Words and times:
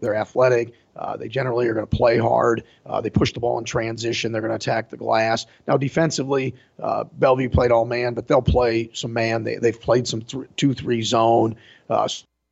They're 0.00 0.14
athletic. 0.14 0.74
Uh, 0.94 1.16
they 1.16 1.28
generally 1.28 1.68
are 1.68 1.74
going 1.74 1.86
to 1.86 1.96
play 1.96 2.18
hard. 2.18 2.64
Uh, 2.86 3.00
they 3.00 3.10
push 3.10 3.32
the 3.32 3.40
ball 3.40 3.58
in 3.58 3.64
transition. 3.64 4.32
They're 4.32 4.40
going 4.40 4.50
to 4.50 4.56
attack 4.56 4.88
the 4.88 4.96
glass. 4.96 5.46
Now, 5.66 5.76
defensively, 5.76 6.54
uh, 6.82 7.04
Bellevue 7.04 7.50
played 7.50 7.70
all 7.70 7.84
man, 7.84 8.14
but 8.14 8.28
they'll 8.28 8.42
play 8.42 8.90
some 8.94 9.12
man. 9.12 9.44
They, 9.44 9.56
they've 9.56 9.78
played 9.78 10.08
some 10.08 10.22
th- 10.22 10.46
2 10.56 10.74
3 10.74 11.02
zone. 11.02 11.56
Uh, 11.90 12.08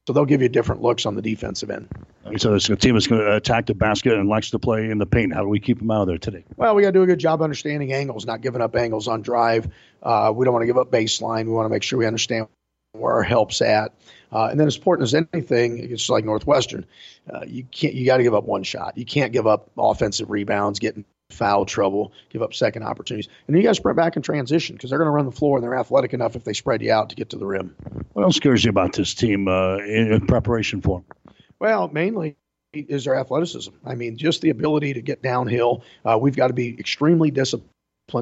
so 0.06 0.12
they'll 0.12 0.26
give 0.26 0.42
you 0.42 0.50
different 0.50 0.82
looks 0.82 1.06
on 1.06 1.14
the 1.14 1.22
defensive 1.22 1.70
end. 1.70 1.88
So 2.36 2.54
it's 2.54 2.68
a 2.68 2.76
team 2.76 2.94
that's 2.94 3.06
going 3.06 3.22
to 3.22 3.36
attack 3.36 3.66
the 3.66 3.74
basket 3.74 4.12
and 4.14 4.28
likes 4.28 4.50
to 4.50 4.58
play 4.58 4.90
in 4.90 4.98
the 4.98 5.06
paint. 5.06 5.32
How 5.32 5.40
do 5.40 5.48
we 5.48 5.60
keep 5.60 5.78
them 5.78 5.90
out 5.90 6.02
of 6.02 6.08
there 6.08 6.18
today? 6.18 6.44
Well, 6.56 6.74
we 6.74 6.82
got 6.82 6.88
to 6.88 6.92
do 6.92 7.02
a 7.02 7.06
good 7.06 7.18
job 7.18 7.40
understanding 7.40 7.92
angles, 7.92 8.26
not 8.26 8.42
giving 8.42 8.60
up 8.60 8.76
angles 8.76 9.08
on 9.08 9.22
drive. 9.22 9.68
Uh, 10.02 10.32
we 10.34 10.44
don't 10.44 10.52
want 10.52 10.62
to 10.62 10.66
give 10.66 10.76
up 10.76 10.90
baseline. 10.90 11.46
We 11.46 11.52
want 11.52 11.66
to 11.66 11.70
make 11.70 11.82
sure 11.82 11.98
we 11.98 12.06
understand 12.06 12.48
where 12.94 13.14
our 13.14 13.22
help's 13.22 13.60
at. 13.60 13.92
Uh, 14.32 14.48
and 14.50 14.58
then 14.58 14.66
as 14.66 14.76
important 14.76 15.04
as 15.04 15.14
anything, 15.14 15.78
it's 15.78 16.08
like 16.08 16.24
Northwestern. 16.24 16.86
Uh, 17.32 17.44
you 17.46 17.64
can't. 17.64 17.94
You 17.94 18.04
got 18.06 18.16
to 18.16 18.22
give 18.22 18.34
up 18.34 18.44
one 18.44 18.62
shot. 18.62 18.96
You 18.98 19.04
can't 19.04 19.32
give 19.32 19.46
up 19.46 19.70
offensive 19.78 20.30
rebounds, 20.30 20.78
getting 20.78 21.04
foul 21.30 21.64
trouble, 21.64 22.12
give 22.30 22.42
up 22.42 22.54
second 22.54 22.82
opportunities, 22.82 23.28
and 23.46 23.54
then 23.54 23.60
you 23.60 23.66
got 23.66 23.70
to 23.70 23.76
spread 23.76 23.96
back 23.96 24.16
in 24.16 24.22
transition 24.22 24.76
because 24.76 24.90
they're 24.90 24.98
going 24.98 25.08
to 25.08 25.12
run 25.12 25.24
the 25.24 25.32
floor 25.32 25.56
and 25.56 25.64
they're 25.64 25.76
athletic 25.76 26.14
enough 26.14 26.36
if 26.36 26.44
they 26.44 26.52
spread 26.52 26.82
you 26.82 26.92
out 26.92 27.10
to 27.10 27.16
get 27.16 27.30
to 27.30 27.38
the 27.38 27.46
rim. 27.46 27.74
What 28.12 28.22
else 28.22 28.36
scares 28.36 28.64
you 28.64 28.70
about 28.70 28.92
this 28.92 29.14
team 29.14 29.48
uh, 29.48 29.78
in, 29.78 30.12
in 30.12 30.26
preparation 30.26 30.80
for 30.80 31.00
them? 31.00 31.34
Well, 31.60 31.88
mainly 31.88 32.36
is 32.72 33.04
their 33.04 33.14
athleticism. 33.14 33.72
I 33.84 33.94
mean, 33.94 34.16
just 34.16 34.40
the 34.40 34.50
ability 34.50 34.94
to 34.94 35.00
get 35.00 35.22
downhill. 35.22 35.84
Uh, 36.04 36.18
we've 36.20 36.36
got 36.36 36.48
to 36.48 36.54
be 36.54 36.76
extremely 36.78 37.30
disciplined 37.30 37.70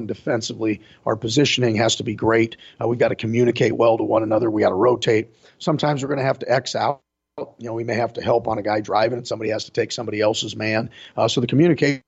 defensively. 0.06 0.80
Our 1.04 1.16
positioning 1.16 1.76
has 1.76 1.96
to 1.96 2.04
be 2.04 2.14
great. 2.14 2.56
Uh, 2.80 2.88
we've 2.88 2.98
got 2.98 3.08
to 3.08 3.16
communicate 3.16 3.72
well 3.72 3.98
to 3.98 4.04
one 4.04 4.22
another. 4.22 4.50
We 4.50 4.62
got 4.62 4.70
to 4.70 4.74
rotate. 4.74 5.30
Sometimes 5.58 6.02
we're 6.02 6.08
going 6.08 6.20
to 6.20 6.24
have 6.24 6.38
to 6.40 6.50
X 6.50 6.74
out. 6.74 7.00
You 7.38 7.66
know, 7.66 7.72
we 7.72 7.84
may 7.84 7.94
have 7.94 8.12
to 8.14 8.22
help 8.22 8.46
on 8.46 8.58
a 8.58 8.62
guy 8.62 8.80
driving, 8.80 9.18
and 9.18 9.26
somebody 9.26 9.50
has 9.50 9.64
to 9.64 9.70
take 9.70 9.90
somebody 9.90 10.20
else's 10.20 10.54
man. 10.54 10.90
Uh, 11.16 11.28
so 11.28 11.40
the 11.40 11.46
communication 11.46 12.02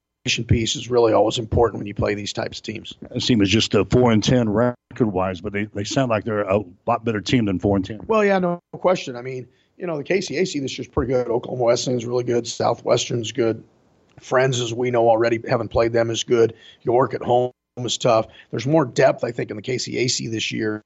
piece 0.46 0.76
is 0.76 0.90
really 0.90 1.12
always 1.12 1.38
important 1.38 1.78
when 1.78 1.86
you 1.86 1.94
play 1.94 2.14
these 2.14 2.32
types 2.32 2.58
of 2.58 2.62
teams. 2.62 2.94
This 3.10 3.26
team 3.26 3.40
is 3.40 3.48
just 3.48 3.74
a 3.74 3.84
four 3.86 4.12
and 4.12 4.22
ten 4.22 4.48
record 4.50 4.76
wise, 5.00 5.40
but 5.40 5.52
they, 5.52 5.64
they 5.64 5.84
sound 5.84 6.10
like 6.10 6.24
they're 6.24 6.42
a 6.42 6.62
lot 6.86 7.04
better 7.04 7.20
team 7.20 7.46
than 7.46 7.58
four 7.58 7.76
and 7.76 7.84
ten. 7.84 8.00
Well, 8.06 8.24
yeah, 8.24 8.38
no 8.38 8.60
question. 8.74 9.16
I 9.16 9.22
mean, 9.22 9.48
you 9.76 9.86
know, 9.86 9.96
the 9.96 10.04
KCAC 10.04 10.60
this 10.60 10.78
year's 10.78 10.88
pretty 10.88 11.12
good. 11.12 11.28
Oklahoma 11.28 11.64
Wesleyan's 11.64 12.04
really 12.04 12.24
good. 12.24 12.46
Southwestern's 12.46 13.32
good. 13.32 13.64
Friends, 14.20 14.60
as 14.60 14.72
we 14.72 14.90
know 14.90 15.08
already, 15.08 15.40
haven't 15.48 15.68
played 15.68 15.92
them 15.92 16.10
as 16.10 16.22
good. 16.22 16.54
York 16.82 17.14
at 17.14 17.22
home 17.22 17.50
is 17.76 17.98
tough. 17.98 18.26
There's 18.50 18.66
more 18.66 18.84
depth, 18.84 19.24
I 19.24 19.32
think, 19.32 19.50
in 19.50 19.56
the 19.56 19.62
KCAC 19.62 20.30
this 20.30 20.52
year, 20.52 20.82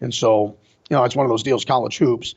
and 0.00 0.14
so 0.14 0.56
you 0.90 0.96
know, 0.96 1.04
it's 1.04 1.16
one 1.16 1.24
of 1.24 1.30
those 1.30 1.42
deals, 1.42 1.64
college 1.64 1.96
hoops. 1.96 2.34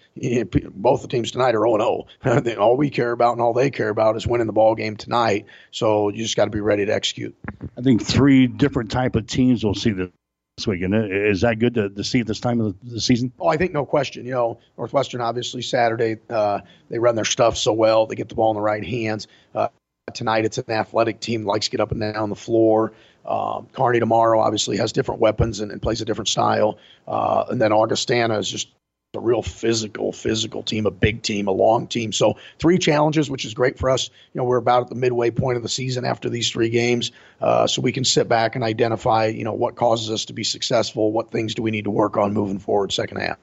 Both 0.73 1.01
the 1.01 1.07
teams 1.07 1.31
tonight 1.31 1.55
are 1.55 1.65
0 1.65 2.05
0. 2.43 2.57
all 2.61 2.77
we 2.77 2.89
care 2.89 3.11
about 3.11 3.33
and 3.33 3.41
all 3.41 3.53
they 3.53 3.69
care 3.69 3.89
about 3.89 4.15
is 4.15 4.27
winning 4.27 4.47
the 4.47 4.53
ball 4.53 4.75
game 4.75 4.95
tonight. 4.95 5.45
So 5.71 6.09
you 6.09 6.23
just 6.23 6.37
got 6.37 6.45
to 6.45 6.51
be 6.51 6.61
ready 6.61 6.85
to 6.85 6.93
execute. 6.93 7.35
I 7.77 7.81
think 7.81 8.05
three 8.05 8.47
different 8.47 8.91
type 8.91 9.15
of 9.15 9.27
teams 9.27 9.63
will 9.63 9.75
see 9.75 9.91
this 9.91 10.67
weekend. 10.67 10.93
Is 10.95 11.41
that 11.41 11.59
good 11.59 11.73
to, 11.73 11.89
to 11.89 12.03
see 12.03 12.21
at 12.21 12.27
this 12.27 12.39
time 12.39 12.61
of 12.61 12.75
the, 12.81 13.01
season? 13.01 13.33
Oh, 13.39 13.47
I 13.47 13.57
think 13.57 13.73
no 13.73 13.85
question. 13.85 14.25
You 14.25 14.33
know, 14.33 14.59
Northwestern 14.77 15.21
obviously 15.21 15.61
Saturday 15.61 16.17
uh, 16.29 16.61
they 16.89 16.99
run 16.99 17.15
their 17.15 17.25
stuff 17.25 17.57
so 17.57 17.73
well. 17.73 18.05
They 18.05 18.15
get 18.15 18.29
the 18.29 18.35
ball 18.35 18.51
in 18.51 18.55
the 18.55 18.61
right 18.61 18.85
hands. 18.85 19.27
Uh, 19.53 19.67
tonight 20.13 20.45
it's 20.45 20.59
an 20.59 20.69
athletic 20.69 21.19
team 21.19 21.45
likes 21.45 21.65
to 21.65 21.71
get 21.71 21.81
up 21.81 21.91
and 21.91 21.99
down 21.99 22.29
the 22.29 22.35
floor. 22.35 22.93
Um, 23.25 23.67
Kearney 23.73 23.99
tomorrow 23.99 24.39
obviously 24.39 24.77
has 24.77 24.91
different 24.91 25.21
weapons 25.21 25.59
and, 25.59 25.71
and 25.71 25.81
plays 25.81 26.01
a 26.01 26.05
different 26.05 26.27
style. 26.27 26.77
Uh, 27.07 27.45
and 27.49 27.59
then 27.61 27.71
Augustana 27.71 28.37
is 28.37 28.49
just 28.49 28.69
a 29.15 29.19
real 29.19 29.41
physical, 29.41 30.11
physical 30.11 30.61
team, 30.61 30.85
a 30.85 30.91
big 30.91 31.21
team, 31.21 31.47
a 31.47 31.51
long 31.51 31.87
team. 31.87 32.11
So 32.11 32.37
three 32.59 32.77
challenges, 32.77 33.29
which 33.29 33.45
is 33.45 33.53
great 33.53 33.79
for 33.79 33.89
us. 33.89 34.09
You 34.33 34.39
know, 34.39 34.45
we're 34.45 34.57
about 34.57 34.83
at 34.83 34.89
the 34.89 34.95
midway 34.95 35.31
point 35.31 35.57
of 35.57 35.63
the 35.63 35.69
season 35.69 36.05
after 36.05 36.29
these 36.29 36.51
three 36.51 36.69
games, 36.69 37.11
uh, 37.41 37.67
so 37.67 37.81
we 37.81 37.91
can 37.91 38.03
sit 38.03 38.27
back 38.27 38.55
and 38.55 38.63
identify, 38.63 39.27
you 39.27 39.43
know, 39.43 39.53
what 39.53 39.75
causes 39.75 40.11
us 40.11 40.25
to 40.25 40.33
be 40.33 40.43
successful, 40.43 41.11
what 41.11 41.31
things 41.31 41.55
do 41.55 41.61
we 41.61 41.71
need 41.71 41.85
to 41.85 41.91
work 41.91 42.17
on 42.17 42.33
moving 42.33 42.59
forward 42.59 42.91
second 42.91 43.17
half. 43.17 43.37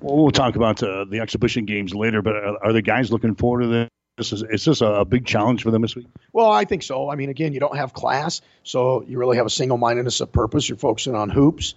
Well, 0.00 0.16
we'll 0.16 0.30
talk 0.30 0.56
about 0.56 0.82
uh, 0.82 1.04
the 1.04 1.20
exhibition 1.20 1.64
games 1.64 1.94
later, 1.94 2.22
but 2.22 2.36
are, 2.36 2.64
are 2.66 2.72
the 2.72 2.82
guys 2.82 3.10
looking 3.12 3.34
forward 3.34 3.62
to 3.62 3.88
this? 4.16 4.32
Is, 4.32 4.42
is 4.42 4.64
this 4.64 4.80
a 4.80 5.04
big 5.04 5.26
challenge 5.26 5.62
for 5.62 5.70
them 5.70 5.82
this 5.82 5.94
week? 5.94 6.06
Well, 6.32 6.50
I 6.50 6.64
think 6.64 6.82
so. 6.82 7.10
I 7.10 7.16
mean, 7.16 7.28
again, 7.28 7.52
you 7.52 7.60
don't 7.60 7.76
have 7.76 7.92
class, 7.92 8.40
so 8.62 9.02
you 9.02 9.18
really 9.18 9.36
have 9.36 9.46
a 9.46 9.50
single 9.50 9.78
mindedness 9.78 10.20
of 10.20 10.32
purpose. 10.32 10.68
You're 10.68 10.78
focusing 10.78 11.14
on 11.14 11.30
hoops. 11.30 11.74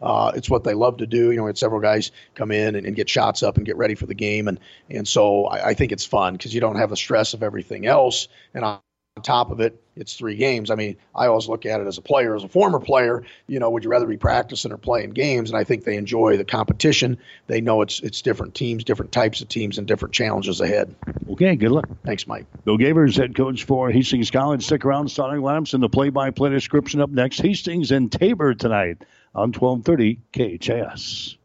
Uh, 0.00 0.32
it's 0.34 0.48
what 0.48 0.64
they 0.64 0.74
love 0.74 0.98
to 0.98 1.06
do. 1.06 1.30
You 1.30 1.36
know, 1.36 1.44
we 1.44 1.48
had 1.48 1.58
several 1.58 1.80
guys 1.80 2.10
come 2.34 2.50
in 2.50 2.74
and, 2.74 2.86
and, 2.86 2.96
get 2.96 3.08
shots 3.08 3.42
up 3.42 3.58
and 3.58 3.66
get 3.66 3.76
ready 3.76 3.94
for 3.94 4.06
the 4.06 4.14
game, 4.14 4.48
and 4.48 4.58
and 4.88 5.06
so 5.06 5.44
I, 5.44 5.68
I 5.68 5.74
think 5.74 5.92
it's 5.92 6.06
fun 6.06 6.34
because 6.34 6.54
you 6.54 6.60
don't 6.60 6.76
have 6.76 6.88
the 6.88 6.96
stress 6.96 7.34
of 7.34 7.42
everything 7.42 7.86
else. 7.86 8.28
And 8.54 8.64
I, 8.64 8.78
top 9.20 9.50
of 9.50 9.60
it, 9.60 9.80
it's 9.96 10.14
three 10.14 10.36
games. 10.36 10.70
I 10.70 10.74
mean, 10.76 10.96
I 11.14 11.26
always 11.26 11.48
look 11.48 11.66
at 11.66 11.80
it 11.80 11.86
as 11.86 11.98
a 11.98 12.02
player, 12.02 12.34
as 12.34 12.44
a 12.44 12.48
former 12.48 12.78
player. 12.78 13.24
You 13.46 13.58
know, 13.58 13.70
would 13.70 13.84
you 13.84 13.90
rather 13.90 14.06
be 14.06 14.16
practicing 14.16 14.72
or 14.72 14.78
playing 14.78 15.10
games? 15.10 15.50
And 15.50 15.58
I 15.58 15.64
think 15.64 15.84
they 15.84 15.96
enjoy 15.96 16.36
the 16.36 16.44
competition. 16.44 17.18
They 17.46 17.60
know 17.60 17.82
it's 17.82 18.00
it's 18.00 18.22
different 18.22 18.54
teams, 18.54 18.84
different 18.84 19.12
types 19.12 19.40
of 19.40 19.48
teams, 19.48 19.78
and 19.78 19.86
different 19.86 20.14
challenges 20.14 20.60
ahead. 20.60 20.94
Okay, 21.30 21.56
good 21.56 21.72
luck. 21.72 21.88
Thanks, 22.04 22.26
Mike. 22.26 22.46
Bill 22.64 22.78
Gavers, 22.78 23.16
head 23.16 23.34
coach 23.34 23.64
for 23.64 23.90
Hastings 23.90 24.30
College. 24.30 24.64
Stick 24.64 24.84
around, 24.84 25.08
starting 25.08 25.42
lineups 25.42 25.74
and 25.74 25.82
the 25.82 25.88
play-by-play 25.88 26.50
description 26.50 27.00
up 27.00 27.10
next. 27.10 27.40
Hastings 27.40 27.90
and 27.90 28.10
Tabor 28.10 28.54
tonight 28.54 29.04
on 29.34 29.52
1230 29.52 30.18
KHAS. 30.32 31.36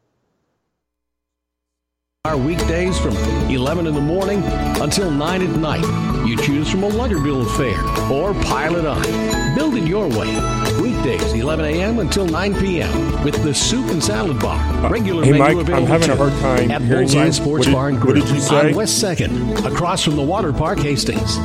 Our 2.26 2.38
weekdays 2.38 2.98
from 2.98 3.16
11 3.52 3.86
in 3.86 3.94
the 3.94 4.02
morning 4.02 4.42
until 4.82 5.12
9 5.12 5.42
at 5.44 5.60
night. 5.60 6.26
You 6.28 6.36
choose 6.36 6.72
from 6.72 6.84
a 6.84 6.90
Luggerville 6.90 7.46
fare 7.56 7.80
or 8.12 8.34
pile 8.46 8.78
it 8.78 8.86
on. 8.88 9.56
Build 9.56 9.76
it 9.76 9.88
your 9.88 10.08
way. 10.08 10.34
Weekdays, 10.82 11.34
11 11.34 11.66
a.m. 11.66 12.00
until 12.00 12.26
9 12.26 12.56
p.m. 12.56 13.24
with 13.24 13.36
the 13.44 13.54
soup 13.54 13.92
and 13.92 14.04
salad 14.04 14.40
bar. 14.40 14.90
Regular 14.90 15.24
hey, 15.24 15.34
menu 15.34 15.58
Mike, 15.58 15.70
I'm 15.70 15.86
having 15.86 16.10
a 16.10 16.16
hard 16.16 16.34
time 16.40 16.72
at 16.72 16.82
hearing 16.82 17.04
Bullseye 17.04 17.26
you. 17.28 17.32
Sports 17.32 17.68
what 17.68 17.74
Bar 17.74 17.88
and 17.90 17.98
did, 17.98 18.02
Grill 18.02 18.16
what 18.16 18.26
did 18.26 18.36
you 18.36 18.42
say? 18.42 18.70
on 18.70 18.76
West 18.76 19.04
2nd, 19.04 19.72
across 19.72 20.04
from 20.04 20.16
the 20.16 20.24
Water 20.24 20.52
Park 20.52 20.80
Hastings. 20.80 21.38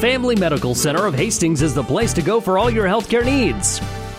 Family 0.00 0.36
Medical 0.36 0.74
Center 0.74 1.04
of 1.04 1.14
Hastings 1.14 1.60
is 1.60 1.74
the 1.74 1.84
place 1.84 2.14
to 2.14 2.22
go 2.22 2.40
for 2.40 2.56
all 2.58 2.70
your 2.70 2.86
healthcare 2.86 3.26
needs. 3.26 3.82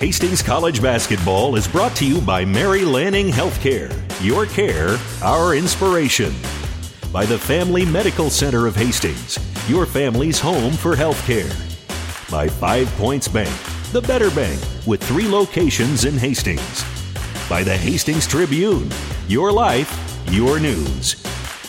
Hastings 0.00 0.40
College 0.42 0.80
basketball 0.80 1.56
is 1.56 1.68
brought 1.68 1.94
to 1.96 2.06
you 2.06 2.22
by 2.22 2.42
Mary 2.42 2.86
Lanning 2.86 3.28
Healthcare. 3.28 3.92
Your 4.24 4.46
care, 4.46 4.96
our 5.22 5.54
inspiration. 5.54 6.32
By 7.12 7.26
the 7.26 7.38
Family 7.38 7.84
Medical 7.84 8.30
Center 8.30 8.66
of 8.66 8.74
Hastings, 8.74 9.38
your 9.68 9.84
family's 9.84 10.40
home 10.40 10.72
for 10.72 10.96
healthcare. 10.96 11.50
By 12.30 12.48
Five 12.48 12.88
Points 12.92 13.28
Bank, 13.28 13.50
the 13.92 14.00
better 14.00 14.30
bank 14.30 14.58
with 14.86 15.02
three 15.02 15.28
locations 15.28 16.06
in 16.06 16.16
Hastings. 16.16 16.82
By 17.50 17.62
the 17.62 17.76
Hastings 17.76 18.26
Tribune, 18.26 18.88
your 19.28 19.52
life, 19.52 19.92
your 20.30 20.58
news. 20.58 21.22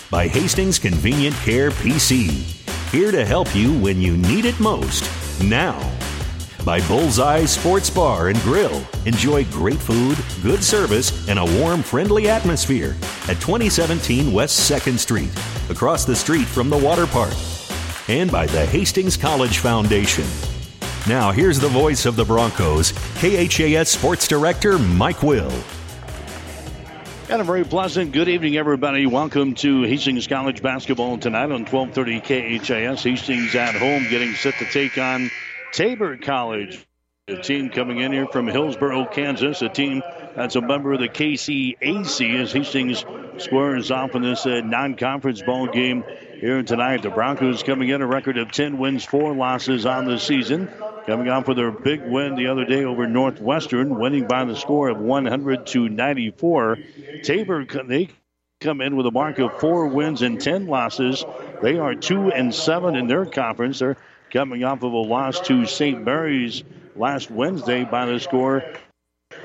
By 0.09 0.29
Hastings 0.29 0.79
Convenient 0.79 1.35
Care 1.43 1.71
PC, 1.71 2.29
here 2.93 3.11
to 3.11 3.25
help 3.25 3.53
you 3.53 3.77
when 3.79 4.01
you 4.01 4.15
need 4.15 4.45
it 4.45 4.57
most, 4.61 5.03
now 5.43 5.77
by 6.65 6.85
Bullseye 6.87 7.45
Sports 7.45 7.89
Bar 7.89 8.29
and 8.29 8.39
Grill. 8.41 8.85
Enjoy 9.05 9.43
great 9.45 9.79
food, 9.79 10.17
good 10.43 10.63
service, 10.63 11.27
and 11.27 11.39
a 11.39 11.45
warm, 11.59 11.81
friendly 11.81 12.29
atmosphere 12.29 12.95
at 13.27 13.39
2017 13.39 14.31
West 14.31 14.69
2nd 14.69 14.97
Street, 14.97 15.31
across 15.69 16.05
the 16.05 16.15
street 16.15 16.45
from 16.45 16.69
the 16.69 16.77
water 16.77 17.07
park. 17.07 17.33
And 18.07 18.31
by 18.31 18.45
the 18.45 18.65
Hastings 18.65 19.17
College 19.17 19.59
Foundation. 19.59 20.25
Now, 21.07 21.31
here's 21.31 21.59
the 21.59 21.69
voice 21.69 22.05
of 22.05 22.15
the 22.15 22.25
Broncos, 22.25 22.91
KHAS 23.19 23.89
Sports 23.89 24.27
Director 24.27 24.77
Mike 24.77 25.23
Will. 25.23 25.51
And 27.29 27.41
a 27.41 27.45
very 27.45 27.63
pleasant 27.63 28.11
good 28.11 28.27
evening, 28.27 28.57
everybody. 28.57 29.05
Welcome 29.05 29.55
to 29.55 29.83
Hastings 29.83 30.27
College 30.27 30.61
basketball 30.61 31.17
tonight 31.17 31.51
on 31.51 31.65
1230 31.65 32.19
KHAS. 32.19 33.03
Hastings 33.03 33.55
at 33.55 33.73
home 33.73 34.05
getting 34.09 34.33
set 34.33 34.53
to 34.55 34.65
take 34.65 34.97
on 34.97 35.31
Tabor 35.71 36.17
College. 36.17 36.85
A 37.27 37.37
team 37.37 37.69
coming 37.69 37.99
in 37.99 38.11
here 38.11 38.27
from 38.27 38.47
Hillsboro, 38.47 39.05
Kansas. 39.05 39.61
A 39.61 39.69
team 39.69 40.01
that's 40.35 40.57
a 40.57 40.61
member 40.61 40.91
of 40.91 40.99
the 40.99 41.07
KCAC 41.07 42.41
as 42.41 42.51
Hastings 42.51 43.05
squares 43.37 43.89
off 43.89 44.15
in 44.15 44.21
this 44.21 44.45
uh, 44.45 44.61
non-conference 44.65 45.41
ball 45.43 45.67
game 45.67 46.03
here 46.39 46.61
tonight. 46.63 47.03
The 47.03 47.09
Broncos 47.09 47.63
coming 47.63 47.87
in 47.89 48.01
a 48.01 48.07
record 48.07 48.37
of 48.37 48.51
10 48.51 48.79
wins, 48.79 49.05
4 49.05 49.33
losses 49.33 49.85
on 49.85 50.05
the 50.05 50.19
season. 50.19 50.69
Coming 51.05 51.29
off 51.29 51.47
with 51.47 51.57
their 51.57 51.71
big 51.71 52.01
win 52.03 52.35
the 52.35 52.47
other 52.47 52.65
day 52.65 52.83
over 52.83 53.07
Northwestern, 53.07 53.97
winning 53.97 54.27
by 54.27 54.43
the 54.43 54.55
score 54.55 54.89
of 54.89 54.99
100 54.99 55.67
to 55.67 55.87
94. 55.87 56.77
Tabor, 57.23 57.65
they 57.87 58.09
come 58.59 58.81
in 58.81 58.95
with 58.97 59.05
a 59.05 59.11
mark 59.11 59.39
of 59.39 59.59
4 59.59 59.87
wins 59.87 60.21
and 60.21 60.39
10 60.41 60.67
losses. 60.67 61.23
They 61.61 61.77
are 61.77 61.95
2 61.95 62.31
and 62.31 62.53
7 62.53 62.95
in 62.95 63.07
their 63.07 63.25
conference. 63.25 63.79
They're 63.79 63.97
coming 64.31 64.63
off 64.63 64.83
of 64.83 64.93
a 64.93 64.97
loss 64.97 65.39
to 65.41 65.65
St. 65.65 66.03
Mary's 66.03 66.63
last 66.95 67.29
Wednesday 67.29 67.83
by 67.83 68.05
the 68.05 68.19
score 68.19 68.63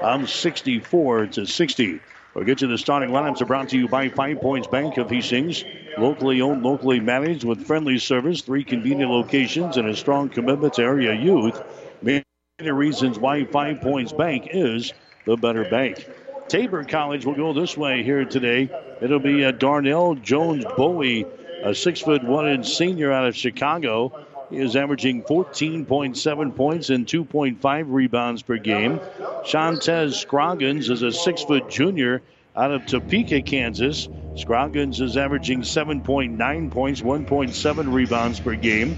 of 0.01 0.31
64 0.31 1.27
to 1.27 1.47
60. 1.47 2.01
We'll 2.35 2.45
get 2.45 2.61
you 2.61 2.69
the 2.69 2.79
starting 2.79 3.11
lineups 3.11 3.41
are 3.41 3.47
brought 3.47 3.71
to 3.71 3.79
you 3.79 3.89
by 3.89 4.11
Five 4.11 4.41
Points 4.41 4.69
Bank 4.69 4.99
of 4.99 5.11
Hastings. 5.11 5.65
Locally 5.97 6.43
owned, 6.43 6.63
locally 6.63 7.01
managed 7.01 7.45
with 7.45 7.67
friendly 7.67 7.99
service, 7.99 8.43
three 8.43 8.63
convenient 8.63 9.11
locations, 9.11 9.77
and 9.79 9.89
a 9.89 9.97
strong 9.97 10.29
commitment 10.29 10.75
to 10.75 10.83
area 10.83 11.15
youth. 11.15 11.61
Many 12.03 12.25
reasons 12.61 13.19
why 13.19 13.45
Five 13.45 13.81
Points 13.81 14.13
Bank 14.13 14.49
is 14.53 14.93
the 15.25 15.37
better 15.37 15.65
bank. 15.65 16.07
Tabor 16.49 16.85
College 16.85 17.25
will 17.25 17.35
go 17.35 17.53
this 17.53 17.77
way 17.77 18.03
here 18.03 18.25
today. 18.25 18.71
It'll 19.01 19.19
be 19.19 19.43
a 19.43 19.53
Darnell 19.53 20.15
Jones 20.15 20.65
Bowie, 20.77 21.27
a 21.65 21.75
six 21.75 22.01
foot 22.01 22.23
one 22.23 22.49
inch 22.49 22.69
senior 22.77 23.11
out 23.11 23.27
of 23.27 23.35
Chicago. 23.35 24.26
He 24.51 24.59
is 24.59 24.77
averaging 24.77 25.23
14.7 25.25 26.55
points 26.57 26.91
and 26.91 27.07
2.5 27.07 27.85
rebounds 27.89 28.43
per 28.43 28.57
game. 28.59 29.01
Shantez 29.45 30.15
Scroggins 30.15 30.89
is 30.89 31.03
a 31.03 31.11
six 31.11 31.43
foot 31.43 31.69
junior 31.69 32.23
out 32.55 32.71
of 32.71 32.87
Topeka, 32.87 33.43
Kansas. 33.43 34.09
Scroggins 34.37 35.01
is 35.01 35.17
averaging 35.17 35.63
7.9 35.63 36.71
points, 36.71 37.01
1.7 37.01 37.93
rebounds 37.93 38.39
per 38.39 38.55
game. 38.55 38.95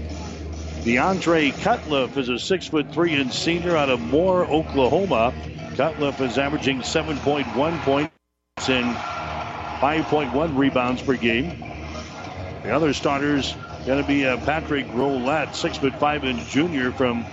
DeAndre 0.83 1.51
Cutliff 1.53 2.17
is 2.17 2.29
a 2.29 2.37
six 2.37 2.67
foot 2.67 2.91
three 2.91 3.19
and 3.19 3.33
senior 3.33 3.75
out 3.75 3.89
of 3.89 3.99
Moore, 3.99 4.45
Oklahoma. 4.45 5.33
Cutliff 5.73 6.21
is 6.21 6.37
averaging 6.37 6.79
7.1 6.79 7.81
points 7.81 8.11
and 8.69 8.95
5.1 8.95 10.57
rebounds 10.57 11.01
per 11.01 11.15
game. 11.15 11.49
The 12.63 12.71
other 12.71 12.93
starters 12.93 13.55
going 13.89 14.03
to 14.03 14.07
be 14.07 14.23
uh, 14.23 14.37
Patrick 14.45 14.85
Roulette, 14.93 15.55
six 15.55 15.77
foot 15.77 15.95
five 15.95 16.23
inch 16.23 16.47
junior 16.51 16.91
from 16.91 17.25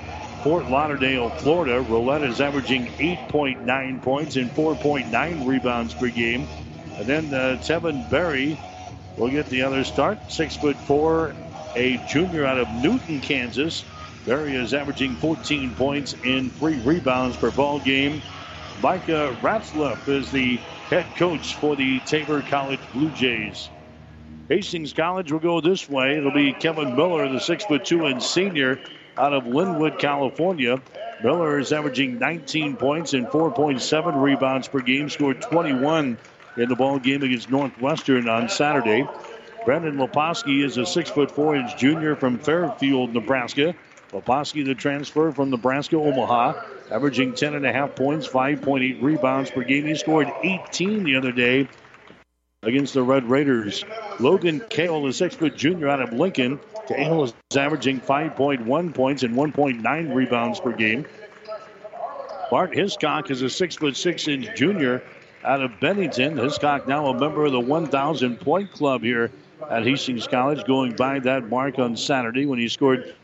Fort 0.42 0.70
Lauderdale, 0.70 1.28
Florida. 1.28 1.82
Roulette 1.82 2.22
is 2.22 2.40
averaging 2.40 2.86
8.9 2.86 4.00
points 4.00 4.36
and 4.36 4.50
4.9 4.52 5.46
rebounds 5.46 5.92
per 5.92 6.08
game. 6.08 6.48
And 6.94 7.06
then 7.06 7.26
uh, 7.26 7.58
Tevin 7.60 8.08
Berry 8.08 8.58
will 9.18 9.28
get 9.28 9.50
the 9.50 9.64
other 9.64 9.84
start, 9.84 10.32
six 10.32 10.56
foot 10.56 10.76
four, 10.76 11.34
a 11.74 11.98
junior 12.08 12.46
out 12.46 12.56
of 12.56 12.70
Newton, 12.82 13.20
Kansas. 13.20 13.84
Berry 14.24 14.56
is 14.56 14.72
averaging 14.72 15.14
14 15.16 15.74
points 15.74 16.16
and 16.24 16.50
three 16.54 16.80
rebounds 16.80 17.36
per 17.36 17.50
ball 17.50 17.80
game. 17.80 18.22
Micah 18.80 19.36
Ratzlaff 19.42 20.08
is 20.08 20.32
the 20.32 20.56
head 20.88 21.04
coach 21.16 21.54
for 21.56 21.76
the 21.76 22.00
Tabor 22.00 22.40
College 22.40 22.80
Blue 22.94 23.10
Jays. 23.10 23.68
Hastings 24.48 24.92
College 24.92 25.32
will 25.32 25.40
go 25.40 25.60
this 25.60 25.88
way. 25.88 26.16
It'll 26.16 26.30
be 26.30 26.52
Kevin 26.52 26.94
Miller, 26.94 27.28
the 27.28 27.40
six 27.40 27.64
foot 27.64 27.84
two 27.84 28.06
and 28.06 28.22
senior 28.22 28.78
out 29.16 29.32
of 29.32 29.44
Lynwood, 29.44 29.98
California. 29.98 30.80
Miller 31.22 31.58
is 31.58 31.72
averaging 31.72 32.18
19 32.18 32.76
points 32.76 33.12
and 33.14 33.26
4.7 33.26 34.22
rebounds 34.22 34.68
per 34.68 34.80
game. 34.80 35.08
Scored 35.08 35.40
21 35.40 36.18
in 36.58 36.68
the 36.68 36.76
ball 36.76 37.00
game 37.00 37.22
against 37.22 37.50
Northwestern 37.50 38.28
on 38.28 38.48
Saturday. 38.48 39.08
Brendan 39.64 39.96
Leposki 39.96 40.64
is 40.64 40.76
a 40.76 40.86
six 40.86 41.10
foot 41.10 41.32
four 41.32 41.56
inch 41.56 41.76
junior 41.76 42.14
from 42.14 42.38
Fairfield, 42.38 43.14
Nebraska. 43.14 43.74
Leposki, 44.12 44.64
the 44.64 44.76
transfer 44.76 45.32
from 45.32 45.50
Nebraska 45.50 45.96
Omaha, 45.96 46.62
averaging 46.92 47.34
10 47.34 47.56
and 47.56 47.66
a 47.66 47.72
half 47.72 47.96
points, 47.96 48.28
5.8 48.28 49.02
rebounds 49.02 49.50
per 49.50 49.62
game. 49.62 49.86
He 49.86 49.96
scored 49.96 50.30
18 50.44 51.02
the 51.02 51.16
other 51.16 51.32
day 51.32 51.68
against 52.62 52.94
the 52.94 53.02
Red 53.02 53.24
Raiders. 53.24 53.84
Logan 54.18 54.62
Kale, 54.68 55.02
the 55.02 55.12
six 55.12 55.34
foot 55.34 55.56
junior 55.56 55.88
out 55.88 56.00
of 56.00 56.12
Lincoln. 56.12 56.60
Kale 56.88 57.24
is 57.24 57.34
averaging 57.56 58.00
5.1 58.00 58.94
points 58.94 59.22
and 59.22 59.34
1.9 59.34 60.14
rebounds 60.14 60.60
per 60.60 60.72
game. 60.72 61.06
Bart 62.50 62.74
Hiscock 62.74 63.30
is 63.30 63.42
a 63.42 63.50
six 63.50 63.76
foot 63.76 63.96
six 63.96 64.28
inch 64.28 64.48
junior 64.56 65.02
out 65.44 65.62
of 65.62 65.78
Bennington. 65.80 66.36
Hiscock 66.36 66.86
now 66.86 67.06
a 67.06 67.18
member 67.18 67.46
of 67.46 67.52
the 67.52 67.60
1,000 67.60 68.38
point 68.38 68.70
club 68.72 69.02
here 69.02 69.30
at 69.70 69.84
Hastings 69.84 70.26
College, 70.26 70.64
going 70.64 70.94
by 70.94 71.18
that 71.20 71.48
mark 71.48 71.78
on 71.78 71.96
Saturday 71.96 72.46
when 72.46 72.58
he 72.58 72.68
scored 72.68 73.14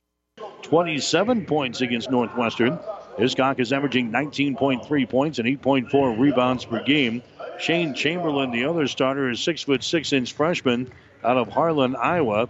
27 0.63 1.47
points 1.47 1.81
against 1.81 2.11
Northwestern. 2.11 2.79
Hiscock 3.19 3.61
is 3.61 3.73
averaging 3.73 4.11
19.3 4.11 5.09
points 5.09 5.39
and 5.39 5.49
8.4 5.61 6.19
rebounds 6.19 6.65
per 6.65 6.83
game. 6.83 7.23
Shane 7.59 7.95
Chamberlain, 7.95 8.51
the 8.51 8.65
other 8.65 8.87
starter, 8.87 9.31
is 9.31 9.41
six 9.41 9.63
foot 9.63 9.85
six 9.85 10.13
inch 10.13 10.33
freshman 10.33 10.91
out 11.23 11.37
of 11.37 11.49
Harlan, 11.49 11.95
Iowa, 11.97 12.49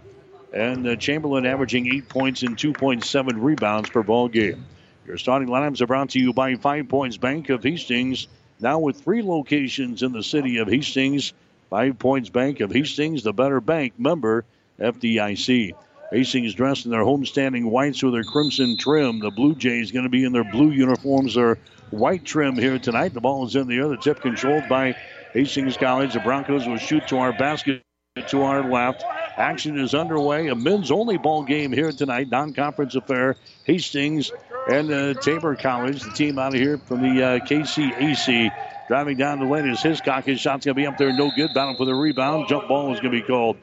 and 0.51 0.87
uh, 0.87 0.95
Chamberlain 0.95 1.45
averaging 1.45 1.87
eight 1.87 2.09
points 2.09 2.43
and 2.43 2.57
2.7 2.57 3.33
rebounds 3.35 3.89
per 3.89 4.03
ball 4.03 4.27
game. 4.27 4.65
Your 5.05 5.17
starting 5.17 5.49
lineups 5.49 5.81
are 5.81 5.87
brought 5.87 6.11
to 6.11 6.19
you 6.19 6.33
by 6.33 6.55
Five 6.55 6.87
Points 6.87 7.17
Bank 7.17 7.49
of 7.49 7.63
Hastings, 7.63 8.27
now 8.59 8.79
with 8.79 9.01
three 9.01 9.21
locations 9.21 10.01
in 10.01 10.13
the 10.13 10.23
city 10.23 10.57
of 10.57 10.67
Hastings. 10.67 11.33
Five 11.69 11.97
Points 11.97 12.29
Bank 12.29 12.59
of 12.59 12.71
Hastings, 12.71 13.23
the 13.23 13.33
better 13.33 13.59
bank 13.59 13.93
member 13.97 14.45
FDIC. 14.79 15.73
Hastings 16.11 16.53
dressed 16.53 16.85
in 16.85 16.91
their 16.91 17.01
homestanding 17.01 17.65
whites 17.65 18.03
with 18.03 18.13
their 18.13 18.23
crimson 18.23 18.77
trim. 18.77 19.19
The 19.19 19.31
Blue 19.31 19.55
Jays 19.55 19.91
going 19.91 20.03
to 20.03 20.09
be 20.09 20.23
in 20.23 20.31
their 20.31 20.43
blue 20.43 20.69
uniforms, 20.69 21.33
their 21.33 21.57
white 21.93 22.25
trim 22.25 22.55
here 22.55 22.79
tonight. 22.79 23.13
The 23.13 23.21
ball 23.21 23.45
is 23.45 23.55
in 23.55 23.67
the 23.67 23.77
air. 23.77 23.87
The 23.87 23.97
tip 23.97 24.19
controlled 24.19 24.67
by 24.67 24.95
Hastings 25.33 25.77
College. 25.77 26.13
The 26.13 26.19
Broncos 26.19 26.67
will 26.67 26.77
shoot 26.77 27.07
to 27.07 27.17
our 27.19 27.33
basket 27.33 27.83
to 28.27 28.43
our 28.43 28.69
left. 28.69 29.03
Action 29.37 29.79
is 29.79 29.95
underway. 29.95 30.47
A 30.47 30.55
men's 30.55 30.91
only 30.91 31.17
ball 31.17 31.43
game 31.43 31.71
here 31.71 31.91
tonight. 31.91 32.29
Non 32.29 32.53
conference 32.53 32.95
affair. 32.95 33.35
Hastings 33.65 34.31
and 34.69 34.91
uh, 34.91 35.13
Tabor 35.15 35.55
College, 35.55 36.01
the 36.01 36.11
team 36.11 36.37
out 36.39 36.53
of 36.53 36.59
here 36.59 36.77
from 36.77 37.01
the 37.01 37.23
uh, 37.23 37.39
KCAC. 37.39 38.51
Driving 38.87 39.17
down 39.17 39.39
the 39.39 39.45
lane 39.45 39.67
is 39.67 39.81
Hiscock. 39.81 40.25
His 40.25 40.39
shot's 40.39 40.65
going 40.65 40.75
to 40.75 40.81
be 40.81 40.85
up 40.85 40.97
there. 40.97 41.11
No 41.13 41.31
good. 41.35 41.53
Battle 41.53 41.75
for 41.75 41.85
the 41.85 41.95
rebound. 41.95 42.47
Jump 42.49 42.67
ball 42.67 42.93
is 42.93 42.99
going 42.99 43.13
to 43.13 43.21
be 43.21 43.25
called. 43.25 43.57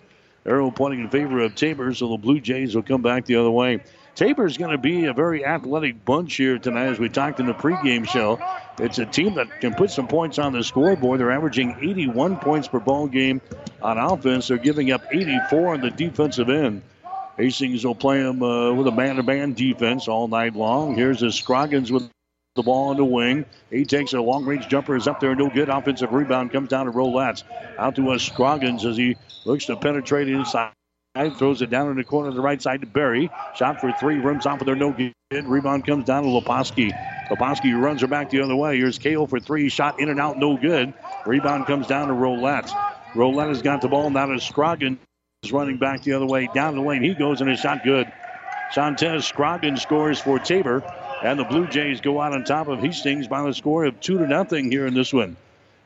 Arrow 0.47 0.71
pointing 0.71 1.01
in 1.01 1.11
favor 1.11 1.41
of 1.41 1.55
Tabor, 1.55 1.93
so 1.95 2.09
the 2.09 2.17
Blue 2.17 2.41
Jays 2.41 2.75
will 2.75 2.83
come 2.83 3.03
back 3.03 3.27
the 3.27 3.37
other 3.37 3.51
way. 3.51 3.81
Tabor 4.15 4.45
is 4.45 4.59
going 4.59 4.73
to 4.73 4.79
be 4.79 5.07
a 5.07 5.13
very 5.13 5.45
athletic 5.45 6.05
bunch 6.05 6.35
here 6.37 6.59
tonight, 6.59 6.87
as 6.87 6.99
we 6.99 7.09
talked 7.09 7.41
in 7.41 7.47
the 7.47 7.55
pregame 7.55 8.07
show. 8.07 8.41
It's 8.79 8.99
a 8.99 9.07
team 9.07 9.35
that 9.35 9.61
can 9.61 9.75
put 9.75 9.91
some 9.91 10.09
points 10.09 10.39
on 10.39 10.53
the 10.53 10.63
scoreboard. 10.63 11.21
They're 11.21 11.31
averaging 11.31 11.77
81 11.81 12.39
points 12.39 12.69
per 12.69 12.81
ball 12.81 13.07
game 13.07 13.41
on 13.83 13.99
offense. 13.99 14.49
They're 14.49 14.59
giving 14.59 14.91
up 14.91 15.03
84 15.11 15.75
on 15.75 15.81
the 15.81 15.91
defensive 15.91 16.51
end. 16.51 16.83
Hastings 17.37 17.85
will 17.85 17.95
play 17.95 18.23
them 18.23 18.43
uh, 18.43 18.73
with 18.75 18.87
a 18.87 18.93
man-to-man 18.93 19.55
defense 19.55 20.09
all 20.09 20.29
night 20.29 20.55
long. 20.55 20.95
Here's 20.95 21.23
a 21.23 21.33
Scroggins 21.33 21.91
with 21.91 22.11
the 22.57 22.63
ball 22.63 22.89
on 22.89 22.97
the 22.97 23.05
wing. 23.05 23.47
He 23.71 23.85
takes 23.85 24.13
a 24.13 24.21
long-range 24.21 24.69
jumper, 24.69 24.97
is 24.97 25.09
up 25.09 25.21
there, 25.21 25.35
no 25.35 25.49
good. 25.49 25.69
Offensive 25.69 26.13
rebound 26.13 26.53
comes 26.53 26.69
down 26.69 26.87
to 26.87 26.91
Roulette. 26.91 27.43
Out 27.79 27.97
to 27.97 28.13
a 28.13 28.19
Scroggins 28.19 28.85
as 28.85 28.97
he 28.97 29.17
looks 29.47 29.67
to 29.67 29.77
penetrate 29.77 30.29
inside. 30.29 30.73
Throws 31.29 31.61
it 31.61 31.69
down 31.69 31.91
in 31.91 31.97
the 31.97 32.05
corner 32.05 32.29
of 32.29 32.35
the 32.35 32.41
right 32.41 32.61
side 32.61 32.81
to 32.81 32.87
Berry. 32.87 33.31
Shot 33.55 33.81
for 33.81 33.93
three, 33.93 34.17
rims 34.17 34.47
off 34.47 34.61
of 34.61 34.67
there, 34.67 34.75
no 34.75 34.93
good. 34.93 35.13
Rebound 35.31 35.87
comes 35.87 36.07
down 36.07 36.23
to 36.23 36.29
Leposki. 36.29 36.91
Leposki 37.29 37.81
runs 37.81 38.01
her 38.01 38.07
back 38.07 38.31
the 38.31 38.41
other 38.41 38.57
way. 38.57 38.79
Here's 38.79 38.99
Kale 38.99 39.27
for 39.27 39.39
three. 39.39 39.69
Shot 39.69 40.01
in 40.01 40.09
and 40.09 40.19
out, 40.19 40.39
no 40.39 40.57
good. 40.57 40.95
Rebound 41.27 41.67
comes 41.67 41.87
down 41.87 42.09
to 42.09 42.15
Roulette. 42.15 42.71
Roulette 43.15 43.49
has 43.49 43.63
got 43.63 43.83
the 43.83 43.89
ball. 43.89 44.09
Now 44.11 44.27
to 44.27 44.41
Scroggins 44.41 44.99
is 45.43 45.53
running 45.53 45.77
back 45.77 46.03
the 46.03 46.15
other 46.15 46.27
way. 46.27 46.49
Down 46.55 46.77
the 46.77 46.83
lane 46.83 47.03
he 47.03 47.15
goes, 47.15 47.41
and 47.41 47.51
his 47.51 47.61
shot 47.61 47.85
good. 47.85 48.11
Shantez 48.73 49.25
Scroggins 49.25 49.83
scores 49.83 50.19
for 50.19 50.39
Tabor. 50.39 50.83
And 51.23 51.39
the 51.39 51.45
Blue 51.45 51.67
Jays 51.67 52.01
go 52.01 52.21
out 52.21 52.33
on 52.33 52.45
top 52.45 52.69
of 52.69 52.81
Hastings 52.81 53.29
by 53.29 53.43
the 53.43 53.53
score 53.53 53.85
of 53.85 54.01
2 54.01 54.19
to 54.19 54.27
nothing 54.27 54.71
here 54.71 54.87
in 54.87 54.95
this 54.95 55.13
one. 55.13 55.37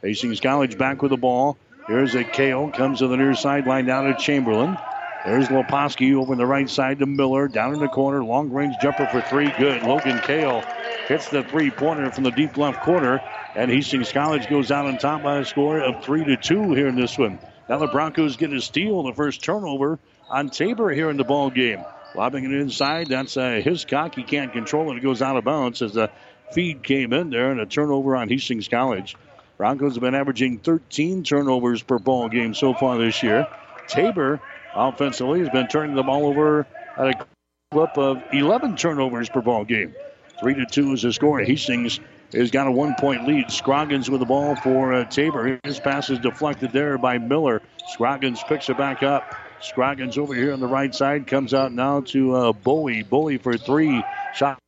Hastings 0.00 0.38
College 0.38 0.78
back 0.78 1.02
with 1.02 1.10
the 1.10 1.16
ball. 1.16 1.56
Here's 1.88 2.14
a 2.14 2.22
Kale. 2.22 2.70
Comes 2.70 3.00
to 3.00 3.08
the 3.08 3.16
near 3.16 3.34
sideline 3.34 3.86
down 3.86 4.04
to 4.04 4.14
Chamberlain. 4.14 4.78
There's 5.24 5.48
Leposki 5.48 6.14
over 6.14 6.36
the 6.36 6.44
right 6.44 6.68
side 6.68 6.98
to 6.98 7.06
Miller. 7.06 7.48
Down 7.48 7.72
in 7.72 7.80
the 7.80 7.88
corner. 7.88 8.22
Long 8.22 8.50
range 8.50 8.74
jumper 8.82 9.06
for 9.06 9.22
three. 9.22 9.50
Good. 9.58 9.82
Logan 9.82 10.20
Kale 10.20 10.62
hits 11.08 11.30
the 11.30 11.42
three 11.44 11.70
pointer 11.70 12.10
from 12.10 12.24
the 12.24 12.30
deep 12.30 12.58
left 12.58 12.82
corner. 12.82 13.22
And 13.54 13.70
Hastings 13.70 14.12
College 14.12 14.48
goes 14.50 14.70
out 14.70 14.84
on 14.84 14.98
top 14.98 15.22
by 15.22 15.38
a 15.38 15.44
score 15.44 15.80
of 15.80 16.04
three 16.04 16.24
to 16.24 16.36
two 16.36 16.74
here 16.74 16.88
in 16.88 16.96
this 16.96 17.16
one. 17.16 17.38
Now 17.70 17.78
the 17.78 17.86
Broncos 17.86 18.36
get 18.36 18.52
a 18.52 18.60
steal, 18.60 19.02
the 19.04 19.14
first 19.14 19.42
turnover 19.42 19.98
on 20.28 20.50
Tabor 20.50 20.90
here 20.90 21.08
in 21.08 21.16
the 21.16 21.24
ball 21.24 21.48
game. 21.48 21.82
Lobbing 22.14 22.44
it 22.44 22.52
inside. 22.52 23.08
That's 23.08 23.36
uh, 23.36 23.62
Hiscock. 23.64 24.14
He 24.14 24.24
can't 24.24 24.52
control 24.52 24.92
it. 24.92 24.98
It 24.98 25.02
goes 25.02 25.22
out 25.22 25.36
of 25.36 25.44
bounds 25.44 25.80
as 25.80 25.94
the 25.94 26.10
feed 26.52 26.82
came 26.82 27.14
in 27.14 27.30
there 27.30 27.50
and 27.50 27.60
a 27.60 27.66
turnover 27.66 28.14
on 28.14 28.28
Hastings 28.28 28.68
College. 28.68 29.16
Broncos 29.56 29.94
have 29.94 30.02
been 30.02 30.14
averaging 30.14 30.58
13 30.58 31.24
turnovers 31.24 31.82
per 31.82 31.98
ball 31.98 32.28
game 32.28 32.52
so 32.54 32.74
far 32.74 32.98
this 32.98 33.22
year. 33.22 33.46
Tabor 33.86 34.40
offensively. 34.74 35.40
He's 35.40 35.50
been 35.50 35.68
turning 35.68 35.94
the 35.94 36.02
ball 36.02 36.26
over 36.26 36.66
at 36.96 37.06
a 37.08 37.26
clip 37.70 37.96
of 37.96 38.22
11 38.32 38.76
turnovers 38.76 39.28
per 39.28 39.40
ball 39.40 39.64
game. 39.64 39.94
3 40.40 40.54
to 40.54 40.66
2 40.66 40.92
is 40.94 41.02
the 41.02 41.12
score. 41.12 41.40
Hastings 41.40 42.00
has 42.32 42.50
got 42.50 42.66
a 42.66 42.70
one 42.70 42.94
point 42.98 43.26
lead. 43.26 43.50
Scroggins 43.50 44.10
with 44.10 44.20
the 44.20 44.26
ball 44.26 44.56
for 44.56 44.92
uh, 44.92 45.04
Tabor. 45.04 45.60
His 45.64 45.78
pass 45.78 46.10
is 46.10 46.18
deflected 46.18 46.72
there 46.72 46.98
by 46.98 47.18
Miller. 47.18 47.62
Scroggins 47.88 48.42
picks 48.44 48.68
it 48.68 48.76
back 48.76 49.02
up. 49.02 49.34
Scroggins 49.60 50.18
over 50.18 50.34
here 50.34 50.52
on 50.52 50.60
the 50.60 50.66
right 50.66 50.94
side 50.94 51.26
comes 51.26 51.54
out 51.54 51.72
now 51.72 52.00
to 52.00 52.34
uh, 52.34 52.52
Bowie. 52.52 53.02
Bowie 53.02 53.38
for 53.38 53.56
three. 53.56 54.02
Shot 54.34 54.58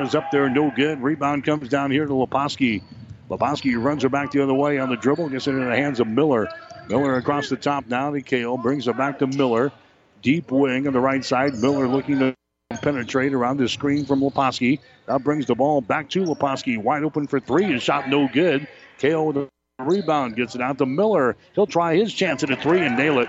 is 0.00 0.14
up 0.14 0.30
there, 0.30 0.48
no 0.48 0.70
good. 0.74 1.00
Rebound 1.02 1.44
comes 1.44 1.68
down 1.68 1.90
here 1.90 2.06
to 2.06 2.12
Leposki. 2.12 2.82
Leposki 3.30 3.82
runs 3.82 4.02
her 4.02 4.08
back 4.08 4.30
the 4.30 4.42
other 4.42 4.54
way 4.54 4.78
on 4.78 4.90
the 4.90 4.96
dribble, 4.96 5.28
gets 5.30 5.46
it 5.46 5.52
in 5.52 5.64
the 5.68 5.76
hands 5.76 6.00
of 6.00 6.06
Miller. 6.06 6.48
Miller 6.88 7.16
across 7.16 7.48
the 7.48 7.56
top 7.56 7.86
now 7.86 8.10
to 8.10 8.20
Kale, 8.20 8.56
brings 8.58 8.88
it 8.88 8.96
back 8.96 9.18
to 9.20 9.26
Miller. 9.26 9.72
Deep 10.22 10.50
wing 10.50 10.86
on 10.86 10.92
the 10.92 11.00
right 11.00 11.24
side. 11.24 11.54
Miller 11.54 11.88
looking 11.88 12.18
to 12.18 12.34
penetrate 12.80 13.32
around 13.32 13.58
the 13.58 13.68
screen 13.68 14.04
from 14.04 14.20
Leposki. 14.20 14.78
That 15.06 15.24
brings 15.24 15.46
the 15.46 15.54
ball 15.54 15.80
back 15.80 16.10
to 16.10 16.24
Leposki. 16.24 16.78
Wide 16.78 17.02
open 17.02 17.26
for 17.26 17.40
three. 17.40 17.64
His 17.64 17.82
shot 17.82 18.08
no 18.08 18.28
good. 18.28 18.66
Kale 18.98 19.26
with 19.26 19.36
a 19.36 19.48
rebound 19.80 20.36
gets 20.36 20.54
it 20.54 20.60
out 20.60 20.78
to 20.78 20.86
Miller. 20.86 21.36
He'll 21.54 21.66
try 21.66 21.96
his 21.96 22.12
chance 22.12 22.42
at 22.42 22.50
a 22.50 22.56
three 22.56 22.80
and 22.80 22.96
nail 22.96 23.18
it. 23.18 23.28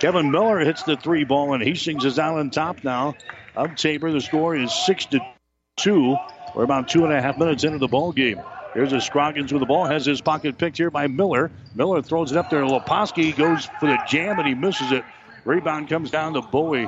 Kevin 0.00 0.30
Miller 0.30 0.58
hits 0.58 0.82
the 0.82 0.96
three 0.96 1.24
ball, 1.24 1.54
and 1.54 1.62
Hastings 1.62 2.04
is 2.04 2.18
out 2.18 2.38
on 2.38 2.50
top 2.50 2.84
now 2.84 3.14
of 3.54 3.74
Tabor. 3.76 4.12
The 4.12 4.20
score 4.20 4.54
is 4.54 4.72
six 4.72 5.06
to 5.06 5.20
two. 5.76 6.16
We're 6.54 6.64
about 6.64 6.88
two 6.88 7.04
and 7.04 7.12
a 7.12 7.20
half 7.20 7.38
minutes 7.38 7.64
into 7.64 7.78
the 7.78 7.88
ball 7.88 8.12
game. 8.12 8.40
Here's 8.76 8.92
a 8.92 9.00
Scroggins 9.00 9.54
with 9.54 9.60
the 9.60 9.66
ball, 9.66 9.86
has 9.86 10.04
his 10.04 10.20
pocket 10.20 10.58
picked 10.58 10.76
here 10.76 10.90
by 10.90 11.06
Miller. 11.06 11.50
Miller 11.74 12.02
throws 12.02 12.30
it 12.30 12.36
up 12.36 12.50
there. 12.50 12.62
Leposki 12.62 13.34
goes 13.34 13.64
for 13.80 13.86
the 13.86 13.98
jam 14.06 14.38
and 14.38 14.46
he 14.46 14.54
misses 14.54 14.92
it. 14.92 15.02
Rebound 15.46 15.88
comes 15.88 16.10
down 16.10 16.34
to 16.34 16.42
Bowie. 16.42 16.86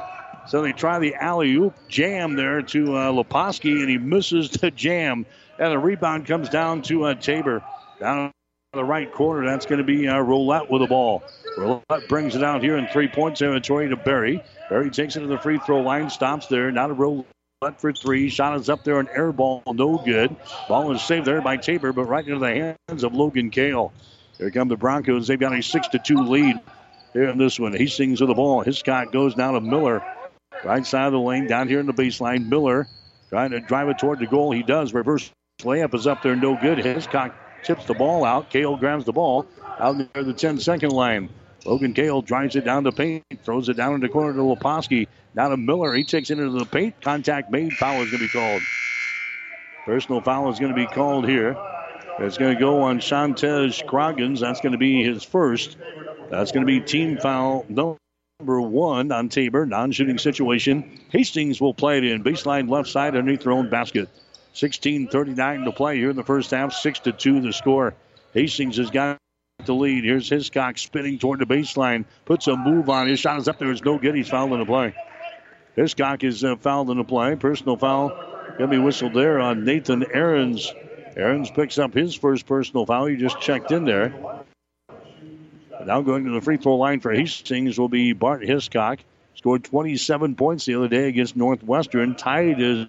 So 0.49 0.61
they 0.61 0.73
try 0.73 0.99
the 0.99 1.15
alley 1.15 1.55
oop 1.55 1.75
jam 1.89 2.37
there 2.37 2.61
to 2.61 2.95
uh, 2.95 3.13
Leposki 3.13 3.81
and 3.81 3.89
he 3.89 3.97
misses 3.97 4.51
the 4.51 4.71
jam. 4.71 5.25
And 5.59 5.73
the 5.73 5.79
rebound 5.79 6.27
comes 6.27 6.51
down 6.51 6.83
to 6.83 7.05
uh, 7.05 7.15
Tabor. 7.15 7.63
Down 7.99 8.33
the 8.75 8.85
right 8.85 9.11
corner, 9.11 9.47
that's 9.47 9.65
going 9.65 9.79
to 9.79 9.85
be 9.85 10.07
uh, 10.07 10.19
Roulette 10.19 10.71
with 10.71 10.83
the 10.83 10.89
ball. 10.89 11.23
Roulette 11.57 12.07
brings 12.07 12.37
it 12.37 12.45
out 12.45 12.63
here 12.63 12.77
in 12.77 12.87
three 12.89 13.09
point 13.09 13.39
territory 13.39 13.89
to 13.89 13.97
Berry. 13.97 14.45
Berry 14.69 14.91
takes 14.91 15.17
it 15.17 15.21
to 15.21 15.27
the 15.27 15.39
free 15.39 15.59
throw 15.65 15.81
line, 15.81 16.11
stops 16.11 16.49
there. 16.49 16.71
Not 16.71 16.91
a 16.91 16.93
Roulette 16.93 17.25
for 17.79 17.93
three. 17.93 18.29
Shot 18.29 18.57
is 18.57 18.69
up 18.69 18.85
there, 18.85 19.01
an 19.01 19.09
air 19.13 19.33
ball, 19.33 19.65
no 19.67 19.99
good. 19.99 20.35
Ball 20.69 20.93
is 20.93 21.03
saved 21.03 21.27
there 21.27 21.43
by 21.43 21.57
Tabor, 21.57 21.93
but 21.93 22.05
right 22.05 22.25
into 22.25 22.39
the 22.39 22.77
hands 22.89 23.03
of 23.03 23.15
Logan 23.15 23.51
Kale. 23.51 23.93
Here 24.39 24.53
come 24.53 24.69
the 24.69 24.77
Broncos. 24.77 25.27
They've 25.27 25.41
got 25.41 25.53
a 25.53 25.61
6 25.61 25.89
to 25.89 25.99
2 25.99 26.19
lead 26.19 26.61
here 27.13 27.29
in 27.29 27.37
this 27.37 27.59
one. 27.59 27.73
Hastings 27.73 28.21
with 28.21 28.29
the 28.29 28.35
ball. 28.35 28.63
Hiscock 28.63 29.11
goes 29.11 29.35
down 29.35 29.55
to 29.55 29.61
Miller. 29.61 30.05
Right 30.65 30.87
side 30.87 31.07
of 31.07 31.13
the 31.13 31.19
lane, 31.19 31.49
down 31.49 31.67
here 31.67 31.81
in 31.81 31.87
the 31.87 31.93
baseline. 31.93 32.49
Miller 32.49 32.87
trying 33.29 33.51
to 33.51 33.59
drive 33.59 33.89
it 33.89 33.99
toward 33.99 34.21
the 34.21 34.27
goal. 34.27 34.53
He 34.53 34.63
does. 34.63 34.95
Reverse 34.95 35.29
layup 35.61 35.95
is 35.95 36.07
up 36.07 36.23
there, 36.23 36.37
no 36.37 36.57
good. 36.61 36.79
Hiscock 36.79 37.35
tips 37.65 37.87
the 37.87 37.95
ball 37.95 38.25
out. 38.25 38.51
Kale 38.51 38.77
grabs 38.77 39.05
the 39.05 39.13
ball 39.13 39.47
out 39.81 39.97
near 39.97 40.25
the 40.25 40.33
10 40.33 40.61
second 40.61 40.91
line. 40.91 41.29
Logan 41.69 41.93
Kale 41.93 42.23
drives 42.23 42.57
it 42.57 42.65
down 42.65 42.85
the 42.85 42.93
paint, 42.93 43.25
throws 43.45 43.69
it 43.69 43.77
down 43.77 43.93
in 43.93 44.01
the 44.01 44.09
corner 44.09 44.33
to 44.33 44.41
Leposki. 44.41 45.07
Now 45.35 45.51
to 45.51 45.59
Miller. 45.59 45.93
He 45.93 46.03
takes 46.03 46.31
it 46.31 46.39
into 46.39 46.59
the 46.59 46.65
paint. 46.65 46.99
Contact 47.03 47.51
made. 47.51 47.75
Foul 47.75 48.03
is 48.03 48.11
going 48.11 48.23
to 48.23 48.25
be 48.25 48.29
called. 48.29 48.63
Personal 49.85 50.23
foul 50.23 50.51
is 50.51 50.59
going 50.59 50.75
to 50.75 50.77
be 50.77 50.87
called 50.87 51.29
here. 51.29 51.59
It's 52.21 52.39
going 52.39 52.55
to 52.55 52.59
go 52.61 52.81
on 52.81 53.01
Shantez 53.01 53.75
Scroggins. 53.75 54.41
That's 54.41 54.63
going 54.63 54.73
to 54.73 54.79
be 54.79 55.05
his 55.05 55.23
first. 55.23 55.77
That's 56.31 56.53
going 56.53 56.67
to 56.67 56.67
be 56.67 56.81
team 56.81 57.19
foul 57.19 57.67
number 57.69 58.61
one 58.61 59.13
on 59.13 59.29
Tabor. 59.29 59.67
Non 59.67 59.93
shooting 59.93 60.17
situation. 60.17 60.99
Hastings 61.11 61.61
will 61.61 61.75
play 61.75 61.99
it 61.99 62.05
in. 62.05 62.25
Baseline 62.25 62.71
left 62.71 62.89
side 62.89 63.15
underneath 63.15 63.43
their 63.43 63.53
own 63.53 63.69
basket. 63.69 64.09
16:39 64.55 65.67
to 65.67 65.73
play 65.73 65.99
here 65.99 66.09
in 66.09 66.17
the 66.17 66.25
first 66.25 66.51
half. 66.51 66.73
6 66.73 67.01
to 67.01 67.13
2 67.13 67.43
the 67.43 67.53
score. 67.53 67.95
Hastings 68.33 68.79
has 68.79 68.89
got 68.91 69.19
the 69.69 69.75
lead. 69.75 70.05
Here's 70.05 70.29
Hiscock 70.29 70.79
spinning 70.79 71.19
toward 71.19 71.41
the 71.41 71.47
baseline. 71.47 72.05
Puts 72.25 72.47
a 72.47 72.57
move 72.57 72.89
on. 72.89 73.09
His 73.09 73.21
shot 73.21 73.39
is 73.39 73.49
up 73.49 73.59
there. 73.59 73.71
It's 73.71 73.83
no 73.83 73.99
good. 73.99 74.15
He's 74.15 74.29
fouled 74.29 74.53
in 74.53 74.61
the 74.61 74.67
play. 74.67 74.95
Hiscock 75.77 76.25
is 76.25 76.43
uh, 76.43 76.57
fouled 76.57 76.91
in 76.91 76.97
the 76.97 77.05
play. 77.05 77.37
Personal 77.37 77.77
foul 77.77 78.09
going 78.57 78.71
to 78.71 78.77
be 78.77 78.79
whistled 78.79 79.15
there 79.15 79.39
on 79.39 79.65
Nathan 79.65 80.05
Aarons. 80.13 80.73
Aarons 81.17 81.51
picks 81.51 81.79
up 81.79 81.93
his 81.93 82.15
first 82.15 82.47
personal 82.47 82.87
foul. 82.87 83.07
He 83.07 83.17
just 83.17 83.41
checked 83.41 83.71
in 83.71 83.85
there. 83.85 84.13
Now 85.85 86.01
going 86.03 86.25
to 86.25 86.31
the 86.31 86.41
free 86.41 86.57
throw 86.57 86.77
line 86.77 87.01
for 87.01 87.13
Hastings 87.13 87.79
will 87.79 87.89
be 87.89 88.13
Bart 88.13 88.43
Hiscock. 88.43 89.01
Scored 89.35 89.65
27 89.65 90.35
points 90.35 90.65
the 90.65 90.75
other 90.75 90.89
day 90.89 91.09
against 91.09 91.37
Northwestern. 91.37 92.17
Tied 92.17 92.59
his 92.59 92.87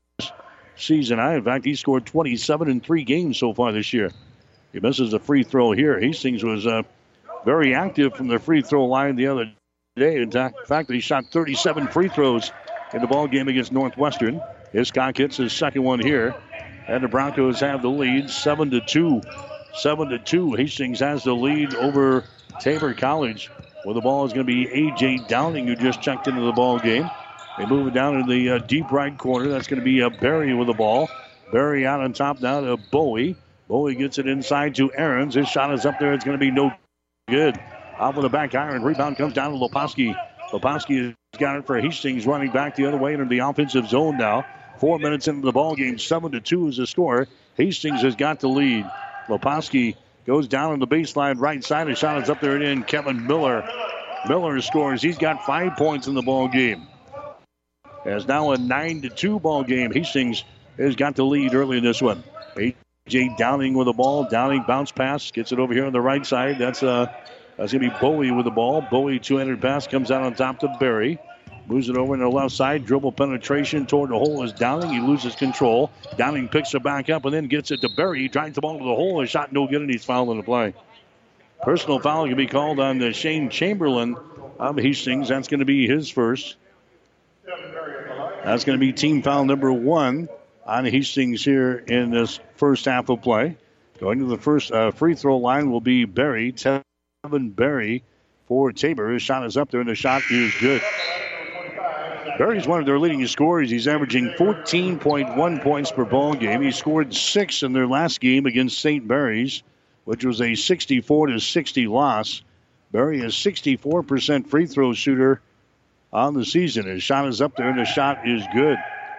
season 0.75 1.19
high. 1.19 1.35
In 1.35 1.43
fact, 1.43 1.65
he 1.65 1.75
scored 1.75 2.05
27 2.05 2.69
in 2.69 2.81
three 2.81 3.03
games 3.03 3.37
so 3.37 3.53
far 3.53 3.71
this 3.71 3.93
year. 3.93 4.11
He 4.71 4.79
misses 4.79 5.13
a 5.13 5.19
free 5.19 5.43
throw 5.43 5.71
here. 5.71 5.99
Hastings 5.99 6.43
was 6.43 6.67
uh, 6.67 6.83
very 7.45 7.73
active 7.73 8.15
from 8.15 8.27
the 8.27 8.39
free 8.39 8.61
throw 8.61 8.85
line 8.85 9.15
the 9.15 9.27
other 9.27 9.51
day. 9.95 10.17
In 10.17 10.31
fact, 10.31 10.91
he 10.91 10.99
shot 10.99 11.25
37 11.31 11.87
free 11.87 12.09
throws 12.09 12.51
in 12.93 13.01
the 13.01 13.07
ball 13.07 13.27
game 13.27 13.47
against 13.47 13.71
Northwestern. 13.71 14.41
Hiscock 14.71 15.17
hits 15.17 15.37
his 15.37 15.53
second 15.53 15.83
one 15.83 15.99
here, 15.99 16.35
and 16.87 17.03
the 17.03 17.07
Broncos 17.07 17.59
have 17.61 17.81
the 17.81 17.89
lead, 17.89 18.29
seven 18.29 18.69
to 18.71 18.81
two. 18.81 19.21
Seven 19.73 20.09
to 20.09 20.19
two. 20.19 20.53
Hastings 20.53 20.99
has 20.99 21.23
the 21.23 21.33
lead 21.33 21.73
over 21.75 22.23
Tabor 22.59 22.93
College. 22.93 23.49
Well, 23.85 23.95
the 23.95 24.01
ball 24.01 24.25
is 24.25 24.33
going 24.33 24.45
to 24.45 24.51
be 24.51 24.65
AJ 24.65 25.27
Downing, 25.27 25.67
who 25.67 25.75
just 25.75 26.01
checked 26.01 26.27
into 26.27 26.41
the 26.41 26.51
ball 26.51 26.79
game. 26.79 27.09
They 27.57 27.65
move 27.65 27.87
it 27.87 27.93
down 27.93 28.19
in 28.19 28.27
the 28.27 28.51
uh, 28.51 28.57
deep 28.59 28.91
right 28.91 29.17
corner. 29.17 29.47
That's 29.49 29.67
going 29.67 29.79
to 29.79 29.85
be 29.85 30.01
uh, 30.01 30.09
Barry 30.09 30.53
with 30.53 30.67
the 30.67 30.73
ball. 30.73 31.09
Barry 31.51 31.85
out 31.85 32.01
on 32.01 32.13
top 32.13 32.41
now 32.41 32.61
to 32.61 32.77
Bowie. 32.77 33.35
Bowie 33.69 33.93
gets 33.93 34.17
it 34.17 34.27
inside 34.27 34.75
to 34.75 34.91
Aarons. 34.91 35.35
His 35.35 35.47
shot 35.47 35.71
is 35.71 35.85
up 35.85 35.99
there. 35.99 36.13
It's 36.13 36.25
going 36.25 36.37
to 36.37 36.43
be 36.43 36.49
no 36.49 36.71
good. 37.29 37.57
Off 37.99 38.15
with 38.15 38.23
the 38.23 38.29
back 38.29 38.55
iron. 38.55 38.81
Rebound 38.81 39.15
comes 39.15 39.33
down 39.33 39.51
to 39.51 39.57
Leposki. 39.57 40.15
Leposki 40.51 41.05
has 41.05 41.39
got 41.39 41.57
it 41.57 41.67
for 41.67 41.79
Hastings 41.79 42.25
running 42.25 42.51
back 42.51 42.75
the 42.75 42.87
other 42.87 42.97
way 42.97 43.13
into 43.13 43.25
the 43.25 43.39
offensive 43.39 43.87
zone 43.87 44.17
now. 44.17 44.43
Four 44.79 44.97
minutes 44.97 45.27
into 45.27 45.45
the 45.45 45.51
ball 45.51 45.75
game. 45.75 45.99
Seven 45.99 46.31
to 46.31 46.41
two 46.41 46.67
is 46.67 46.77
the 46.77 46.87
score. 46.87 47.27
Hastings 47.57 48.01
has 48.01 48.15
got 48.15 48.39
the 48.39 48.47
lead. 48.47 48.89
Leposki 49.27 49.95
goes 50.25 50.47
down 50.47 50.71
on 50.71 50.79
the 50.79 50.87
baseline 50.87 51.39
right 51.39 51.63
side. 51.63 51.89
His 51.89 51.99
shot 51.99 52.23
is 52.23 52.29
up 52.29 52.41
there 52.41 52.55
and 52.55 52.63
in. 52.63 52.83
Kevin 52.83 53.27
Miller. 53.27 53.69
Miller 54.27 54.59
scores. 54.61 54.99
He's 54.99 55.19
got 55.19 55.45
five 55.45 55.77
points 55.77 56.07
in 56.07 56.15
the 56.15 56.23
ball 56.23 56.47
game. 56.47 56.87
As 58.03 58.27
now 58.27 58.49
a 58.49 58.57
nine 58.57 59.03
to 59.03 59.09
two 59.09 59.39
ball 59.39 59.63
game. 59.63 59.93
Hastings 59.93 60.43
has 60.79 60.95
got 60.95 61.15
the 61.15 61.23
lead 61.23 61.53
early 61.53 61.77
in 61.77 61.83
this 61.83 62.01
one. 62.01 62.23
AJ 63.09 63.37
Downing 63.37 63.73
with 63.73 63.85
the 63.85 63.93
ball. 63.93 64.25
Downing 64.25 64.63
bounce 64.67 64.91
pass. 64.91 65.31
Gets 65.31 65.51
it 65.51 65.59
over 65.59 65.73
here 65.73 65.85
on 65.85 65.93
the 65.93 66.01
right 66.01 66.25
side. 66.25 66.59
That's 66.59 66.83
uh 66.83 67.11
that's 67.57 67.73
gonna 67.73 67.89
be 67.89 67.95
Bowie 67.99 68.31
with 68.31 68.45
the 68.45 68.51
ball. 68.51 68.81
Bowie 68.81 69.19
two-handed 69.19 69.61
pass 69.61 69.87
comes 69.87 70.11
out 70.11 70.21
on 70.21 70.35
top 70.35 70.59
to 70.59 70.75
Barry. 70.79 71.19
Moves 71.67 71.89
it 71.89 71.97
over 71.97 72.15
to 72.15 72.23
the 72.23 72.29
left 72.29 72.53
side. 72.53 72.85
Dribble 72.85 73.11
penetration 73.11 73.85
toward 73.85 74.09
the 74.09 74.17
hole 74.17 74.43
is 74.43 74.53
Downing. 74.53 74.91
He 74.91 74.99
loses 74.99 75.35
control. 75.35 75.91
Downing 76.17 76.47
picks 76.49 76.73
it 76.73 76.83
back 76.83 77.09
up 77.09 77.25
and 77.25 77.33
then 77.33 77.47
gets 77.47 77.71
it 77.71 77.81
to 77.81 77.89
Barry. 77.89 78.21
He 78.21 78.27
drives 78.27 78.55
the 78.55 78.61
ball 78.61 78.77
to 78.77 78.83
the 78.83 78.95
hole. 78.95 79.21
His 79.21 79.29
shot 79.29 79.51
no 79.51 79.67
good, 79.67 79.81
and 79.81 79.89
he's 79.89 80.05
fouled 80.05 80.29
in 80.29 80.37
the 80.37 80.43
play. 80.43 80.73
Personal 81.61 81.99
foul 81.99 82.27
can 82.27 82.37
be 82.37 82.47
called 82.47 82.79
on 82.79 82.97
the 82.97 83.13
Shane 83.13 83.49
Chamberlain 83.49 84.15
of 84.57 84.77
Hastings. 84.77 85.27
That's 85.27 85.47
going 85.47 85.59
to 85.59 85.65
be 85.65 85.87
his 85.87 86.09
first. 86.09 86.55
That's 88.43 88.63
going 88.63 88.79
to 88.79 88.83
be 88.83 88.93
team 88.93 89.21
foul 89.21 89.45
number 89.45 89.71
one 89.71 90.29
on 90.69 90.85
Hastings 90.85 91.43
here 91.43 91.73
in 91.73 92.11
this 92.11 92.39
first 92.55 92.85
half 92.85 93.09
of 93.09 93.21
play. 93.23 93.57
Going 93.99 94.19
to 94.19 94.25
the 94.25 94.37
first 94.37 94.71
uh, 94.71 94.91
free 94.91 95.15
throw 95.15 95.37
line 95.37 95.71
will 95.71 95.81
be 95.81 96.05
Barry. 96.05 96.53
Tevin 96.53 97.55
Barry 97.55 98.03
for 98.47 98.71
Tabor. 98.71 99.09
His 99.09 99.23
shot 99.23 99.45
is 99.45 99.57
up 99.57 99.71
there, 99.71 99.81
and 99.81 99.89
the 99.89 99.95
shot 99.95 100.21
is 100.29 100.53
good. 100.61 100.81
Barry's 102.37 102.67
one 102.67 102.79
of 102.79 102.85
their 102.85 102.99
leading 102.99 103.25
scorers. 103.27 103.69
He's 103.69 103.87
averaging 103.87 104.35
14.1 104.37 105.63
points 105.63 105.91
per 105.91 106.05
ball 106.05 106.35
game. 106.35 106.61
He 106.61 106.71
scored 106.71 107.13
six 107.13 107.63
in 107.63 107.73
their 107.73 107.87
last 107.87 108.21
game 108.21 108.45
against 108.45 108.79
St. 108.79 109.05
Mary's, 109.05 109.63
which 110.05 110.23
was 110.23 110.39
a 110.39 110.55
64 110.55 111.27
to 111.27 111.39
60 111.39 111.87
loss. 111.87 112.43
Barry 112.91 113.21
is 113.21 113.33
64% 113.33 114.47
free 114.47 114.67
throw 114.67 114.93
shooter 114.93 115.41
on 116.13 116.35
the 116.35 116.45
season. 116.45 116.85
His 116.85 117.03
shot 117.03 117.27
is 117.27 117.41
up 117.41 117.55
there, 117.55 117.69
and 117.69 117.79
the 117.79 117.85
shot 117.85 118.27
is 118.27 118.43
good. 118.53 118.77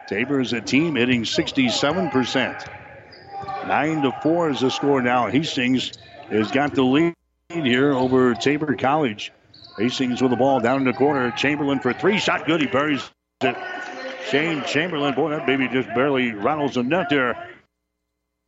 Tabor 0.08 0.40
is 0.40 0.52
a 0.52 0.60
team 0.60 0.96
hitting 0.96 1.22
67%. 1.22 2.68
Nine 3.66 4.02
to 4.02 4.12
four 4.22 4.50
is 4.50 4.60
the 4.60 4.70
score 4.70 5.02
now. 5.02 5.28
Hastings 5.28 5.92
has 6.28 6.50
got 6.50 6.74
the 6.74 6.82
lead 6.82 7.14
here 7.50 7.92
over 7.92 8.34
Tabor 8.34 8.74
College. 8.74 9.32
Hastings 9.78 10.20
with 10.20 10.30
the 10.30 10.36
ball 10.36 10.60
down 10.60 10.78
in 10.78 10.84
the 10.84 10.92
corner. 10.92 11.30
Chamberlain 11.30 11.80
for 11.80 11.92
three. 11.92 12.18
Shot 12.18 12.46
good. 12.46 12.60
He 12.60 12.66
buries 12.66 13.08
it. 13.40 13.56
Shane 14.28 14.62
Chamberlain. 14.64 15.14
Boy, 15.14 15.30
that 15.30 15.46
baby 15.46 15.68
just 15.68 15.88
barely 15.94 16.32
rattles 16.32 16.74
the 16.74 16.82
net 16.82 17.08
there. 17.10 17.48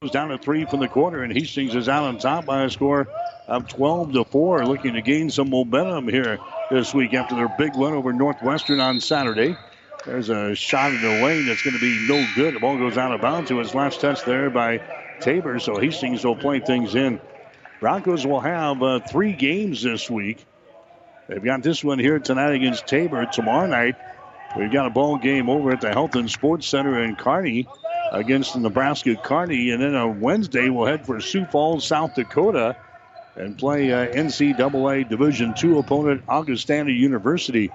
Goes 0.02 0.10
down 0.10 0.28
to 0.28 0.38
three 0.38 0.64
from 0.64 0.80
the 0.80 0.88
corner, 0.88 1.22
and 1.22 1.32
Hastings 1.32 1.74
is 1.74 1.88
out 1.88 2.04
on 2.04 2.18
top 2.18 2.44
by 2.44 2.64
a 2.64 2.70
score 2.70 3.08
of 3.46 3.68
12 3.68 4.12
to 4.14 4.24
4, 4.24 4.66
looking 4.66 4.94
to 4.94 5.02
gain 5.02 5.30
some 5.30 5.50
momentum 5.50 6.08
here 6.08 6.38
this 6.70 6.92
week 6.92 7.14
after 7.14 7.36
their 7.36 7.48
big 7.56 7.76
win 7.76 7.94
over 7.94 8.12
Northwestern 8.12 8.80
on 8.80 9.00
Saturday. 9.00 9.56
There's 10.04 10.30
a 10.30 10.54
shot 10.54 10.92
in 10.92 11.00
the 11.00 11.22
lane 11.24 11.46
that's 11.46 11.62
going 11.62 11.74
to 11.74 11.80
be 11.80 12.06
no 12.08 12.26
good. 12.34 12.54
The 12.54 12.60
ball 12.60 12.76
goes 12.76 12.98
out 12.98 13.12
of 13.12 13.20
bounds 13.20 13.48
to 13.50 13.58
his 13.58 13.74
last 13.74 14.00
touch 14.00 14.24
there 14.24 14.50
by 14.50 14.78
Tabor, 15.20 15.60
so 15.60 15.78
Hastings 15.78 16.24
will 16.24 16.36
play 16.36 16.58
things 16.58 16.94
in. 16.94 17.20
Broncos 17.78 18.26
will 18.26 18.40
have 18.40 18.82
uh, 18.82 19.00
three 19.00 19.32
games 19.32 19.82
this 19.82 20.10
week. 20.10 20.44
They've 21.28 21.42
got 21.42 21.62
this 21.62 21.84
one 21.84 21.98
here 21.98 22.18
tonight 22.18 22.52
against 22.52 22.86
Tabor. 22.86 23.26
Tomorrow 23.26 23.68
night, 23.68 23.94
we've 24.56 24.72
got 24.72 24.86
a 24.86 24.90
ball 24.90 25.18
game 25.18 25.48
over 25.48 25.70
at 25.70 25.80
the 25.80 25.92
Health 25.92 26.16
and 26.16 26.30
Sports 26.30 26.66
Center 26.66 27.02
in 27.02 27.14
Kearney 27.14 27.68
against 28.10 28.56
Nebraska 28.56 29.14
Kearney. 29.16 29.70
And 29.70 29.80
then 29.80 29.94
on 29.94 30.20
Wednesday, 30.20 30.68
we'll 30.68 30.86
head 30.86 31.06
for 31.06 31.20
Sioux 31.20 31.44
Falls, 31.46 31.86
South 31.86 32.14
Dakota, 32.16 32.76
and 33.36 33.56
play 33.56 33.92
uh, 33.92 34.06
NCAA 34.08 35.08
Division 35.08 35.54
II 35.62 35.78
opponent 35.78 36.22
Augustana 36.28 36.90
University. 36.90 37.70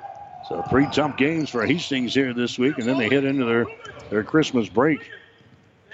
So 0.47 0.61
three 0.69 0.87
tough 0.87 1.17
games 1.17 1.49
for 1.49 1.65
Hastings 1.65 2.13
here 2.13 2.33
this 2.33 2.57
week, 2.57 2.77
and 2.77 2.87
then 2.87 2.97
they 2.97 3.09
hit 3.09 3.25
into 3.25 3.43
their, 3.43 3.65
their 4.09 4.23
Christmas 4.23 4.69
break. 4.69 5.01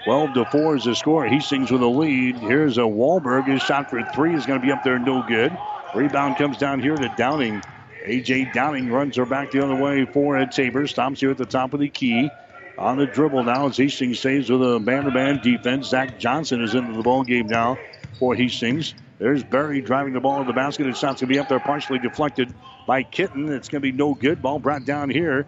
12 0.04 0.34
to 0.34 0.44
4 0.44 0.76
is 0.76 0.84
the 0.84 0.94
score. 0.94 1.26
Hastings 1.26 1.72
with 1.72 1.82
a 1.82 1.86
lead. 1.86 2.36
Here's 2.36 2.78
a 2.78 2.82
Wahlberg. 2.82 3.48
His 3.48 3.62
shot 3.62 3.90
for 3.90 4.02
three 4.14 4.34
is 4.34 4.46
going 4.46 4.60
to 4.60 4.64
be 4.64 4.70
up 4.70 4.84
there, 4.84 4.98
no 4.98 5.24
good. 5.26 5.56
Rebound 5.94 6.36
comes 6.36 6.58
down 6.58 6.80
here 6.80 6.94
to 6.94 7.12
Downing. 7.16 7.62
A.J. 8.04 8.52
Downing 8.52 8.90
runs 8.92 9.16
her 9.16 9.24
back 9.24 9.50
the 9.50 9.64
other 9.64 9.74
way 9.74 10.04
for 10.04 10.36
Ed 10.36 10.52
Tabor. 10.52 10.86
Stops 10.86 11.20
here 11.20 11.30
at 11.30 11.38
the 11.38 11.46
top 11.46 11.74
of 11.74 11.80
the 11.80 11.88
key. 11.88 12.30
On 12.76 12.96
the 12.98 13.06
dribble 13.06 13.44
now 13.44 13.68
as 13.68 13.76
Hastings 13.76 14.20
stays 14.20 14.50
with 14.50 14.62
a 14.62 14.78
man-to-man 14.78 15.40
defense. 15.42 15.88
Zach 15.88 16.18
Johnson 16.18 16.62
is 16.62 16.74
into 16.74 16.92
the 16.92 17.02
ball 17.02 17.24
game 17.24 17.46
now 17.46 17.78
for 18.18 18.34
Hastings. 18.34 18.94
There's 19.18 19.42
Barry 19.42 19.80
driving 19.80 20.12
the 20.12 20.20
ball 20.20 20.40
to 20.40 20.44
the 20.44 20.52
basket. 20.52 20.86
His 20.86 20.98
shot's 20.98 21.22
going 21.22 21.28
to 21.28 21.34
be 21.34 21.38
up 21.38 21.48
there, 21.48 21.60
partially 21.60 21.98
deflected 21.98 22.52
by 22.86 23.02
Kitten. 23.02 23.52
It's 23.52 23.68
going 23.68 23.82
to 23.82 23.92
be 23.92 23.96
no 23.96 24.14
good. 24.14 24.42
Ball 24.42 24.58
brought 24.58 24.84
down 24.84 25.10
here. 25.10 25.46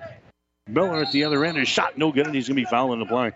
Miller 0.69 1.03
at 1.03 1.13
the 1.13 1.25
other 1.25 1.45
end. 1.45 1.59
is 1.59 1.69
shot 1.69 1.97
no 1.97 2.13
good, 2.13 2.27
and 2.27 2.35
he's 2.35 2.49
going 2.49 2.57
to 2.57 2.63
be 2.63 2.69
fouling 2.69 3.01
the 3.01 3.07
play. 3.07 3.33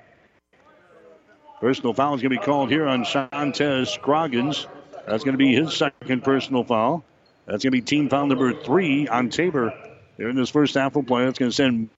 Personal 1.60 1.92
foul 1.92 2.14
is 2.14 2.22
going 2.22 2.32
to 2.32 2.40
be 2.40 2.44
called 2.44 2.70
here 2.70 2.86
on 2.86 3.04
Shantez 3.04 3.88
Scroggins. 3.88 4.66
That's 5.06 5.24
going 5.24 5.34
to 5.34 5.38
be 5.38 5.54
his 5.54 5.74
second 5.74 6.24
personal 6.24 6.64
foul. 6.64 7.04
That's 7.46 7.62
going 7.62 7.72
to 7.72 7.76
be 7.76 7.82
team 7.82 8.08
foul 8.08 8.26
number 8.26 8.52
three 8.52 9.08
on 9.08 9.28
Tabor. 9.28 9.74
Here 10.16 10.28
in 10.28 10.36
this 10.36 10.50
first 10.50 10.74
half 10.74 10.96
of 10.96 11.06
play, 11.06 11.24
that's 11.24 11.38
going 11.38 11.50
to 11.50 11.54
send 11.54 11.90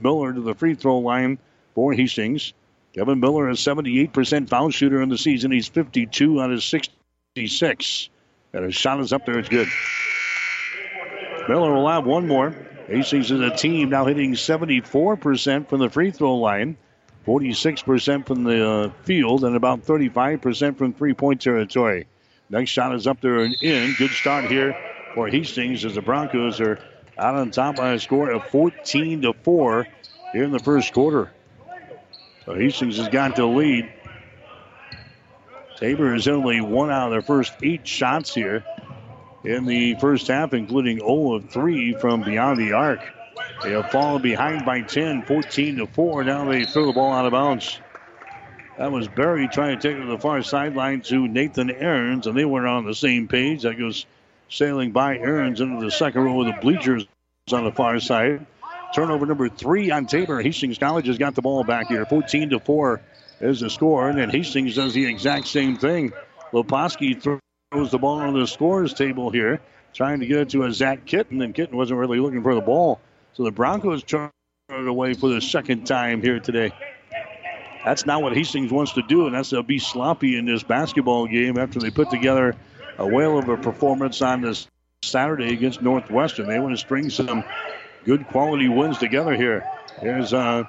Miller 0.00 0.32
to 0.32 0.40
the 0.40 0.54
free 0.54 0.74
throw 0.74 0.98
line 0.98 1.38
for 1.74 1.92
Hastings. 1.92 2.52
Kevin 2.94 3.20
Miller, 3.20 3.48
a 3.48 3.52
78% 3.52 4.48
foul 4.48 4.70
shooter 4.70 5.02
in 5.02 5.08
the 5.08 5.18
season. 5.18 5.50
He's 5.50 5.68
52 5.68 6.40
out 6.40 6.50
of 6.50 6.62
66. 6.62 8.08
And 8.52 8.64
his 8.64 8.74
shot 8.74 9.00
is 9.00 9.12
up 9.12 9.26
there. 9.26 9.38
It's 9.38 9.48
good. 9.48 9.68
Miller 11.48 11.72
will 11.72 11.88
have 11.88 12.04
one 12.04 12.28
more. 12.28 12.54
Hastings 12.88 13.30
is 13.30 13.40
a 13.40 13.56
team 13.56 13.88
now 13.88 14.04
hitting 14.04 14.32
74% 14.32 15.68
from 15.68 15.80
the 15.80 15.88
free 15.88 16.10
throw 16.10 16.36
line. 16.36 16.76
46% 17.26 18.26
from 18.26 18.44
the 18.44 18.66
uh, 18.66 18.90
field 19.04 19.44
and 19.44 19.56
about 19.56 19.84
35% 19.84 20.76
from 20.76 20.92
three 20.92 21.14
point 21.14 21.40
territory. 21.40 22.06
Next 22.48 22.70
shot 22.70 22.94
is 22.94 23.06
up 23.06 23.20
there 23.20 23.40
and 23.40 23.54
in. 23.62 23.94
Good 23.98 24.10
start 24.10 24.50
here 24.50 24.76
for 25.14 25.28
Hastings 25.28 25.84
as 25.84 25.94
the 25.94 26.02
Broncos 26.02 26.60
are 26.60 26.78
out 27.18 27.34
on 27.34 27.50
top 27.50 27.76
by 27.76 27.92
a 27.92 27.98
score 27.98 28.30
of 28.30 28.46
14 28.48 29.22
to 29.22 29.32
4 29.32 29.86
here 30.32 30.44
in 30.44 30.52
the 30.52 30.58
first 30.58 30.92
quarter. 30.92 31.30
So 32.46 32.54
Hastings 32.54 32.96
has 32.96 33.08
got 33.08 33.36
the 33.36 33.44
lead. 33.44 33.90
Tabor 35.76 36.14
is 36.14 36.28
only 36.28 36.60
one 36.60 36.90
out 36.90 37.06
of 37.06 37.10
their 37.10 37.22
first 37.22 37.52
eight 37.62 37.86
shots 37.86 38.34
here 38.34 38.64
in 39.44 39.66
the 39.66 39.94
first 39.96 40.28
half, 40.28 40.54
including 40.54 40.98
0 40.98 41.34
of 41.34 41.50
3 41.50 41.94
from 41.94 42.22
beyond 42.22 42.58
the 42.58 42.72
arc. 42.72 43.00
They 43.62 43.72
have 43.72 43.90
fallen 43.90 44.22
behind 44.22 44.64
by 44.64 44.82
10, 44.82 45.22
14 45.22 45.76
to 45.76 45.86
4. 45.86 46.24
Now 46.24 46.44
they 46.48 46.64
throw 46.64 46.86
the 46.86 46.92
ball 46.92 47.12
out 47.12 47.26
of 47.26 47.32
bounds. 47.32 47.80
That 48.78 48.92
was 48.92 49.08
Barry 49.08 49.48
trying 49.48 49.78
to 49.78 49.82
take 49.88 49.98
it 49.98 50.02
to 50.02 50.06
the 50.06 50.18
far 50.18 50.42
sideline 50.42 51.00
to 51.02 51.26
Nathan 51.26 51.70
Aarons, 51.70 52.28
and 52.28 52.36
they 52.36 52.44
weren't 52.44 52.68
on 52.68 52.84
the 52.84 52.94
same 52.94 53.26
page. 53.26 53.62
That 53.62 53.78
goes 53.78 54.06
sailing 54.48 54.92
by 54.92 55.16
Aarons 55.18 55.60
into 55.60 55.84
the 55.84 55.90
second 55.90 56.22
row 56.22 56.40
of 56.40 56.46
the 56.46 56.60
bleachers 56.60 57.04
on 57.52 57.64
the 57.64 57.72
far 57.72 57.98
side. 57.98 58.46
Turnover 58.94 59.26
number 59.26 59.48
three 59.48 59.90
on 59.90 60.06
Tabor. 60.06 60.40
Hastings 60.40 60.78
College 60.78 61.08
has 61.08 61.18
got 61.18 61.34
the 61.34 61.42
ball 61.42 61.64
back 61.64 61.88
here. 61.88 62.06
14 62.06 62.50
to 62.50 62.60
4 62.60 63.00
is 63.40 63.60
the 63.60 63.68
score, 63.68 64.08
and 64.08 64.18
then 64.18 64.30
Hastings 64.30 64.76
does 64.76 64.94
the 64.94 65.06
exact 65.06 65.48
same 65.48 65.76
thing. 65.76 66.12
Leposki 66.52 67.20
throws 67.20 67.40
the 67.70 67.98
ball 67.98 68.20
on 68.20 68.32
the 68.32 68.46
scores 68.46 68.94
table 68.94 69.30
here, 69.30 69.60
trying 69.92 70.20
to 70.20 70.26
get 70.26 70.38
it 70.38 70.48
to 70.50 70.64
a 70.64 70.72
Zach 70.72 71.04
Kitten, 71.04 71.42
and 71.42 71.54
Kitten 71.54 71.76
wasn't 71.76 72.00
really 72.00 72.18
looking 72.18 72.42
for 72.42 72.54
the 72.54 72.62
ball. 72.62 72.98
So 73.34 73.44
the 73.44 73.50
Broncos 73.50 74.02
turn 74.02 74.30
it 74.70 74.88
away 74.88 75.12
for 75.12 75.28
the 75.28 75.40
second 75.40 75.84
time 75.84 76.22
here 76.22 76.40
today. 76.40 76.72
That's 77.84 78.06
not 78.06 78.22
what 78.22 78.34
Hastings 78.34 78.72
wants 78.72 78.92
to 78.94 79.02
do, 79.02 79.26
and 79.26 79.34
that's 79.34 79.50
to 79.50 79.62
be 79.62 79.78
sloppy 79.78 80.38
in 80.38 80.46
this 80.46 80.62
basketball 80.62 81.26
game 81.26 81.58
after 81.58 81.78
they 81.78 81.90
put 81.90 82.08
together 82.10 82.56
a 82.96 83.06
whale 83.06 83.38
of 83.38 83.48
a 83.50 83.58
performance 83.58 84.22
on 84.22 84.40
this 84.40 84.66
Saturday 85.02 85.52
against 85.52 85.82
Northwestern. 85.82 86.46
They 86.46 86.58
want 86.58 86.72
to 86.72 86.78
string 86.78 87.10
some 87.10 87.44
good 88.04 88.26
quality 88.28 88.68
wins 88.68 88.96
together 88.96 89.34
here. 89.34 89.64
Here's 90.00 90.32
uh, 90.32 90.64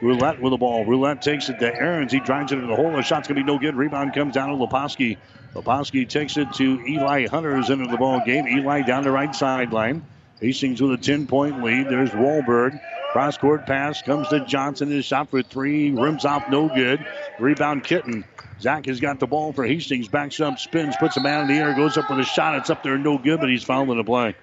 Roulette 0.00 0.40
with 0.40 0.52
the 0.52 0.56
ball. 0.56 0.84
Roulette 0.84 1.20
takes 1.20 1.48
it 1.48 1.58
to 1.58 1.74
Aarons. 1.74 2.12
He 2.12 2.20
drives 2.20 2.52
it 2.52 2.58
in 2.58 2.68
the 2.68 2.76
hole. 2.76 2.92
The 2.92 3.02
shot's 3.02 3.26
going 3.26 3.36
to 3.36 3.44
be 3.44 3.46
no 3.46 3.58
good. 3.58 3.74
Rebound 3.74 4.14
comes 4.14 4.34
down 4.34 4.48
to 4.48 4.54
Leposki. 4.54 5.18
Leposki 5.54 6.08
takes 6.08 6.36
it 6.36 6.52
to 6.54 6.80
Eli 6.86 7.26
Hunters 7.26 7.68
into 7.70 7.86
the 7.86 7.98
ball 7.98 8.22
game. 8.24 8.46
Eli 8.46 8.82
down 8.82 9.04
the 9.04 9.10
right 9.10 9.34
sideline. 9.34 10.04
Hastings 10.40 10.80
with 10.80 10.92
a 10.92 10.96
10 10.96 11.26
point 11.26 11.62
lead. 11.62 11.88
There's 11.88 12.10
Wahlberg. 12.10 12.80
Cross 13.12 13.38
court 13.38 13.66
pass 13.66 14.00
comes 14.00 14.28
to 14.28 14.44
Johnson. 14.46 14.90
His 14.90 15.04
shot 15.04 15.28
for 15.28 15.42
three. 15.42 15.90
Rims 15.90 16.24
off, 16.24 16.48
no 16.48 16.68
good. 16.68 17.04
Rebound 17.38 17.84
Kitten. 17.84 18.24
Zach 18.60 18.86
has 18.86 19.00
got 19.00 19.20
the 19.20 19.26
ball 19.26 19.52
for 19.52 19.66
Hastings. 19.66 20.08
Backs 20.08 20.40
up, 20.40 20.58
spins, 20.58 20.96
puts 20.96 21.16
a 21.16 21.20
man 21.20 21.42
in 21.42 21.48
the 21.48 21.62
air, 21.62 21.74
goes 21.74 21.98
up 21.98 22.08
with 22.08 22.20
a 22.20 22.24
shot. 22.24 22.56
It's 22.56 22.70
up 22.70 22.82
there, 22.82 22.96
no 22.96 23.18
good, 23.18 23.40
but 23.40 23.50
he's 23.50 23.64
fouling 23.64 23.98
the 23.98 24.04
play. 24.04 24.34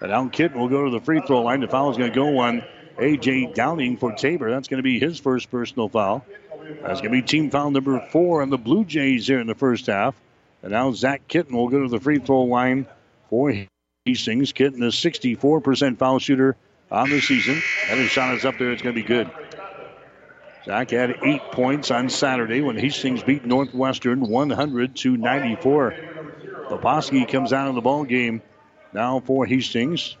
And 0.00 0.10
now 0.10 0.28
Kitten 0.28 0.58
will 0.58 0.68
go 0.68 0.84
to 0.84 0.90
the 0.90 1.00
free 1.00 1.20
throw 1.26 1.42
line. 1.42 1.60
The 1.60 1.68
foul 1.68 1.90
is 1.90 1.98
going 1.98 2.10
to 2.10 2.14
go 2.14 2.38
on 2.38 2.62
A.J. 2.98 3.52
Downing 3.52 3.96
for 3.96 4.12
Tabor. 4.12 4.50
That's 4.50 4.68
going 4.68 4.78
to 4.78 4.82
be 4.82 4.98
his 4.98 5.18
first 5.18 5.50
personal 5.50 5.88
foul. 5.88 6.24
That's 6.68 7.00
going 7.00 7.04
to 7.04 7.10
be 7.10 7.22
team 7.22 7.50
foul 7.50 7.70
number 7.70 7.98
four 8.10 8.42
on 8.42 8.50
the 8.50 8.58
Blue 8.58 8.84
Jays 8.84 9.26
here 9.26 9.40
in 9.40 9.46
the 9.46 9.54
first 9.54 9.86
half. 9.86 10.14
And 10.62 10.72
now 10.72 10.92
Zach 10.92 11.26
Kitten 11.26 11.56
will 11.56 11.68
go 11.68 11.82
to 11.82 11.88
the 11.88 12.00
free 12.00 12.18
throw 12.18 12.42
line 12.42 12.86
for 13.30 13.54
Hastings. 14.04 14.52
Kitten 14.52 14.82
a 14.82 14.88
64% 14.88 15.98
foul 15.98 16.18
shooter 16.18 16.56
on 16.90 17.08
the 17.08 17.20
season. 17.20 17.62
And 17.88 18.00
his 18.00 18.10
shot 18.10 18.34
is 18.34 18.44
up 18.44 18.58
there. 18.58 18.72
It's 18.72 18.82
going 18.82 18.94
to 18.94 19.00
be 19.00 19.06
good. 19.06 19.30
Zach 20.64 20.90
had 20.90 21.16
eight 21.22 21.40
points 21.52 21.90
on 21.90 22.10
Saturday 22.10 22.60
when 22.60 22.76
Hastings 22.76 23.22
beat 23.22 23.46
Northwestern 23.46 24.28
100 24.28 24.96
to 24.96 25.16
94. 25.16 25.94
Leposki 26.68 27.26
comes 27.26 27.54
out 27.54 27.68
of 27.68 27.74
the 27.74 27.80
ball 27.80 28.04
game 28.04 28.42
now 28.92 29.20
for 29.20 29.46
Hastings. 29.46 30.16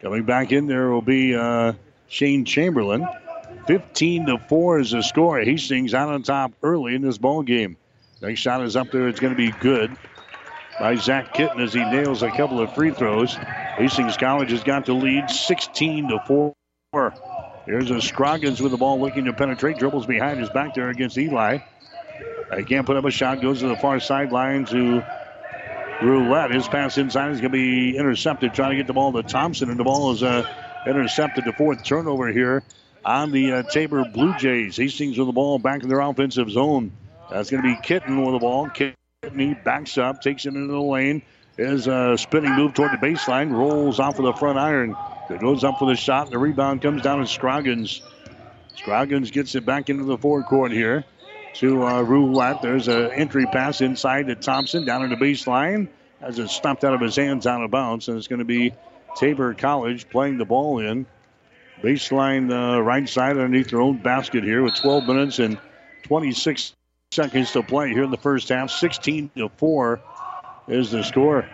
Coming 0.00 0.24
back 0.24 0.52
in 0.52 0.66
there 0.66 0.90
will 0.90 1.02
be 1.02 1.34
uh, 1.34 1.72
Shane 2.06 2.44
Chamberlain. 2.44 3.08
15 3.66 4.26
to 4.26 4.38
4 4.38 4.80
is 4.80 4.90
the 4.90 5.02
score. 5.02 5.40
Hastings 5.40 5.94
out 5.94 6.08
on 6.08 6.22
top 6.22 6.52
early 6.62 6.94
in 6.94 7.02
this 7.02 7.18
ball 7.18 7.42
game. 7.42 7.76
Next 8.20 8.40
shot 8.40 8.62
is 8.62 8.76
up 8.76 8.90
there. 8.90 9.08
It's 9.08 9.20
going 9.20 9.32
to 9.32 9.36
be 9.36 9.50
good 9.50 9.96
by 10.78 10.96
Zach 10.96 11.34
Kitten 11.34 11.60
as 11.60 11.72
he 11.72 11.84
nails 11.84 12.22
a 12.22 12.30
couple 12.30 12.60
of 12.60 12.74
free 12.74 12.90
throws. 12.90 13.34
Hastings 13.34 14.16
College 14.16 14.50
has 14.50 14.62
got 14.62 14.86
the 14.86 14.92
lead 14.92 15.30
16 15.30 16.08
to 16.08 16.20
4. 16.26 16.54
Here's 17.66 17.90
a 17.90 18.00
Scroggins 18.00 18.60
with 18.60 18.72
the 18.72 18.78
ball 18.78 19.00
looking 19.00 19.24
to 19.24 19.32
penetrate. 19.32 19.78
Dribbles 19.78 20.06
behind 20.06 20.38
his 20.38 20.50
back 20.50 20.74
there 20.74 20.90
against 20.90 21.16
Eli. 21.16 21.58
He 22.56 22.64
can't 22.64 22.86
put 22.86 22.96
up 22.96 23.04
a 23.04 23.10
shot. 23.10 23.40
Goes 23.40 23.60
to 23.60 23.68
the 23.68 23.76
far 23.76 24.00
sideline 24.00 24.66
to 24.66 25.02
Roulette. 26.02 26.50
His 26.50 26.68
pass 26.68 26.98
inside 26.98 27.32
is 27.32 27.40
going 27.40 27.52
to 27.52 27.58
be 27.58 27.96
intercepted. 27.96 28.54
Trying 28.54 28.72
to 28.72 28.76
get 28.76 28.86
the 28.86 28.92
ball 28.92 29.12
to 29.12 29.22
Thompson, 29.22 29.70
and 29.70 29.80
the 29.80 29.84
ball 29.84 30.12
is 30.12 30.22
uh, 30.22 30.46
intercepted. 30.86 31.44
The 31.44 31.52
fourth 31.52 31.82
turnover 31.84 32.28
here 32.28 32.62
on 33.04 33.30
the 33.30 33.52
uh, 33.52 33.62
Tabor 33.62 34.04
Blue 34.04 34.34
Jays. 34.36 34.76
Hastings 34.76 35.18
with 35.18 35.26
the 35.26 35.32
ball 35.32 35.58
back 35.58 35.82
in 35.82 35.88
their 35.88 36.00
offensive 36.00 36.50
zone. 36.50 36.92
That's 37.30 37.50
going 37.50 37.62
to 37.62 37.68
be 37.68 37.80
Kitten 37.82 38.22
with 38.22 38.34
the 38.34 38.38
ball. 38.38 38.68
Kitten 38.68 38.96
he 39.36 39.54
backs 39.54 39.98
up, 39.98 40.20
takes 40.20 40.44
it 40.46 40.54
into 40.54 40.72
the 40.72 40.80
lane. 40.80 41.22
Is 41.56 41.86
a 41.86 42.18
spinning 42.18 42.52
move 42.54 42.74
toward 42.74 42.92
the 42.92 42.96
baseline, 42.96 43.52
rolls 43.52 44.00
off 44.00 44.18
of 44.18 44.24
the 44.24 44.32
front 44.32 44.58
iron. 44.58 44.96
It 45.30 45.40
goes 45.40 45.62
up 45.62 45.78
for 45.78 45.86
the 45.86 45.94
shot. 45.94 46.30
The 46.30 46.38
rebound 46.38 46.82
comes 46.82 47.02
down 47.02 47.20
to 47.20 47.26
Scroggins. 47.26 48.02
Scroggins 48.76 49.30
gets 49.30 49.54
it 49.54 49.64
back 49.64 49.88
into 49.88 50.04
the 50.04 50.18
forecourt 50.18 50.72
here 50.72 51.04
to 51.54 51.86
uh, 51.86 52.02
Roulette. 52.02 52.60
There's 52.60 52.88
an 52.88 53.12
entry 53.12 53.46
pass 53.46 53.80
inside 53.80 54.26
to 54.26 54.34
Thompson 54.34 54.84
down 54.84 55.04
in 55.04 55.10
the 55.10 55.16
baseline. 55.16 55.88
As 56.20 56.38
it 56.38 56.48
stopped 56.48 56.84
out 56.84 56.94
of 56.94 57.00
his 57.00 57.16
hands 57.16 57.46
out 57.46 57.62
of 57.62 57.70
bounds, 57.70 58.08
and 58.08 58.16
it's 58.16 58.28
going 58.28 58.38
to 58.40 58.44
be 58.44 58.74
Tabor 59.16 59.54
College 59.54 60.08
playing 60.08 60.38
the 60.38 60.44
ball 60.44 60.80
in. 60.80 61.06
Baseline 61.84 62.50
uh, 62.50 62.80
right 62.80 63.06
side 63.06 63.36
underneath 63.36 63.68
their 63.68 63.82
own 63.82 63.98
basket 63.98 64.42
here 64.42 64.62
with 64.62 64.74
12 64.74 65.06
minutes 65.06 65.38
and 65.38 65.58
26 66.04 66.74
seconds 67.12 67.52
to 67.52 67.62
play 67.62 67.90
here 67.90 68.04
in 68.04 68.10
the 68.10 68.16
first 68.16 68.48
half. 68.48 68.70
16 68.70 69.30
to 69.36 69.50
4 69.58 70.00
is 70.68 70.90
the 70.90 71.04
score. 71.04 71.46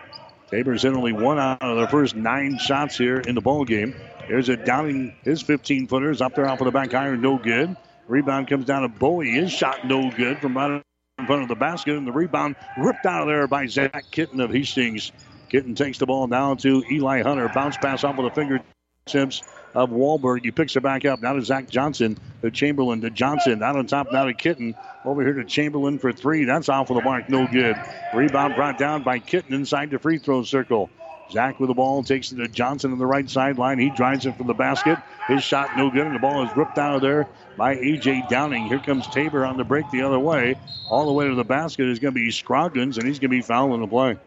Tabor's 0.49 0.85
in 0.85 0.95
only 0.95 1.13
one 1.13 1.41
out 1.41 1.61
of 1.61 1.77
their 1.77 1.89
first 1.89 2.15
nine 2.15 2.59
shots 2.59 2.97
here 2.97 3.19
in 3.19 3.35
the 3.35 3.41
ball 3.41 3.65
game. 3.65 3.97
There's 4.29 4.49
a 4.49 4.57
Downing, 4.57 5.17
his 5.25 5.43
15 5.43 5.89
footers 5.89 6.21
up 6.21 6.37
there 6.37 6.49
off 6.49 6.61
of 6.61 6.67
the 6.67 6.71
back 6.71 6.95
iron, 6.95 7.21
no 7.21 7.37
good. 7.37 7.77
Rebound 8.07 8.47
comes 8.47 8.67
down 8.67 8.83
to 8.83 8.89
Bowie. 8.89 9.33
His 9.33 9.51
shot 9.51 9.85
no 9.85 10.13
good 10.13 10.39
from 10.39 10.57
right 10.57 10.81
in 11.19 11.27
front 11.27 11.43
of 11.43 11.49
the 11.49 11.57
basket, 11.57 11.97
and 11.97 12.07
the 12.07 12.13
rebound 12.13 12.55
ripped 12.79 13.05
out 13.05 13.23
of 13.23 13.27
there 13.27 13.49
by 13.49 13.67
Zach 13.67 14.05
Kitten 14.13 14.41
of 14.41 14.53
Hastings. 14.53 15.11
Kitten 15.49 15.75
takes 15.75 15.99
the 15.99 16.07
ball 16.07 16.29
down 16.29 16.57
to 16.59 16.85
Eli 16.89 17.23
Hunter. 17.23 17.51
Bounce 17.53 17.77
pass 17.77 18.05
off 18.05 18.17
with 18.17 18.33
the 18.33 18.41
fingertips 18.41 19.43
of 19.75 19.91
Wahlberg. 19.91 20.45
He 20.45 20.51
picks 20.51 20.77
it 20.77 20.83
back 20.83 21.05
up. 21.05 21.21
Now 21.21 21.35
to 21.35 21.43
Zach 21.43 21.69
Johnson, 21.69 22.19
to 22.43 22.51
Chamberlain, 22.51 23.01
to 23.03 23.11
Johnson. 23.11 23.63
Out 23.63 23.77
on 23.77 23.87
top, 23.87 24.13
now 24.13 24.25
to 24.25 24.35
Kitten. 24.35 24.75
Over 25.05 25.23
here 25.23 25.35
to 25.35 25.45
Chamberlain 25.45 25.99
for 25.99 26.13
three. 26.13 26.45
That's 26.45 26.69
off 26.69 26.91
of 26.91 26.97
the 26.97 27.03
mark. 27.03 27.29
No 27.29 27.47
good. 27.47 27.77
Rebound 28.15 28.55
brought 28.55 28.79
down 28.79 29.03
by 29.03 29.19
Kitten 29.19 29.55
inside 29.55 29.91
the 29.91 29.99
free 29.99 30.19
throw 30.19 30.43
circle. 30.43 30.91
Zach 31.31 31.61
with 31.61 31.69
the 31.69 31.75
ball 31.75 32.03
takes 32.03 32.33
it 32.33 32.37
to 32.37 32.49
Johnson 32.49 32.93
on 32.93 32.99
the 32.99 33.07
right 33.07 33.29
sideline. 33.29 33.79
He 33.79 33.91
drives 33.91 34.27
it 34.27 34.37
from 34.37 34.49
the 34.49 34.55
basket. 34.55 34.99
His 35.29 35.45
shot 35.45 35.77
no 35.77 35.91
good, 35.91 36.07
and 36.07 36.15
the 36.15 36.19
ball 36.19 36.45
is 36.45 36.57
ripped 36.57 36.77
out 36.77 36.97
of 36.97 37.03
there 37.03 37.29
by 37.57 37.77
A.J. 37.77 38.25
Downing. 38.29 38.67
Here 38.67 38.81
comes 38.81 39.07
Tabor 39.07 39.47
on 39.47 39.57
the 39.57 39.65
break 39.65 39.89
the 39.93 40.03
other 40.03 40.19
way. 40.19 40.57
All 40.89 41.07
the 41.07 41.13
way 41.13 41.29
to 41.29 41.35
the 41.35 41.45
basket 41.45 41.87
is 41.87 42.01
going 42.01 42.15
to 42.15 42.21
be 42.21 42.33
Scroggins, 42.33 42.99
and 42.99 43.07
he's 43.07 43.21
going 43.21 43.31
to 43.31 43.37
be 43.37 43.43
fouling 43.43 43.81
the 43.81 43.87
play. 43.87 44.19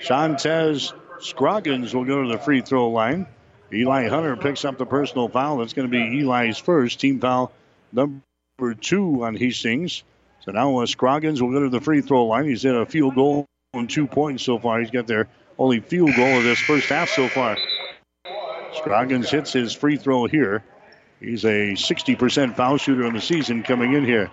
Shantez 0.00 0.94
Scroggins 1.20 1.94
will 1.94 2.06
go 2.06 2.22
to 2.22 2.28
the 2.28 2.38
free 2.38 2.62
throw 2.62 2.88
line. 2.88 3.26
Eli 3.72 4.08
Hunter 4.08 4.36
picks 4.36 4.64
up 4.64 4.78
the 4.78 4.86
personal 4.86 5.28
foul. 5.28 5.58
That's 5.58 5.72
going 5.72 5.90
to 5.90 5.92
be 5.92 6.20
Eli's 6.20 6.58
first 6.58 7.00
team 7.00 7.20
foul 7.20 7.52
number 7.92 8.74
two 8.80 9.24
on 9.24 9.36
Hastings. 9.36 10.02
So 10.44 10.52
now 10.52 10.78
uh, 10.78 10.86
Scroggins 10.86 11.40
will 11.40 11.52
go 11.52 11.60
to 11.60 11.68
the 11.68 11.80
free 11.80 12.00
throw 12.00 12.26
line. 12.26 12.46
He's 12.46 12.62
hit 12.62 12.74
a 12.74 12.86
field 12.86 13.14
goal 13.14 13.46
on 13.74 13.86
two 13.86 14.06
points 14.06 14.42
so 14.42 14.58
far. 14.58 14.80
He's 14.80 14.90
got 14.90 15.06
their 15.06 15.28
only 15.58 15.80
field 15.80 16.14
goal 16.16 16.38
of 16.38 16.44
this 16.44 16.58
first 16.58 16.88
half 16.88 17.10
so 17.10 17.28
far. 17.28 17.56
Scroggins 18.74 19.30
hits 19.30 19.52
his 19.52 19.74
free 19.74 19.96
throw 19.96 20.26
here. 20.26 20.64
He's 21.20 21.44
a 21.44 21.72
60% 21.72 22.56
foul 22.56 22.78
shooter 22.78 23.04
in 23.04 23.14
the 23.14 23.20
season 23.20 23.62
coming 23.62 23.92
in 23.92 24.04
here. 24.04 24.30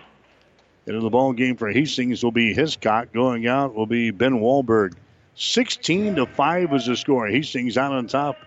Into 0.86 1.00
the 1.00 1.10
ball 1.10 1.34
game 1.34 1.56
for 1.56 1.70
Hastings 1.70 2.24
will 2.24 2.32
be 2.32 2.54
Hiscock. 2.54 3.12
Going 3.12 3.46
out 3.46 3.74
will 3.74 3.86
be 3.86 4.10
Ben 4.10 4.40
Wahlberg. 4.40 4.94
16 5.34 6.16
to 6.16 6.26
5 6.26 6.72
is 6.72 6.86
the 6.86 6.96
score. 6.96 7.28
Hastings 7.28 7.76
out 7.76 7.92
on 7.92 8.06
top 8.06 8.38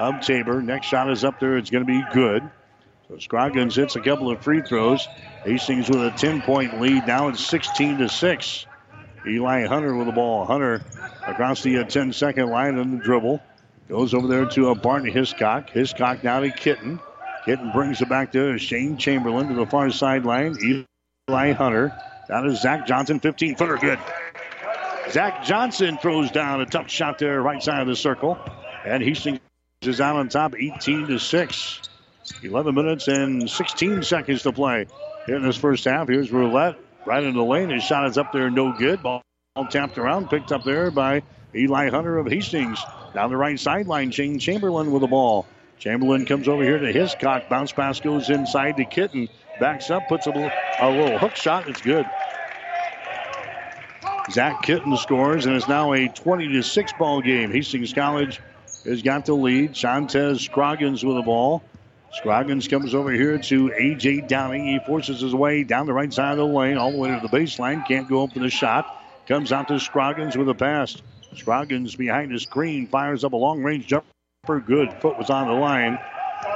of 0.00 0.20
Tabor. 0.20 0.62
Next 0.62 0.86
shot 0.86 1.10
is 1.10 1.24
up 1.24 1.38
there. 1.38 1.58
It's 1.58 1.70
going 1.70 1.86
to 1.86 1.92
be 1.92 2.02
good. 2.12 2.42
So 3.08 3.18
Scroggins 3.18 3.76
hits 3.76 3.96
a 3.96 4.00
couple 4.00 4.30
of 4.30 4.42
free 4.42 4.62
throws. 4.62 5.06
Hastings 5.44 5.88
with 5.88 6.00
a 6.00 6.10
10 6.10 6.42
point 6.42 6.80
lead. 6.80 7.06
Now 7.06 7.28
it's 7.28 7.44
16 7.44 7.98
to 7.98 8.08
6. 8.08 8.66
Eli 9.26 9.66
Hunter 9.66 9.94
with 9.94 10.06
the 10.06 10.12
ball. 10.12 10.46
Hunter 10.46 10.82
across 11.26 11.62
the 11.62 11.78
uh, 11.78 11.84
10 11.84 12.14
second 12.14 12.48
line 12.48 12.78
on 12.78 12.96
the 12.96 13.04
dribble. 13.04 13.40
Goes 13.88 14.14
over 14.14 14.26
there 14.26 14.46
to 14.46 14.68
a 14.68 14.72
uh, 14.72 14.74
Barton 14.74 15.10
Hiscock. 15.10 15.70
Hiscock 15.70 16.24
now 16.24 16.40
to 16.40 16.50
Kitten. 16.50 16.98
Kitten 17.44 17.70
brings 17.72 18.00
it 18.00 18.08
back 18.08 18.32
to 18.32 18.56
Shane 18.58 18.96
Chamberlain 18.96 19.48
to 19.48 19.54
the 19.54 19.66
far 19.66 19.90
sideline. 19.90 20.56
Eli 21.28 21.52
Hunter. 21.52 21.92
That 22.28 22.46
is 22.46 22.62
Zach 22.62 22.86
Johnson, 22.86 23.18
15 23.18 23.56
footer, 23.56 23.76
good. 23.76 23.98
Zach 25.10 25.44
Johnson 25.44 25.98
throws 25.98 26.30
down 26.30 26.60
a 26.60 26.66
tough 26.66 26.88
shot 26.88 27.18
there, 27.18 27.42
right 27.42 27.60
side 27.60 27.80
of 27.80 27.88
the 27.88 27.96
circle. 27.96 28.38
And 28.84 29.02
Hastings 29.02 29.40
is 29.88 29.98
out 29.98 30.16
on 30.16 30.28
top, 30.28 30.54
18 30.54 31.06
to 31.06 31.18
6. 31.18 31.80
11 32.42 32.74
minutes 32.74 33.08
and 33.08 33.48
16 33.48 34.02
seconds 34.02 34.42
to 34.42 34.52
play 34.52 34.86
here 35.24 35.36
in 35.36 35.42
this 35.42 35.56
first 35.56 35.86
half. 35.86 36.06
Here's 36.06 36.30
Roulette 36.30 36.76
right 37.06 37.24
in 37.24 37.34
the 37.34 37.42
lane. 37.42 37.70
His 37.70 37.82
shot 37.82 38.06
is 38.06 38.18
up 38.18 38.30
there, 38.30 38.50
no 38.50 38.74
good. 38.76 39.02
Ball 39.02 39.22
tapped 39.70 39.96
around, 39.96 40.28
picked 40.28 40.52
up 40.52 40.64
there 40.64 40.90
by 40.90 41.22
Eli 41.54 41.88
Hunter 41.88 42.18
of 42.18 42.26
Hastings. 42.26 42.78
Down 43.14 43.30
the 43.30 43.38
right 43.38 43.58
sideline, 43.58 44.10
Shane 44.10 44.38
Chamberlain 44.38 44.92
with 44.92 45.00
the 45.00 45.08
ball. 45.08 45.46
Chamberlain 45.78 46.26
comes 46.26 46.46
over 46.46 46.62
here 46.62 46.78
to 46.78 46.92
Hiscock. 46.92 47.48
Bounce 47.48 47.72
pass 47.72 48.00
goes 48.00 48.28
inside 48.28 48.76
to 48.76 48.84
Kitten. 48.84 49.30
Backs 49.60 49.90
up, 49.90 50.02
puts 50.08 50.26
a 50.26 50.30
little, 50.30 50.50
a 50.78 50.90
little 50.90 51.18
hook 51.18 51.36
shot. 51.36 51.70
It's 51.70 51.80
good. 51.80 52.04
Zach 54.30 54.60
Kitten 54.60 54.94
scores, 54.98 55.46
and 55.46 55.56
it's 55.56 55.68
now 55.68 55.94
a 55.94 56.06
20 56.06 56.48
to 56.48 56.62
6 56.62 56.92
ball 56.98 57.22
game. 57.22 57.50
Hastings 57.50 57.94
College 57.94 58.40
has 58.84 59.02
got 59.02 59.26
the 59.26 59.34
lead. 59.34 59.72
Shantez 59.72 60.40
Scroggins 60.40 61.04
with 61.04 61.16
the 61.16 61.22
ball. 61.22 61.62
Scroggins 62.12 62.66
comes 62.66 62.94
over 62.94 63.12
here 63.12 63.38
to 63.38 63.72
A.J. 63.72 64.22
Downing. 64.22 64.66
He 64.66 64.80
forces 64.86 65.20
his 65.20 65.34
way 65.34 65.62
down 65.62 65.86
the 65.86 65.92
right 65.92 66.12
side 66.12 66.32
of 66.32 66.38
the 66.38 66.46
lane, 66.46 66.76
all 66.76 66.90
the 66.90 66.98
way 66.98 67.08
to 67.10 67.20
the 67.20 67.28
baseline. 67.28 67.86
Can't 67.86 68.08
go 68.08 68.24
up 68.24 68.32
for 68.32 68.40
the 68.40 68.50
shot. 68.50 69.04
Comes 69.28 69.52
out 69.52 69.68
to 69.68 69.78
Scroggins 69.78 70.36
with 70.36 70.48
a 70.48 70.54
pass. 70.54 71.00
Scroggins 71.36 71.94
behind 71.94 72.32
the 72.32 72.40
screen 72.40 72.88
fires 72.88 73.22
up 73.22 73.32
a 73.32 73.36
long 73.36 73.62
range 73.62 73.86
jumper. 73.86 74.06
Good. 74.66 74.92
Foot 75.00 75.18
was 75.18 75.30
on 75.30 75.46
the 75.46 75.54
line. 75.54 75.98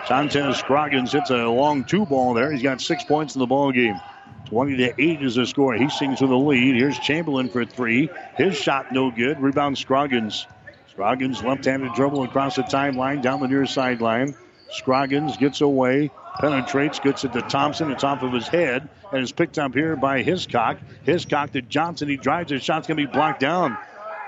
Shantez 0.07 0.57
Scroggins 0.57 1.13
hits 1.13 1.31
a 1.31 1.47
long 1.47 1.85
two 1.85 2.05
ball 2.07 2.35
there. 2.35 2.51
He's 2.51 2.63
got 2.63 2.81
six 2.81 3.05
points 3.05 3.37
in 3.37 3.39
the 3.39 3.47
ball 3.47 3.71
game. 3.71 4.01
20 4.47 4.77
to 4.77 5.03
8 5.03 5.23
is 5.23 5.37
the 5.37 5.47
score. 5.47 5.75
He 5.75 5.85
Hastings 5.85 6.21
with 6.21 6.31
the 6.31 6.37
lead. 6.37 6.75
Here's 6.75 6.99
Chamberlain 6.99 7.49
for 7.49 7.65
three. 7.65 8.11
His 8.37 8.57
shot 8.57 8.93
no 8.93 9.11
good. 9.11 9.41
Rebound 9.41 9.79
Scroggins. 9.79 10.47
Scroggins 10.95 11.43
left-handed 11.43 11.93
dribble 11.95 12.23
across 12.23 12.55
the 12.55 12.63
timeline 12.63 13.21
down 13.21 13.41
the 13.41 13.49
near 13.49 13.67
sideline. 13.67 14.33
Scroggins 14.71 15.37
gets 15.37 15.61
away, 15.61 16.13
penetrates, 16.39 17.01
gets 17.01 17.25
it 17.25 17.33
to 17.33 17.43
Thompson. 17.43 17.91
It's 17.91 18.05
off 18.05 18.23
of 18.23 18.33
his 18.33 18.47
head 18.47 18.89
and 19.11 19.21
is 19.21 19.33
picked 19.33 19.59
up 19.59 19.75
here 19.75 19.97
by 19.97 20.23
Hiscock. 20.23 20.79
Hiscock 21.03 21.51
to 21.53 21.63
Johnson. 21.63 22.09
He 22.09 22.17
drives. 22.17 22.53
His 22.53 22.63
shot's 22.63 22.87
going 22.87 22.97
to 22.97 23.07
be 23.07 23.13
blocked 23.13 23.41
down. 23.41 23.77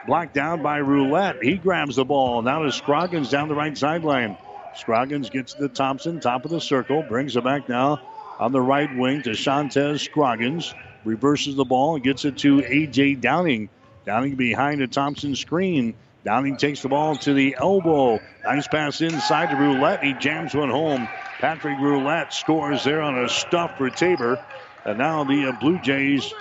Blocked 0.09 0.35
down 0.35 0.63
by 0.63 0.79
Roulette. 0.79 1.41
He 1.41 1.55
grabs 1.55 1.97
the 1.97 2.05
ball. 2.05 2.43
Now 2.43 2.63
to 2.63 2.73
Scroggins 2.73 3.31
down 3.31 3.49
the 3.49 3.55
right 3.55 3.79
sideline. 3.79 4.37
Scroggins 4.75 5.31
gets 5.31 5.55
to 5.55 5.69
Thompson, 5.69 6.19
top 6.19 6.45
of 6.45 6.51
the 6.51 6.61
circle, 6.61 7.03
brings 7.03 7.37
it 7.37 7.45
back 7.45 7.69
now 7.69 8.01
on 8.41 8.51
the 8.51 8.61
right 8.61 8.95
wing 8.97 9.23
to 9.23 9.31
Shantez 9.31 10.01
Scroggins. 10.01 10.75
Reverses 11.05 11.55
the 11.55 11.65
ball 11.65 11.95
and 11.95 12.03
gets 12.03 12.25
it 12.25 12.39
to 12.39 12.65
A.J. 12.65 13.15
Downing. 13.15 13.69
Downing 14.05 14.35
behind 14.35 14.81
the 14.81 14.89
Thompson 14.89 15.37
screen. 15.37 15.95
Downing 16.27 16.57
takes 16.57 16.83
the 16.83 16.89
ball 16.89 17.15
to 17.19 17.35
the 17.35 17.55
elbow. 17.57 18.19
Nice 18.43 18.67
pass 18.67 19.01
inside 19.01 19.51
to 19.51 19.57
Roulette. 19.57 20.03
He 20.03 20.13
jams 20.15 20.57
one 20.57 20.71
home. 20.71 21.09
Patrick 21.39 21.79
Roulette 21.79 22.35
scores 22.35 22.83
there 22.83 23.01
on 23.01 23.17
a 23.17 23.29
stuff 23.29 23.79
for 23.79 23.89
Tabor. 23.91 24.45
And 24.85 24.99
now 24.99 25.23
the 25.23 25.47
uh, 25.47 25.53
Blue 25.61 25.79
Jays 25.79 26.35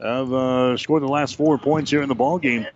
have 0.00 0.32
uh, 0.32 0.78
scored 0.78 1.02
the 1.02 1.08
last 1.08 1.36
four 1.36 1.58
points 1.58 1.90
here 1.90 2.00
in 2.00 2.08
the 2.08 2.14
ball 2.14 2.38
game. 2.38 2.66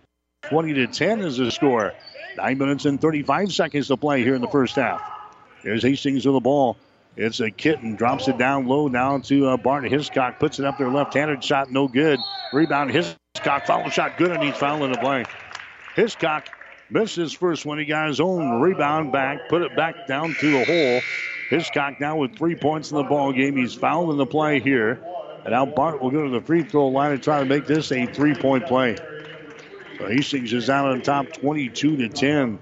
20 0.49 0.75
to 0.75 0.85
10 0.85 1.21
is 1.21 1.37
the 1.37 1.49
score. 1.49 1.93
Nine 2.37 2.59
minutes 2.59 2.85
and 2.85 3.01
35 3.01 3.51
seconds 3.51 3.87
to 3.87 3.97
play 3.97 4.21
here 4.21 4.35
in 4.35 4.41
the 4.41 4.47
first 4.47 4.75
half. 4.75 5.01
Here's 5.63 5.81
Hastings 5.81 6.27
with 6.27 6.35
the 6.35 6.41
ball. 6.41 6.77
It's 7.17 7.39
a 7.39 7.49
kitten, 7.49 7.95
drops 7.95 8.27
it 8.27 8.37
down 8.37 8.67
low 8.67 8.87
down 8.87 9.23
to 9.23 9.47
uh, 9.47 9.57
Bart 9.57 9.83
Hiscock, 9.89 10.37
puts 10.39 10.59
it 10.59 10.65
up 10.65 10.77
there 10.77 10.89
left-handed 10.89 11.43
shot, 11.43 11.71
no 11.71 11.87
good. 11.87 12.19
Rebound 12.53 12.91
Hiscock, 12.91 13.65
foul 13.65 13.89
shot, 13.89 14.19
good, 14.19 14.29
and 14.29 14.43
he's 14.43 14.55
fouling 14.55 14.91
the 14.91 14.99
blank. 14.99 15.27
Hiscock 15.95 16.47
missed 16.89 17.15
his 17.15 17.33
first 17.33 17.65
one. 17.65 17.79
He 17.79 17.85
got 17.85 18.07
his 18.07 18.19
own 18.19 18.61
rebound 18.61 19.11
back, 19.11 19.49
put 19.49 19.61
it 19.61 19.75
back 19.75 20.07
down 20.07 20.35
to 20.39 20.51
the 20.51 20.65
hole. 20.65 21.01
Hiscock 21.49 21.99
now 21.99 22.17
with 22.17 22.37
three 22.37 22.55
points 22.55 22.91
in 22.91 22.97
the 22.97 23.03
ball 23.03 23.33
game. 23.33 23.57
He's 23.57 23.73
fouling 23.73 24.17
the 24.17 24.25
play 24.25 24.59
here. 24.59 25.03
And 25.43 25.51
now 25.51 25.65
Bart 25.65 26.01
will 26.01 26.11
go 26.11 26.23
to 26.23 26.29
the 26.29 26.41
free 26.41 26.63
throw 26.63 26.87
line 26.89 27.11
and 27.13 27.23
try 27.23 27.39
to 27.39 27.45
make 27.45 27.65
this 27.65 27.91
a 27.91 28.05
three-point 28.05 28.67
play. 28.67 28.95
So 29.97 30.07
Hastings 30.07 30.53
is 30.53 30.69
out 30.69 30.85
on 30.85 31.01
top 31.01 31.33
22 31.33 31.97
to 31.97 32.09
10. 32.09 32.59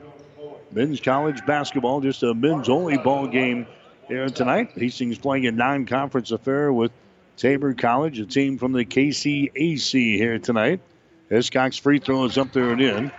Men's 0.72 1.00
college 1.00 1.46
basketball, 1.46 2.02
just 2.02 2.24
a 2.24 2.34
men's 2.34 2.70
only 2.70 2.98
ball 2.98 3.28
game 3.28 3.68
here 4.08 4.30
tonight. 4.30 4.72
Hastings 4.76 5.18
playing 5.18 5.48
a 5.48 5.52
non-conference 5.52 6.32
affair 6.32 6.72
with 6.72 6.92
Tabor 7.38 7.74
College, 7.74 8.20
a 8.20 8.26
team 8.26 8.58
from 8.58 8.72
the 8.72 8.86
KCAC 8.86 10.18
here 10.18 10.40
tonight. 10.40 10.82
Hiscock's 11.30 11.78
free 11.78 12.00
throw 12.00 12.26
is 12.26 12.38
up 12.38 12.52
there 12.54 12.72
and 12.72 12.82
in. 12.82 13.12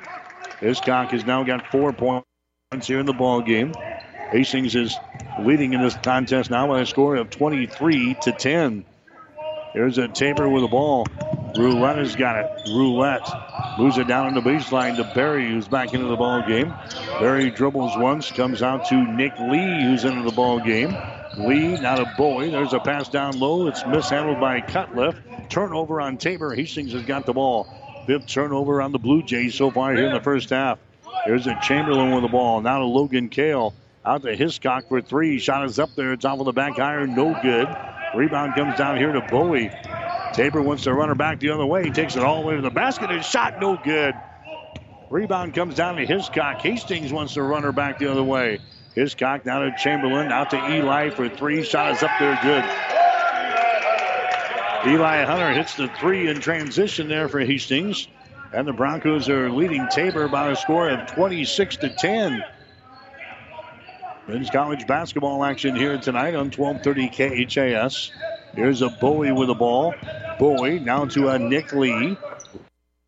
Hiscock 0.59 1.11
has 1.13 1.25
now 1.25 1.45
got 1.45 1.71
four 1.71 1.93
points 1.93 2.27
here 2.83 2.99
in 2.99 3.07
the 3.07 3.13
ball 3.13 3.41
game. 3.41 3.73
Hastings 4.33 4.75
is 4.75 4.97
leading 5.41 5.73
in 5.73 5.83
this 5.83 5.97
contest 6.03 6.51
now 6.51 6.67
by 6.67 6.81
a 6.81 6.87
score 6.87 7.17
of 7.17 7.31
23 7.31 8.17
to 8.23 8.33
10. 8.33 8.85
Here's 9.73 9.99
a 9.99 10.09
Tabor 10.09 10.49
with 10.49 10.63
the 10.63 10.69
ball. 10.69 11.07
Roulette 11.57 11.99
has 11.99 12.17
got 12.17 12.37
it. 12.37 12.51
Roulette 12.69 13.29
moves 13.79 13.99
it 13.99 14.09
down 14.09 14.27
on 14.27 14.35
the 14.35 14.41
baseline 14.41 14.97
to 14.97 15.05
Barry, 15.15 15.49
who's 15.49 15.69
back 15.69 15.95
into 15.95 16.07
the 16.07 16.17
ball 16.17 16.43
game. 16.47 16.75
Barry 17.21 17.51
dribbles 17.51 17.97
once, 17.97 18.31
comes 18.33 18.63
out 18.63 18.87
to 18.87 18.97
Nick 18.97 19.33
Lee, 19.39 19.83
who's 19.83 20.05
into 20.05 20.23
the 20.23 20.35
ball 20.35 20.61
game. 20.61 20.97
Lee, 21.39 21.81
now 21.81 21.97
to 21.97 22.13
Bowie. 22.17 22.51
There's 22.51 22.73
a 22.73 22.81
pass 22.81 23.09
down 23.09 23.39
low. 23.39 23.69
It's 23.69 23.87
mishandled 23.87 24.41
by 24.41 24.61
Cutliff. 24.61 25.17
Turnover 25.49 26.01
on 26.01 26.17
Tabor. 26.17 26.55
Hastings 26.55 26.93
has 26.93 27.05
got 27.05 27.27
the 27.27 27.33
ball. 27.33 27.69
Fifth 28.07 28.27
turnover 28.27 28.83
on 28.83 28.93
the 28.93 28.99
Blue 28.99 29.23
Jays 29.23 29.55
so 29.55 29.71
far 29.71 29.95
here 29.95 30.07
in 30.07 30.13
the 30.13 30.21
first 30.21 30.51
half. 30.51 30.79
There's 31.27 31.47
a 31.47 31.59
Chamberlain 31.63 32.13
with 32.13 32.23
the 32.23 32.29
ball. 32.29 32.61
Now 32.61 32.79
to 32.79 32.85
Logan 32.85 33.29
Kale. 33.29 33.75
Out 34.05 34.23
to 34.23 34.35
Hiscock 34.35 34.89
for 34.89 35.03
three. 35.03 35.39
Shot 35.39 35.65
is 35.65 35.79
up 35.79 35.95
there. 35.95 36.13
It's 36.13 36.25
off 36.25 36.41
of 36.41 36.47
the 36.47 36.53
back 36.53 36.79
iron. 36.79 37.15
No 37.15 37.39
good. 37.43 37.69
Rebound 38.15 38.55
comes 38.55 38.79
down 38.79 38.97
here 38.97 39.13
to 39.13 39.21
Bowie. 39.21 39.71
Tabor 40.33 40.63
wants 40.63 40.85
to 40.85 40.95
run 40.95 41.09
her 41.09 41.15
back 41.15 41.41
the 41.41 41.51
other 41.51 41.67
way. 41.67 41.85
He 41.85 41.91
takes 41.91 42.17
it 42.17 42.23
all 42.23 42.41
the 42.41 42.49
way 42.49 42.57
to 42.57 42.63
the 42.63 42.71
basket 42.71 43.11
and 43.11 43.25
shot 43.25 43.61
no 43.61 43.77
good. 43.77 44.15
Rebound 45.11 45.55
comes 45.55 45.75
down 45.75 45.97
to 45.97 46.07
Hiscock. 46.07 46.61
Hastings 46.61 47.13
wants 47.13 47.35
to 47.35 47.43
run 47.43 47.65
her 47.65 47.73
back 47.73 47.99
the 47.99 48.11
other 48.11 48.23
way. 48.23 48.61
Hiscock 48.95 49.45
down 49.45 49.71
to 49.71 49.77
Chamberlain, 49.77 50.33
out 50.33 50.51
to 50.51 50.57
Eli 50.57 51.11
for 51.11 51.29
three. 51.29 51.63
Shot 51.63 51.93
is 51.93 52.03
up 52.03 52.11
there, 52.19 52.39
good. 52.43 52.65
Eli 54.87 55.25
Hunter 55.25 55.53
hits 55.53 55.75
the 55.75 55.89
three 55.89 56.29
in 56.29 56.41
transition 56.41 57.09
there 57.09 57.29
for 57.29 57.41
Hastings. 57.41 58.09
And 58.53 58.67
the 58.67 58.73
Broncos 58.73 59.29
are 59.29 59.51
leading 59.51 59.87
Tabor 59.89 60.27
by 60.27 60.51
a 60.51 60.57
score 60.57 60.89
of 60.89 61.07
26 61.13 61.77
to 61.79 61.91
10. 61.91 62.43
Men's 64.27 64.51
college 64.51 64.87
basketball 64.87 65.45
action 65.45 65.77
here 65.77 65.99
tonight 65.99 66.35
on 66.35 66.51
1230 66.51 67.47
KHAS. 67.47 68.11
Here's 68.55 68.81
a 68.83 68.89
Bowie 68.89 69.33
with 69.33 69.49
the 69.49 69.55
ball. 69.55 69.95
Bowie 70.39 70.81
now 70.81 71.05
to 71.05 71.29
a 71.29 71.39
Nick 71.39 71.73
Lee. 71.73 72.17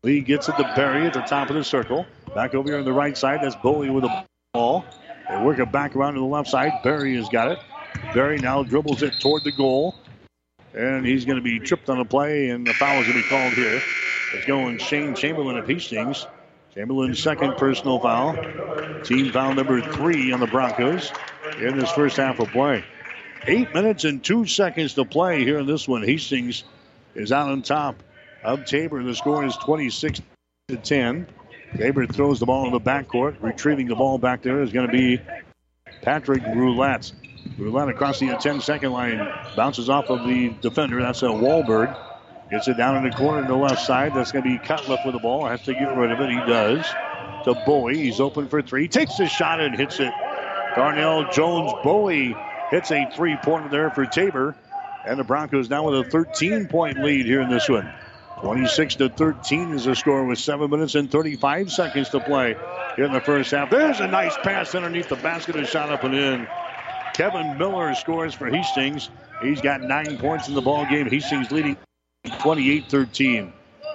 Lee 0.03 0.21
gets 0.21 0.49
it 0.49 0.55
to 0.57 0.63
Barry 0.75 1.07
at 1.07 1.13
the 1.13 1.21
top 1.21 1.49
of 1.49 1.55
the 1.55 1.63
circle. 1.63 2.05
Back 2.35 2.53
over 2.53 2.69
here 2.69 2.77
on 2.77 2.85
the 2.85 2.93
right 2.93 3.17
side. 3.17 3.39
That's 3.41 3.55
Bowie 3.55 3.89
with 3.89 4.03
the 4.03 4.25
ball. 4.53 4.85
They 5.29 5.37
work 5.37 5.59
it 5.59 5.71
back 5.71 5.95
around 5.95 6.13
to 6.13 6.19
the 6.19 6.25
left 6.25 6.49
side. 6.49 6.71
Barry 6.83 7.15
has 7.15 7.27
got 7.29 7.51
it. 7.51 7.59
Barry 8.13 8.37
now 8.37 8.63
dribbles 8.63 9.01
it 9.01 9.19
toward 9.19 9.43
the 9.43 9.51
goal. 9.51 9.95
And 10.73 11.05
he's 11.05 11.25
going 11.25 11.37
to 11.37 11.43
be 11.43 11.59
tripped 11.59 11.89
on 11.89 11.99
the 11.99 12.05
play, 12.05 12.49
and 12.49 12.65
the 12.65 12.73
foul 12.73 13.01
is 13.01 13.07
going 13.07 13.17
to 13.17 13.23
be 13.23 13.29
called 13.29 13.53
here. 13.53 13.81
It's 14.33 14.45
going 14.45 14.79
Shane 14.79 15.13
Chamberlain 15.13 15.57
of 15.57 15.67
Hastings. 15.67 16.25
Chamberlain's 16.73 17.21
second 17.21 17.57
personal 17.57 17.99
foul. 17.99 18.33
Team 19.03 19.31
foul 19.31 19.53
number 19.53 19.81
three 19.81 20.31
on 20.31 20.39
the 20.39 20.47
Broncos 20.47 21.11
in 21.59 21.77
this 21.77 21.91
first 21.91 22.17
half 22.17 22.39
of 22.39 22.47
play. 22.49 22.83
Eight 23.45 23.73
minutes 23.73 24.05
and 24.05 24.23
two 24.23 24.47
seconds 24.47 24.95
to 24.95 25.05
play 25.05 25.43
here 25.43 25.59
in 25.59 25.67
this 25.67 25.87
one. 25.87 26.01
Hastings 26.01 26.63
is 27.13 27.31
out 27.31 27.49
on 27.49 27.61
top 27.61 28.01
of 28.43 28.65
Tabor. 28.65 29.03
The 29.03 29.13
score 29.13 29.45
is 29.45 29.55
26 29.57 30.21
to 30.69 30.77
10. 30.77 31.27
Tabor 31.77 32.07
throws 32.07 32.39
the 32.39 32.45
ball 32.47 32.65
in 32.65 32.71
the 32.71 32.79
backcourt. 32.79 33.35
Retrieving 33.41 33.87
the 33.87 33.95
ball 33.95 34.17
back 34.17 34.41
there 34.41 34.63
is 34.63 34.71
going 34.71 34.87
to 34.87 34.91
be 34.91 35.21
Patrick 36.01 36.43
Roulette. 36.43 37.11
Roulette 37.57 37.89
across 37.89 38.19
the 38.19 38.35
10 38.35 38.61
second 38.61 38.91
line. 38.91 39.19
Bounces 39.55 39.89
off 39.89 40.09
of 40.09 40.27
the 40.27 40.49
defender. 40.61 41.01
That's 41.01 41.23
a 41.23 41.27
Wahlberg. 41.27 41.95
Gets 42.49 42.67
it 42.67 42.77
down 42.77 42.97
in 42.97 43.09
the 43.09 43.15
corner 43.15 43.41
to 43.41 43.47
the 43.47 43.55
left 43.55 43.81
side. 43.81 44.13
That's 44.13 44.31
going 44.31 44.43
to 44.43 44.49
be 44.49 44.57
Cutliff 44.57 45.05
with 45.05 45.13
the 45.13 45.19
ball. 45.19 45.45
Has 45.45 45.61
to 45.63 45.73
get 45.73 45.95
rid 45.95 46.11
of 46.11 46.19
it. 46.19 46.29
He 46.29 46.37
does. 46.37 46.85
To 47.45 47.55
Bowie. 47.65 47.97
He's 47.97 48.19
open 48.19 48.47
for 48.47 48.61
three. 48.61 48.87
Takes 48.87 49.17
the 49.17 49.27
shot 49.27 49.59
and 49.59 49.75
hits 49.75 49.99
it. 49.99 50.13
Darnell 50.75 51.29
Jones 51.31 51.73
Bowie 51.83 52.35
hits 52.71 52.91
a 52.91 53.09
three 53.15 53.37
pointer 53.43 53.69
there 53.69 53.89
for 53.91 54.05
Tabor. 54.05 54.55
And 55.05 55.19
the 55.19 55.23
Broncos 55.23 55.69
now 55.69 55.89
with 55.89 56.07
a 56.07 56.09
13 56.09 56.67
point 56.67 56.99
lead 57.03 57.25
here 57.25 57.41
in 57.41 57.49
this 57.49 57.67
one. 57.67 57.91
26 58.41 58.95
to 58.95 59.09
13 59.09 59.73
is 59.73 59.85
the 59.85 59.95
score 59.95 60.25
with 60.25 60.39
7 60.39 60.69
minutes 60.69 60.95
and 60.95 61.09
35 61.09 61.71
seconds 61.71 62.09
to 62.09 62.19
play 62.19 62.55
here 62.95 63.05
in 63.05 63.13
the 63.13 63.21
first 63.21 63.51
half. 63.51 63.69
There's 63.69 63.99
a 63.99 64.07
nice 64.07 64.35
pass 64.43 64.75
underneath 64.75 65.07
the 65.07 65.15
basket 65.15 65.55
and 65.55 65.67
shot 65.67 65.89
up 65.89 66.03
and 66.03 66.13
in. 66.13 66.47
Kevin 67.13 67.57
Miller 67.57 67.93
scores 67.93 68.33
for 68.33 68.47
Hastings. 68.47 69.09
He's 69.41 69.61
got 69.61 69.81
nine 69.81 70.17
points 70.17 70.47
in 70.47 70.55
the 70.55 70.61
ball 70.61 70.85
game. 70.85 71.07
Hastings 71.07 71.51
leading 71.51 71.77
28-13. 72.25 73.51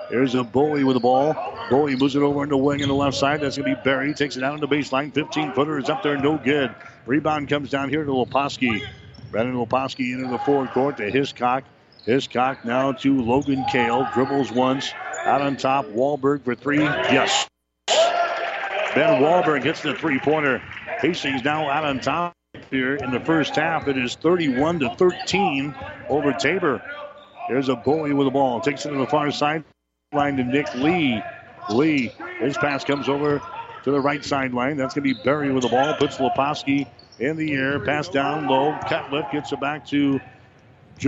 There's 0.08 0.34
a 0.34 0.44
Bowie 0.44 0.84
with 0.84 0.94
the 0.94 1.00
ball. 1.00 1.34
Bowie 1.68 1.96
moves 1.96 2.14
it 2.16 2.22
over 2.22 2.44
in 2.44 2.48
the 2.48 2.56
wing 2.56 2.80
on 2.82 2.88
the 2.88 2.94
left 2.94 3.16
side. 3.16 3.40
That's 3.40 3.58
going 3.58 3.68
to 3.68 3.76
be 3.76 3.82
Barry. 3.82 4.14
Takes 4.14 4.36
it 4.36 4.40
down 4.40 4.54
on 4.54 4.60
the 4.60 4.68
baseline. 4.68 5.12
15 5.12 5.52
footer 5.52 5.78
is 5.78 5.90
up 5.90 6.02
there, 6.02 6.16
no 6.16 6.38
good. 6.38 6.74
Rebound 7.06 7.48
comes 7.48 7.70
down 7.70 7.90
here 7.90 8.04
to 8.04 8.10
Leposki. 8.10 8.82
Brandon 9.30 9.54
Leposki 9.54 10.14
into 10.14 10.28
the 10.28 10.38
forward 10.38 10.70
court 10.70 10.96
to 10.98 11.10
Hiscock. 11.10 11.64
Hiscock 12.06 12.64
now 12.64 12.92
to 12.92 13.20
Logan 13.20 13.64
Kale. 13.70 14.08
Dribbles 14.14 14.52
once. 14.52 14.92
Out 15.24 15.42
on 15.42 15.56
top. 15.56 15.86
Wahlberg 15.86 16.44
for 16.44 16.54
three. 16.54 16.78
Yes. 16.78 17.48
Ben 17.88 19.20
Wahlberg 19.20 19.64
hits 19.64 19.82
the 19.82 19.94
three 19.94 20.18
pointer. 20.18 20.58
Hastings 21.00 21.44
now 21.44 21.68
out 21.68 21.84
on 21.84 22.00
top 22.00 22.37
here 22.70 22.96
in 22.96 23.10
the 23.10 23.20
first 23.20 23.56
half. 23.56 23.88
It 23.88 23.96
is 23.96 24.14
31 24.16 24.80
to 24.80 24.94
13 24.96 25.74
over 26.08 26.32
Tabor. 26.32 26.82
There's 27.48 27.68
a 27.68 27.76
Bowie 27.76 28.12
with 28.12 28.26
the 28.26 28.30
ball. 28.30 28.60
Takes 28.60 28.84
it 28.86 28.90
to 28.90 28.96
the 28.96 29.06
far 29.06 29.30
side. 29.30 29.64
Line 30.12 30.36
to 30.36 30.44
Nick 30.44 30.74
Lee. 30.74 31.22
Lee. 31.70 32.12
His 32.40 32.56
pass 32.56 32.84
comes 32.84 33.08
over 33.08 33.40
to 33.84 33.90
the 33.90 34.00
right 34.00 34.24
sideline. 34.24 34.76
That's 34.76 34.94
going 34.94 35.08
to 35.08 35.14
be 35.14 35.20
Berry 35.22 35.50
with 35.52 35.62
the 35.62 35.68
ball. 35.68 35.94
Puts 35.94 36.18
Leposki 36.18 36.86
in 37.18 37.36
the 37.36 37.52
air. 37.54 37.80
Pass 37.80 38.08
down 38.08 38.46
low. 38.46 38.72
Cutliff 38.82 39.30
gets 39.32 39.52
it 39.52 39.60
back 39.60 39.86
to 39.88 40.20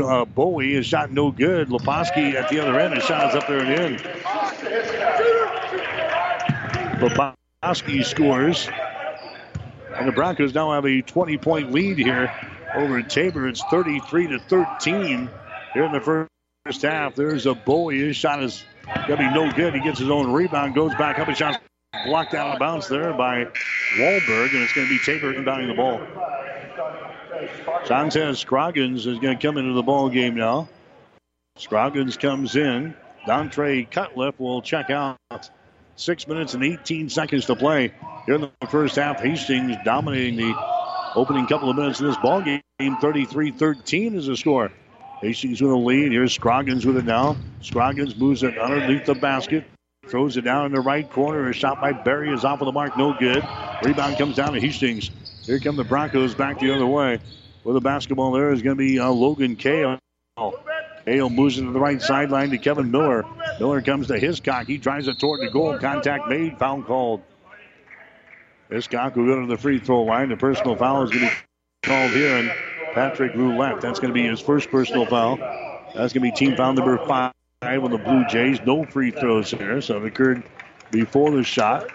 uh, 0.03 0.25
Bowie. 0.25 0.75
His 0.75 0.87
shot 0.87 1.11
no 1.11 1.31
good. 1.31 1.69
Leposki 1.69 2.35
at 2.35 2.49
the 2.49 2.61
other 2.61 2.79
end. 2.79 2.95
His 2.95 3.05
shot 3.05 3.31
is 3.31 3.37
up 3.37 3.47
there 3.47 3.61
and 3.61 3.95
in. 3.95 3.99
Leposki 7.01 8.05
scores. 8.05 8.69
And 10.01 10.09
the 10.09 10.13
Broncos 10.13 10.55
now 10.55 10.73
have 10.73 10.87
a 10.87 11.03
20 11.03 11.37
point 11.37 11.73
lead 11.73 11.99
here 11.99 12.33
over 12.75 13.03
Tabor. 13.03 13.47
It's 13.47 13.63
33 13.71 14.29
to 14.29 14.39
13 14.39 15.29
here 15.75 15.85
in 15.85 15.93
the 15.93 16.01
first 16.01 16.81
half. 16.81 17.15
There's 17.15 17.45
a 17.45 17.55
Bowie. 17.55 18.07
His 18.07 18.17
shot 18.17 18.43
is 18.43 18.65
going 18.87 19.09
to 19.09 19.17
be 19.19 19.31
no 19.31 19.53
good. 19.53 19.75
He 19.75 19.81
gets 19.81 19.99
his 19.99 20.09
own 20.09 20.33
rebound, 20.33 20.75
goes 20.75 20.95
back 20.95 21.19
up, 21.19 21.29
and 21.29 21.37
shot 21.37 21.61
blocked 22.07 22.33
out 22.33 22.55
of 22.55 22.59
bounds 22.59 22.89
there 22.89 23.13
by 23.13 23.45
Wahlberg, 23.99 24.55
and 24.55 24.63
it's 24.63 24.73
going 24.73 24.89
to 24.89 24.99
be 24.99 24.99
Tabor 25.05 25.35
inbounding 25.35 25.69
the 25.69 25.75
ball. 25.75 26.01
Montez 27.91 28.39
Scroggins 28.39 29.07
is 29.07 29.19
going 29.19 29.39
to 29.39 29.47
come 29.47 29.59
into 29.59 29.75
the 29.75 29.83
ball 29.83 30.09
game 30.09 30.35
now. 30.35 30.71
Scroggins 31.59 32.17
comes 32.17 32.57
in. 32.57 32.95
Dontre 33.27 33.87
Cutliff 33.91 34.39
will 34.39 34.63
check 34.63 34.89
out. 34.89 35.19
Six 35.97 36.27
minutes 36.27 36.55
and 36.55 36.65
18 36.65 37.11
seconds 37.11 37.47
to 37.47 37.57
play 37.57 37.93
here 38.27 38.37
in 38.37 38.41
the 38.41 38.67
first 38.69 38.97
half. 38.97 39.21
Hastings 39.21 39.77
dominating 39.85 40.37
the 40.37 40.55
opening 41.15 41.47
couple 41.47 41.69
of 41.69 41.77
minutes 41.77 42.01
of 42.01 42.07
this 42.07 42.17
ball 42.19 42.41
game. 42.41 42.61
33-13 42.81 44.15
is 44.15 44.27
the 44.27 44.37
score. 44.37 44.73
Hastings 45.21 45.61
with 45.61 45.71
a 45.71 45.77
lead. 45.77 46.13
Here's 46.13 46.33
Scroggins 46.33 46.87
with 46.87 46.97
it 46.97 47.05
now. 47.05 47.37
Scroggins 47.61 48.17
moves 48.17 48.43
it 48.43 48.57
underneath 48.59 49.05
the 49.05 49.15
basket. 49.15 49.65
Throws 50.07 50.39
it 50.39 50.43
down 50.43 50.67
in 50.67 50.73
the 50.73 50.81
right 50.81 51.09
corner. 51.11 51.49
A 51.51 51.53
shot 51.53 51.81
by 51.81 51.93
Berry 51.93 52.33
is 52.33 52.45
off 52.45 52.63
of 52.63 52.67
the 52.67 52.73
mark. 52.73 52.97
No 52.97 53.15
good. 53.19 53.47
Rebound 53.85 54.17
comes 54.17 54.37
down 54.37 54.55
to 54.55 54.61
Hastings. 54.61 55.11
Here 55.43 55.59
come 55.59 55.77
the 55.77 55.85
Broncos 55.85 56.35
back 56.35 56.59
the 56.59 56.75
other 56.75 56.87
way. 56.87 57.19
With 57.65 57.75
the 57.75 57.81
basketball 57.81 58.33
there 58.33 58.53
is 58.53 58.63
going 58.63 58.77
to 58.77 58.83
be 58.83 58.99
uh, 58.99 59.11
Logan 59.11 59.57
Kale. 59.57 59.99
Kale 61.05 61.31
moves 61.31 61.59
into 61.59 61.73
the 61.73 61.81
right 61.81 62.01
sideline 62.01 62.51
to 62.51 62.59
Kevin 62.59 62.91
Miller. 62.91 63.25
Miller 63.59 63.81
comes 63.83 64.09
to 64.09 64.19
Hiscock. 64.19 64.67
He 64.67 64.79
drives 64.79 65.09
it 65.09 65.19
toward 65.19 65.41
the 65.41 65.51
goal. 65.51 65.79
Contact 65.79 66.29
made. 66.29 66.59
Foul 66.59 66.83
called. 66.83 67.23
Hiscock 68.71 69.17
will 69.17 69.27
go 69.27 69.41
to 69.41 69.47
the 69.47 69.57
free 69.57 69.79
throw 69.79 70.03
line. 70.03 70.29
The 70.29 70.37
personal 70.37 70.77
foul 70.77 71.03
is 71.03 71.11
going 71.11 71.29
to 71.29 71.31
be 71.31 71.89
called 71.89 72.11
here. 72.13 72.37
And 72.37 72.53
Patrick 72.93 73.35
Roulette. 73.35 73.81
That's 73.81 74.01
going 74.01 74.13
to 74.13 74.15
be 74.15 74.27
his 74.27 74.41
first 74.41 74.71
personal 74.71 75.07
foul. 75.07 75.37
That's 75.37 76.13
going 76.13 76.15
to 76.15 76.21
be 76.21 76.33
team 76.33 76.57
foul 76.57 76.75
number 76.75 76.99
five 76.99 77.33
on 77.63 77.91
the 77.91 77.99
Blue 77.99 78.25
Jays. 78.27 78.61
No 78.65 78.85
free 78.85 79.11
throws 79.11 79.51
there. 79.51 79.81
So 79.81 79.99
it 79.99 80.07
occurred 80.07 80.43
before 80.91 81.31
the 81.31 81.43
shot. 81.43 81.89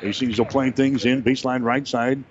Hastings 0.00 0.38
will 0.38 0.46
play 0.46 0.70
things 0.70 1.04
in. 1.04 1.22
Baseline 1.22 1.62
right 1.62 1.86
side 1.86 2.22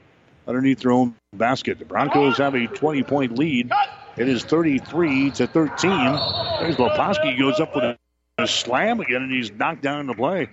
underneath 0.47 0.79
their 0.79 0.91
own 0.91 1.15
basket. 1.33 1.79
The 1.79 1.85
Broncos 1.85 2.37
have 2.37 2.55
a 2.55 2.67
20 2.67 3.03
point 3.03 3.37
lead. 3.37 3.71
It 4.17 4.27
is 4.27 4.43
33 4.43 5.31
to 5.31 5.47
13. 5.47 5.89
There's 5.89 6.75
Leposki 6.75 7.39
goes 7.39 7.59
up 7.59 7.75
with 7.75 7.83
a, 7.85 7.97
a, 8.37 8.47
slam 8.47 8.99
again, 8.99 9.23
and 9.23 9.31
he's 9.31 9.51
knocked 9.51 9.81
down 9.81 10.01
in 10.01 10.07
the 10.07 10.13
play. 10.13 10.49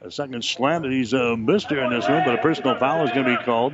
A 0.00 0.10
second 0.10 0.44
slam 0.44 0.82
that 0.82 0.92
he's 0.92 1.12
uh, 1.12 1.34
missed 1.36 1.68
here 1.68 1.82
in 1.82 1.90
this 1.90 2.08
one, 2.08 2.24
but 2.24 2.36
a 2.36 2.38
personal 2.38 2.78
foul 2.78 3.04
is 3.04 3.10
going 3.10 3.26
to 3.26 3.36
be 3.36 3.44
called. 3.44 3.72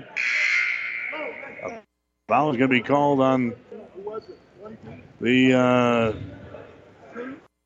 A 1.65 1.83
foul 2.29 2.51
is 2.51 2.57
going 2.57 2.71
to 2.71 2.77
be 2.77 2.83
called 2.83 3.21
on 3.21 3.55
the 5.21 6.15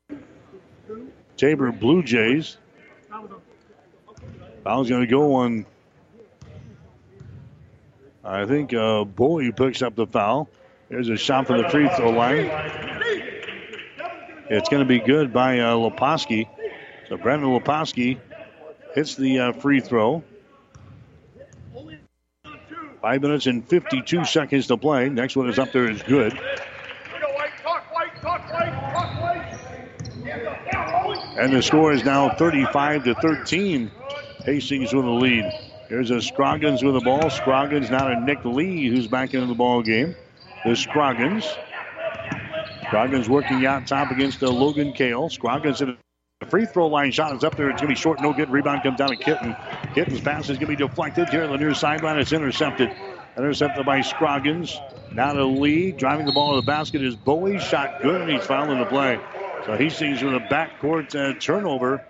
uh, 0.09 0.17
Tabor 1.37 1.71
Blue 1.71 2.03
Jays. 2.03 2.57
Foul's 4.63 4.89
going 4.89 5.01
to 5.01 5.07
go 5.07 5.35
on 5.35 5.65
I 8.23 8.45
think 8.45 8.73
uh, 8.73 9.05
Bowie 9.05 9.51
picks 9.51 9.81
up 9.81 9.95
the 9.95 10.05
foul. 10.05 10.49
There's 10.89 11.09
a 11.09 11.17
shot 11.17 11.45
from 11.47 11.61
the 11.61 11.69
free 11.69 11.87
throw 11.95 12.09
line. 12.09 12.49
It's 14.49 14.69
going 14.69 14.81
to 14.81 14.87
be 14.87 14.99
good 14.99 15.31
by 15.31 15.59
uh. 15.59 15.89
So 17.07 17.17
Brandon 17.17 17.49
Leposki 17.49 18.19
hits 18.95 19.15
the 19.15 19.39
uh, 19.39 19.51
free 19.53 19.79
throw. 19.79 20.23
Five 23.01 23.21
minutes 23.21 23.45
and 23.45 23.67
52 23.67 24.25
seconds 24.25 24.67
to 24.67 24.77
play. 24.77 25.09
Next 25.09 25.35
one 25.35 25.47
is 25.47 25.59
up 25.59 25.71
there 25.71 25.89
is 25.89 26.01
good. 26.03 26.37
And 31.37 31.53
the 31.53 31.61
score 31.61 31.93
is 31.93 32.03
now 32.03 32.35
35 32.35 33.05
to 33.05 33.15
13. 33.15 33.91
Hastings 34.43 34.93
with 34.93 35.05
the 35.05 35.11
lead. 35.11 35.45
Here's 35.87 36.11
a 36.11 36.21
Scroggins 36.21 36.83
with 36.83 36.95
the 36.95 36.99
ball. 36.99 37.29
Scroggins 37.29 37.89
now 37.89 38.07
to 38.09 38.19
Nick 38.19 38.43
Lee, 38.43 38.89
who's 38.89 39.07
back 39.07 39.33
into 39.33 39.45
the 39.45 39.55
ball 39.55 39.81
game. 39.81 40.15
There's 40.65 40.79
Scroggins. 40.79 41.45
Scroggins 42.87 43.29
working 43.29 43.65
out 43.65 43.87
top 43.87 44.11
against 44.11 44.43
uh, 44.43 44.49
Logan 44.49 44.93
Kale. 44.93 45.29
Scroggins 45.29 45.81
at 45.81 45.89
the 46.39 46.45
free 46.47 46.65
throw 46.65 46.87
line 46.87 47.11
shot 47.11 47.35
is 47.35 47.43
up 47.43 47.55
there. 47.55 47.69
It's 47.69 47.81
going 47.81 47.93
to 47.93 47.95
be 47.95 47.99
short, 47.99 48.21
no 48.21 48.33
good. 48.33 48.49
Rebound 48.49 48.83
comes 48.83 48.97
down 48.97 49.09
to 49.09 49.15
Kitten. 49.15 49.55
Kitten's 49.93 50.21
pass 50.21 50.49
is 50.49 50.57
going 50.57 50.75
to 50.75 50.77
be 50.77 50.87
deflected 50.87 51.29
here 51.29 51.43
on 51.43 51.51
the 51.51 51.57
near 51.57 51.73
sideline. 51.73 52.19
It's 52.19 52.33
intercepted. 52.33 52.91
Intercepted 53.37 53.85
by 53.85 54.01
Scroggins. 54.01 54.77
Now 55.13 55.33
to 55.33 55.45
Lee. 55.45 55.91
Driving 55.93 56.25
the 56.25 56.33
ball 56.33 56.55
to 56.55 56.61
the 56.61 56.65
basket 56.65 57.03
is 57.03 57.15
Bowie. 57.15 57.59
Shot 57.59 58.01
good, 58.01 58.21
and 58.21 58.29
he's 58.29 58.45
fouling 58.45 58.79
the 58.79 58.85
play. 58.85 59.19
So 59.65 59.77
he 59.77 59.89
sees 59.89 60.21
with 60.21 60.33
a 60.33 60.39
backcourt 60.39 61.15
uh, 61.15 61.39
turnover. 61.39 62.05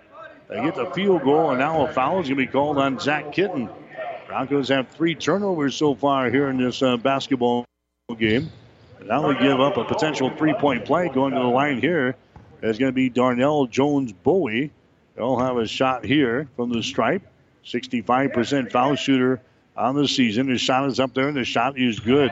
They 0.48 0.60
get 0.62 0.74
the 0.74 0.86
field 0.86 1.22
goal, 1.22 1.50
and 1.50 1.60
now 1.60 1.86
a 1.86 1.92
foul 1.92 2.20
is 2.20 2.28
going 2.28 2.38
to 2.40 2.46
be 2.46 2.46
called 2.46 2.78
on 2.78 2.98
Zach 2.98 3.32
Kitten. 3.32 3.68
Broncos 4.26 4.68
have 4.68 4.88
three 4.88 5.14
turnovers 5.14 5.76
so 5.76 5.94
far 5.94 6.30
here 6.30 6.48
in 6.48 6.56
this 6.56 6.82
uh, 6.82 6.96
basketball 6.96 7.66
game. 8.14 8.50
Now 9.04 9.26
we 9.26 9.34
give 9.38 9.60
up 9.60 9.76
a 9.76 9.84
potential 9.84 10.30
three-point 10.36 10.84
play 10.84 11.08
going 11.08 11.32
to 11.32 11.40
the 11.40 11.46
line 11.46 11.80
here. 11.80 12.16
It's 12.62 12.78
going 12.78 12.90
to 12.90 12.94
be 12.94 13.08
Darnell 13.08 13.66
Jones 13.66 14.12
Bowie. 14.12 14.70
They'll 15.16 15.38
have 15.38 15.56
a 15.56 15.66
shot 15.66 16.04
here 16.04 16.48
from 16.56 16.70
the 16.70 16.82
stripe. 16.82 17.22
65% 17.64 18.70
foul 18.70 18.94
shooter 18.96 19.40
on 19.76 19.94
the 19.94 20.06
season. 20.06 20.48
His 20.48 20.60
shot 20.60 20.86
is 20.88 21.00
up 21.00 21.14
there, 21.14 21.28
and 21.28 21.36
the 21.36 21.44
shot 21.44 21.78
is 21.78 22.00
good. 22.00 22.30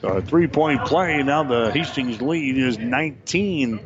So 0.00 0.08
a 0.08 0.22
three-point 0.22 0.84
play. 0.84 1.22
Now 1.22 1.42
the 1.42 1.70
Hastings 1.72 2.20
lead 2.20 2.58
is 2.58 2.78
19 2.78 3.80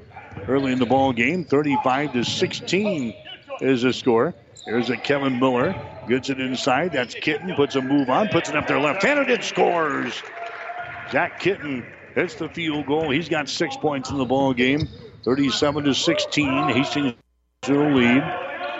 early 0.49 0.73
in 0.73 0.79
the 0.79 0.87
ball 0.87 1.13
game. 1.13 1.45
35 1.45 2.13
to 2.15 2.25
16 2.25 3.15
is 3.61 3.83
the 3.83 3.93
score. 3.93 4.35
Here's 4.65 4.91
a 4.91 4.97
Kevin 4.97 5.39
Miller. 5.39 5.75
Gets 6.09 6.31
it 6.31 6.41
inside. 6.41 6.93
That's 6.93 7.15
Kitten. 7.15 7.55
Puts 7.55 7.77
a 7.77 7.83
move 7.83 8.11
on. 8.11 8.29
Puts 8.29 8.49
it 8.49 8.57
up 8.57 8.67
there 8.67 8.81
left-handed 8.81 9.31
and 9.31 9.43
scores. 9.43 10.23
Zach 11.11 11.41
Kitten 11.41 11.85
hits 12.15 12.35
the 12.35 12.49
field 12.49 12.87
goal. 12.87 13.11
He's 13.11 13.29
got 13.29 13.49
six 13.49 13.77
points 13.77 14.11
in 14.11 14.19
the 14.19 14.25
ball 14.25 14.53
game. 14.53 14.89
37 15.25 15.85
to 15.85 15.95
16. 15.95 16.69
Hastings 16.69 17.15
the 17.63 17.75
lead. 17.75 18.23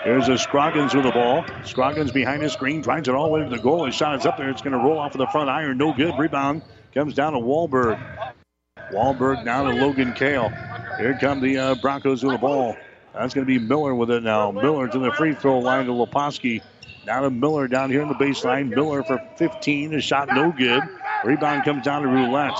There's 0.03 0.29
a 0.29 0.37
Scroggins 0.37 0.95
with 0.95 1.03
the 1.03 1.11
ball. 1.11 1.45
Scroggins 1.63 2.11
behind 2.11 2.41
the 2.41 2.49
screen, 2.49 2.81
drives 2.81 3.07
it 3.07 3.13
all 3.13 3.25
the 3.25 3.33
way 3.33 3.43
to 3.43 3.49
the 3.49 3.61
goal. 3.61 3.85
His 3.85 3.93
shot 3.93 4.19
is 4.19 4.25
up 4.25 4.37
there. 4.37 4.49
It's 4.49 4.61
going 4.61 4.73
to 4.73 4.79
roll 4.79 4.97
off 4.97 5.13
of 5.13 5.19
the 5.19 5.27
front 5.27 5.49
iron. 5.49 5.77
No 5.77 5.93
good. 5.93 6.17
Rebound 6.17 6.63
comes 6.93 7.13
down 7.13 7.33
to 7.33 7.39
Wahlberg. 7.39 7.99
Wahlberg 8.91 9.45
down 9.45 9.69
to 9.69 9.79
Logan 9.79 10.13
Kale. 10.13 10.49
Here 10.97 11.17
come 11.21 11.39
the 11.39 11.57
uh, 11.57 11.75
Broncos 11.75 12.23
with 12.23 12.33
the 12.33 12.39
ball. 12.39 12.75
That's 13.13 13.33
going 13.33 13.45
to 13.45 13.59
be 13.59 13.59
Miller 13.59 13.93
with 13.93 14.09
it 14.11 14.23
now. 14.23 14.51
Miller 14.51 14.87
to 14.87 14.99
the 14.99 15.11
free 15.11 15.33
throw 15.33 15.59
line 15.59 15.85
to 15.85 15.91
Leposki. 15.91 16.61
Down 17.05 17.23
to 17.23 17.29
Miller 17.29 17.67
down 17.67 17.89
here 17.89 18.01
in 18.01 18.07
the 18.07 18.13
baseline. 18.15 18.69
Miller 18.69 19.03
for 19.03 19.21
15. 19.37 19.95
A 19.95 20.01
shot 20.01 20.29
no 20.31 20.51
good. 20.51 20.83
Rebound 21.23 21.63
comes 21.65 21.83
down 21.83 22.03
to 22.03 22.07
Roulette. 22.07 22.57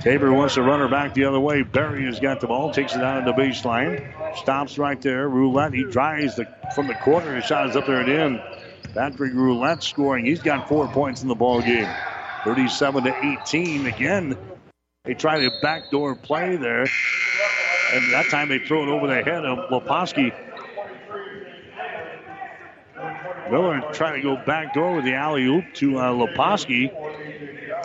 Tabor 0.00 0.32
wants 0.32 0.54
to 0.54 0.62
run 0.62 0.80
her 0.80 0.88
back 0.88 1.14
the 1.14 1.24
other 1.24 1.40
way. 1.40 1.62
Barry 1.62 2.04
has 2.04 2.20
got 2.20 2.40
the 2.40 2.46
ball, 2.46 2.70
takes 2.70 2.94
it 2.94 3.02
out 3.02 3.18
of 3.18 3.24
the 3.24 3.40
baseline. 3.40 4.12
Stops 4.36 4.76
right 4.78 5.00
there. 5.00 5.28
Roulette, 5.28 5.72
he 5.72 5.84
drives 5.84 6.36
the, 6.36 6.46
from 6.74 6.88
the 6.88 6.94
corner. 6.94 7.36
His 7.36 7.44
shot 7.44 7.70
is 7.70 7.76
up 7.76 7.86
there 7.86 8.00
and 8.00 8.08
in. 8.10 8.42
Patrick 8.92 9.32
Roulette 9.32 9.82
scoring. 9.82 10.26
He's 10.26 10.42
got 10.42 10.68
four 10.68 10.88
points 10.88 11.22
in 11.22 11.28
the 11.28 11.34
ball 11.34 11.62
game. 11.62 11.88
37 12.44 13.04
to 13.04 13.40
18. 13.42 13.86
Again, 13.86 14.36
they 15.04 15.14
try 15.14 15.40
to 15.40 15.50
backdoor 15.62 16.14
play 16.14 16.56
there. 16.56 16.86
And 17.92 18.12
that 18.12 18.28
time 18.30 18.48
they 18.48 18.58
throw 18.58 18.82
it 18.82 18.88
over 18.88 19.06
the 19.06 19.22
head 19.22 19.44
of 19.44 19.70
Leposki. 19.70 20.32
Miller 23.50 23.82
trying 23.92 24.14
to 24.14 24.22
go 24.22 24.36
backdoor 24.36 24.96
with 24.96 25.04
the 25.04 25.14
alley 25.14 25.44
oop 25.44 25.64
to 25.74 25.98
uh, 25.98 26.10
Leposki. 26.12 26.90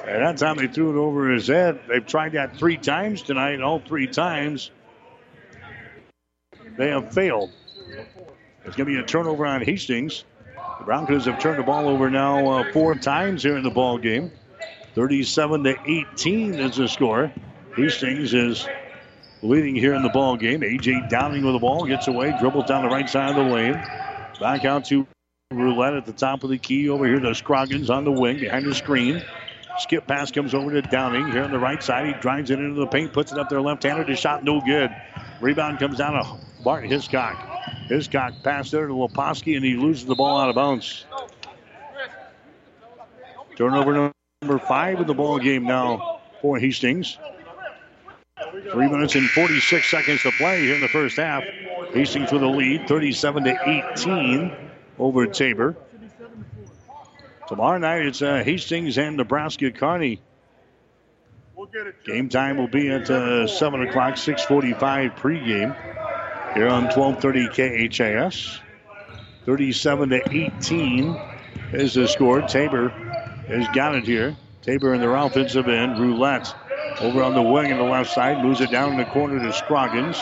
And 0.08 0.24
that 0.24 0.38
time 0.38 0.56
they 0.56 0.68
threw 0.68 0.98
it 0.98 1.00
over 1.00 1.30
his 1.30 1.48
head. 1.48 1.80
They've 1.88 2.06
tried 2.06 2.34
that 2.34 2.58
three 2.58 2.78
times 2.78 3.22
tonight. 3.22 3.62
All 3.62 3.80
three 3.80 4.08
times 4.08 4.72
they 6.78 6.90
have 6.90 7.14
failed. 7.14 7.52
It's 8.66 8.76
going 8.76 8.88
to 8.88 8.94
be 8.94 8.98
a 8.98 9.04
turnover 9.04 9.46
on 9.46 9.62
Hastings. 9.62 10.24
The 10.80 10.86
Broncos 10.86 11.26
have 11.26 11.40
turned 11.40 11.60
the 11.60 11.64
ball 11.64 11.90
over 11.90 12.10
now 12.10 12.48
uh, 12.48 12.72
four 12.72 12.96
times 12.96 13.44
here 13.44 13.58
in 13.58 13.64
the 13.64 13.70
ball 13.70 13.98
game. 13.98 14.32
37 14.96 15.64
to 15.64 15.76
18 15.86 16.54
is 16.56 16.78
the 16.78 16.88
score. 16.88 17.32
Hastings 17.76 18.34
is 18.34 18.68
leading 19.42 19.76
here 19.76 19.94
in 19.94 20.04
the 20.04 20.10
ball 20.10 20.38
game. 20.38 20.62
AJ 20.62 21.10
Downing 21.10 21.46
with 21.46 21.54
the 21.54 21.60
ball 21.60 21.86
gets 21.86 22.08
away, 22.08 22.36
dribbles 22.40 22.66
down 22.66 22.84
the 22.84 22.90
right 22.90 23.10
side 23.10 23.30
of 23.30 23.36
the 23.36 23.52
lane. 23.52 23.74
Back 24.40 24.66
out 24.66 24.86
to 24.86 25.06
Roulette 25.52 25.96
at 25.96 26.06
the 26.06 26.14
top 26.14 26.44
of 26.44 26.50
the 26.50 26.58
key. 26.58 26.90
Over 26.90 27.06
here 27.06 27.20
to 27.20 27.34
Scroggins 27.34 27.90
on 27.90 28.04
the 28.04 28.12
wing 28.12 28.40
behind 28.40 28.66
the 28.66 28.76
screen. 28.76 29.24
Skip 29.80 30.08
pass 30.08 30.32
comes 30.32 30.54
over 30.54 30.72
to 30.72 30.82
Downing 30.82 31.32
here 31.32 31.44
on 31.44 31.52
the 31.52 31.60
right 31.60 31.82
side. 31.82 32.08
He 32.08 32.14
drives 32.22 32.52
it 32.52 32.60
into 32.60 32.80
the 32.80 32.88
paint, 32.88 33.14
puts 33.14 33.32
it 33.32 33.38
up 33.38 33.50
there 33.50 33.62
left-handed. 33.62 34.10
His 34.10 34.20
shot 34.20 34.44
no 34.44 34.62
good. 34.62 34.92
Rebound 35.42 35.80
comes 35.80 35.98
down 35.98 36.14
to 36.14 36.38
Bart 36.64 36.86
Hiscock. 36.86 37.38
Hiscock 37.88 38.44
pass 38.44 38.72
there 38.72 38.88
to 38.88 38.94
Leposki, 38.94 39.56
and 39.56 39.64
he 39.64 39.76
loses 39.76 40.06
the 40.06 40.16
ball 40.16 40.38
out 40.38 40.50
of 40.50 40.56
bounds. 40.56 41.06
Turnover 43.56 44.14
number 44.42 44.60
five 44.60 45.00
in 45.00 45.08
the 45.08 45.14
ball 45.14 45.40
game 45.40 45.64
now 45.64 46.20
for 46.42 46.60
Hastings. 46.60 47.18
Three 48.72 48.88
minutes 48.88 49.16
and 49.16 49.30
46 49.30 49.90
seconds 49.90 50.22
to 50.24 50.32
play 50.32 50.62
here 50.62 50.76
in 50.76 50.82
the 50.82 50.88
first 50.88 51.18
half. 51.18 51.44
Hastings 51.94 52.32
with 52.32 52.44
a 52.44 52.48
lead, 52.48 52.88
37 52.88 53.44
to 53.44 53.90
18 53.96 54.56
over 54.98 55.26
Tabor. 55.28 55.76
Tomorrow 57.48 57.80
night 57.80 58.06
it's 58.06 58.22
uh, 58.22 58.44
Hastings 58.44 58.98
and 58.98 59.18
Nebraska 59.18 59.72
Kearney. 59.72 60.22
Game 62.06 62.30
time 62.30 62.58
will 62.58 62.68
be 62.68 62.90
at 62.90 63.10
uh, 63.10 63.48
7 63.48 63.88
o'clock, 63.88 64.18
645 64.18 65.12
pregame 65.16 65.76
here 66.54 66.68
on 66.68 66.86
1230 66.86 67.90
KHAS. 67.90 68.60
37 69.46 70.10
to 70.10 70.22
18 70.30 71.22
is 71.74 71.94
the 71.96 72.08
score. 72.08 72.42
Tabor 72.42 72.90
has 73.48 73.68
got 73.76 73.96
it 73.96 74.06
here. 74.06 74.36
Tabor 74.62 74.94
in 74.94 75.02
their 75.02 75.16
offensive 75.16 75.68
end. 75.68 76.00
Roulette 76.00 76.54
over 77.02 77.24
on 77.24 77.34
the 77.34 77.42
wing 77.42 77.72
on 77.72 77.78
the 77.78 77.84
left 77.84 78.12
side. 78.12 78.44
Moves 78.44 78.62
it 78.62 78.72
down 78.72 78.92
in 78.92 78.98
the 78.98 79.06
corner 79.06 79.40
to 79.40 79.54
Scroggins. 79.54 80.20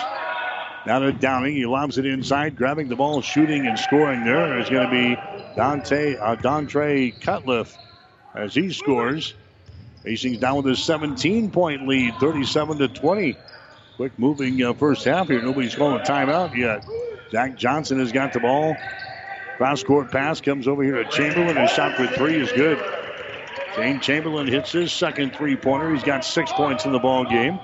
Now 0.86 1.00
to 1.00 1.12
Downing. 1.12 1.56
He 1.56 1.66
lobs 1.66 1.98
it 1.98 2.06
inside, 2.06 2.56
grabbing 2.56 2.88
the 2.88 2.96
ball, 2.96 3.22
shooting 3.22 3.68
and 3.68 3.78
scoring 3.78 4.24
there. 4.24 4.58
Is 4.60 4.70
going 4.70 4.86
to 4.86 4.92
be 4.92 5.16
Dante 5.56 6.16
uh, 6.16 6.36
Dontre 6.36 7.20
Cutliff 7.20 7.76
as 8.34 8.54
he 8.56 8.72
scores. 8.72 9.34
Hastings 10.06 10.38
down 10.38 10.58
with 10.58 10.68
a 10.68 10.76
17 10.76 11.52
point 11.52 11.88
lead, 11.88 12.16
37 12.20 12.78
to 12.78 12.88
20. 12.88 13.38
Quick 13.98 14.18
moving 14.18 14.64
uh, 14.64 14.74
first 14.74 15.04
half 15.04 15.28
here. 15.28 15.42
Nobody's 15.42 15.76
calling 15.76 16.00
a 16.00 16.04
timeout 16.04 16.56
yet. 16.56 16.86
Zach 17.32 17.58
Johnson 17.58 18.00
has 18.00 18.12
got 18.12 18.32
the 18.32 18.40
ball. 18.40 18.76
Cross 19.58 19.84
court 19.84 20.12
pass 20.12 20.40
comes 20.40 20.68
over 20.68 20.84
here 20.84 21.04
to 21.04 21.10
Chamberlain. 21.10 21.58
His 21.58 21.72
shot 21.72 21.98
for 21.98 22.08
three 22.08 22.40
is 22.40 22.52
good. 22.52 22.78
Shane 23.78 24.00
Chamberlain 24.00 24.48
hits 24.48 24.72
his 24.72 24.92
second 24.92 25.36
three 25.36 25.56
pointer. 25.56 25.94
He's 25.94 26.02
got 26.02 26.26
six 26.26 26.52
points 26.52 26.86
in 26.86 26.92
the 26.92 26.98
ball 27.00 27.26
game. 27.26 27.60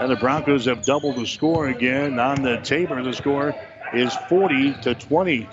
And 0.00 0.10
the 0.10 0.16
Broncos 0.16 0.64
have 0.64 0.84
doubled 0.84 1.14
the 1.14 1.28
score 1.28 1.68
again 1.68 2.18
on 2.18 2.42
the 2.42 2.56
Tabor. 2.56 3.00
The 3.04 3.12
score 3.12 3.54
is 3.92 4.12
40 4.28 4.74
to 4.82 4.96
20. 4.96 5.48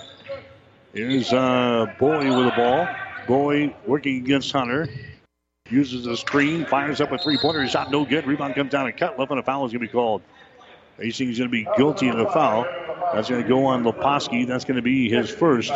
Here's 0.92 1.32
uh, 1.32 1.86
Bowie 2.00 2.30
with 2.30 2.46
the 2.46 2.52
ball. 2.56 2.88
Bowie 3.28 3.76
working 3.86 4.16
against 4.16 4.50
Hunter. 4.50 4.88
Uses 5.70 6.04
the 6.04 6.16
screen, 6.16 6.66
fires 6.66 7.00
up 7.00 7.12
a 7.12 7.18
three 7.18 7.38
pointer. 7.38 7.64
Shot 7.68 7.92
no 7.92 8.04
good. 8.04 8.26
Rebound 8.26 8.56
comes 8.56 8.72
down 8.72 8.86
and 8.86 8.96
cut 8.96 9.20
left, 9.20 9.30
and 9.30 9.38
a 9.38 9.44
foul 9.44 9.66
is 9.66 9.72
going 9.72 9.82
to 9.82 9.86
be 9.86 9.92
called. 9.92 10.22
Hastings 10.98 11.38
going 11.38 11.48
to 11.48 11.52
be 11.52 11.68
guilty 11.76 12.08
of 12.08 12.16
the 12.16 12.26
foul. 12.26 12.64
That's 13.14 13.30
going 13.30 13.40
to 13.40 13.48
go 13.48 13.66
on 13.66 13.84
Leposki. 13.84 14.48
That's 14.48 14.64
going 14.64 14.76
to 14.76 14.82
be 14.82 15.08
his 15.08 15.30
first. 15.30 15.72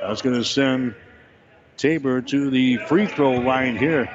That's 0.00 0.22
going 0.22 0.36
to 0.36 0.44
send 0.44 0.94
Tabor 1.76 2.22
to 2.22 2.50
the 2.50 2.78
free 2.88 3.06
throw 3.06 3.32
line 3.32 3.76
here. 3.76 4.08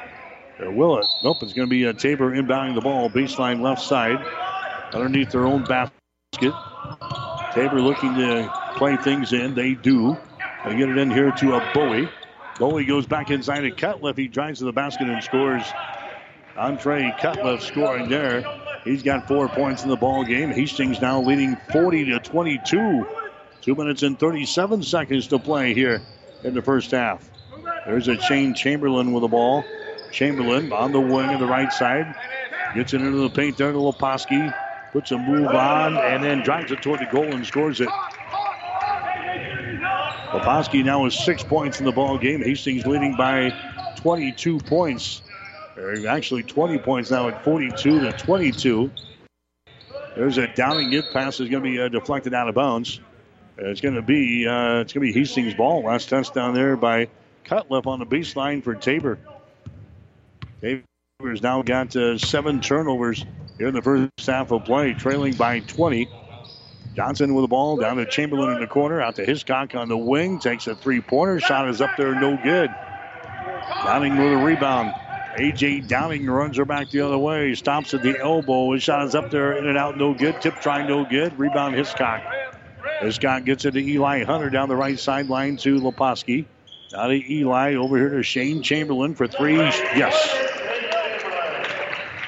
Uh, 0.59 0.65
or 0.65 0.71
will 0.71 0.97
it? 0.97 1.05
Nope, 1.23 1.37
it's 1.41 1.53
going 1.53 1.67
to 1.67 1.69
be 1.69 1.85
a 1.85 1.93
Tabor 1.93 2.31
inbounding 2.31 2.75
the 2.75 2.81
ball, 2.81 3.09
baseline 3.09 3.61
left 3.61 3.81
side, 3.81 4.19
underneath 4.93 5.31
their 5.31 5.45
own 5.45 5.63
basket. 5.63 6.53
Tabor 7.53 7.81
looking 7.81 8.13
to 8.15 8.51
play 8.75 8.97
things 8.97 9.33
in. 9.33 9.53
They 9.53 9.73
do. 9.73 10.17
They 10.65 10.77
get 10.77 10.89
it 10.89 10.97
in 10.97 11.11
here 11.11 11.31
to 11.31 11.55
a 11.55 11.71
Bowie. 11.73 12.09
Bowie 12.59 12.85
goes 12.85 13.05
back 13.05 13.31
inside 13.31 13.61
to 13.61 13.71
Cutliff. 13.71 14.17
He 14.17 14.27
drives 14.27 14.59
to 14.59 14.65
the 14.65 14.71
basket 14.71 15.09
and 15.09 15.23
scores. 15.23 15.63
Andre 16.57 17.13
Cutliff 17.19 17.61
scoring 17.61 18.09
there. 18.09 18.43
He's 18.83 19.03
got 19.03 19.27
four 19.27 19.47
points 19.47 19.83
in 19.83 19.89
the 19.89 19.95
ball 19.95 20.23
game. 20.23 20.49
Hastings 20.49 21.01
now 21.01 21.21
leading 21.21 21.57
40 21.71 22.05
to 22.05 22.19
22. 22.19 23.07
Two 23.61 23.75
minutes 23.75 24.03
and 24.03 24.19
37 24.19 24.83
seconds 24.83 25.27
to 25.27 25.39
play 25.39 25.73
here 25.73 26.01
in 26.43 26.53
the 26.53 26.61
first 26.61 26.91
half. 26.91 27.30
There's 27.85 28.07
a 28.07 28.19
Shane 28.19 28.53
Chamberlain 28.53 29.11
with 29.11 29.21
the 29.21 29.27
ball. 29.27 29.65
Chamberlain 30.11 30.71
on 30.71 30.91
the 30.91 30.99
wing 30.99 31.29
on 31.29 31.39
the 31.39 31.47
right 31.47 31.71
side. 31.71 32.13
Gets 32.75 32.93
it 32.93 33.01
into 33.01 33.17
the 33.17 33.29
paint 33.29 33.57
there 33.57 33.71
to 33.71 33.77
Leposki. 33.77 34.53
Puts 34.91 35.11
a 35.11 35.17
move 35.17 35.47
on 35.47 35.97
and 35.97 36.23
then 36.23 36.41
drives 36.41 36.71
it 36.71 36.81
toward 36.81 36.99
the 36.99 37.05
goal 37.05 37.23
and 37.23 37.45
scores 37.45 37.81
it. 37.81 37.89
Leposki 40.31 40.83
now 40.83 41.03
has 41.05 41.17
six 41.17 41.43
points 41.43 41.79
in 41.79 41.85
the 41.85 41.91
ball 41.91 42.17
game. 42.17 42.41
Hastings 42.43 42.85
leading 42.85 43.15
by 43.15 43.53
22 43.97 44.59
points 44.59 45.21
They're 45.75 46.07
actually 46.07 46.43
20 46.43 46.77
points 46.79 47.11
now 47.11 47.29
at 47.29 47.43
42 47.43 48.01
to 48.01 48.11
22. 48.11 48.91
There's 50.15 50.37
a 50.37 50.47
downing 50.47 50.91
gift 50.91 51.13
pass 51.13 51.39
is 51.39 51.49
going 51.49 51.63
to 51.63 51.69
be 51.69 51.81
uh, 51.81 51.87
deflected 51.87 52.33
out 52.33 52.49
of 52.49 52.55
bounds. 52.55 52.99
It's 53.57 53.81
going 53.81 53.95
to 53.95 54.01
be 54.01 54.47
uh, 54.47 54.79
it's 54.79 54.93
going 54.93 55.07
to 55.07 55.13
be 55.13 55.19
Hastings' 55.19 55.53
ball. 55.53 55.83
Last 55.83 56.09
touchdown 56.09 56.53
there 56.53 56.75
by 56.75 57.07
Cutliff 57.45 57.87
on 57.87 57.99
the 57.99 58.05
baseline 58.05 58.63
for 58.63 58.75
Tabor. 58.75 59.19
Tabor's 60.61 61.41
now 61.41 61.61
got 61.61 61.95
uh, 61.95 62.17
seven 62.17 62.61
turnovers 62.61 63.25
here 63.57 63.67
in 63.67 63.73
the 63.73 63.81
first 63.81 64.09
half 64.25 64.51
of 64.51 64.65
play, 64.65 64.93
trailing 64.93 65.33
by 65.33 65.59
20. 65.59 66.09
Johnson 66.95 67.33
with 67.33 67.43
the 67.43 67.47
ball 67.47 67.77
down 67.77 67.97
to 67.97 68.05
Chamberlain 68.05 68.55
in 68.55 68.59
the 68.59 68.67
corner, 68.67 69.01
out 69.01 69.15
to 69.15 69.25
Hiscock 69.25 69.75
on 69.75 69.87
the 69.87 69.97
wing, 69.97 70.39
takes 70.39 70.67
a 70.67 70.75
three-pointer. 70.75 71.39
Shot 71.39 71.69
is 71.69 71.79
up 71.79 71.91
there, 71.97 72.13
no 72.13 72.37
good. 72.43 72.69
Downing 73.85 74.17
with 74.17 74.33
a 74.33 74.37
rebound. 74.37 74.93
A.J. 75.37 75.81
Downing 75.81 76.27
runs 76.27 76.57
her 76.57 76.65
back 76.65 76.89
the 76.89 77.01
other 77.01 77.17
way. 77.17 77.55
Stops 77.55 77.93
at 77.93 78.03
the 78.03 78.19
elbow. 78.19 78.73
His 78.73 78.83
shot 78.83 79.05
is 79.05 79.15
up 79.15 79.31
there, 79.31 79.53
in 79.53 79.65
and 79.65 79.77
out, 79.77 79.97
no 79.97 80.13
good. 80.13 80.41
Tip 80.41 80.55
try, 80.59 80.85
no 80.85 81.05
good. 81.05 81.39
Rebound, 81.39 81.75
Hiscock. 81.75 82.21
Hiscock 82.99 83.45
gets 83.45 83.63
it 83.63 83.71
to 83.71 83.79
Eli 83.79 84.25
Hunter 84.25 84.49
down 84.49 84.67
the 84.67 84.75
right 84.75 84.99
sideline 84.99 85.55
to 85.57 85.79
Leposki. 85.79 86.45
Now 86.93 87.07
to 87.07 87.33
Eli 87.33 87.75
over 87.75 87.97
here 87.97 88.09
to 88.09 88.23
Shane 88.23 88.61
Chamberlain 88.63 89.15
for 89.15 89.27
three. 89.27 89.55
Yes. 89.55 90.13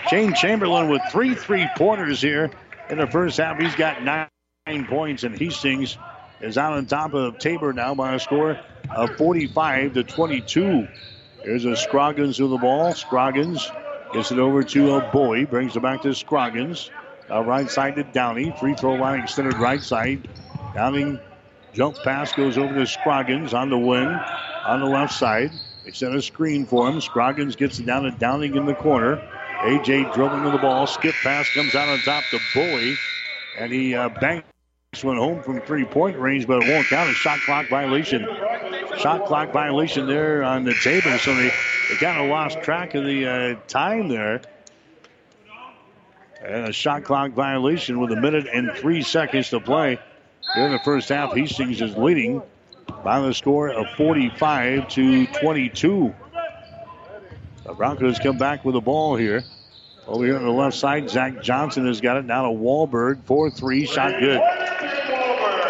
Shane 0.09 0.33
Chamberlain 0.33 0.89
with 0.89 1.01
three 1.11 1.35
three 1.35 1.67
pointers 1.77 2.21
here 2.21 2.49
in 2.89 2.97
the 2.97 3.07
first 3.07 3.37
half. 3.37 3.59
He's 3.59 3.75
got 3.75 4.03
nine 4.03 4.85
points, 4.87 5.23
and 5.23 5.37
Hastings 5.37 5.97
is 6.39 6.57
out 6.57 6.73
on 6.73 6.85
top 6.85 7.13
of 7.13 7.39
Tabor 7.39 7.73
now 7.73 7.93
by 7.95 8.15
a 8.15 8.19
score 8.19 8.57
of 8.89 9.17
45 9.17 9.95
to 9.95 10.03
22. 10.03 10.87
Here's 11.43 11.65
a 11.65 11.75
Scroggins 11.75 12.39
with 12.39 12.51
the 12.51 12.57
ball. 12.57 12.93
Scroggins 12.93 13.69
gets 14.13 14.31
it 14.31 14.39
over 14.39 14.63
to 14.63 14.95
a 14.95 15.11
boy, 15.11 15.45
brings 15.45 15.75
it 15.75 15.81
back 15.81 16.03
to 16.03 16.13
Scroggins. 16.13 16.89
Uh, 17.29 17.41
right 17.43 17.69
side 17.69 17.95
to 17.95 18.03
Downey. 18.03 18.55
Free 18.59 18.75
throw 18.75 18.93
line 18.93 19.21
extended 19.21 19.57
right 19.57 19.81
side. 19.81 20.29
Downing 20.73 21.19
jump 21.73 21.97
pass 22.03 22.31
goes 22.33 22.57
over 22.57 22.73
to 22.73 22.85
Scroggins 22.85 23.53
on 23.53 23.69
the 23.69 23.77
wing 23.77 24.19
on 24.65 24.79
the 24.79 24.85
left 24.85 25.13
side. 25.13 25.51
They 25.85 25.91
set 25.91 26.15
a 26.15 26.21
screen 26.21 26.65
for 26.65 26.87
him. 26.87 27.01
Scroggins 27.01 27.55
gets 27.55 27.79
it 27.79 27.85
down 27.85 28.03
to 28.03 28.11
Downing 28.11 28.55
in 28.55 28.65
the 28.65 28.75
corner. 28.75 29.17
AJ 29.61 30.13
dribbling 30.13 30.51
the 30.51 30.57
ball. 30.57 30.87
Skip 30.87 31.15
pass 31.23 31.49
comes 31.53 31.75
out 31.75 31.89
on 31.89 31.99
top 31.99 32.23
to 32.31 32.39
Bowie. 32.53 32.97
And 33.59 33.71
he 33.71 33.93
uh, 33.95 34.09
banks 34.09 34.47
one 35.01 35.17
home 35.17 35.41
from 35.41 35.61
three 35.61 35.85
point 35.85 36.17
range, 36.17 36.47
but 36.47 36.63
it 36.63 36.69
won't 36.69 36.87
count. 36.87 37.09
A 37.09 37.13
shot 37.13 37.39
clock 37.41 37.67
violation. 37.69 38.25
Shot 38.97 39.25
clock 39.25 39.51
violation 39.51 40.07
there 40.07 40.43
on 40.43 40.63
the 40.63 40.73
table. 40.73 41.17
So 41.17 41.35
they, 41.35 41.51
they 41.89 41.95
kind 41.95 42.21
of 42.21 42.29
lost 42.29 42.61
track 42.61 42.95
of 42.95 43.03
the 43.03 43.27
uh, 43.27 43.55
time 43.67 44.07
there. 44.07 44.41
And 46.43 46.67
a 46.67 46.73
shot 46.73 47.03
clock 47.03 47.31
violation 47.31 47.99
with 47.99 48.11
a 48.11 48.19
minute 48.19 48.47
and 48.51 48.71
three 48.75 49.01
seconds 49.01 49.49
to 49.49 49.59
play. 49.59 49.99
Here 50.55 50.65
in 50.65 50.71
the 50.71 50.79
first 50.79 51.09
half, 51.09 51.33
Hastings 51.33 51.81
is 51.81 51.95
leading 51.95 52.41
by 53.03 53.19
the 53.19 53.33
score 53.33 53.69
of 53.69 53.87
45 53.97 54.87
to 54.89 55.27
22. 55.27 56.13
The 57.65 57.73
Broncos 57.73 58.19
come 58.19 58.37
back 58.37 58.65
with 58.65 58.73
the 58.73 58.81
ball 58.81 59.15
here. 59.15 59.43
Over 60.05 60.25
here 60.25 60.37
on 60.37 60.43
the 60.43 60.51
left 60.51 60.75
side, 60.75 61.09
Zach 61.09 61.41
Johnson 61.41 61.87
has 61.87 62.01
got 62.01 62.17
it 62.17 62.25
now 62.25 62.43
to 62.43 62.49
Wahlberg. 62.49 63.23
4 63.23 63.51
3, 63.51 63.85
shot 63.85 64.11
good. 64.19 64.41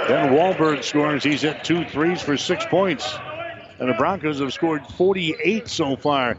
Then 0.07 0.34
Wahlberg 0.34 0.84
scores. 0.84 1.24
He's 1.24 1.41
hit 1.41 1.64
two 1.64 1.86
threes 1.86 2.22
for 2.22 2.36
six 2.36 2.66
points. 2.66 3.18
And 3.80 3.89
the 3.89 3.93
Broncos 3.93 4.39
have 4.39 4.53
scored 4.53 4.86
48 4.88 5.68
so 5.68 5.95
far 5.95 6.36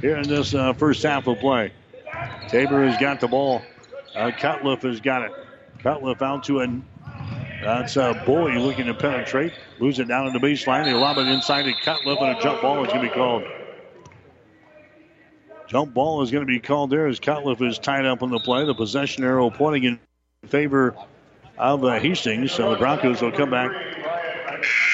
here 0.00 0.16
in 0.16 0.28
this 0.28 0.54
uh, 0.54 0.72
first 0.74 1.02
half 1.02 1.26
of 1.26 1.38
play. 1.38 1.72
Tabor 2.48 2.86
has 2.86 3.00
got 3.00 3.20
the 3.20 3.28
ball. 3.28 3.62
Uh, 4.14 4.30
has 4.30 5.00
got 5.00 5.22
it. 5.22 5.32
Cutliff 5.78 6.22
out 6.22 6.44
to 6.44 6.60
a 6.60 6.80
that's 7.62 7.96
uh, 7.96 8.12
Bowie 8.24 8.58
looking 8.58 8.86
to 8.86 8.94
penetrate. 8.94 9.52
Moves 9.80 9.98
it 9.98 10.08
down 10.08 10.26
on 10.26 10.32
the 10.32 10.38
baseline. 10.38 10.84
They 10.84 10.92
lob 10.92 11.18
it 11.18 11.26
inside 11.28 11.62
to 11.64 11.72
Cutliff, 11.72 12.20
and 12.20 12.38
a 12.38 12.40
jump 12.40 12.62
ball 12.62 12.84
is 12.84 12.88
going 12.92 13.02
to 13.02 13.08
be 13.08 13.14
called. 13.14 13.44
Jump 15.68 15.94
ball 15.94 16.22
is 16.22 16.30
going 16.30 16.46
to 16.46 16.46
be 16.46 16.60
called 16.60 16.90
there 16.90 17.06
as 17.06 17.18
Cutliff 17.18 17.60
is 17.60 17.78
tied 17.78 18.06
up 18.06 18.22
on 18.22 18.30
the 18.30 18.38
play. 18.38 18.64
The 18.64 18.74
possession 18.74 19.24
arrow 19.24 19.50
pointing 19.50 19.84
in 19.84 19.98
favor 20.48 20.94
of 21.58 21.84
uh, 21.84 21.98
Hastings. 21.98 22.52
So 22.52 22.70
the 22.70 22.76
Broncos 22.76 23.20
will 23.20 23.32
come 23.32 23.50
back 23.50 23.70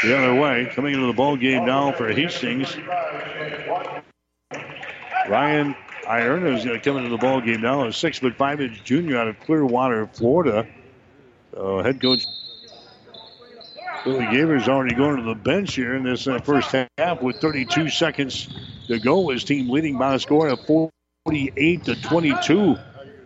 the 0.03 0.17
other 0.17 0.35
way. 0.35 0.71
Coming 0.75 0.95
into 0.95 1.07
the 1.07 1.13
ball 1.13 1.37
game 1.37 1.67
now 1.67 1.93
for 1.93 2.11
Hastings. 2.11 2.75
Ryan 5.29 5.77
Iron 6.09 6.47
is 6.47 6.65
going 6.65 6.79
to 6.79 6.85
come 6.85 6.97
into 6.97 7.11
the 7.11 7.19
ball 7.19 7.41
game 7.41 7.61
now. 7.61 7.87
A 7.87 7.93
six 7.93 8.19
foot 8.19 8.35
five 8.37 8.61
inch 8.61 8.83
junior 8.83 9.19
out 9.19 9.29
of 9.29 9.39
Clearwater, 9.41 10.07
Florida. 10.07 10.67
Uh, 11.57 11.83
head 11.83 12.01
coach 12.01 12.25
Billy 14.05 14.25
Gaber's 14.27 14.69
already 14.69 14.95
going 14.97 15.17
to 15.17 15.23
the 15.23 15.35
bench 15.35 15.75
here 15.75 15.95
in 15.95 16.03
this 16.03 16.27
uh, 16.27 16.41
first 16.41 16.75
half 16.99 17.23
with 17.23 17.37
32 17.37 17.89
seconds 17.89 18.49
to 18.89 18.99
go. 18.99 19.29
His 19.29 19.45
team 19.45 19.71
leading 19.71 19.97
by 19.97 20.15
a 20.15 20.19
score 20.19 20.49
of 20.49 20.61
48 20.67 21.85
to 21.85 22.03
22. 22.03 22.77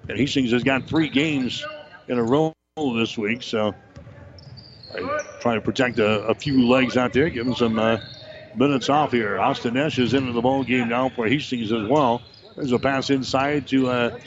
And 0.08 0.18
Hastings 0.18 0.52
has 0.52 0.62
got 0.62 0.84
three 0.84 1.08
games 1.08 1.64
in 2.08 2.18
a 2.18 2.22
row 2.22 2.52
this 2.76 3.16
week, 3.16 3.42
so 3.42 3.74
trying 5.40 5.56
to 5.56 5.62
protect 5.62 5.98
a, 5.98 6.26
a, 6.26 6.34
few 6.34 6.68
legs 6.68 6.96
out 6.96 7.12
there, 7.12 7.30
give 7.30 7.46
him 7.46 7.54
some 7.54 7.78
uh, 7.78 7.98
minutes 8.54 8.88
off 8.88 9.12
here. 9.12 9.38
Austin 9.38 9.76
Esch 9.76 9.98
is 9.98 10.14
into 10.14 10.32
the 10.32 10.42
ball 10.42 10.62
game 10.62 10.88
now 10.88 11.08
for 11.08 11.26
Hastings 11.26 11.72
as 11.72 11.88
well. 11.88 12.22
There's 12.54 12.72
a 12.72 12.78
pass 12.78 13.10
inside 13.10 13.66
to 13.68 13.88
uh, 13.88 14.18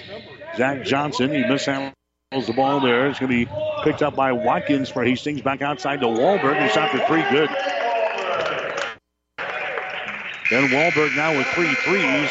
Zach 0.57 0.83
Johnson. 0.83 1.31
He 1.31 1.43
mishandles 1.43 1.93
the 2.31 2.53
ball 2.53 2.79
there. 2.79 3.07
It's 3.07 3.17
going 3.17 3.31
to 3.31 3.45
be 3.45 3.51
picked 3.83 4.03
up 4.03 4.15
by 4.15 4.31
Watkins 4.31 4.87
for 4.87 5.03
Hastings. 5.03 5.41
Back 5.41 5.63
outside 5.63 5.99
to 6.01 6.05
Wahlberg. 6.05 6.57
And 6.57 6.71
shot 6.71 6.91
for 6.91 6.99
three. 7.07 7.23
Good. 7.31 7.49
Then 10.51 10.69
Wahlberg 10.69 11.15
now 11.15 11.35
with 11.35 11.47
three 11.47 11.73
threes. 11.73 12.29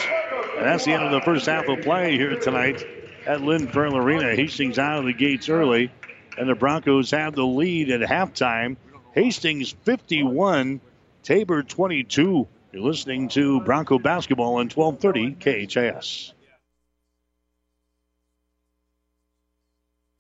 And 0.57 0.67
that's 0.67 0.85
the 0.85 0.93
end 0.93 1.03
of 1.03 1.11
the 1.11 1.21
first 1.23 1.47
half 1.47 1.69
of 1.69 1.83
play 1.83 2.17
here 2.17 2.39
tonight 2.39 2.85
at 3.27 3.41
Lynn 3.41 3.67
Farrell 3.67 3.97
Arena. 3.97 4.37
Hastings 4.37 4.79
out 4.79 5.01
of 5.01 5.05
the 5.05 5.13
gates 5.13 5.49
early. 5.49 5.91
And 6.37 6.49
the 6.49 6.55
Broncos 6.55 7.11
have 7.11 7.35
the 7.35 7.45
lead 7.45 7.91
at 7.91 8.01
halftime. 8.09 8.77
Hastings 9.15 9.73
51, 9.83 10.81
Tabor 11.25 11.65
22. 11.65 12.47
You're 12.73 12.83
listening 12.83 13.31
to 13.31 13.61
Bronco 13.63 13.99
Basketball 13.99 14.57
on 14.57 14.69
1230 14.69 15.67
KHAS. 15.67 16.35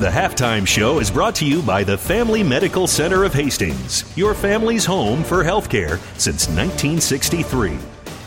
The 0.00 0.08
halftime 0.08 0.66
show 0.66 0.98
is 0.98 1.10
brought 1.10 1.34
to 1.34 1.44
you 1.44 1.60
by 1.60 1.84
the 1.84 1.98
Family 1.98 2.42
Medical 2.42 2.86
Center 2.86 3.22
of 3.22 3.34
Hastings, 3.34 4.10
your 4.16 4.32
family's 4.32 4.86
home 4.86 5.22
for 5.22 5.44
healthcare 5.44 5.98
since 6.18 6.48
1963 6.48 7.72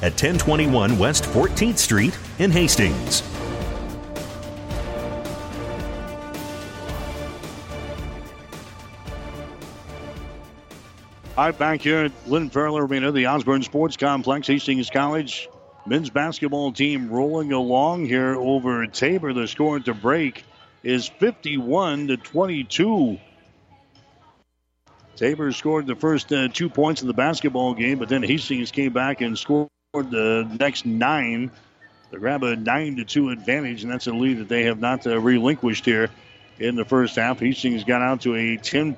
at 0.04 0.12
1021 0.12 1.00
West 1.00 1.24
14th 1.24 1.80
Street 1.80 2.16
in 2.38 2.52
Hastings. 2.52 3.24
All 11.36 11.46
right, 11.46 11.58
back 11.58 11.82
here 11.82 12.06
at 12.06 12.12
Lynn 12.28 12.52
Farrell 12.52 12.78
Arena, 12.78 13.12
the 13.12 13.26
Osborne 13.26 13.64
Sports 13.64 13.98
Complex, 13.98 14.46
Hastings 14.46 14.92
College 14.92 15.50
men's 15.86 16.10
basketball 16.10 16.72
team 16.72 17.10
rolling 17.10 17.52
along 17.52 18.06
here 18.06 18.36
over 18.36 18.86
Tabor. 18.88 19.34
The 19.34 19.48
score 19.48 19.80
to 19.80 19.94
break 19.94 20.46
is 20.84 21.08
51 21.08 22.08
to 22.08 22.18
22. 22.18 23.20
Tabor 25.16 25.52
scored 25.52 25.88
the 25.88 25.96
first 25.96 26.32
uh, 26.34 26.48
two 26.50 26.70
points 26.70 27.02
in 27.02 27.08
the 27.08 27.14
basketball 27.14 27.74
game, 27.74 28.00
but 28.00 28.10
then 28.10 28.24
Hastings 28.24 28.72
came 28.72 28.94
back 28.94 29.22
and 29.22 29.38
scored 29.38 29.70
the 29.94 30.50
next 30.60 30.86
nine 30.86 31.52
to 32.12 32.20
grab 32.20 32.44
a 32.44 32.56
nine 32.56 32.98
to 32.98 33.06
two 33.06 33.30
advantage, 33.30 33.84
and 33.84 33.92
that's 33.92 34.08
a 34.08 34.14
lead 34.14 34.40
that 34.40 34.50
they 34.50 34.64
have 34.64 34.80
not 34.80 35.06
uh, 35.08 35.20
relinquished 35.20 35.86
here 35.86 36.10
in 36.60 36.76
the 36.76 36.86
first 36.86 37.16
half. 37.16 37.40
Hastings 37.40 37.84
got 37.84 38.02
out 38.02 38.22
to 38.22 38.36
a 38.36 38.58
10 38.58 38.98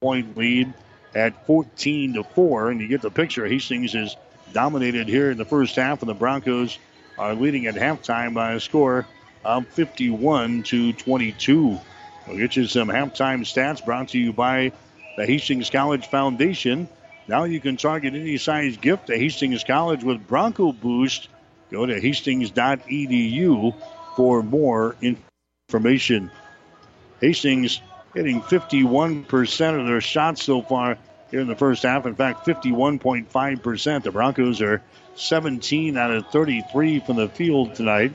point 0.00 0.36
lead 0.36 0.72
at 1.14 1.46
14 1.46 2.14
to 2.14 2.24
4. 2.24 2.70
And 2.70 2.80
you 2.80 2.88
get 2.88 3.02
the 3.02 3.10
picture. 3.10 3.46
Hastings 3.46 3.94
is 3.94 4.16
dominated 4.52 5.08
here 5.08 5.30
in 5.30 5.38
the 5.38 5.44
first 5.44 5.76
half, 5.76 6.00
and 6.02 6.08
the 6.08 6.14
Broncos 6.14 6.78
are 7.18 7.34
leading 7.34 7.66
at 7.66 7.74
halftime 7.74 8.34
by 8.34 8.52
a 8.52 8.60
score 8.60 9.06
of 9.44 9.66
51 9.68 10.62
to 10.64 10.92
22. 10.92 11.78
We'll 12.26 12.36
get 12.36 12.56
you 12.56 12.66
some 12.66 12.88
halftime 12.88 13.40
stats 13.40 13.84
brought 13.84 14.08
to 14.08 14.18
you 14.18 14.32
by 14.32 14.72
the 15.16 15.26
Hastings 15.26 15.70
College 15.70 16.06
Foundation. 16.06 16.88
Now 17.28 17.44
you 17.44 17.60
can 17.60 17.76
target 17.76 18.14
any 18.14 18.36
size 18.38 18.76
gift 18.76 19.08
to 19.08 19.18
Hastings 19.18 19.64
College 19.64 20.04
with 20.04 20.26
Bronco 20.26 20.72
Boost. 20.72 21.28
Go 21.70 21.86
to 21.86 22.00
hastings.edu 22.00 23.74
for 24.16 24.42
more 24.42 24.96
information. 25.70 26.30
Hastings 27.20 27.80
hitting 28.14 28.40
51% 28.42 29.80
of 29.80 29.86
their 29.86 30.00
shots 30.00 30.44
so 30.44 30.62
far 30.62 30.98
here 31.30 31.40
in 31.40 31.48
the 31.48 31.56
first 31.56 31.82
half. 31.82 32.06
In 32.06 32.14
fact, 32.14 32.46
51.5%. 32.46 34.02
The 34.02 34.10
Broncos 34.10 34.60
are 34.60 34.82
17 35.16 35.96
out 35.96 36.10
of 36.10 36.26
33 36.28 37.00
from 37.00 37.16
the 37.16 37.28
field 37.28 37.74
tonight. 37.74 38.12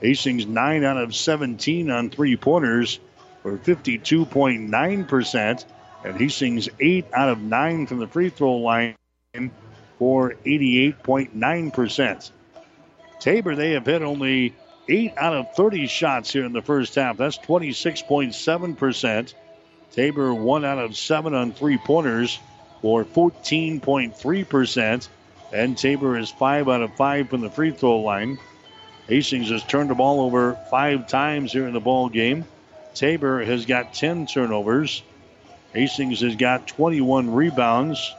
Hastings 0.00 0.46
9 0.46 0.84
out 0.84 0.96
of 0.96 1.14
17 1.14 1.90
on 1.90 2.10
three 2.10 2.36
pointers 2.36 3.00
for 3.42 3.56
52.9%. 3.56 5.64
And 6.04 6.16
Hastings 6.18 6.68
8 6.80 7.06
out 7.12 7.28
of 7.30 7.40
9 7.40 7.86
from 7.86 7.98
the 7.98 8.06
free 8.06 8.28
throw 8.28 8.56
line 8.56 8.96
for 9.98 10.34
88.9%. 10.44 12.30
Tabor, 13.20 13.54
they 13.54 13.70
have 13.70 13.86
hit 13.86 14.02
only 14.02 14.54
8 14.88 15.14
out 15.16 15.34
of 15.34 15.54
30 15.54 15.86
shots 15.86 16.32
here 16.32 16.44
in 16.44 16.52
the 16.52 16.60
first 16.60 16.94
half. 16.94 17.16
That's 17.16 17.38
26.7%. 17.38 19.34
Tabor, 19.92 20.34
1 20.34 20.64
out 20.64 20.78
of 20.78 20.96
7 20.96 21.34
on 21.34 21.52
three 21.52 21.78
pointers 21.78 22.38
for 22.82 23.04
14.3%. 23.04 25.08
And 25.52 25.78
Tabor 25.78 26.18
is 26.18 26.30
5 26.30 26.68
out 26.68 26.82
of 26.82 26.94
5 26.96 27.30
from 27.30 27.40
the 27.40 27.50
free 27.50 27.70
throw 27.70 28.00
line. 28.00 28.38
Hastings 29.08 29.50
has 29.50 29.62
turned 29.62 29.90
the 29.90 29.94
ball 29.94 30.20
over 30.20 30.58
five 30.70 31.08
times 31.08 31.52
here 31.52 31.66
in 31.66 31.74
the 31.74 31.80
ball 31.80 32.08
game. 32.08 32.44
Tabor 32.94 33.44
has 33.44 33.66
got 33.66 33.92
10 33.92 34.26
turnovers. 34.26 35.02
Hastings 35.74 36.20
has 36.20 36.36
got 36.36 36.66
21 36.68 37.34
rebounds. 37.34 38.14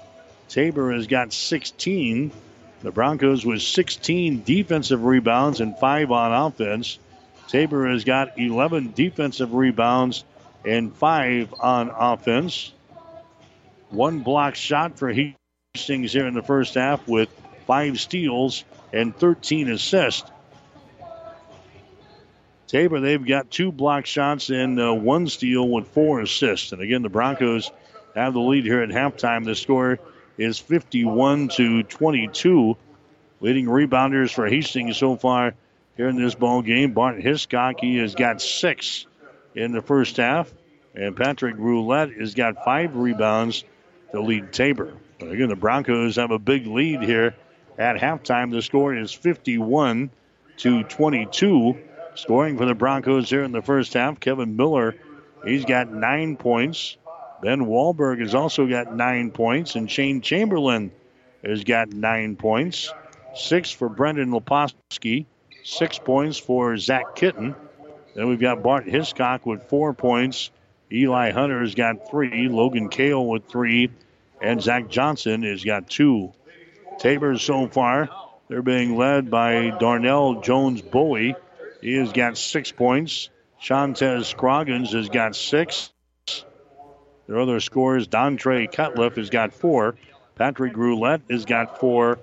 Tabor 0.50 0.92
has 0.92 1.08
got 1.08 1.34
16. 1.34 2.32
The 2.82 2.92
Broncos 2.92 3.46
with 3.46 3.64
16 3.64 4.44
defensive 4.44 5.04
rebounds 5.04 5.60
and 5.60 5.76
5 5.78 6.12
on 6.12 6.48
offense. 6.48 7.00
Tabor 7.48 7.88
has 7.88 8.04
got 8.04 8.38
11 8.38 8.94
defensive 8.94 9.54
rebounds 9.54 10.24
and 10.66 10.96
5 10.96 11.54
on 11.62 11.90
offense. 11.90 12.72
One 13.90 14.20
block 14.20 14.56
shot 14.56 15.00
for 15.00 15.12
Hastings 15.12 16.14
here 16.14 16.28
in 16.28 16.36
the 16.36 16.44
first 16.44 16.76
half 16.76 17.08
with 17.08 17.30
5 17.66 18.00
steals 18.00 18.64
and 18.94 19.16
13 19.16 19.72
assists. 19.72 20.30
Tabor, 22.68 22.99
they've 22.99 23.26
got 23.26 23.51
two 23.51 23.72
block 23.72 24.05
shots 24.05 24.49
and 24.49 24.80
uh, 24.80 24.93
one 24.93 25.28
steal 25.28 25.68
with 25.68 25.88
four 25.89 26.22
assists. 26.22 26.72
And 26.72 26.82
again, 26.82 27.03
the 27.03 27.09
Broncos 27.09 27.72
have 28.16 28.34
the 28.34 28.39
lead 28.39 28.66
here 28.66 28.82
at 28.82 28.89
halftime. 28.89 29.45
The 29.45 29.55
score 29.55 29.99
is 30.38 30.57
51 30.57 31.49
to 31.49 31.84
22. 31.84 32.78
Leading 33.41 33.66
rebounders 33.66 34.34
for 34.34 34.47
Hastings 34.47 34.97
so 34.97 35.16
far 35.16 35.53
here 35.97 36.07
in 36.07 36.16
this 36.16 36.36
ball 36.36 36.61
game. 36.61 36.93
Bart 36.93 37.22
Hiscock, 37.22 37.80
he 37.80 37.97
has 37.97 38.16
got 38.16 38.41
six 38.41 39.05
in 39.53 39.72
the 39.72 39.82
first 39.82 40.18
half. 40.18 40.51
And 40.95 41.16
Patrick 41.16 41.55
Roulette 41.57 42.13
has 42.13 42.34
got 42.34 42.63
five 42.63 42.95
rebounds 42.95 43.63
to 44.11 44.22
lead 44.22 44.53
Tabor. 44.53 44.93
But 45.20 45.32
again, 45.32 45.49
the 45.49 45.55
Broncos 45.55 46.16
have 46.16 46.32
a 46.32 46.39
big 46.39 46.68
lead 46.68 47.01
here 47.01 47.36
at 47.78 47.97
halftime. 47.97 48.51
The 48.51 48.61
score 48.61 48.95
is 48.95 49.11
51 49.11 50.09
to 50.57 50.84
22. 50.84 51.78
Scoring 52.16 52.57
for 52.57 52.66
the 52.66 52.76
Broncos 52.76 53.30
here 53.30 53.43
in 53.43 53.51
the 53.51 53.61
first 53.61 53.93
half, 53.93 54.20
Kevin 54.20 54.55
Miller, 54.55 54.95
he's 55.45 55.66
got 55.66 55.91
nine 55.91 56.38
points. 56.38 56.97
Ben 57.41 57.66
Wahlberg 57.66 58.22
has 58.22 58.34
also 58.34 58.66
got 58.68 58.95
nine 58.95 59.32
points, 59.32 59.76
and 59.76 59.91
Shane 59.91 60.22
Chamberlain 60.22 60.91
has 61.43 61.63
got 61.63 61.89
nine 61.89 62.36
points. 62.36 62.93
Six 63.36 63.72
for 63.72 63.89
Brendan 63.89 64.32
Leposki, 64.32 65.26
six 65.63 65.99
points 65.99 66.38
for 66.38 66.78
Zach 66.78 67.16
Kitten. 67.16 67.53
Then 68.16 68.30
we've 68.30 68.39
got 68.39 68.63
Bart 68.63 68.86
Hiscock 68.86 69.45
with 69.45 69.63
four 69.63 69.93
points. 69.93 70.51
Eli 70.91 71.32
Hunter 71.32 71.59
has 71.59 71.76
got 71.76 72.09
three. 72.09 72.47
Logan 72.47 72.88
Kale 72.89 73.26
with 73.28 73.45
three. 73.47 73.91
And 74.41 74.61
Zach 74.61 74.88
Johnson 74.88 75.43
has 75.43 75.63
got 75.63 75.89
two. 75.89 76.32
Tabor 76.97 77.38
so 77.38 77.68
far, 77.68 78.09
they're 78.47 78.61
being 78.61 78.95
led 78.95 79.30
by 79.30 79.72
Darnell 79.72 80.41
Jones 80.41 80.82
Bowie. 80.82 81.36
He 81.86 81.98
has 81.98 82.12
got 82.14 82.36
six 82.36 82.72
points. 82.72 83.30
Shantez 83.62 84.26
Scroggins 84.26 84.94
has 84.94 85.08
got 85.08 85.36
six. 85.36 85.94
Their 87.28 87.40
other 87.40 87.60
scores, 87.60 88.08
Dontre 88.08 88.68
Cutliff 88.74 89.18
has 89.18 89.30
got 89.30 89.54
four. 89.54 89.96
Patrick 90.34 90.76
Roulette 90.76 91.22
has 91.30 91.46
got 91.46 91.80
four. 91.80 92.18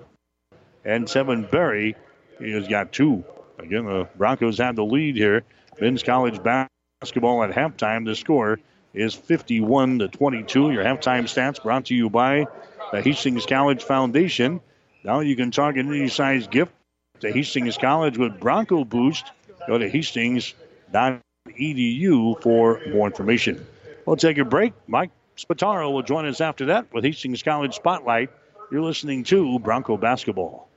And 0.83 1.05
Tevin 1.05 1.49
Berry, 1.49 1.95
he 2.39 2.51
has 2.51 2.67
got 2.67 2.91
two. 2.91 3.23
Again, 3.57 3.85
the 3.85 4.09
Broncos 4.17 4.57
have 4.57 4.75
the 4.75 4.83
lead 4.83 5.15
here. 5.15 5.43
Men's 5.79 6.03
college 6.03 6.43
basketball 6.43 7.41
at 7.45 7.51
halftime. 7.51 8.03
The 8.03 8.17
score 8.17 8.59
is 8.93 9.13
51 9.13 9.99
to 9.99 10.09
22. 10.09 10.71
Your 10.71 10.83
halftime 10.83 11.23
stats 11.23 11.63
brought 11.63 11.85
to 11.85 11.95
you 11.95 12.09
by 12.09 12.47
the 12.91 13.01
Hastings 13.01 13.45
College 13.45 13.81
Foundation. 13.81 14.59
Now 15.05 15.21
you 15.21 15.37
can 15.37 15.51
target 15.51 15.85
any 15.85 16.09
size 16.09 16.47
gift 16.47 16.73
to 17.21 17.31
Hastings 17.31 17.77
College 17.77 18.17
with 18.17 18.41
Bronco 18.41 18.83
Boost. 18.83 19.31
Go 19.67 19.77
to 19.77 19.89
hastings.edu 19.89 22.41
for 22.41 22.81
more 22.91 23.07
information. 23.07 23.65
We'll 24.05 24.17
take 24.17 24.37
a 24.37 24.45
break. 24.45 24.73
Mike 24.87 25.11
Spataro 25.37 25.91
will 25.91 26.03
join 26.03 26.25
us 26.25 26.41
after 26.41 26.67
that 26.67 26.93
with 26.93 27.03
Hastings 27.03 27.43
College 27.43 27.75
Spotlight. 27.75 28.29
You're 28.71 28.81
listening 28.81 29.23
to 29.25 29.59
Bronco 29.59 29.97
Basketball. 29.97 30.69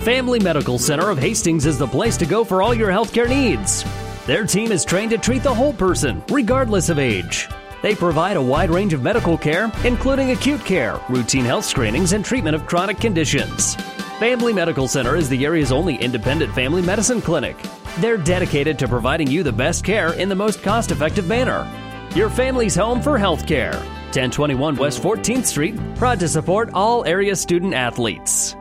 Family 0.00 0.40
Medical 0.40 0.78
Center 0.78 1.10
of 1.10 1.18
Hastings 1.18 1.66
is 1.66 1.76
the 1.76 1.86
place 1.86 2.16
to 2.16 2.26
go 2.26 2.44
for 2.44 2.62
all 2.62 2.72
your 2.72 2.90
healthcare 2.90 3.28
needs. 3.28 3.84
Their 4.26 4.44
team 4.44 4.72
is 4.72 4.84
trained 4.84 5.10
to 5.10 5.18
treat 5.18 5.42
the 5.42 5.54
whole 5.54 5.72
person, 5.72 6.22
regardless 6.30 6.88
of 6.88 6.98
age. 6.98 7.48
They 7.82 7.94
provide 7.94 8.36
a 8.36 8.42
wide 8.42 8.70
range 8.70 8.92
of 8.92 9.02
medical 9.02 9.36
care, 9.36 9.70
including 9.84 10.30
acute 10.30 10.64
care, 10.64 11.00
routine 11.08 11.44
health 11.44 11.64
screenings, 11.64 12.12
and 12.12 12.24
treatment 12.24 12.56
of 12.56 12.66
chronic 12.66 12.98
conditions. 12.98 13.76
Family 14.18 14.52
Medical 14.52 14.88
Center 14.88 15.14
is 15.14 15.28
the 15.28 15.44
area's 15.44 15.70
only 15.70 15.94
independent 15.94 16.52
family 16.52 16.82
medicine 16.82 17.22
clinic. 17.22 17.56
They're 18.00 18.16
dedicated 18.16 18.76
to 18.80 18.88
providing 18.88 19.30
you 19.30 19.44
the 19.44 19.52
best 19.52 19.84
care 19.84 20.12
in 20.14 20.28
the 20.28 20.34
most 20.34 20.60
cost 20.60 20.90
effective 20.90 21.28
manner. 21.28 21.64
Your 22.16 22.28
family's 22.28 22.74
home 22.74 23.00
for 23.00 23.16
health 23.16 23.46
care. 23.46 23.74
1021 24.10 24.74
West 24.74 25.00
14th 25.00 25.46
Street, 25.46 25.76
proud 25.94 26.18
to 26.18 26.26
support 26.26 26.70
all 26.74 27.04
area 27.04 27.36
student 27.36 27.74
athletes. 27.74 28.56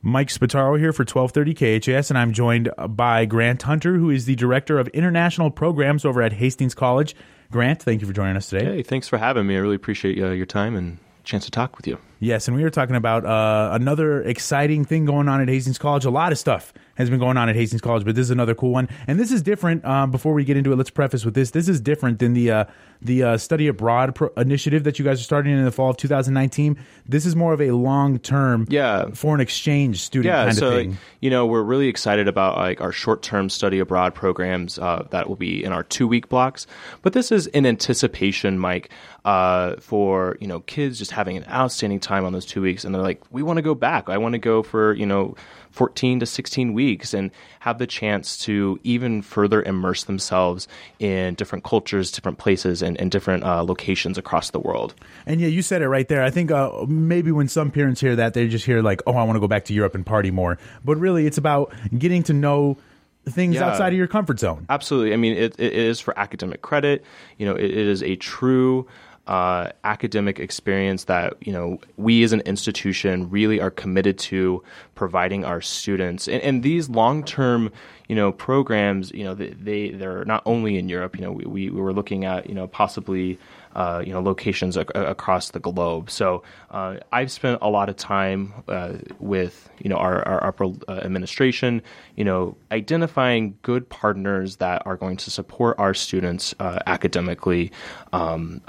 Mike 0.00 0.28
Spataro 0.28 0.78
here 0.78 0.94
for 0.94 1.02
1230 1.02 1.80
KHAS, 1.80 2.08
and 2.08 2.16
I'm 2.16 2.32
joined 2.32 2.70
by 2.88 3.26
Grant 3.26 3.60
Hunter, 3.60 3.98
who 3.98 4.08
is 4.08 4.24
the 4.24 4.36
Director 4.36 4.78
of 4.78 4.88
International 4.88 5.50
Programs 5.50 6.06
over 6.06 6.22
at 6.22 6.32
Hastings 6.32 6.74
College. 6.74 7.14
Grant, 7.50 7.82
thank 7.82 8.00
you 8.00 8.06
for 8.06 8.14
joining 8.14 8.38
us 8.38 8.48
today. 8.48 8.76
Hey, 8.76 8.82
thanks 8.82 9.06
for 9.06 9.18
having 9.18 9.46
me. 9.46 9.54
I 9.54 9.58
really 9.58 9.76
appreciate 9.76 10.18
uh, 10.18 10.30
your 10.30 10.46
time 10.46 10.76
and 10.76 10.96
chance 11.24 11.44
to 11.44 11.50
talk 11.50 11.76
with 11.76 11.86
you. 11.86 11.98
Yes, 12.18 12.48
and 12.48 12.56
we 12.56 12.62
were 12.62 12.70
talking 12.70 12.96
about 12.96 13.26
uh, 13.26 13.70
another 13.72 14.22
exciting 14.22 14.84
thing 14.84 15.04
going 15.04 15.28
on 15.28 15.40
at 15.40 15.48
Hastings 15.48 15.78
College. 15.78 16.04
A 16.06 16.10
lot 16.10 16.32
of 16.32 16.38
stuff 16.38 16.72
has 16.94 17.10
been 17.10 17.18
going 17.18 17.36
on 17.36 17.48
at 17.50 17.56
Hastings 17.56 17.82
College, 17.82 18.04
but 18.04 18.14
this 18.14 18.24
is 18.24 18.30
another 18.30 18.54
cool 18.54 18.70
one. 18.70 18.88
And 19.06 19.20
this 19.20 19.30
is 19.30 19.42
different. 19.42 19.84
Um, 19.84 20.10
before 20.10 20.32
we 20.32 20.44
get 20.44 20.56
into 20.56 20.72
it, 20.72 20.76
let's 20.76 20.88
preface 20.88 21.24
with 21.26 21.34
this: 21.34 21.50
this 21.50 21.68
is 21.68 21.78
different 21.78 22.18
than 22.18 22.32
the 22.32 22.50
uh, 22.50 22.64
the 23.02 23.22
uh, 23.22 23.36
study 23.36 23.68
abroad 23.68 24.14
pro- 24.14 24.30
initiative 24.36 24.84
that 24.84 24.98
you 24.98 25.04
guys 25.04 25.20
are 25.20 25.24
starting 25.24 25.52
in 25.52 25.64
the 25.64 25.70
fall 25.70 25.90
of 25.90 25.98
2019. 25.98 26.78
This 27.06 27.26
is 27.26 27.36
more 27.36 27.52
of 27.52 27.60
a 27.60 27.72
long 27.72 28.18
term, 28.18 28.66
yeah, 28.70 29.10
foreign 29.10 29.40
exchange 29.42 30.00
student 30.02 30.32
yeah, 30.32 30.44
kind 30.44 30.56
so, 30.56 30.68
of 30.68 30.74
thing. 30.74 30.90
Like, 30.92 30.98
you 31.20 31.28
know, 31.28 31.44
we're 31.44 31.62
really 31.62 31.88
excited 31.88 32.28
about 32.28 32.56
like 32.56 32.80
our 32.80 32.92
short 32.92 33.22
term 33.22 33.50
study 33.50 33.78
abroad 33.78 34.14
programs 34.14 34.78
uh, 34.78 35.06
that 35.10 35.28
will 35.28 35.36
be 35.36 35.62
in 35.62 35.72
our 35.72 35.82
two 35.82 36.08
week 36.08 36.30
blocks. 36.30 36.66
But 37.02 37.12
this 37.12 37.30
is 37.30 37.46
in 37.48 37.66
anticipation, 37.66 38.58
Mike, 38.58 38.90
uh, 39.26 39.76
for 39.80 40.38
you 40.40 40.46
know 40.46 40.60
kids 40.60 40.98
just 40.98 41.10
having 41.10 41.36
an 41.36 41.44
outstanding 41.50 42.00
time 42.06 42.24
on 42.24 42.32
those 42.32 42.46
two 42.46 42.62
weeks, 42.62 42.84
and 42.84 42.94
they're 42.94 43.02
like, 43.02 43.20
we 43.30 43.42
want 43.42 43.56
to 43.58 43.62
go 43.62 43.74
back. 43.74 44.08
I 44.08 44.16
want 44.18 44.32
to 44.32 44.38
go 44.38 44.62
for 44.62 44.94
you 44.94 45.04
know 45.06 45.34
14 45.72 46.20
to 46.20 46.26
16 46.26 46.72
weeks 46.72 47.12
and 47.12 47.30
have 47.60 47.78
the 47.78 47.86
chance 47.86 48.38
to 48.44 48.80
even 48.82 49.20
further 49.20 49.62
immerse 49.62 50.04
themselves 50.04 50.68
in 50.98 51.34
different 51.34 51.64
cultures, 51.64 52.10
different 52.10 52.38
places, 52.38 52.80
and, 52.80 52.98
and 52.98 53.10
different 53.10 53.44
uh, 53.44 53.62
locations 53.62 54.16
across 54.16 54.50
the 54.50 54.58
world. 54.60 54.94
And 55.26 55.40
yeah, 55.40 55.48
you 55.48 55.60
said 55.60 55.82
it 55.82 55.88
right 55.88 56.08
there. 56.08 56.22
I 56.22 56.30
think 56.30 56.50
uh, 56.50 56.86
maybe 56.88 57.30
when 57.32 57.48
some 57.48 57.70
parents 57.70 58.00
hear 58.00 58.16
that, 58.16 58.32
they 58.32 58.48
just 58.48 58.64
hear 58.64 58.80
like, 58.80 59.02
"Oh, 59.06 59.12
I 59.16 59.24
want 59.24 59.36
to 59.36 59.40
go 59.40 59.48
back 59.48 59.64
to 59.66 59.74
Europe 59.74 59.94
and 59.94 60.06
party 60.06 60.30
more." 60.30 60.56
But 60.84 60.96
really, 60.96 61.26
it's 61.26 61.38
about 61.38 61.74
getting 61.98 62.22
to 62.24 62.32
know 62.32 62.78
things 63.28 63.56
Yeah. 63.56 63.66
outside 63.68 63.92
of 63.92 63.98
your 63.98 64.06
comfort 64.06 64.38
zone. 64.38 64.66
Absolutely. 64.70 65.12
I 65.12 65.16
mean, 65.16 65.36
it, 65.36 65.58
it 65.58 65.72
is 65.72 65.98
for 66.00 66.16
academic 66.16 66.62
credit. 66.62 67.04
You 67.38 67.46
know, 67.46 67.56
it, 67.56 67.64
it 67.64 67.86
is 67.88 68.00
a 68.02 68.14
true 68.16 68.86
uh, 69.26 69.70
academic 69.84 70.38
experience 70.38 71.04
that 71.04 71.34
you 71.40 71.52
know 71.52 71.80
we 71.96 72.22
as 72.22 72.32
an 72.32 72.40
institution 72.42 73.28
really 73.30 73.60
are 73.60 73.70
committed 73.70 74.18
to 74.18 74.62
providing 74.94 75.44
our 75.44 75.60
students. 75.60 76.28
And, 76.28 76.42
and 76.42 76.62
these 76.62 76.88
long-term, 76.88 77.72
you 78.08 78.14
know, 78.14 78.32
programs, 78.32 79.10
you 79.12 79.24
know, 79.24 79.34
they, 79.34 79.50
they 79.50 79.90
they're 79.90 80.24
not 80.24 80.42
only 80.46 80.78
in 80.78 80.88
Europe. 80.88 81.16
You 81.16 81.22
know, 81.22 81.32
we, 81.32 81.44
we 81.44 81.70
were 81.70 81.92
looking 81.92 82.24
at 82.24 82.48
you 82.48 82.54
know 82.54 82.66
possibly. 82.66 83.38
Uh, 83.76 84.02
you 84.06 84.10
know 84.10 84.22
locations 84.22 84.78
ac- 84.78 84.88
across 84.94 85.50
the 85.50 85.60
globe. 85.60 86.10
So 86.10 86.42
uh, 86.70 86.96
I've 87.12 87.30
spent 87.30 87.58
a 87.60 87.68
lot 87.68 87.90
of 87.90 87.96
time 87.96 88.54
uh, 88.68 88.94
with 89.18 89.68
you 89.78 89.90
know 89.90 89.96
our, 89.96 90.26
our 90.26 90.42
upper 90.46 90.64
uh, 90.88 90.92
administration, 91.04 91.82
you 92.14 92.24
know 92.24 92.56
identifying 92.72 93.58
good 93.60 93.86
partners 93.90 94.56
that 94.56 94.80
are 94.86 94.96
going 94.96 95.18
to 95.18 95.30
support 95.30 95.78
our 95.78 95.92
students 95.92 96.54
uh, 96.58 96.78
academically 96.86 97.70
um, 98.14 98.62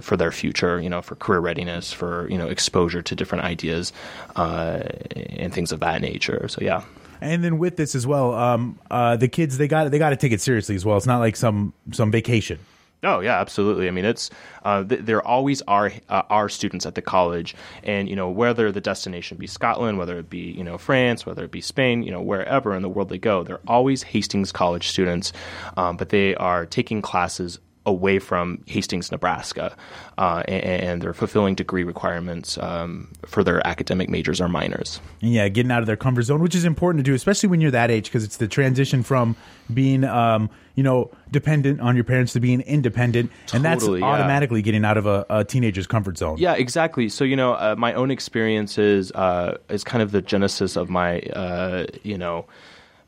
for 0.00 0.16
their 0.16 0.30
future. 0.30 0.80
You 0.80 0.90
know 0.90 1.02
for 1.02 1.16
career 1.16 1.40
readiness, 1.40 1.92
for 1.92 2.30
you 2.30 2.38
know 2.38 2.46
exposure 2.46 3.02
to 3.02 3.16
different 3.16 3.44
ideas 3.44 3.92
and 4.36 5.52
things 5.52 5.72
of 5.72 5.80
that 5.80 6.00
nature. 6.00 6.46
So 6.46 6.60
yeah. 6.62 6.84
And 7.20 7.42
then 7.42 7.58
with 7.58 7.76
this 7.76 7.96
as 7.96 8.06
well, 8.06 8.32
um, 8.34 8.78
uh, 8.92 9.16
the 9.16 9.26
kids 9.26 9.58
they 9.58 9.66
got 9.66 9.90
they 9.90 9.98
got 9.98 10.10
to 10.10 10.16
take 10.16 10.30
it 10.30 10.40
seriously 10.40 10.76
as 10.76 10.84
well. 10.84 10.96
It's 10.96 11.06
not 11.06 11.18
like 11.18 11.34
some 11.34 11.72
some 11.90 12.12
vacation. 12.12 12.60
Oh 13.04 13.18
yeah, 13.18 13.40
absolutely. 13.40 13.88
I 13.88 13.90
mean, 13.90 14.04
it's 14.04 14.30
uh, 14.64 14.84
th- 14.84 15.00
there 15.00 15.26
always 15.26 15.60
are 15.62 15.90
uh, 16.08 16.22
are 16.30 16.48
students 16.48 16.86
at 16.86 16.94
the 16.94 17.02
college, 17.02 17.54
and 17.82 18.08
you 18.08 18.14
know 18.14 18.30
whether 18.30 18.70
the 18.70 18.80
destination 18.80 19.38
be 19.38 19.48
Scotland, 19.48 19.98
whether 19.98 20.18
it 20.18 20.30
be 20.30 20.52
you 20.52 20.62
know 20.62 20.78
France, 20.78 21.26
whether 21.26 21.42
it 21.44 21.50
be 21.50 21.60
Spain, 21.60 22.04
you 22.04 22.12
know 22.12 22.22
wherever 22.22 22.76
in 22.76 22.82
the 22.82 22.88
world 22.88 23.08
they 23.08 23.18
go, 23.18 23.42
they're 23.42 23.60
always 23.66 24.04
Hastings 24.04 24.52
College 24.52 24.86
students, 24.86 25.32
um, 25.76 25.96
but 25.96 26.10
they 26.10 26.36
are 26.36 26.64
taking 26.64 27.02
classes 27.02 27.58
away 27.84 28.18
from 28.18 28.62
Hastings, 28.66 29.10
Nebraska, 29.10 29.76
uh, 30.18 30.42
and, 30.46 30.64
and 30.64 31.02
they're 31.02 31.14
fulfilling 31.14 31.54
degree 31.54 31.84
requirements 31.84 32.56
um, 32.58 33.10
for 33.26 33.42
their 33.42 33.66
academic 33.66 34.08
majors 34.08 34.40
or 34.40 34.48
minors. 34.48 35.00
And 35.20 35.32
yeah, 35.32 35.48
getting 35.48 35.72
out 35.72 35.80
of 35.80 35.86
their 35.86 35.96
comfort 35.96 36.22
zone, 36.22 36.42
which 36.42 36.54
is 36.54 36.64
important 36.64 37.04
to 37.04 37.10
do, 37.10 37.14
especially 37.14 37.48
when 37.48 37.60
you're 37.60 37.72
that 37.72 37.90
age, 37.90 38.04
because 38.04 38.24
it's 38.24 38.36
the 38.36 38.48
transition 38.48 39.02
from 39.02 39.36
being, 39.72 40.04
um, 40.04 40.48
you 40.74 40.82
know, 40.82 41.10
dependent 41.30 41.80
on 41.80 41.96
your 41.96 42.04
parents 42.04 42.32
to 42.34 42.40
being 42.40 42.60
independent, 42.62 43.30
and 43.52 43.64
that's 43.64 43.86
yeah. 43.86 44.02
automatically 44.02 44.62
getting 44.62 44.84
out 44.84 44.96
of 44.96 45.06
a, 45.06 45.26
a 45.28 45.44
teenager's 45.44 45.86
comfort 45.86 46.18
zone. 46.18 46.38
Yeah, 46.38 46.54
exactly. 46.54 47.08
So 47.08 47.24
you 47.24 47.36
know, 47.36 47.54
uh, 47.54 47.74
my 47.76 47.94
own 47.94 48.10
experiences 48.10 49.10
uh, 49.12 49.58
is 49.68 49.82
kind 49.82 50.02
of 50.02 50.12
the 50.12 50.22
genesis 50.22 50.76
of 50.76 50.88
my 50.88 51.20
uh, 51.20 51.86
you 52.02 52.18
know. 52.18 52.46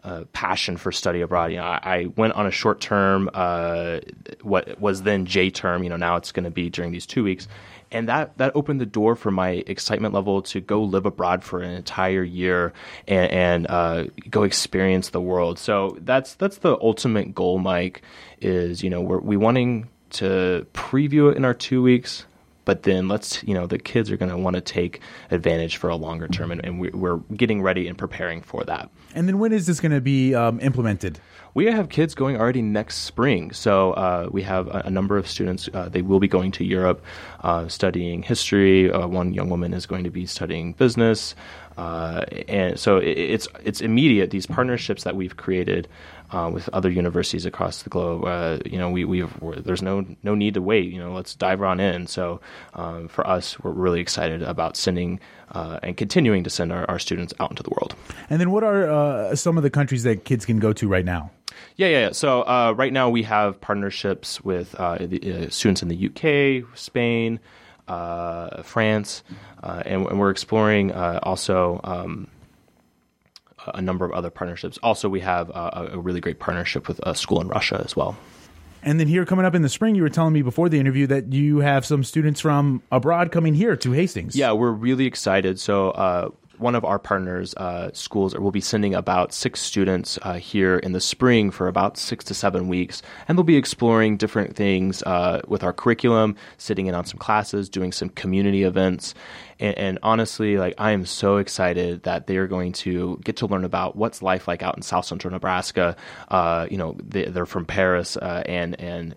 Uh, 0.05 0.24
passion 0.34 0.76
for 0.76 0.92
study 0.92 1.22
abroad. 1.22 1.50
You 1.50 1.57
know, 1.57 1.64
I, 1.64 1.80
I 1.82 2.07
went 2.14 2.34
on 2.34 2.46
a 2.46 2.50
short 2.50 2.78
term, 2.78 3.30
uh, 3.32 4.00
what 4.42 4.78
was 4.78 5.02
then 5.02 5.24
J 5.24 5.48
term. 5.48 5.82
You 5.82 5.88
know, 5.88 5.96
now 5.96 6.16
it's 6.16 6.30
going 6.30 6.44
to 6.44 6.50
be 6.50 6.68
during 6.68 6.92
these 6.92 7.07
two 7.07 7.24
weeks, 7.24 7.48
and 7.90 8.07
that 8.11 8.36
that 8.36 8.52
opened 8.55 8.82
the 8.82 8.86
door 8.86 9.16
for 9.16 9.30
my 9.30 9.64
excitement 9.66 10.12
level 10.12 10.42
to 10.42 10.61
go 10.61 10.82
live 10.82 11.07
abroad 11.07 11.42
for 11.42 11.62
an 11.62 11.70
entire 11.70 12.22
year 12.22 12.74
and, 13.09 13.32
and 13.32 13.66
uh, 13.70 14.05
go 14.28 14.42
experience 14.42 15.09
the 15.09 15.22
world. 15.22 15.59
So 15.59 15.96
that's 16.02 16.34
that's 16.34 16.59
the 16.59 16.76
ultimate 16.82 17.34
goal, 17.34 17.59
Mike. 17.59 18.02
Is 18.42 18.82
you 18.82 18.90
know 18.90 19.00
we're 19.00 19.20
we 19.20 19.38
wanting 19.38 19.88
to 20.11 20.66
preview 20.74 21.30
it 21.30 21.38
in 21.38 21.46
our 21.46 21.55
two 21.55 21.82
weeks, 21.82 22.26
but 22.64 22.82
then 22.84 23.08
let's 23.08 23.42
you 23.44 23.54
know 23.54 23.66
the 23.66 23.78
kids 23.78 24.10
are 24.10 24.16
going 24.16 24.30
to 24.30 24.38
want 24.38 24.54
to 24.56 24.60
take 24.60 25.00
advantage 25.30 25.76
for 25.76 25.90
a 25.90 25.96
longer 25.96 26.28
term, 26.28 26.50
and, 26.50 26.64
and 26.64 26.80
we, 26.80 26.90
we're 26.90 27.18
getting 27.36 27.62
ready 27.62 27.88
and 27.88 27.96
preparing 27.98 28.42
for 28.42 28.64
that. 28.64 28.90
And 29.14 29.28
then 29.28 29.38
when 29.38 29.52
is 29.52 29.66
this 29.66 29.80
going 29.80 29.92
to 29.92 30.00
be 30.00 30.34
um, 30.34 30.60
implemented? 30.60 31.20
We 31.54 31.66
have 31.66 31.88
kids 31.88 32.16
going 32.16 32.36
already 32.36 32.62
next 32.62 32.98
spring. 33.02 33.52
So 33.52 33.92
uh, 33.92 34.28
we 34.32 34.42
have 34.42 34.66
a, 34.66 34.82
a 34.86 34.90
number 34.90 35.16
of 35.16 35.28
students. 35.28 35.68
Uh, 35.72 35.88
they 35.88 36.02
will 36.02 36.18
be 36.18 36.26
going 36.26 36.50
to 36.52 36.64
Europe, 36.64 37.04
uh, 37.42 37.68
studying 37.68 38.24
history. 38.24 38.90
Uh, 38.90 39.06
one 39.06 39.32
young 39.32 39.48
woman 39.48 39.72
is 39.72 39.86
going 39.86 40.02
to 40.02 40.10
be 40.10 40.26
studying 40.26 40.72
business, 40.72 41.36
uh, 41.76 42.24
and 42.48 42.78
so 42.78 42.98
it, 42.98 43.16
it's 43.16 43.48
it's 43.62 43.80
immediate. 43.80 44.30
These 44.30 44.46
partnerships 44.46 45.04
that 45.04 45.14
we've 45.16 45.36
created. 45.36 45.88
Uh, 46.35 46.51
with 46.51 46.68
other 46.72 46.91
universities 46.91 47.47
across 47.47 47.85
the 47.85 47.91
globe, 47.91 48.24
uh, 48.24 48.59
you 48.66 48.76
know, 48.76 48.91
we 48.91 49.05
we've 49.05 49.32
there's 49.59 49.82
no 49.82 50.05
no 50.24 50.35
need 50.35 50.55
to 50.55 50.61
wait. 50.61 50.91
You 50.91 50.99
know, 50.99 51.12
let's 51.12 51.37
dive 51.37 51.62
on 51.62 51.78
in. 51.78 52.09
So, 52.09 52.41
um, 52.74 53.07
for 53.07 53.24
us, 53.24 53.61
we're 53.61 53.70
really 53.70 54.01
excited 54.01 54.43
about 54.43 54.76
sending 54.76 55.20
uh, 55.53 55.78
and 55.85 55.97
continuing 55.97 56.43
to 56.43 56.51
send 56.51 56.72
our, 56.72 56.91
our 56.91 56.99
students 56.99 57.32
out 57.39 57.51
into 57.51 57.62
the 57.62 57.70
world. 57.70 57.95
And 58.28 58.41
then 58.41 58.51
what 58.51 58.64
are 58.64 58.91
uh, 58.91 59.37
some 59.37 59.57
of 59.57 59.62
the 59.62 59.70
countries 59.70 60.03
that 60.03 60.24
kids 60.24 60.45
can 60.45 60.59
go 60.59 60.72
to 60.72 60.89
right 60.89 61.05
now? 61.05 61.30
Yeah, 61.76 61.87
yeah. 61.87 62.01
yeah. 62.01 62.12
So 62.12 62.43
uh, 62.43 62.74
right 62.76 62.93
now 62.93 63.11
we 63.11 63.22
have 63.22 63.61
partnerships 63.61 64.41
with 64.43 64.74
uh, 64.74 64.99
the, 65.01 65.47
uh, 65.47 65.51
students 65.51 65.82
in 65.82 65.89
the 65.89 66.07
UK, 66.09 66.76
Spain, 66.76 67.39
uh, 67.89 68.62
France, 68.62 69.22
uh, 69.62 69.82
and, 69.85 70.07
and 70.07 70.18
we're 70.18 70.30
exploring 70.30 70.93
uh, 70.93 71.20
also 71.22 71.80
um, 71.85 72.28
a 73.74 73.80
number 73.80 74.04
of 74.04 74.12
other 74.12 74.30
partnerships. 74.30 74.78
Also, 74.82 75.08
we 75.08 75.20
have 75.20 75.50
uh, 75.50 75.88
a 75.92 75.98
really 75.98 76.20
great 76.20 76.38
partnership 76.38 76.88
with 76.88 77.00
a 77.04 77.14
school 77.14 77.40
in 77.40 77.48
Russia 77.48 77.80
as 77.84 77.96
well. 77.96 78.16
And 78.82 79.00
then 79.00 79.08
here 79.08 79.24
coming 79.24 79.46
up 79.46 79.54
in 79.54 79.62
the 79.62 79.68
spring, 79.68 79.94
you 79.94 80.02
were 80.02 80.10
telling 80.10 80.34
me 80.34 80.42
before 80.42 80.68
the 80.68 80.78
interview 80.78 81.06
that 81.06 81.32
you 81.32 81.60
have 81.60 81.86
some 81.86 82.04
students 82.04 82.40
from 82.40 82.82
abroad 82.92 83.32
coming 83.32 83.54
here 83.54 83.76
to 83.76 83.92
Hastings. 83.92 84.36
Yeah, 84.36 84.52
we're 84.52 84.72
really 84.72 85.06
excited. 85.06 85.58
So, 85.58 85.90
uh, 85.92 86.28
one 86.59 86.74
of 86.74 86.84
our 86.84 86.98
partners 86.98 87.55
uh, 87.57 87.90
schools 87.92 88.36
will 88.36 88.50
be 88.50 88.61
sending 88.61 88.94
about 88.94 89.32
six 89.32 89.61
students 89.61 90.18
uh, 90.22 90.34
here 90.34 90.76
in 90.78 90.92
the 90.92 91.00
spring 91.00 91.50
for 91.50 91.68
about 91.68 91.96
six 91.96 92.24
to 92.26 92.34
seven 92.34 92.68
weeks, 92.68 93.02
and 93.28 93.36
they'll 93.36 93.44
be 93.44 93.57
exploring 93.57 94.16
different 94.16 94.57
things 94.57 95.02
uh, 95.02 95.40
with 95.48 95.62
our 95.62 95.72
curriculum, 95.72 96.36
sitting 96.59 96.86
in 96.86 96.94
on 96.94 97.05
some 97.05 97.18
classes, 97.18 97.68
doing 97.68 97.92
some 97.92 98.09
community 98.11 98.62
events. 98.62 99.14
And, 99.61 99.78
and 99.78 99.98
honestly, 100.02 100.59
like 100.59 100.74
I 100.78 100.92
am 100.92 101.07
so 101.07 101.36
excited 101.36 102.02
that 102.05 102.26
they 102.26 102.36
are 102.36 102.46
going 102.46 102.72
to 102.72 103.20
get 103.24 103.36
to 103.36 103.46
learn 103.46 103.64
about 103.64 103.96
what's 103.96 104.22
life 104.22 104.48
like 104.48 104.62
out 104.62 104.76
in 104.76 104.82
South 104.82 105.05
Central 105.05 105.32
Nebraska. 105.32 105.96
Uh, 106.28 106.66
you 106.70 106.76
know, 106.76 106.96
they, 107.02 107.24
they're 107.26 107.46
from 107.46 107.64
Paris, 107.64 108.16
uh, 108.16 108.42
and 108.46 108.78
and 108.80 109.14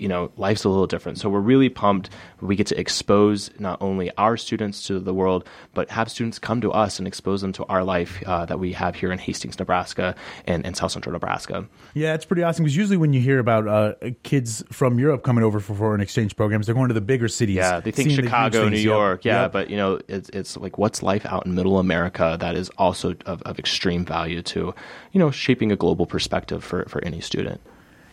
you 0.00 0.08
know, 0.08 0.32
life's 0.36 0.64
a 0.64 0.68
little 0.68 0.86
different. 0.86 1.18
So 1.18 1.28
we're 1.28 1.40
really 1.40 1.68
pumped. 1.68 2.10
We 2.40 2.56
get 2.56 2.66
to 2.68 2.80
expose 2.80 3.50
not 3.58 3.80
only 3.82 4.10
our 4.16 4.36
students 4.36 4.86
to 4.86 4.98
the 4.98 5.12
world, 5.12 5.46
but 5.74 5.90
have 5.90 6.10
students 6.10 6.38
come 6.38 6.60
to 6.62 6.72
us 6.72 6.98
and 6.98 7.06
expose 7.06 7.42
them 7.42 7.52
to 7.52 7.64
our 7.66 7.84
life 7.84 8.22
uh, 8.26 8.46
that 8.46 8.58
we 8.58 8.72
have 8.72 8.94
here 8.94 9.12
in 9.12 9.18
Hastings, 9.18 9.58
Nebraska, 9.58 10.14
and, 10.46 10.64
and 10.64 10.76
South 10.76 10.92
Central 10.92 11.12
Nebraska. 11.12 11.68
Yeah, 11.94 12.14
it's 12.14 12.24
pretty 12.24 12.42
awesome 12.42 12.64
because 12.64 12.76
usually 12.76 12.96
when 12.96 13.12
you 13.12 13.20
hear 13.20 13.38
about 13.38 13.68
uh, 13.68 13.94
kids 14.22 14.64
from 14.72 14.98
Europe 14.98 15.22
coming 15.22 15.44
over 15.44 15.60
for 15.60 15.74
foreign 15.74 16.00
exchange 16.00 16.34
programs, 16.36 16.66
they're 16.66 16.74
going 16.74 16.88
to 16.88 16.94
the 16.94 17.00
bigger 17.00 17.28
cities. 17.28 17.56
Yeah, 17.56 17.80
they 17.80 17.90
think 17.90 18.08
seeing 18.08 18.16
the 18.16 18.22
Chicago, 18.28 18.64
New 18.64 18.70
things. 18.70 18.84
Yep. 18.84 18.90
York. 18.90 19.24
Yeah, 19.24 19.42
Yep. 19.42 19.52
but 19.52 19.70
you 19.70 19.76
know, 19.76 20.00
it's 20.08 20.30
it's 20.30 20.56
like 20.56 20.78
what's 20.78 21.02
life 21.02 21.26
out 21.26 21.44
in 21.46 21.54
Middle 21.54 21.78
America 21.78 22.36
that 22.40 22.56
is 22.56 22.70
also 22.78 23.14
of, 23.26 23.42
of 23.42 23.58
extreme 23.58 24.04
value 24.04 24.40
to, 24.42 24.74
you 25.12 25.18
know, 25.18 25.30
shaping 25.30 25.70
a 25.72 25.76
global 25.76 26.06
perspective 26.06 26.64
for 26.64 26.84
for 26.88 27.04
any 27.04 27.20
student. 27.20 27.60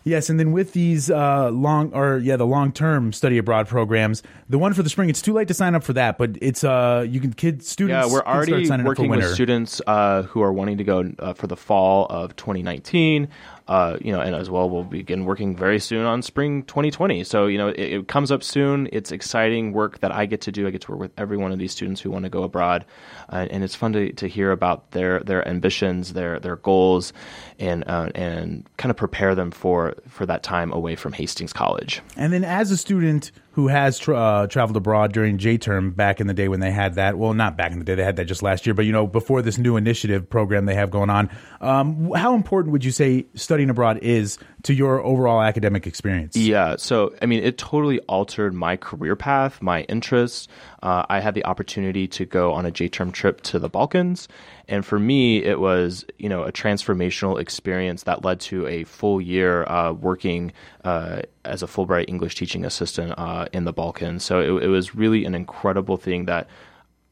Yes, 0.07 0.29
and 0.29 0.39
then 0.39 0.53
with 0.53 0.71
these 0.73 1.11
uh, 1.11 1.49
long 1.49 1.93
or 1.93 2.17
yeah, 2.17 2.37
the 2.37 2.45
long 2.45 2.71
term 2.71 3.11
study 3.11 3.37
abroad 3.37 3.67
programs, 3.67 4.23
the 4.47 4.57
one 4.57 4.73
for 4.73 4.81
the 4.81 4.89
spring, 4.89 5.09
it's 5.09 5.21
too 5.21 5.33
late 5.33 5.49
to 5.49 5.53
sign 5.53 5.75
up 5.75 5.83
for 5.83 5.93
that, 5.93 6.17
but 6.17 6.37
it's 6.41 6.63
uh 6.63 7.05
you 7.07 7.19
can 7.19 7.33
kids 7.33 7.67
students 7.67 8.07
Yeah, 8.07 8.11
we're 8.11 8.21
can 8.21 8.31
start 8.31 8.49
already 8.49 8.65
signing 8.65 8.87
up 8.87 8.95
for 8.95 9.03
working 9.03 9.09
with 9.09 9.33
students 9.33 9.81
uh, 9.85 10.23
who 10.23 10.41
are 10.41 10.53
wanting 10.53 10.77
to 10.77 10.83
go 10.83 11.11
uh, 11.19 11.33
for 11.33 11.47
the 11.47 11.57
fall 11.57 12.05
of 12.09 12.35
2019. 12.37 13.27
Uh, 13.67 13.97
you 13.99 14.11
know, 14.11 14.21
and 14.21 14.33
as 14.33 14.49
well, 14.49 14.69
we'll 14.69 14.83
begin 14.83 15.25
working 15.25 15.55
very 15.55 15.79
soon 15.79 16.05
on 16.05 16.21
spring 16.21 16.63
2020. 16.63 17.23
So, 17.25 17.47
you 17.47 17.57
know, 17.57 17.67
it, 17.67 17.79
it, 17.79 18.07
comes 18.07 18.31
up 18.31 18.41
soon. 18.41 18.87
It's 18.93 19.11
exciting 19.11 19.73
work 19.73 19.99
that 19.99 20.11
I 20.11 20.25
get 20.25 20.41
to 20.41 20.51
do. 20.51 20.67
I 20.67 20.71
get 20.71 20.81
to 20.81 20.91
work 20.91 20.99
with 21.01 21.11
every 21.17 21.35
one 21.37 21.51
of 21.51 21.59
these 21.59 21.73
students 21.73 21.99
who 21.99 22.09
want 22.09 22.23
to 22.23 22.29
go 22.29 22.43
abroad, 22.43 22.85
uh, 23.29 23.47
and 23.49 23.63
it's 23.63 23.75
fun 23.75 23.91
to, 23.93 24.13
to 24.13 24.27
hear 24.27 24.51
about 24.51 24.91
their 24.91 25.19
their 25.19 25.45
ambitions, 25.47 26.13
their 26.13 26.39
their 26.39 26.55
goals, 26.55 27.11
and 27.59 27.83
uh, 27.87 28.09
and 28.15 28.65
kind 28.77 28.89
of 28.89 28.95
prepare 28.95 29.35
them 29.35 29.51
for 29.51 29.95
for 30.07 30.25
that 30.25 30.43
time 30.43 30.71
away 30.71 30.95
from 30.95 31.11
Hastings 31.11 31.51
College. 31.51 32.01
And 32.15 32.31
then, 32.31 32.45
as 32.45 32.71
a 32.71 32.77
student 32.77 33.31
who 33.57 33.69
has 33.69 33.97
tra- 33.97 34.15
uh, 34.15 34.45
traveled 34.45 34.77
abroad 34.77 35.11
during 35.11 35.39
J 35.39 35.57
term 35.57 35.89
back 35.89 36.21
in 36.21 36.27
the 36.27 36.33
day 36.35 36.47
when 36.47 36.59
they 36.59 36.69
had 36.69 36.93
that. 36.93 37.17
Well, 37.17 37.33
not 37.33 37.57
back 37.57 37.71
in 37.71 37.79
the 37.79 37.85
day; 37.85 37.95
they 37.95 38.03
had 38.03 38.15
that 38.17 38.25
just 38.25 38.43
last 38.43 38.67
year. 38.67 38.75
But 38.75 38.85
you 38.85 38.91
know, 38.91 39.07
before 39.07 39.41
this 39.41 39.57
new 39.57 39.77
initiative 39.77 40.29
program 40.29 40.65
they 40.65 40.75
have 40.75 40.91
going 40.91 41.09
on, 41.09 41.31
um, 41.59 42.11
how 42.11 42.35
important 42.35 42.71
would 42.71 42.85
you 42.85 42.91
say 42.91 43.25
studying 43.33 43.71
abroad 43.71 43.97
is 44.03 44.37
to 44.61 44.75
your 44.75 45.03
overall 45.03 45.41
academic 45.41 45.87
experience? 45.87 46.35
Yeah, 46.35 46.75
so 46.77 47.15
I 47.19 47.25
mean, 47.25 47.43
it 47.43 47.57
totally 47.57 47.99
altered 48.01 48.53
my 48.53 48.77
career 48.77 49.15
path, 49.15 49.59
my 49.59 49.81
interests. 49.85 50.47
Uh, 50.83 51.07
I 51.09 51.19
had 51.19 51.33
the 51.33 51.43
opportunity 51.45 52.07
to 52.09 52.25
go 52.25 52.53
on 52.53 52.67
a 52.67 52.71
J 52.71 52.87
term 52.89 53.11
trip 53.11 53.41
to 53.41 53.57
the 53.57 53.69
Balkans, 53.69 54.27
and 54.67 54.85
for 54.85 54.99
me, 54.99 55.43
it 55.43 55.59
was 55.59 56.05
you 56.17 56.29
know 56.29 56.43
a 56.43 56.51
transformational 56.51 57.39
experience 57.39 58.03
that 58.03 58.25
led 58.25 58.39
to 58.41 58.67
a 58.67 58.83
full 58.83 59.21
year 59.21 59.63
uh, 59.65 59.93
working 59.93 60.51
uh, 60.83 61.21
as 61.45 61.63
a 61.63 61.67
Fulbright 61.67 62.05
English 62.07 62.35
teaching 62.35 62.65
assistant 62.65 63.13
uh, 63.17 63.47
in 63.53 63.65
the 63.65 63.73
Balkans. 63.73 64.23
So 64.23 64.39
it, 64.39 64.63
it, 64.63 64.67
was 64.67 64.95
really 64.95 65.25
an 65.25 65.35
incredible 65.35 65.97
thing 65.97 66.25
that 66.25 66.47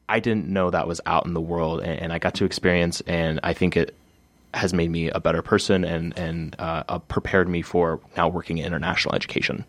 I 0.08 0.20
didn't 0.20 0.48
know 0.48 0.70
that 0.70 0.86
was 0.86 1.00
out 1.06 1.26
in 1.26 1.34
the 1.34 1.40
world, 1.40 1.80
and, 1.80 2.00
and 2.00 2.12
I 2.12 2.18
got 2.18 2.34
to 2.34 2.44
experience, 2.44 3.00
and 3.02 3.40
I 3.42 3.52
think 3.52 3.76
it 3.76 3.94
has 4.54 4.72
made 4.72 4.90
me 4.90 5.10
a 5.10 5.20
better 5.20 5.42
person 5.42 5.84
and 5.84 6.16
and 6.18 6.56
uh, 6.58 6.84
uh, 6.88 6.98
prepared 6.98 7.48
me 7.48 7.62
for 7.62 8.00
now 8.16 8.28
working 8.28 8.58
in 8.58 8.66
international 8.66 9.14
education. 9.14 9.64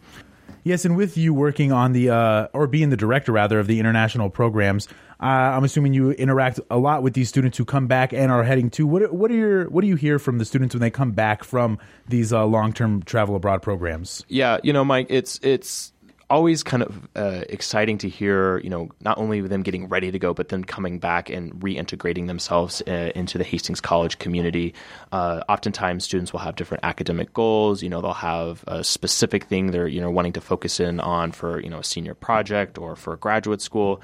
Yes, 0.68 0.84
and 0.84 0.98
with 0.98 1.16
you 1.16 1.34
working 1.34 1.72
on 1.72 1.94
the 1.94 2.10
uh, 2.10 2.48
or 2.52 2.68
being 2.68 2.90
the 2.90 2.98
director 2.98 3.32
rather 3.32 3.58
of 3.58 3.68
the 3.68 3.80
international 3.80 4.30
programs, 4.30 4.90
uh, 5.22 5.26
I'm 5.26 5.64
assuming 5.64 5.94
you 5.94 6.12
interact 6.12 6.60
a 6.70 6.78
lot 6.78 7.04
with 7.04 7.14
these 7.14 7.30
students 7.30 7.58
who 7.58 7.64
come 7.64 7.88
back 7.88 8.12
and 8.12 8.30
are 8.30 8.44
heading 8.44 8.70
to. 8.72 8.86
What 8.86 9.14
what 9.14 9.32
are 9.32 9.36
your 9.36 9.70
what 9.70 9.82
do 9.82 9.88
you 9.88 9.96
hear 9.96 10.20
from 10.20 10.40
the 10.40 10.44
students 10.44 10.76
when 10.76 10.82
they 10.82 10.90
come 10.90 11.12
back 11.12 11.46
from 11.46 11.80
these 12.10 12.34
uh, 12.34 12.46
long 12.46 12.74
term 12.74 13.02
travel 13.02 13.38
abroad 13.38 13.62
programs? 13.62 14.26
Yeah, 14.28 14.58
you 14.62 14.74
know, 14.74 14.84
Mike, 14.84 15.08
it's 15.10 15.40
it's 15.42 15.94
always 16.30 16.64
kind 16.64 16.84
of 16.84 17.08
uh, 17.16 17.44
exciting 17.50 17.98
to 18.00 18.10
hear, 18.10 18.58
you 18.60 18.70
know, 18.70 18.90
not 19.02 19.18
only 19.18 19.42
them 19.42 19.64
getting 19.64 19.88
ready 19.88 20.12
to 20.12 20.20
go, 20.20 20.34
but 20.34 20.50
then 20.50 20.64
coming 20.64 21.00
back 21.00 21.30
and 21.30 21.54
reintegrating 21.54 22.28
themselves 22.28 22.82
uh, 22.88 23.12
into 23.16 23.38
the 23.38 23.44
Hastings 23.44 23.80
College 23.80 24.20
community. 24.20 24.74
Uh, 25.12 25.42
oftentimes, 25.48 26.04
students 26.04 26.34
will 26.34 26.40
have 26.40 26.56
different 26.56 26.84
academic 26.84 27.34
goals. 27.34 27.82
You 27.82 27.90
know, 27.90 28.02
they'll 28.02 28.14
have 28.14 28.64
a 28.68 28.84
specific 28.84 29.46
thing 29.46 29.72
they're 29.72 29.88
you 29.88 30.02
know 30.02 30.12
wanting 30.12 30.34
to 30.34 30.42
focus 30.42 30.80
in 30.80 31.00
on 31.00 31.32
for 31.32 31.62
you 31.62 31.70
know 31.70 31.80
a 31.80 31.84
senior 31.84 32.14
project 32.14 32.78
or 32.78 32.96
for 32.96 33.16
graduate 33.18 33.62
school, 33.62 34.02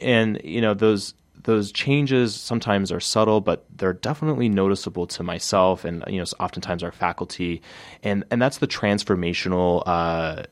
and 0.00 0.40
you 0.44 0.60
know 0.60 0.74
those 0.74 1.14
those 1.44 1.72
changes 1.72 2.34
sometimes 2.34 2.92
are 2.92 3.00
subtle, 3.00 3.40
but 3.40 3.64
they're 3.76 3.92
definitely 3.92 4.48
noticeable 4.48 5.06
to 5.08 5.22
myself 5.22 5.84
and 5.84 6.04
you 6.06 6.18
know 6.18 6.24
oftentimes 6.38 6.82
our 6.82 6.92
faculty, 6.92 7.62
and 8.02 8.24
and 8.30 8.40
that's 8.40 8.58
the 8.58 8.68
transformational 8.68 9.82
uh, 9.86 10.42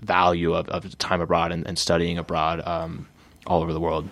value 0.00 0.54
of, 0.54 0.68
of 0.68 0.96
time 0.98 1.20
abroad 1.20 1.52
and, 1.52 1.66
and 1.66 1.78
studying 1.78 2.18
abroad 2.18 2.66
um, 2.66 3.08
all 3.46 3.62
over 3.62 3.72
the 3.72 3.80
world. 3.80 4.08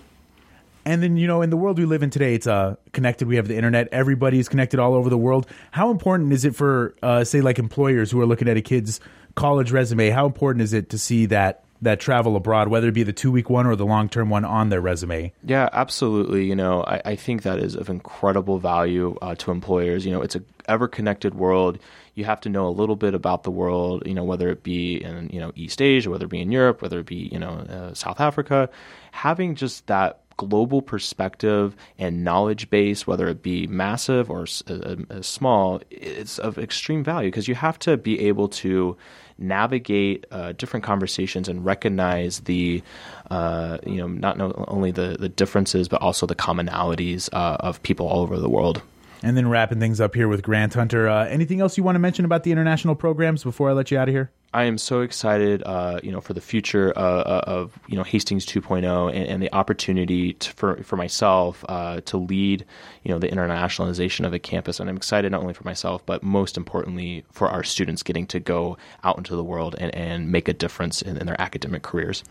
And 0.86 1.02
then, 1.02 1.16
you 1.16 1.26
know, 1.26 1.40
in 1.40 1.48
the 1.48 1.56
world 1.56 1.78
we 1.78 1.86
live 1.86 2.02
in 2.02 2.10
today, 2.10 2.34
it's 2.34 2.46
uh, 2.46 2.76
connected. 2.92 3.26
We 3.26 3.36
have 3.36 3.48
the 3.48 3.56
internet. 3.56 3.88
Everybody 3.90 4.38
is 4.38 4.48
connected 4.48 4.78
all 4.78 4.94
over 4.94 5.08
the 5.08 5.18
world. 5.18 5.46
How 5.70 5.90
important 5.90 6.32
is 6.32 6.44
it 6.44 6.54
for, 6.54 6.94
uh, 7.02 7.24
say, 7.24 7.40
like 7.40 7.58
employers 7.58 8.10
who 8.10 8.20
are 8.20 8.26
looking 8.26 8.48
at 8.48 8.56
a 8.56 8.62
kid's 8.62 9.00
college 9.34 9.72
resume? 9.72 10.10
How 10.10 10.26
important 10.26 10.62
is 10.62 10.72
it 10.72 10.90
to 10.90 10.98
see 10.98 11.26
that 11.26 11.64
that 11.82 12.00
travel 12.00 12.36
abroad, 12.36 12.68
whether 12.68 12.88
it 12.88 12.92
be 12.92 13.02
the 13.02 13.12
two 13.12 13.30
week 13.30 13.50
one 13.50 13.66
or 13.66 13.76
the 13.76 13.84
long 13.86 14.08
term 14.08 14.30
one, 14.30 14.44
on 14.44 14.68
their 14.68 14.80
resume? 14.80 15.32
Yeah, 15.42 15.68
absolutely. 15.72 16.44
You 16.44 16.54
know, 16.54 16.82
I, 16.82 17.00
I 17.04 17.16
think 17.16 17.42
that 17.42 17.58
is 17.58 17.74
of 17.74 17.88
incredible 17.88 18.58
value 18.58 19.16
uh, 19.22 19.34
to 19.36 19.50
employers. 19.50 20.04
You 20.04 20.12
know, 20.12 20.22
it's 20.22 20.36
a 20.36 20.42
ever 20.66 20.88
connected 20.88 21.34
world 21.34 21.78
you 22.14 22.24
have 22.24 22.40
to 22.42 22.48
know 22.48 22.68
a 22.68 22.70
little 22.70 22.96
bit 22.96 23.14
about 23.14 23.42
the 23.42 23.50
world, 23.50 24.04
you 24.06 24.14
know, 24.14 24.24
whether 24.24 24.48
it 24.50 24.62
be 24.62 25.02
in, 25.02 25.28
you 25.32 25.40
know, 25.40 25.52
East 25.54 25.82
Asia, 25.82 26.10
whether 26.10 26.26
it 26.26 26.30
be 26.30 26.40
in 26.40 26.52
Europe, 26.52 26.80
whether 26.80 27.00
it 27.00 27.06
be, 27.06 27.28
you 27.32 27.38
know, 27.38 27.50
uh, 27.68 27.94
South 27.94 28.20
Africa, 28.20 28.68
having 29.10 29.54
just 29.54 29.86
that 29.88 30.20
global 30.36 30.82
perspective 30.82 31.76
and 31.98 32.24
knowledge 32.24 32.70
base, 32.70 33.06
whether 33.06 33.28
it 33.28 33.42
be 33.42 33.66
massive 33.66 34.30
or 34.30 34.46
uh, 34.68 34.96
uh, 35.10 35.22
small, 35.22 35.80
it's 35.90 36.38
of 36.38 36.58
extreme 36.58 37.04
value 37.04 37.30
because 37.30 37.48
you 37.48 37.54
have 37.54 37.78
to 37.78 37.96
be 37.96 38.20
able 38.20 38.48
to 38.48 38.96
navigate 39.38 40.24
uh, 40.30 40.52
different 40.52 40.84
conversations 40.84 41.48
and 41.48 41.64
recognize 41.64 42.40
the, 42.40 42.82
uh, 43.30 43.78
you 43.84 43.96
know, 43.96 44.06
not 44.06 44.40
only 44.68 44.90
the, 44.90 45.16
the 45.18 45.28
differences 45.28 45.88
but 45.88 46.00
also 46.00 46.26
the 46.26 46.36
commonalities 46.36 47.28
uh, 47.32 47.56
of 47.60 47.82
people 47.82 48.06
all 48.06 48.20
over 48.20 48.38
the 48.38 48.48
world. 48.48 48.82
And 49.24 49.38
then 49.38 49.48
wrapping 49.48 49.80
things 49.80 50.02
up 50.02 50.14
here 50.14 50.28
with 50.28 50.42
Grant 50.42 50.74
Hunter. 50.74 51.08
Uh, 51.08 51.24
anything 51.24 51.62
else 51.62 51.78
you 51.78 51.82
want 51.82 51.94
to 51.94 51.98
mention 51.98 52.26
about 52.26 52.42
the 52.42 52.52
international 52.52 52.94
programs 52.94 53.42
before 53.42 53.70
I 53.70 53.72
let 53.72 53.90
you 53.90 53.96
out 53.96 54.06
of 54.06 54.14
here? 54.14 54.30
I 54.52 54.64
am 54.64 54.76
so 54.76 55.00
excited, 55.00 55.62
uh, 55.64 55.98
you 56.02 56.12
know, 56.12 56.20
for 56.20 56.34
the 56.34 56.42
future 56.42 56.92
uh, 56.94 57.00
uh 57.00 57.44
of 57.46 57.78
you 57.88 57.96
know 57.96 58.02
Hastings 58.02 58.44
2.0 58.44 59.08
and, 59.14 59.26
and 59.26 59.42
the 59.42 59.50
opportunity 59.54 60.34
to, 60.34 60.52
for 60.52 60.76
for 60.82 60.96
myself 60.96 61.64
uh, 61.70 62.02
to 62.02 62.18
lead, 62.18 62.66
you 63.02 63.10
know, 63.10 63.18
the 63.18 63.28
internationalization 63.28 64.26
of 64.26 64.34
a 64.34 64.38
campus. 64.38 64.78
And 64.78 64.90
I'm 64.90 64.96
excited 64.98 65.32
not 65.32 65.40
only 65.40 65.54
for 65.54 65.64
myself, 65.64 66.04
but 66.04 66.22
most 66.22 66.58
importantly 66.58 67.24
for 67.32 67.48
our 67.48 67.64
students 67.64 68.02
getting 68.02 68.26
to 68.26 68.38
go 68.38 68.76
out 69.04 69.16
into 69.16 69.36
the 69.36 69.44
world 69.44 69.74
and, 69.78 69.92
and 69.94 70.30
make 70.30 70.48
a 70.48 70.52
difference 70.52 71.00
in, 71.00 71.16
in 71.16 71.26
their 71.26 71.40
academic 71.40 71.82
careers. 71.82 72.22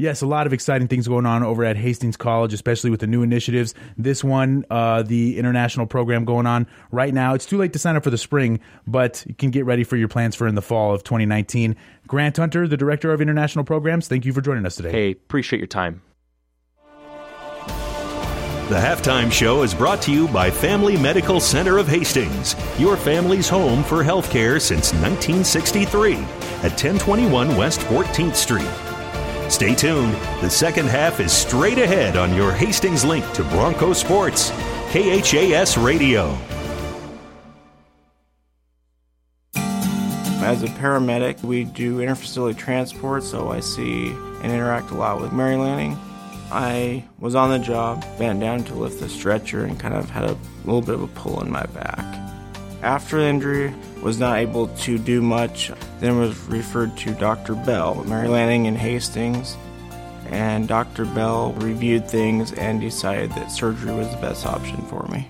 Yes, 0.00 0.22
a 0.22 0.26
lot 0.26 0.46
of 0.46 0.54
exciting 0.54 0.88
things 0.88 1.06
going 1.06 1.26
on 1.26 1.42
over 1.42 1.62
at 1.62 1.76
Hastings 1.76 2.16
College, 2.16 2.54
especially 2.54 2.88
with 2.88 3.00
the 3.00 3.06
new 3.06 3.22
initiatives. 3.22 3.74
This 3.98 4.24
one, 4.24 4.64
uh, 4.70 5.02
the 5.02 5.36
international 5.36 5.86
program 5.86 6.24
going 6.24 6.46
on 6.46 6.66
right 6.90 7.12
now. 7.12 7.34
It's 7.34 7.44
too 7.44 7.58
late 7.58 7.74
to 7.74 7.78
sign 7.78 7.96
up 7.96 8.04
for 8.04 8.08
the 8.08 8.16
spring, 8.16 8.60
but 8.86 9.22
you 9.26 9.34
can 9.34 9.50
get 9.50 9.66
ready 9.66 9.84
for 9.84 9.98
your 9.98 10.08
plans 10.08 10.34
for 10.34 10.46
in 10.46 10.54
the 10.54 10.62
fall 10.62 10.94
of 10.94 11.04
2019. 11.04 11.76
Grant 12.06 12.38
Hunter, 12.38 12.66
the 12.66 12.78
Director 12.78 13.12
of 13.12 13.20
International 13.20 13.62
Programs, 13.62 14.08
thank 14.08 14.24
you 14.24 14.32
for 14.32 14.40
joining 14.40 14.64
us 14.64 14.76
today. 14.76 14.90
Hey, 14.90 15.10
appreciate 15.10 15.58
your 15.58 15.66
time. 15.66 16.00
The 18.70 18.76
halftime 18.76 19.30
show 19.30 19.62
is 19.64 19.74
brought 19.74 20.00
to 20.02 20.12
you 20.12 20.28
by 20.28 20.50
Family 20.50 20.96
Medical 20.96 21.40
Center 21.40 21.76
of 21.76 21.86
Hastings, 21.86 22.56
your 22.78 22.96
family's 22.96 23.50
home 23.50 23.84
for 23.84 24.02
healthcare 24.02 24.58
since 24.62 24.94
1963 24.94 26.14
at 26.14 26.72
1021 26.72 27.54
West 27.54 27.80
14th 27.80 28.34
Street. 28.34 28.89
Stay 29.50 29.74
tuned. 29.74 30.14
The 30.40 30.48
second 30.48 30.86
half 30.88 31.18
is 31.18 31.32
straight 31.32 31.78
ahead 31.78 32.16
on 32.16 32.34
your 32.34 32.52
Hastings 32.52 33.04
link 33.04 33.30
to 33.32 33.42
Bronco 33.42 33.92
Sports, 33.92 34.50
KHAS 34.92 35.76
Radio. 35.76 36.38
As 40.42 40.62
a 40.62 40.68
paramedic, 40.68 41.42
we 41.42 41.64
do 41.64 41.98
interfacility 41.98 42.56
transport, 42.56 43.24
so 43.24 43.50
I 43.50 43.58
see 43.58 44.10
and 44.42 44.52
interact 44.52 44.92
a 44.92 44.94
lot 44.94 45.20
with 45.20 45.32
Mary 45.32 45.56
Lanning. 45.56 45.98
I 46.52 47.04
was 47.18 47.34
on 47.34 47.50
the 47.50 47.58
job, 47.58 48.04
bent 48.18 48.40
down 48.40 48.62
to 48.64 48.74
lift 48.74 49.00
the 49.00 49.08
stretcher, 49.08 49.64
and 49.64 49.78
kind 49.78 49.94
of 49.94 50.08
had 50.10 50.24
a 50.24 50.38
little 50.64 50.80
bit 50.80 50.94
of 50.94 51.02
a 51.02 51.08
pull 51.08 51.42
in 51.42 51.50
my 51.50 51.66
back. 51.66 52.19
After 52.82 53.18
the 53.18 53.26
injury, 53.26 53.74
was 54.00 54.18
not 54.18 54.38
able 54.38 54.68
to 54.68 54.98
do 54.98 55.20
much, 55.20 55.70
then 55.98 56.18
was 56.18 56.38
referred 56.46 56.96
to 56.98 57.12
Dr. 57.12 57.54
Bell, 57.54 58.02
Mary 58.04 58.28
Lanning 58.28 58.64
in 58.64 58.74
Hastings, 58.74 59.56
and 60.30 60.66
Dr. 60.66 61.04
Bell 61.04 61.52
reviewed 61.54 62.08
things 62.08 62.52
and 62.52 62.80
decided 62.80 63.32
that 63.32 63.50
surgery 63.50 63.92
was 63.92 64.08
the 64.10 64.16
best 64.16 64.46
option 64.46 64.80
for 64.86 65.06
me. 65.08 65.28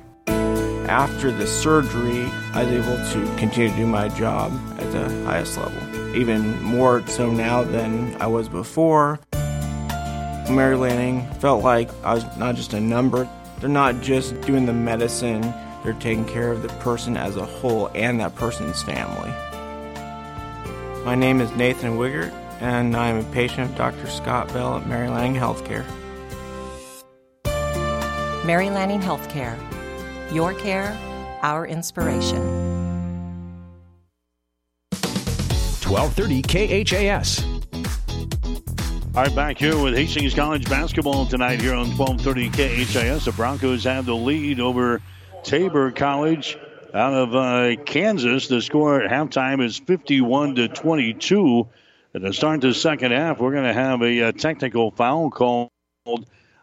After 0.89 1.33
the 1.33 1.47
surgery, 1.47 2.25
I 2.53 2.65
was 2.65 2.73
able 2.73 2.97
to 3.13 3.37
continue 3.37 3.71
to 3.71 3.77
do 3.77 3.87
my 3.87 4.09
job 4.11 4.53
at 4.79 4.93
the 4.93 5.09
highest 5.25 5.57
level, 5.57 6.17
even 6.17 6.63
more 6.63 7.05
so 7.09 7.31
now 7.31 7.65
than 7.65 8.15
I 8.21 8.29
was 8.29 8.49
before. 8.49 9.19
Mary 9.33 10.77
Lanning 10.77 11.29
felt 11.35 11.65
like 11.65 11.91
I 12.05 12.15
was 12.15 12.25
not 12.37 12.55
just 12.55 12.75
a 12.75 12.81
number. 12.81 13.29
They're 13.59 13.69
not 13.69 14.01
just 14.01 14.41
doing 14.43 14.67
the 14.67 14.73
medicine 14.73 15.43
they're 15.83 15.93
taking 15.95 16.25
care 16.25 16.53
of 16.53 16.63
the 16.63 16.69
person 16.81 17.17
as 17.17 17.37
a 17.37 17.45
whole 17.45 17.91
and 17.95 18.21
that 18.21 18.35
person's 18.35 18.83
family. 18.83 19.31
My 21.05 21.15
name 21.15 21.41
is 21.41 21.51
Nathan 21.53 21.97
Wiggert, 21.97 22.33
and 22.61 22.95
I 22.95 23.09
am 23.09 23.19
a 23.19 23.33
patient 23.33 23.71
of 23.71 23.77
Dr. 23.77 24.07
Scott 24.07 24.49
Bell 24.49 24.77
at 24.77 24.87
Mary 24.87 25.09
Lanning 25.09 25.41
Healthcare. 25.41 25.85
Mary 28.45 28.69
Lanning 28.69 29.01
Healthcare. 29.01 29.59
Your 30.33 30.55
care, 30.55 30.97
our 31.43 31.67
inspiration. 31.67 32.71
1230 35.91 36.85
KHAS. 36.85 37.45
All 39.17 39.25
right, 39.25 39.35
back 39.35 39.59
here 39.59 39.77
with 39.83 39.97
Hastings 39.97 40.35
College 40.35 40.69
basketball 40.69 41.27
tonight 41.27 41.61
here 41.61 41.75
on 41.75 41.97
1230 41.97 42.51
KHAS. 42.85 43.25
The 43.25 43.33
Broncos 43.33 43.83
have 43.83 44.07
the 44.07 44.15
lead 44.15 44.61
over 44.61 45.03
Tabor 45.43 45.91
College 45.93 46.59
out 46.93 47.15
of 47.15 47.35
uh, 47.35 47.83
Kansas. 47.85 48.49
The 48.49 48.61
score 48.61 49.03
at 49.03 49.11
halftime 49.11 49.65
is 49.65 49.79
51 49.79 50.57
to 50.57 50.69
22. 50.69 51.69
At 52.15 52.23
the 52.23 52.33
start 52.33 52.61
the 52.61 52.75
second 52.75 53.13
half, 53.13 53.39
we're 53.39 53.53
going 53.53 53.65
to 53.65 53.73
have 53.73 54.03
a, 54.03 54.19
a, 54.19 54.29
uh, 54.29 54.33
technical 54.33 54.91
foul 54.91 55.31
called 55.31 55.71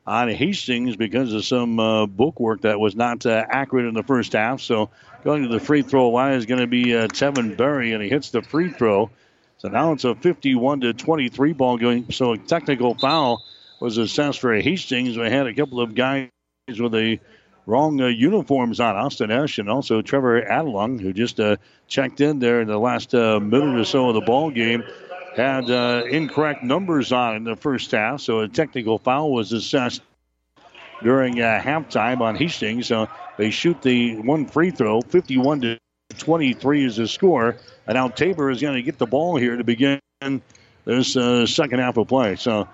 on 0.05 0.30
Hastings 0.30 0.95
because 0.95 1.34
of 1.34 1.45
some 1.45 1.80
uh, 1.80 2.05
bookwork 2.05 2.61
that 2.61 2.80
was 2.80 2.95
not 2.95 3.25
uh, 3.25 3.45
accurate 3.49 3.86
in 3.86 3.93
the 3.93 4.03
first 4.03 4.34
half. 4.34 4.61
So 4.61 4.89
going 5.23 5.43
to 5.43 5.49
the 5.49 5.59
free 5.59 5.82
throw 5.82 6.09
line 6.09 6.34
is 6.34 6.45
going 6.45 6.61
to 6.61 6.67
be 6.67 6.95
uh, 6.95 7.07
Tevin 7.07 7.55
Berry, 7.55 7.93
and 7.93 8.03
he 8.03 8.09
hits 8.09 8.32
the 8.32 8.41
free 8.41 8.71
throw. 8.71 9.09
So 9.57 9.69
now 9.69 9.93
it's 9.93 10.03
a 10.03 10.15
51 10.15 10.82
to 10.82 10.93
23 10.93 11.53
ball 11.53 11.78
going. 11.78 12.11
So 12.11 12.34
a 12.34 12.38
technical 12.38 12.95
foul 12.95 13.43
was 13.80 13.97
assessed 13.97 14.39
for 14.39 14.53
Hastings. 14.53 15.17
We 15.17 15.30
had 15.30 15.47
a 15.47 15.53
couple 15.53 15.82
of 15.82 15.95
guys 15.95 16.30
with 16.67 16.93
a 16.95 17.19
wrong 17.68 18.01
uh, 18.01 18.07
uniforms 18.07 18.80
on 18.80 18.95
Austin 18.95 19.30
Esch 19.30 19.59
and 19.59 19.70
also 19.70 20.01
Trevor 20.01 20.41
Adelung, 20.41 20.99
who 20.99 21.13
just 21.13 21.39
uh, 21.39 21.57
checked 21.88 22.22
in 22.22 22.39
there 22.39 22.61
in 22.61 22.68
the 22.68 22.80
last 22.80 23.13
uh, 23.13 23.39
minute 23.39 23.80
or 23.80 23.84
so 23.84 24.07
of 24.07 24.15
the 24.15 24.22
ball 24.22 24.49
game, 24.49 24.84
had 25.36 25.70
uh, 25.70 26.03
incorrect 26.09 26.63
numbers 26.63 27.11
on 27.11 27.36
in 27.36 27.43
the 27.43 27.55
first 27.55 27.91
half. 27.91 28.22
So 28.22 28.39
a 28.39 28.47
technical 28.47 28.97
foul 28.97 29.32
was 29.32 29.51
assessed 29.51 30.01
during 31.03 31.41
uh, 31.41 31.61
halftime 31.61 32.22
on 32.22 32.36
Hastings. 32.36 32.88
So 32.88 33.07
they 33.38 33.51
shoot 33.51 33.82
the 33.82 34.15
one 34.15 34.47
free 34.47 34.72
throw, 34.72 35.01
51 35.01 35.61
to 35.61 35.80
23 36.18 36.86
is 36.86 36.95
the 36.95 37.07
score. 37.07 37.57
And 37.86 37.95
now 37.95 38.07
Tabor 38.07 38.49
is 38.49 38.61
going 38.61 38.76
to 38.76 38.82
get 38.82 38.97
the 38.97 39.05
ball 39.05 39.36
here 39.36 39.57
to 39.57 39.63
begin 39.63 39.99
this 40.86 41.15
uh, 41.18 41.45
second 41.45 41.80
half 41.80 41.97
of 41.97 42.07
play. 42.07 42.38
So 42.38 42.68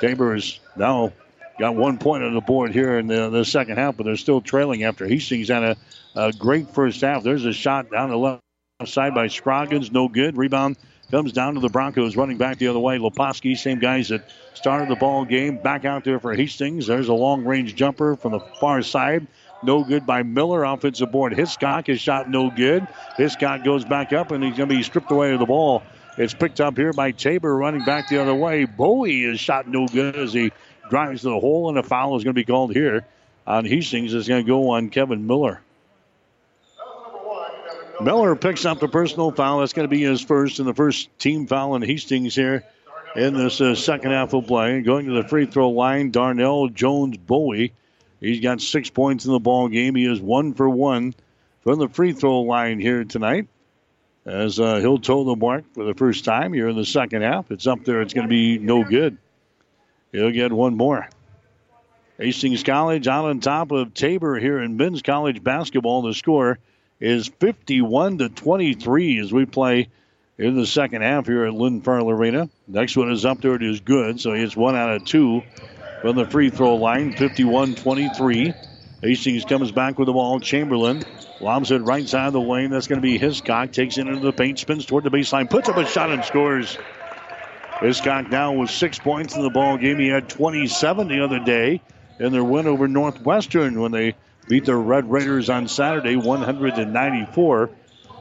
Tabor 0.00 0.34
is 0.34 0.60
now 0.76 1.12
got 1.58 1.74
one 1.76 1.98
point 1.98 2.22
on 2.24 2.34
the 2.34 2.40
board 2.40 2.72
here 2.72 2.98
in 2.98 3.06
the, 3.06 3.30
the 3.30 3.44
second 3.44 3.76
half, 3.76 3.96
but 3.96 4.04
they're 4.04 4.16
still 4.16 4.40
trailing 4.40 4.84
after 4.84 5.06
Hastings 5.06 5.48
had 5.48 5.62
a, 5.62 5.76
a 6.14 6.32
great 6.32 6.70
first 6.70 7.00
half. 7.00 7.22
There's 7.22 7.44
a 7.44 7.52
shot 7.52 7.90
down 7.90 8.10
the 8.10 8.18
left 8.18 8.42
side 8.86 9.14
by 9.14 9.28
Scroggins, 9.28 9.92
no 9.92 10.08
good. 10.08 10.36
Rebound 10.36 10.76
comes 11.10 11.32
down 11.32 11.54
to 11.54 11.60
the 11.60 11.68
Broncos, 11.68 12.16
running 12.16 12.38
back 12.38 12.58
the 12.58 12.68
other 12.68 12.78
way. 12.78 12.98
Leposki, 12.98 13.56
same 13.56 13.78
guys 13.78 14.08
that 14.08 14.28
started 14.54 14.88
the 14.88 14.96
ball 14.96 15.24
game, 15.24 15.58
back 15.58 15.84
out 15.84 16.04
there 16.04 16.18
for 16.18 16.34
Hastings. 16.34 16.86
There's 16.86 17.08
a 17.08 17.14
long 17.14 17.44
range 17.44 17.74
jumper 17.74 18.16
from 18.16 18.32
the 18.32 18.40
far 18.40 18.82
side. 18.82 19.26
No 19.62 19.82
good 19.82 20.04
by 20.04 20.22
Miller. 20.22 20.64
Offensive 20.64 21.10
board. 21.10 21.34
Hiscock 21.34 21.88
is 21.88 22.00
shot 22.00 22.28
no 22.28 22.50
good. 22.50 22.86
Hiscock 23.16 23.64
goes 23.64 23.84
back 23.84 24.12
up 24.12 24.30
and 24.30 24.44
he's 24.44 24.56
going 24.56 24.68
to 24.68 24.74
be 24.74 24.82
stripped 24.82 25.10
away 25.10 25.32
of 25.32 25.38
the 25.38 25.46
ball. 25.46 25.82
It's 26.18 26.34
picked 26.34 26.60
up 26.60 26.76
here 26.76 26.92
by 26.92 27.12
Tabor 27.12 27.56
running 27.56 27.84
back 27.84 28.08
the 28.08 28.20
other 28.20 28.34
way. 28.34 28.66
Bowie 28.66 29.24
is 29.24 29.40
shot 29.40 29.66
no 29.66 29.86
good 29.86 30.16
as 30.16 30.32
he 30.32 30.52
drives 30.90 31.22
to 31.22 31.30
the 31.30 31.40
hole, 31.40 31.68
and 31.68 31.78
a 31.78 31.82
foul 31.82 32.16
is 32.16 32.24
going 32.24 32.34
to 32.34 32.40
be 32.40 32.44
called 32.44 32.72
here 32.72 33.06
on 33.46 33.64
Hastings. 33.64 34.14
Is 34.14 34.28
going 34.28 34.44
to 34.44 34.48
go 34.48 34.70
on 34.70 34.90
Kevin 34.90 35.26
Miller. 35.26 35.60
Miller 38.00 38.34
picks 38.34 38.64
up 38.64 38.80
the 38.80 38.88
personal 38.88 39.30
foul. 39.30 39.60
That's 39.60 39.72
going 39.72 39.88
to 39.88 39.94
be 39.94 40.02
his 40.02 40.20
first 40.20 40.58
and 40.58 40.68
the 40.68 40.74
first 40.74 41.16
team 41.18 41.46
foul 41.46 41.72
on 41.72 41.82
Hastings 41.82 42.34
here 42.34 42.64
in 43.14 43.34
this 43.34 43.60
uh, 43.60 43.74
second 43.74 44.10
half 44.10 44.34
of 44.34 44.46
play. 44.46 44.80
Going 44.82 45.06
to 45.06 45.22
the 45.22 45.28
free 45.28 45.46
throw 45.46 45.70
line, 45.70 46.10
Darnell 46.10 46.68
Jones 46.68 47.16
Bowie. 47.16 47.72
He's 48.20 48.40
got 48.40 48.60
six 48.60 48.90
points 48.90 49.26
in 49.26 49.32
the 49.32 49.38
ball 49.38 49.68
game. 49.68 49.94
He 49.94 50.06
is 50.06 50.20
one 50.20 50.54
for 50.54 50.68
one 50.68 51.14
from 51.62 51.78
the 51.78 51.88
free 51.88 52.12
throw 52.12 52.40
line 52.40 52.80
here 52.80 53.04
tonight. 53.04 53.48
As 54.26 54.58
uh, 54.58 54.76
he'll 54.76 54.98
toe 54.98 55.24
the 55.24 55.36
mark 55.36 55.64
for 55.74 55.84
the 55.84 55.94
first 55.94 56.24
time 56.24 56.52
here 56.54 56.68
in 56.68 56.76
the 56.76 56.86
second 56.86 57.22
half. 57.22 57.50
It's 57.50 57.66
up 57.66 57.84
there. 57.84 58.00
It's 58.00 58.14
going 58.14 58.26
to 58.26 58.30
be 58.30 58.58
no 58.58 58.82
good. 58.82 59.18
He'll 60.14 60.30
get 60.30 60.52
one 60.52 60.76
more. 60.76 61.08
Hastings 62.18 62.62
College 62.62 63.08
out 63.08 63.24
on 63.24 63.40
top 63.40 63.72
of 63.72 63.94
Tabor 63.94 64.38
here 64.38 64.62
in 64.62 64.76
men's 64.76 65.02
college 65.02 65.42
basketball. 65.42 66.02
The 66.02 66.14
score 66.14 66.60
is 67.00 67.26
51 67.40 68.18
to 68.18 68.28
23 68.28 69.18
as 69.18 69.32
we 69.32 69.44
play 69.44 69.88
in 70.38 70.54
the 70.54 70.66
second 70.66 71.02
half 71.02 71.26
here 71.26 71.44
at 71.46 71.52
Lynn 71.52 71.80
Farrell 71.80 72.10
Arena. 72.10 72.48
Next 72.68 72.96
one 72.96 73.10
is 73.10 73.24
up 73.24 73.40
there. 73.40 73.56
It 73.56 73.64
is 73.64 73.80
good. 73.80 74.20
So 74.20 74.30
it's 74.30 74.56
one 74.56 74.76
out 74.76 74.94
of 74.94 75.04
two 75.04 75.42
from 76.00 76.14
the 76.14 76.26
free 76.26 76.50
throw 76.50 76.76
line, 76.76 77.16
51 77.16 77.74
23. 77.74 78.54
Hastings 79.02 79.44
comes 79.44 79.72
back 79.72 79.98
with 79.98 80.06
the 80.06 80.12
ball. 80.12 80.38
Chamberlain 80.38 81.02
lobs 81.40 81.72
it 81.72 81.78
right 81.78 82.08
side 82.08 82.28
of 82.28 82.34
the 82.34 82.40
lane. 82.40 82.70
That's 82.70 82.86
going 82.86 83.00
to 83.00 83.02
be 83.02 83.18
Hiscock. 83.18 83.72
Takes 83.72 83.98
it 83.98 84.06
into 84.06 84.20
the 84.20 84.32
paint, 84.32 84.60
spins 84.60 84.86
toward 84.86 85.02
the 85.02 85.10
baseline, 85.10 85.50
puts 85.50 85.68
up 85.68 85.76
a 85.76 85.84
shot 85.84 86.10
and 86.10 86.24
scores. 86.24 86.78
Hiscock 87.80 88.30
now 88.30 88.52
with 88.52 88.70
six 88.70 88.98
points 88.98 89.36
in 89.36 89.42
the 89.42 89.50
ball 89.50 89.76
game. 89.76 89.98
He 89.98 90.08
had 90.08 90.28
27 90.28 91.08
the 91.08 91.24
other 91.24 91.40
day 91.40 91.82
in 92.18 92.32
their 92.32 92.44
win 92.44 92.66
over 92.66 92.88
Northwestern 92.88 93.80
when 93.80 93.92
they 93.92 94.14
beat 94.48 94.64
the 94.64 94.76
Red 94.76 95.10
Raiders 95.10 95.50
on 95.50 95.68
Saturday, 95.68 96.16
194. 96.16 97.70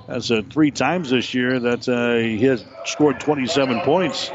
That's 0.08 0.32
uh, 0.32 0.42
three 0.50 0.72
times 0.72 1.10
this 1.12 1.34
year 1.34 1.60
that 1.60 1.88
uh, 1.88 2.16
he 2.16 2.40
has 2.46 2.66
scored 2.86 3.20
27 3.20 3.82
points. 3.82 4.30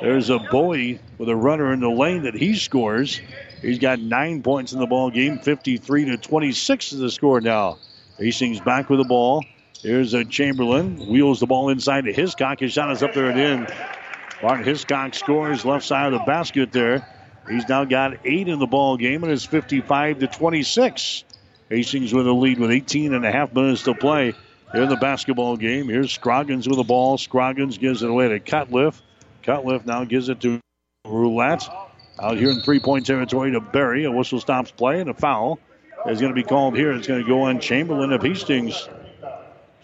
There's 0.00 0.30
a 0.30 0.38
Bowie 0.38 0.98
with 1.18 1.28
a 1.28 1.36
runner 1.36 1.72
in 1.72 1.80
the 1.80 1.88
lane 1.88 2.22
that 2.22 2.34
he 2.34 2.56
scores. 2.56 3.20
He's 3.60 3.78
got 3.78 4.00
nine 4.00 4.42
points 4.42 4.72
in 4.72 4.80
the 4.80 4.86
ball 4.86 5.10
game, 5.10 5.38
53 5.38 6.06
to 6.06 6.16
26 6.16 6.92
is 6.92 6.98
the 6.98 7.10
score 7.10 7.40
now. 7.40 7.78
Hastings 8.18 8.60
back 8.60 8.90
with 8.90 8.98
the 8.98 9.04
ball. 9.04 9.44
Here's 9.80 10.14
a 10.14 10.24
Chamberlain 10.24 11.08
wheels 11.08 11.40
the 11.40 11.46
ball 11.46 11.68
inside 11.68 12.04
to 12.06 12.12
Hiscock. 12.12 12.60
His 12.60 12.72
shot 12.72 12.90
is 12.90 13.02
up 13.02 13.14
there 13.14 13.30
and 13.30 13.38
in. 13.38 13.66
Martin 14.42 14.64
Hiscock 14.64 15.14
scores 15.14 15.64
left 15.64 15.84
side 15.84 16.12
of 16.12 16.18
the 16.18 16.24
basket 16.26 16.72
there. 16.72 17.06
He's 17.48 17.68
now 17.68 17.84
got 17.84 18.18
eight 18.24 18.48
in 18.48 18.58
the 18.58 18.66
ball 18.66 18.96
game, 18.96 19.22
and 19.22 19.32
it's 19.32 19.44
55 19.44 20.18
to 20.18 20.26
26. 20.26 21.24
Hastings 21.68 22.12
with 22.12 22.26
a 22.26 22.32
lead 22.32 22.58
with 22.58 22.72
18 22.72 23.14
and 23.14 23.24
a 23.24 23.30
half 23.30 23.54
minutes 23.54 23.84
to 23.84 23.94
play 23.94 24.34
in 24.74 24.88
the 24.88 24.96
basketball 24.96 25.56
game. 25.56 25.88
Here's 25.88 26.12
Scroggins 26.12 26.66
with 26.66 26.76
the 26.76 26.84
ball. 26.84 27.18
Scroggins 27.18 27.78
gives 27.78 28.02
it 28.02 28.10
away 28.10 28.28
to 28.28 28.40
Cutliff. 28.40 29.00
Cutliff 29.44 29.86
now 29.86 30.04
gives 30.04 30.28
it 30.28 30.40
to 30.40 30.60
Roulette. 31.06 31.68
Out 32.20 32.36
here 32.36 32.50
in 32.50 32.60
three 32.60 32.80
point 32.80 33.06
territory 33.06 33.52
to 33.52 33.60
Berry. 33.60 34.04
A 34.04 34.10
whistle 34.10 34.40
stops 34.40 34.72
play, 34.72 35.00
and 35.00 35.08
a 35.08 35.14
foul 35.14 35.60
is 36.06 36.20
going 36.20 36.34
to 36.34 36.40
be 36.40 36.46
called 36.46 36.76
here. 36.76 36.92
It's 36.92 37.06
going 37.06 37.22
to 37.22 37.28
go 37.28 37.42
on 37.42 37.60
Chamberlain 37.60 38.12
of 38.12 38.22
Hastings. 38.22 38.88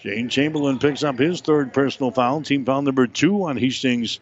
Shane 0.01 0.29
Chamberlain 0.29 0.79
picks 0.79 1.05
up 1.05 1.19
his 1.19 1.41
third 1.41 1.73
personal 1.73 2.11
foul. 2.11 2.43
Team 2.43 2.65
foul 2.65 2.83
number 2.83 3.07
two 3.07 3.45
on 3.45 3.57
Hastings 3.57 4.19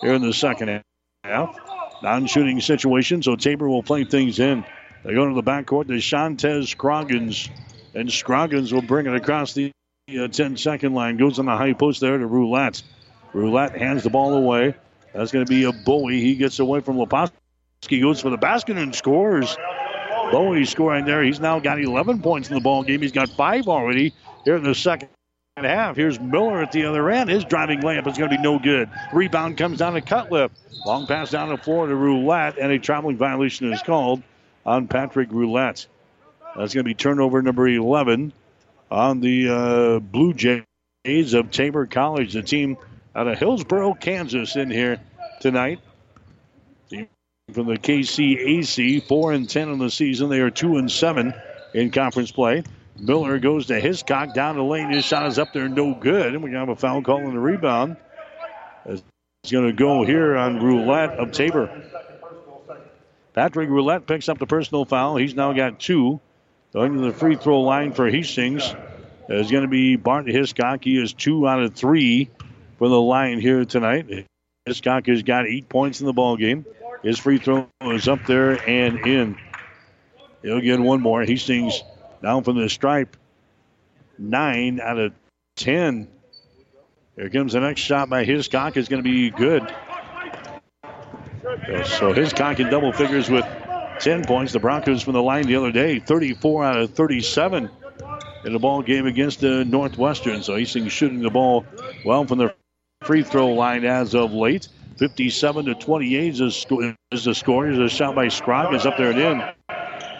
here 0.00 0.14
in 0.14 0.22
the 0.22 0.32
second 0.32 0.82
half. 1.24 1.56
Non 2.02 2.26
shooting 2.26 2.60
situation, 2.60 3.22
so 3.22 3.36
Tabor 3.36 3.68
will 3.68 3.82
play 3.82 4.04
things 4.04 4.38
in. 4.38 4.64
They 5.04 5.14
go 5.14 5.28
to 5.28 5.34
the 5.34 5.42
backcourt 5.42 5.88
to 5.88 5.94
Shantez 5.94 6.68
Scroggins. 6.68 7.48
And 7.94 8.10
Scroggins 8.10 8.72
will 8.72 8.82
bring 8.82 9.06
it 9.06 9.14
across 9.14 9.52
the 9.52 9.72
uh, 10.18 10.28
10 10.28 10.56
second 10.56 10.94
line. 10.94 11.16
Goes 11.16 11.38
on 11.38 11.46
the 11.46 11.56
high 11.56 11.72
post 11.72 12.00
there 12.00 12.16
to 12.16 12.26
Roulette. 12.26 12.82
Roulette 13.32 13.76
hands 13.76 14.02
the 14.02 14.10
ball 14.10 14.34
away. 14.34 14.74
That's 15.12 15.32
going 15.32 15.44
to 15.44 15.50
be 15.50 15.64
a 15.64 15.72
Bowie. 15.72 16.20
He 16.20 16.36
gets 16.36 16.58
away 16.58 16.80
from 16.80 16.96
Leposki. 16.96 17.32
Goes 18.00 18.20
for 18.20 18.30
the 18.30 18.36
basket 18.36 18.78
and 18.78 18.94
scores. 18.94 19.56
Bowie 20.30 20.64
scoring 20.64 21.04
there. 21.04 21.22
He's 21.22 21.40
now 21.40 21.58
got 21.58 21.80
11 21.80 22.22
points 22.22 22.48
in 22.48 22.54
the 22.54 22.60
ball 22.60 22.84
game. 22.84 23.02
He's 23.02 23.12
got 23.12 23.28
five 23.30 23.66
already 23.66 24.14
here 24.44 24.56
in 24.56 24.62
the 24.62 24.74
second 24.74 25.08
half. 25.64 25.96
Here's 25.96 26.18
Miller 26.18 26.62
at 26.62 26.72
the 26.72 26.86
other 26.86 27.10
end. 27.10 27.30
His 27.30 27.44
driving 27.44 27.80
layup 27.80 28.06
is 28.06 28.16
going 28.16 28.30
to 28.30 28.36
be 28.36 28.42
no 28.42 28.58
good. 28.58 28.88
Rebound 29.12 29.56
comes 29.56 29.78
down 29.78 29.94
to 29.94 30.00
Cutliff. 30.00 30.50
Long 30.86 31.06
pass 31.06 31.30
down 31.30 31.48
the 31.48 31.56
floor 31.56 31.86
to 31.86 31.94
Roulette, 31.94 32.58
and 32.58 32.72
a 32.72 32.78
traveling 32.78 33.16
violation 33.16 33.72
is 33.72 33.82
called 33.82 34.22
on 34.64 34.88
Patrick 34.88 35.30
Roulette. 35.30 35.86
That's 36.56 36.74
going 36.74 36.84
to 36.84 36.88
be 36.88 36.94
turnover 36.94 37.42
number 37.42 37.68
11 37.68 38.32
on 38.90 39.20
the 39.20 39.48
uh, 39.48 39.98
Blue 40.00 40.34
Jays 40.34 41.34
of 41.34 41.50
Tabor 41.50 41.86
College, 41.86 42.32
the 42.32 42.42
team 42.42 42.76
out 43.14 43.28
of 43.28 43.38
Hillsboro, 43.38 43.94
Kansas, 43.94 44.56
in 44.56 44.70
here 44.70 45.00
tonight. 45.40 45.80
Team 46.88 47.08
from 47.52 47.66
the 47.66 47.76
KCAC, 47.76 49.06
4 49.06 49.32
and 49.32 49.48
10 49.48 49.68
in 49.68 49.78
the 49.78 49.90
season. 49.90 50.28
They 50.28 50.40
are 50.40 50.50
2 50.50 50.76
and 50.76 50.90
7 50.90 51.34
in 51.74 51.90
conference 51.90 52.30
play. 52.30 52.64
Miller 53.00 53.38
goes 53.38 53.66
to 53.66 53.80
Hiscock 53.80 54.34
down 54.34 54.56
the 54.56 54.62
lane. 54.62 54.90
His 54.90 55.04
shot 55.04 55.26
is 55.26 55.38
up 55.38 55.52
there, 55.52 55.68
no 55.68 55.94
good. 55.94 56.34
And 56.34 56.42
we 56.42 56.52
have 56.52 56.68
a 56.68 56.76
foul 56.76 57.02
call 57.02 57.26
on 57.26 57.32
the 57.32 57.40
rebound. 57.40 57.96
It's 58.84 59.02
going 59.50 59.66
to 59.66 59.72
go 59.72 60.04
here 60.04 60.36
on 60.36 60.62
Roulette 60.62 61.18
of 61.18 61.32
Tabor. 61.32 61.70
Patrick 63.32 63.70
Roulette 63.70 64.06
picks 64.06 64.28
up 64.28 64.38
the 64.38 64.46
personal 64.46 64.84
foul. 64.84 65.16
He's 65.16 65.34
now 65.34 65.52
got 65.52 65.80
two. 65.80 66.20
Going 66.72 66.94
to 66.94 67.00
the 67.00 67.12
free 67.12 67.36
throw 67.36 67.62
line 67.62 67.92
for 67.92 68.08
Hastings 68.08 68.74
is 69.28 69.50
going 69.50 69.62
to 69.62 69.68
be 69.68 69.96
Bart 69.96 70.28
Hiscock. 70.28 70.84
He 70.84 71.00
is 71.00 71.12
two 71.12 71.48
out 71.48 71.62
of 71.62 71.74
three 71.74 72.30
for 72.78 72.88
the 72.88 73.00
line 73.00 73.40
here 73.40 73.64
tonight. 73.64 74.26
Hiscock 74.66 75.06
has 75.06 75.22
got 75.22 75.46
eight 75.46 75.68
points 75.68 76.00
in 76.00 76.06
the 76.06 76.12
ball 76.12 76.36
game. 76.36 76.66
His 77.02 77.18
free 77.18 77.38
throw 77.38 77.66
is 77.82 78.08
up 78.08 78.26
there 78.26 78.52
and 78.68 79.06
in. 79.06 79.38
He'll 80.42 80.60
get 80.60 80.78
one 80.80 81.00
more. 81.00 81.22
Hastings 81.24 81.82
down 82.22 82.44
from 82.44 82.58
the 82.60 82.68
stripe. 82.68 83.16
Nine 84.18 84.80
out 84.80 84.98
of 84.98 85.12
ten. 85.56 86.08
Here 87.16 87.30
comes 87.30 87.52
the 87.52 87.60
next 87.60 87.80
shot 87.80 88.08
by 88.08 88.24
Hiscock. 88.24 88.76
Is 88.76 88.88
going 88.88 89.02
to 89.02 89.08
be 89.08 89.30
good. 89.30 89.62
So 91.84 92.12
Hiscock 92.12 92.60
in 92.60 92.70
double 92.70 92.92
figures 92.92 93.28
with 93.30 93.44
10 94.00 94.24
points. 94.24 94.52
The 94.52 94.58
Broncos 94.58 95.02
from 95.02 95.14
the 95.14 95.22
line 95.22 95.46
the 95.46 95.56
other 95.56 95.72
day, 95.72 95.98
34 95.98 96.64
out 96.64 96.78
of 96.78 96.94
37 96.94 97.70
in 98.44 98.52
the 98.52 98.58
ball 98.58 98.82
game 98.82 99.06
against 99.06 99.40
the 99.40 99.64
Northwestern. 99.64 100.42
So 100.42 100.56
Hastings 100.56 100.92
shooting 100.92 101.20
the 101.20 101.30
ball 101.30 101.64
well 102.04 102.24
from 102.24 102.38
the 102.38 102.54
free 103.02 103.22
throw 103.22 103.48
line 103.48 103.84
as 103.84 104.14
of 104.14 104.32
late. 104.32 104.68
57 104.98 105.64
to 105.66 105.74
28 105.74 106.28
is, 106.28 106.38
the 106.38 106.50
score. 107.34 107.64
There's 107.66 107.78
a 107.78 107.88
shot 107.88 108.14
by 108.14 108.28
Scroggins 108.28 108.84
up 108.84 108.96
there 108.98 109.10
and 109.10 109.18
in. 109.18 109.42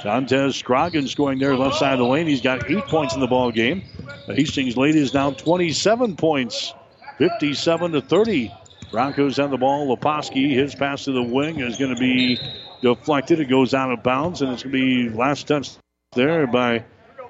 Montez 0.04 0.56
Scroggins 0.56 1.10
scoring 1.12 1.38
there 1.38 1.56
left 1.56 1.76
side 1.76 1.94
of 1.94 1.98
the 1.98 2.06
lane. 2.06 2.26
He's 2.26 2.40
got 2.40 2.70
eight 2.70 2.84
points 2.84 3.14
in 3.14 3.20
the 3.20 3.26
ball 3.26 3.50
game. 3.50 3.82
The 4.26 4.34
Hastings 4.34 4.76
lady 4.76 5.00
is 5.00 5.12
now 5.12 5.32
27 5.32 6.16
points, 6.16 6.72
57 7.18 7.92
to 7.92 8.00
30. 8.00 8.52
Broncos 8.90 9.36
have 9.36 9.50
the 9.50 9.58
ball. 9.58 9.94
Leposki, 9.94 10.52
his 10.52 10.74
pass 10.74 11.04
to 11.04 11.12
the 11.12 11.22
wing 11.22 11.60
is 11.60 11.76
going 11.76 11.94
to 11.94 12.00
be 12.00 12.38
deflected. 12.82 13.40
It 13.40 13.46
goes 13.46 13.74
out 13.74 13.92
of 13.92 14.02
bounds, 14.02 14.42
and 14.42 14.52
it's 14.52 14.62
going 14.62 14.72
to 14.72 14.78
be 14.78 15.16
last 15.16 15.46
touch 15.46 15.70
there 16.12 16.46
by 16.46 16.84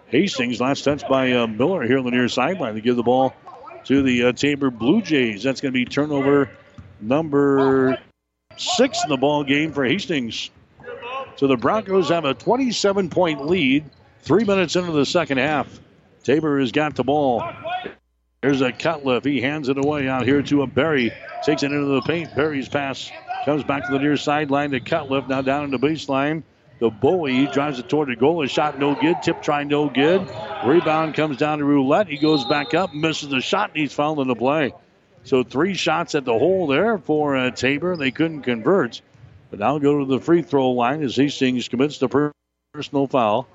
Hastings. 0.06 0.60
Last 0.60 0.82
touch 0.82 1.06
by 1.08 1.32
uh, 1.32 1.46
Miller 1.46 1.82
here 1.82 1.98
on 1.98 2.04
the 2.04 2.10
near 2.10 2.28
sideline 2.28 2.74
to 2.74 2.80
give 2.80 2.96
the 2.96 3.02
ball 3.02 3.34
to 3.84 4.02
the 4.02 4.24
uh, 4.24 4.32
Tabor 4.32 4.70
Blue 4.70 5.02
Jays. 5.02 5.42
That's 5.42 5.60
going 5.60 5.72
to 5.72 5.78
be 5.78 5.84
turnover 5.84 6.50
number 7.00 7.98
six 8.56 9.02
in 9.04 9.10
the 9.10 9.16
ball 9.16 9.44
game 9.44 9.72
for 9.72 9.84
Hastings. 9.84 10.50
So 11.40 11.46
the 11.46 11.56
Broncos 11.56 12.10
have 12.10 12.26
a 12.26 12.34
27 12.34 13.08
point 13.08 13.46
lead, 13.46 13.86
three 14.20 14.44
minutes 14.44 14.76
into 14.76 14.92
the 14.92 15.06
second 15.06 15.38
half. 15.38 15.80
Tabor 16.22 16.60
has 16.60 16.70
got 16.70 16.96
the 16.96 17.02
ball. 17.02 17.42
There's 18.42 18.60
a 18.60 18.70
Cutliff. 18.70 19.24
He 19.24 19.40
hands 19.40 19.70
it 19.70 19.78
away 19.78 20.06
out 20.06 20.26
here 20.26 20.42
to 20.42 20.60
a 20.60 20.66
Berry. 20.66 21.10
Takes 21.42 21.62
it 21.62 21.72
into 21.72 21.94
the 21.94 22.02
paint. 22.02 22.36
Berry's 22.36 22.68
pass 22.68 23.10
comes 23.46 23.64
back 23.64 23.86
to 23.86 23.92
the 23.92 23.98
near 23.98 24.18
sideline 24.18 24.72
to 24.72 24.80
Cutliff. 24.80 25.28
Now 25.28 25.40
down 25.40 25.64
in 25.64 25.70
the 25.70 25.78
baseline. 25.78 26.42
The 26.78 26.90
Bowie 26.90 27.46
drives 27.46 27.78
it 27.78 27.88
toward 27.88 28.10
the 28.10 28.16
goal. 28.16 28.42
A 28.42 28.46
shot 28.46 28.78
no 28.78 28.94
good. 28.94 29.22
Tip 29.22 29.40
try 29.40 29.64
no 29.64 29.88
good. 29.88 30.30
Rebound 30.66 31.14
comes 31.14 31.38
down 31.38 31.60
to 31.60 31.64
Roulette. 31.64 32.08
He 32.08 32.18
goes 32.18 32.44
back 32.44 32.74
up, 32.74 32.92
misses 32.92 33.30
the 33.30 33.40
shot, 33.40 33.70
and 33.70 33.78
he's 33.78 33.94
fouled 33.94 34.20
in 34.20 34.28
the 34.28 34.36
play. 34.36 34.74
So 35.24 35.42
three 35.42 35.72
shots 35.72 36.14
at 36.14 36.26
the 36.26 36.38
hole 36.38 36.66
there 36.66 36.98
for 36.98 37.34
uh, 37.34 37.50
Tabor. 37.50 37.96
They 37.96 38.10
couldn't 38.10 38.42
convert. 38.42 39.00
But 39.50 39.58
now 39.58 39.78
go 39.78 39.98
to 39.98 40.04
the 40.04 40.20
free 40.20 40.42
throw 40.42 40.70
line 40.70 41.02
as 41.02 41.16
Hastings 41.16 41.68
commits 41.68 41.98
the 41.98 42.32
personal 42.74 43.06
foul. 43.08 43.48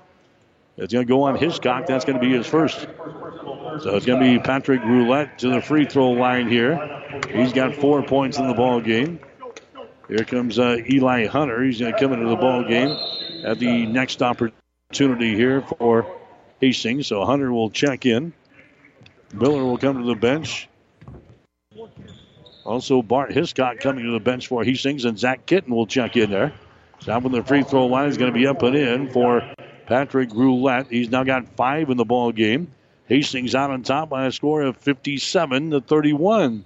It's 0.76 0.92
going 0.92 1.06
to 1.06 1.08
go 1.08 1.22
on 1.22 1.36
Hiscock. 1.36 1.86
That's 1.86 2.04
going 2.04 2.20
to 2.20 2.24
be 2.24 2.36
his 2.36 2.46
first. 2.46 2.78
So 2.78 3.96
it's 3.96 4.04
going 4.04 4.22
to 4.22 4.38
be 4.38 4.38
Patrick 4.38 4.82
Roulette 4.82 5.38
to 5.38 5.48
the 5.48 5.62
free 5.62 5.86
throw 5.86 6.10
line 6.10 6.48
here. 6.48 7.02
He's 7.32 7.52
got 7.52 7.74
four 7.74 8.02
points 8.02 8.38
in 8.38 8.46
the 8.46 8.54
ball 8.54 8.80
game. 8.80 9.20
Here 10.08 10.24
comes 10.24 10.58
uh, 10.58 10.76
Eli 10.88 11.26
Hunter. 11.26 11.62
He's 11.62 11.80
going 11.80 11.92
to 11.92 11.98
come 11.98 12.12
into 12.12 12.28
the 12.28 12.36
ball 12.36 12.62
game 12.62 12.96
at 13.44 13.58
the 13.58 13.86
next 13.86 14.22
opportunity 14.22 15.34
here 15.34 15.62
for 15.62 16.06
Hastings. 16.60 17.06
So 17.06 17.24
Hunter 17.24 17.52
will 17.52 17.70
check 17.70 18.04
in. 18.04 18.32
Miller 19.32 19.64
will 19.64 19.78
come 19.78 19.98
to 19.98 20.06
the 20.06 20.14
bench. 20.14 20.68
Also, 22.66 23.00
Bart 23.00 23.32
Hiscock 23.32 23.78
coming 23.78 24.04
to 24.04 24.10
the 24.10 24.20
bench 24.20 24.48
for 24.48 24.64
Hastings, 24.64 25.04
and 25.04 25.16
Zach 25.16 25.46
Kitten 25.46 25.72
will 25.72 25.86
check 25.86 26.16
in 26.16 26.30
there. 26.30 26.52
Down 27.04 27.22
from 27.22 27.32
the 27.32 27.44
free 27.44 27.62
throw 27.62 27.86
line 27.86 28.08
is 28.08 28.16
going 28.16 28.32
to 28.32 28.36
be 28.36 28.46
up 28.48 28.62
and 28.62 28.74
in 28.74 29.10
for 29.10 29.42
Patrick 29.86 30.30
Roulette. 30.34 30.88
He's 30.90 31.08
now 31.08 31.22
got 31.22 31.48
five 31.56 31.90
in 31.90 31.96
the 31.96 32.04
ball 32.04 32.32
game. 32.32 32.72
Hastings 33.06 33.54
out 33.54 33.70
on 33.70 33.84
top 33.84 34.08
by 34.08 34.26
a 34.26 34.32
score 34.32 34.62
of 34.62 34.76
57 34.78 35.70
to 35.70 35.80
31. 35.80 36.64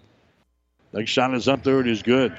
Next 0.95 1.11
shot 1.11 1.35
is 1.35 1.49
up 1.49 1.63
there. 1.63 1.81
It 1.81 1.89
is 1.89 2.03
good. 2.03 2.37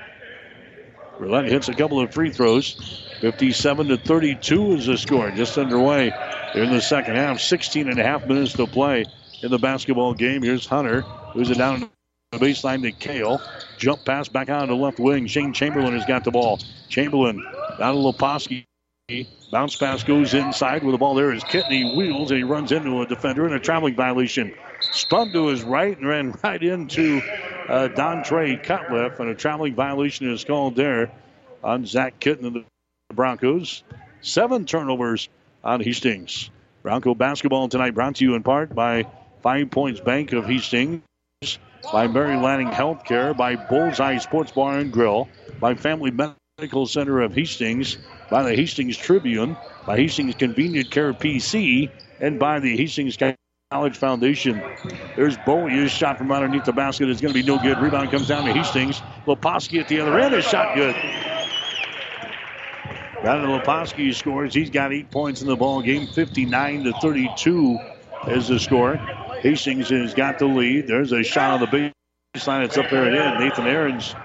Roulette 1.19 1.45
hits 1.45 1.69
a 1.69 1.75
couple 1.75 1.99
of 1.99 2.11
free 2.11 2.31
throws. 2.31 3.07
57 3.21 3.89
to 3.89 3.97
32 3.97 4.73
is 4.73 4.87
the 4.87 4.97
score. 4.97 5.29
Just 5.29 5.55
underway 5.59 6.11
in 6.55 6.71
the 6.71 6.81
second 6.81 7.15
half. 7.15 7.39
16 7.39 7.89
and 7.89 7.99
a 7.99 8.03
half 8.03 8.25
minutes 8.25 8.53
to 8.53 8.65
play 8.65 9.05
in 9.43 9.51
the 9.51 9.59
basketball 9.59 10.15
game. 10.15 10.41
Here's 10.41 10.65
Hunter, 10.65 11.01
who's 11.33 11.55
down 11.55 11.91
the 12.31 12.37
baseline 12.37 12.81
to 12.81 12.93
Kale. 12.93 13.41
Jump 13.77 14.05
pass 14.05 14.29
back 14.29 14.47
out 14.47 14.65
the 14.69 14.73
left 14.73 14.99
wing. 14.99 15.27
Shane 15.27 15.51
Chamberlain 15.51 15.93
has 15.93 16.05
got 16.05 16.23
the 16.23 16.31
ball. 16.31 16.59
Chamberlain 16.87 17.45
down 17.77 17.95
to 17.95 17.99
Leposki. 17.99 18.65
Bounce 19.51 19.75
pass 19.75 20.03
goes 20.03 20.33
inside 20.33 20.81
with 20.83 20.93
the 20.93 20.97
ball 20.97 21.13
there 21.13 21.33
is 21.33 21.43
Kitney 21.43 21.97
wheels 21.97 22.31
and 22.31 22.37
he 22.37 22.45
runs 22.45 22.71
into 22.71 23.01
a 23.01 23.05
defender 23.05 23.45
in 23.45 23.51
a 23.51 23.59
traveling 23.59 23.95
violation. 23.95 24.53
Spun 24.79 25.33
to 25.33 25.47
his 25.47 25.63
right 25.63 25.97
and 25.97 26.07
ran 26.07 26.31
right 26.43 26.63
into 26.63 27.17
uh, 27.67 27.89
Dontre 27.89 28.63
Cutliff, 28.63 29.19
and 29.19 29.29
a 29.29 29.35
traveling 29.35 29.75
violation 29.75 30.31
is 30.31 30.45
called 30.45 30.77
there 30.77 31.11
on 31.61 31.85
Zach 31.85 32.17
Kitten 32.21 32.45
of 32.45 32.53
the 32.53 32.63
Broncos. 33.13 33.83
Seven 34.21 34.65
turnovers 34.65 35.27
on 35.65 35.81
Hastings. 35.81 36.49
Bronco 36.81 37.13
basketball 37.13 37.67
tonight 37.67 37.91
brought 37.91 38.15
to 38.15 38.23
you 38.23 38.35
in 38.35 38.43
part 38.43 38.73
by 38.73 39.05
Five 39.43 39.69
Points 39.69 39.99
Bank 39.99 40.31
of 40.31 40.45
Hastings, 40.45 41.01
by 41.91 42.07
Mary 42.07 42.37
Lanning 42.37 42.71
Healthcare, 42.71 43.35
by 43.35 43.55
Bullseye 43.55 44.17
Sports 44.17 44.51
Bar 44.51 44.79
and 44.79 44.91
Grill, 44.91 45.31
by 45.59 45.75
Family 45.75 46.11
Medical 46.11 46.85
Center 46.87 47.21
of 47.21 47.33
Hastings, 47.33 47.97
by 48.29 48.43
the 48.43 48.55
Hastings 48.55 48.97
Tribune, 48.97 49.57
by 49.85 49.97
Hastings 49.97 50.35
Convenient 50.35 50.91
Care 50.91 51.13
PC, 51.13 51.93
and 52.19 52.39
by 52.39 52.59
the 52.59 52.77
Hastings 52.77 53.17
College 53.71 53.97
Foundation. 53.97 54.65
There's 55.15 55.37
Bowie. 55.37 55.75
His 55.75 55.91
shot 55.91 56.17
from 56.17 56.31
underneath 56.31 56.65
the 56.65 56.73
basket 56.73 57.09
is 57.09 57.21
going 57.21 57.33
to 57.33 57.39
be 57.39 57.43
no 57.43 57.59
good. 57.59 57.79
Rebound 57.79 58.11
comes 58.11 58.27
down 58.27 58.45
to 58.45 58.53
Hastings. 58.53 59.03
Leposki 59.27 59.79
at 59.79 59.87
the 59.87 59.99
other 60.01 60.19
end. 60.19 60.33
His 60.33 60.45
shot 60.45 60.73
good. 60.73 60.97
Brandon 63.21 63.49
Leposki 63.49 64.15
scores. 64.15 64.53
He's 64.53 64.71
got 64.71 64.93
eight 64.93 65.11
points 65.11 65.41
in 65.41 65.47
the 65.47 65.57
ball 65.57 65.81
game. 65.81 66.07
59 66.07 66.83
to 66.85 66.93
32 66.93 67.79
is 68.25 68.47
the 68.47 68.59
score. 68.59 69.03
Hastings 69.41 69.89
has 69.89 70.13
got 70.13 70.39
the 70.39 70.45
lead. 70.45 70.87
There's 70.87 71.11
a 71.11 71.23
shot 71.23 71.51
on 71.51 71.59
the 71.61 71.93
baseline. 72.37 72.63
It's 72.63 72.77
up 72.77 72.89
there 72.89 73.05
and 73.05 73.15
in. 73.15 73.47
Nathan 73.47 73.67
Aarons 73.67 74.15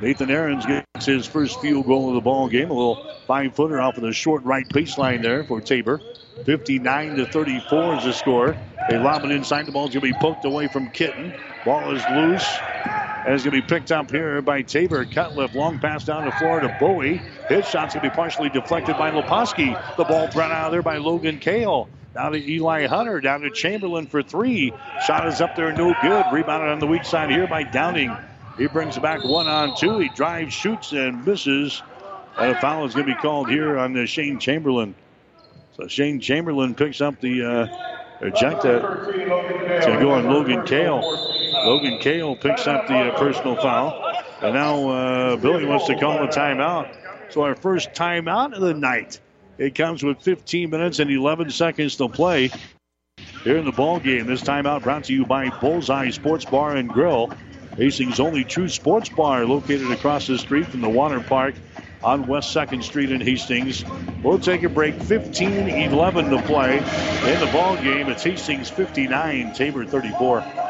Nathan 0.00 0.30
Aarons 0.30 0.64
gets 0.64 1.04
his 1.04 1.26
first 1.26 1.60
field 1.60 1.86
goal 1.86 2.08
of 2.08 2.14
the 2.14 2.22
ball 2.22 2.48
game. 2.48 2.70
A 2.70 2.72
little 2.72 3.14
five 3.26 3.54
footer 3.54 3.80
off 3.80 3.96
of 3.98 4.02
the 4.02 4.12
short 4.12 4.42
right 4.44 4.66
baseline 4.68 5.22
there 5.22 5.44
for 5.44 5.60
Tabor. 5.60 6.00
59 6.46 7.16
to 7.16 7.26
34 7.26 7.96
is 7.96 8.04
the 8.04 8.12
score. 8.12 8.56
They 8.88 8.96
lob 8.96 9.24
it 9.24 9.30
inside. 9.30 9.66
The 9.66 9.72
ball's 9.72 9.90
going 9.90 10.00
to 10.00 10.12
be 10.12 10.18
poked 10.18 10.46
away 10.46 10.68
from 10.68 10.88
Kitten. 10.90 11.34
Ball 11.66 11.94
is 11.94 12.02
loose. 12.12 12.48
And 13.26 13.34
it's 13.34 13.44
going 13.44 13.54
to 13.54 13.60
be 13.60 13.62
picked 13.62 13.92
up 13.92 14.10
here 14.10 14.40
by 14.40 14.62
Tabor. 14.62 15.04
Cutliff. 15.04 15.54
Long 15.54 15.78
pass 15.78 16.06
down 16.06 16.24
the 16.24 16.32
floor 16.32 16.60
to 16.60 16.74
Bowie. 16.80 17.20
His 17.50 17.68
shot's 17.68 17.94
going 17.94 18.04
to 18.04 18.10
be 18.10 18.16
partially 18.16 18.48
deflected 18.48 18.96
by 18.96 19.10
Leposki. 19.10 19.96
The 19.98 20.04
ball 20.04 20.28
brought 20.28 20.50
out 20.50 20.66
of 20.66 20.72
there 20.72 20.82
by 20.82 20.96
Logan 20.96 21.38
Kale. 21.38 21.90
Down 22.14 22.32
to 22.32 22.50
Eli 22.50 22.86
Hunter. 22.86 23.20
Down 23.20 23.40
to 23.42 23.50
Chamberlain 23.50 24.06
for 24.06 24.22
three. 24.22 24.72
Shot 25.06 25.26
is 25.26 25.40
up 25.40 25.54
there, 25.56 25.72
no 25.72 25.94
good. 26.02 26.24
Rebounded 26.32 26.70
on 26.70 26.78
the 26.78 26.86
weak 26.86 27.04
side 27.04 27.30
here 27.30 27.46
by 27.46 27.62
Downing. 27.62 28.16
He 28.58 28.66
brings 28.66 28.96
it 28.96 29.02
back 29.02 29.24
one 29.24 29.46
on 29.46 29.76
two. 29.76 29.98
He 29.98 30.08
drives, 30.10 30.52
shoots, 30.52 30.92
and 30.92 31.24
misses. 31.24 31.82
And 32.38 32.52
a 32.52 32.60
foul 32.60 32.84
is 32.84 32.94
going 32.94 33.06
to 33.06 33.14
be 33.14 33.20
called 33.20 33.48
here 33.48 33.78
on 33.78 33.92
the 33.92 34.06
Shane 34.06 34.38
Chamberlain. 34.38 34.94
So 35.76 35.86
Shane 35.88 36.20
Chamberlain 36.20 36.74
picks 36.74 37.00
up 37.00 37.20
the 37.20 37.42
uh, 37.42 38.24
ejecta. 38.24 39.84
To 39.84 39.98
go 40.00 40.10
on 40.10 40.26
Logan 40.26 40.66
Kale. 40.66 41.00
Logan 41.64 41.98
Kale 42.00 42.36
picks 42.36 42.66
up 42.66 42.86
the 42.86 43.12
uh, 43.12 43.18
personal 43.18 43.56
foul. 43.56 44.12
And 44.42 44.54
now 44.54 44.88
uh, 44.88 45.36
Billy 45.36 45.64
wants 45.64 45.86
to 45.86 45.98
call 45.98 46.22
a 46.22 46.28
timeout. 46.28 46.96
So 47.30 47.42
our 47.42 47.54
first 47.54 47.92
timeout 47.92 48.54
of 48.54 48.60
the 48.60 48.74
night. 48.74 49.20
It 49.60 49.74
comes 49.74 50.02
with 50.02 50.22
15 50.22 50.70
minutes 50.70 51.00
and 51.00 51.10
11 51.10 51.50
seconds 51.50 51.96
to 51.96 52.08
play 52.08 52.50
here 53.44 53.58
in 53.58 53.66
the 53.66 53.72
ball 53.72 54.00
game. 54.00 54.26
This 54.26 54.40
timeout 54.40 54.82
brought 54.82 55.04
to 55.04 55.12
you 55.12 55.26
by 55.26 55.50
Bullseye 55.50 56.08
Sports 56.08 56.46
Bar 56.46 56.76
and 56.76 56.88
Grill. 56.88 57.30
Hastings' 57.76 58.20
only 58.20 58.42
true 58.42 58.68
sports 58.68 59.10
bar 59.10 59.44
located 59.44 59.90
across 59.90 60.26
the 60.26 60.38
street 60.38 60.66
from 60.66 60.80
the 60.80 60.88
water 60.88 61.20
park 61.20 61.54
on 62.02 62.26
West 62.26 62.56
2nd 62.56 62.82
Street 62.82 63.12
in 63.12 63.20
Hastings. 63.20 63.84
We'll 64.22 64.38
take 64.38 64.62
a 64.62 64.70
break. 64.70 64.94
15 64.94 65.68
11 65.68 66.30
to 66.30 66.40
play 66.44 66.78
in 66.78 67.40
the 67.40 67.50
ball 67.52 67.76
game. 67.76 68.08
It's 68.08 68.22
Hastings 68.22 68.70
59, 68.70 69.52
Tabor 69.52 69.84
34. 69.84 70.69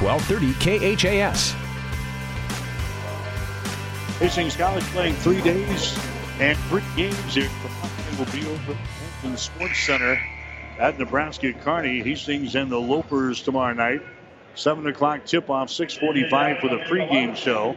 1230 0.00 0.96
KHAS. 0.96 1.54
Hastings 4.18 4.56
College 4.56 4.84
playing 4.84 5.14
three 5.14 5.40
days 5.42 5.98
and 6.40 6.58
three 6.68 6.82
games 6.96 7.34
here. 7.34 7.48
The 7.62 8.24
will 8.24 8.32
be 8.32 8.46
over 8.46 9.36
Sports 9.36 9.80
Center 9.80 10.20
at 10.78 10.98
Nebraska 10.98 11.52
Kearney. 11.52 12.00
Hastings 12.00 12.54
and 12.54 12.70
the 12.70 12.76
Lopers 12.76 13.44
tomorrow 13.44 13.74
night. 13.74 14.02
7 14.54 14.86
o'clock 14.88 15.24
tip-off, 15.24 15.70
645 15.70 16.58
for 16.58 16.68
the 16.68 16.78
pregame 16.84 17.36
show. 17.36 17.76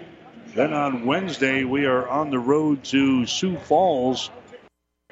Then 0.56 0.74
on 0.74 1.06
Wednesday, 1.06 1.64
we 1.64 1.86
are 1.86 2.08
on 2.08 2.32
the 2.32 2.40
road 2.40 2.84
to 2.86 3.26
Sioux 3.26 3.58
Falls. 3.58 4.32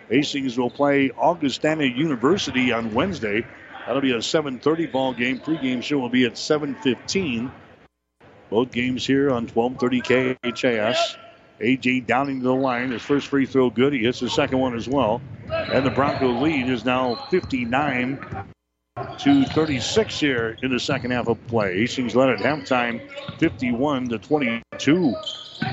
Hastings 0.10 0.58
will 0.58 0.72
play 0.72 1.12
Augustana 1.12 1.86
University 1.86 2.72
on 2.72 2.94
Wednesday. 2.94 3.46
That'll 3.90 4.04
be 4.04 4.12
a 4.12 4.22
7:30 4.22 4.92
ball 4.92 5.16
game. 5.16 5.40
Pregame 5.40 5.82
show 5.82 5.98
will 5.98 6.10
be 6.10 6.26
at 6.26 6.38
7:15. 6.38 7.50
Both 8.52 8.72
games 8.72 9.04
here 9.04 9.32
on 9.32 9.48
1230 9.48 10.36
KHAS. 10.52 11.18
AJ 11.60 12.06
Downing 12.06 12.42
to 12.42 12.46
the 12.46 12.54
line. 12.54 12.92
His 12.92 13.02
first 13.02 13.30
free 13.30 13.48
throw 13.48 13.72
good. 13.72 13.94
He 13.94 14.04
hits 14.04 14.20
the 14.20 14.30
second 14.30 14.60
one 14.60 14.76
as 14.76 14.88
well. 14.88 15.24
And 15.50 15.84
the 15.84 15.90
Bronco 15.90 16.28
lead 16.40 16.70
is 16.70 16.86
now 16.86 17.16
59 17.32 18.20
to 19.18 19.46
36 19.46 20.20
here 20.20 20.56
in 20.62 20.70
the 20.70 20.80
second 20.80 21.10
half 21.10 21.28
of 21.28 21.48
play. 21.48 21.80
Hastings 21.80 22.16
led 22.16 22.30
at 22.30 22.38
halftime 22.38 23.02
51 23.40 24.10
to 24.10 24.20
22. 24.20 25.16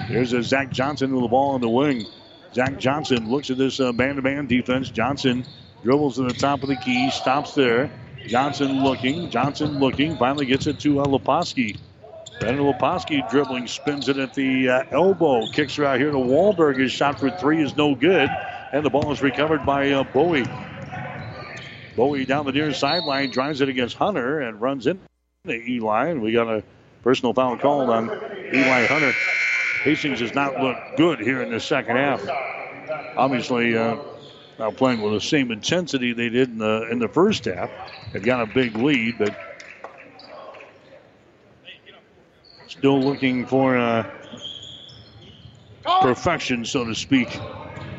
There's 0.09 0.33
a 0.33 0.43
Zach 0.43 0.73
Johnson 0.73 1.13
with 1.13 1.21
the 1.23 1.29
ball 1.29 1.51
on 1.51 1.61
the 1.61 1.69
wing. 1.69 2.07
Zach 2.55 2.79
Johnson 2.79 3.31
looks 3.31 3.51
at 3.51 3.59
this 3.59 3.79
man 3.79 4.17
to 4.17 4.23
man 4.23 4.47
defense. 4.47 4.89
Johnson 4.89 5.45
dribbles 5.83 6.17
to 6.17 6.23
the 6.23 6.33
top 6.33 6.63
of 6.63 6.71
the 6.71 6.77
key, 6.77 7.11
stops 7.11 7.55
there. 7.55 7.91
Johnson 8.29 8.83
looking, 8.83 9.31
Johnson 9.31 9.79
looking, 9.79 10.17
finally 10.17 10.47
gets 10.47 10.67
it 10.67 10.81
to 10.81 11.01
uh. 11.01 11.77
Ben 12.41 12.59
Leposki 12.59 13.29
dribbling, 13.31 13.67
spins 13.67 14.09
it 14.09 14.19
at 14.19 14.35
the 14.35 14.69
uh, 14.69 14.83
elbow, 14.91 15.47
kicks 15.53 15.77
her 15.77 15.85
out 15.85 15.99
here 15.99 16.11
to 16.11 16.19
Wahlberg. 16.19 16.79
His 16.79 16.93
shot 16.93 17.19
for 17.19 17.31
three 17.31 17.63
is 17.63 17.77
no 17.77 17.95
good, 17.95 18.29
and 18.73 18.85
the 18.85 18.91
ball 18.91 19.11
is 19.13 19.23
recovered 19.23 19.65
by 19.65 19.91
uh, 19.93 20.05
Bowie. 20.05 20.45
Bowie 21.97 22.27
down 22.27 22.45
the 22.45 22.53
near 22.53 22.75
sideline, 22.75 23.31
drives 23.31 23.63
it 23.63 23.71
against 23.71 23.97
Hunter 23.97 24.41
and 24.41 24.61
runs 24.61 24.87
into 24.87 25.01
Eli. 25.49 26.09
And 26.09 26.21
we 26.21 26.33
got 26.33 26.49
a 26.49 26.63
personal 27.03 27.33
foul 27.33 27.57
called 27.57 27.89
on 27.89 28.11
Eli 28.53 28.87
Hunter. 28.87 29.13
Hastings 29.83 30.21
has 30.21 30.35
not 30.35 30.61
looked 30.61 30.99
good 30.99 31.21
here 31.21 31.41
in 31.43 31.51
the 31.51 31.61
second 31.61 31.97
half. 31.97 32.21
Obviously, 33.17 33.79
uh, 33.79 33.97
not 34.59 34.77
playing 34.77 35.03
with 35.03 35.13
the 35.13 35.21
same 35.21 35.51
intensity 35.51 36.13
they 36.13 36.29
did 36.29 36.49
in 36.49 36.59
the 36.59 36.89
in 36.91 36.99
the 36.99 37.09
first 37.09 37.45
half. 37.45 37.71
They've 38.13 38.25
got 38.25 38.41
a 38.41 38.47
big 38.47 38.77
lead, 38.77 39.19
but 39.19 39.37
still 42.67 43.01
looking 43.01 43.47
for 43.47 43.77
uh, 43.77 44.11
perfection, 46.03 46.65
so 46.65 46.85
to 46.85 46.95
speak. 46.95 47.29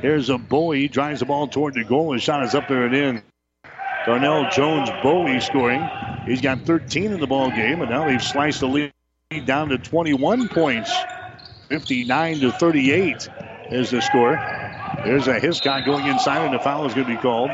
Here's 0.02 0.30
a 0.30 0.38
Bowie, 0.38 0.88
drives 0.88 1.22
the 1.22 1.26
ball 1.26 1.48
toward 1.48 1.74
the 1.74 1.84
goal. 1.84 2.14
His 2.14 2.22
shot 2.22 2.44
is 2.44 2.54
up 2.54 2.68
there 2.68 2.86
and 2.86 2.96
in. 2.96 3.24
Darnell 4.06 4.50
Jones 4.52 4.90
Bowie 5.02 5.40
scoring. 5.42 5.84
He's 6.26 6.42
got 6.42 6.62
13 6.62 7.12
in 7.12 7.20
the 7.20 7.28
ball 7.28 7.50
game, 7.50 7.82
and 7.82 7.90
now 7.90 8.06
they've 8.06 8.24
sliced 8.24 8.60
the 8.60 8.68
lead 8.68 8.94
down 9.46 9.70
to 9.70 9.78
21 9.78 10.48
points. 10.50 10.94
59 11.70 12.40
to 12.40 12.52
38 12.54 13.30
is 13.72 13.90
the 13.90 14.02
score. 14.02 14.38
There's 15.04 15.28
a 15.28 15.40
Hiscock 15.40 15.86
going 15.86 16.06
inside, 16.08 16.46
and 16.46 16.54
the 16.54 16.60
foul 16.60 16.86
is 16.86 16.94
going 16.94 17.08
to 17.08 17.16
be 17.16 17.22
called. 17.22 17.52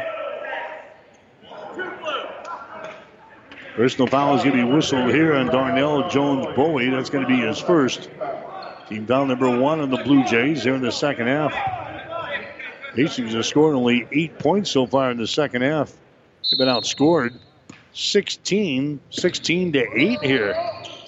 Personal 3.75 4.07
foul 4.07 4.36
is 4.36 4.43
going 4.43 4.55
to 4.55 4.65
be 4.65 4.71
whistled 4.71 5.09
here 5.09 5.34
on 5.34 5.47
Darnell 5.47 6.09
Jones 6.09 6.45
Bowie. 6.55 6.89
That's 6.89 7.09
going 7.09 7.23
to 7.23 7.27
be 7.27 7.41
his 7.41 7.59
first. 7.59 8.09
Team 8.88 9.07
foul 9.07 9.25
number 9.25 9.49
one 9.49 9.79
on 9.79 9.89
the 9.89 9.97
Blue 9.97 10.23
Jays 10.25 10.63
here 10.63 10.75
in 10.75 10.81
the 10.81 10.91
second 10.91 11.27
half. 11.27 11.53
Hastings 12.95 13.34
has 13.34 13.47
scored 13.47 13.75
only 13.75 14.07
eight 14.11 14.38
points 14.38 14.69
so 14.69 14.86
far 14.86 15.09
in 15.09 15.17
the 15.17 15.27
second 15.27 15.63
half. 15.63 15.91
They've 16.51 16.59
been 16.59 16.67
outscored 16.67 17.39
16, 17.93 18.99
16 19.09 19.73
to 19.73 19.79
8 19.79 20.21
here 20.21 20.55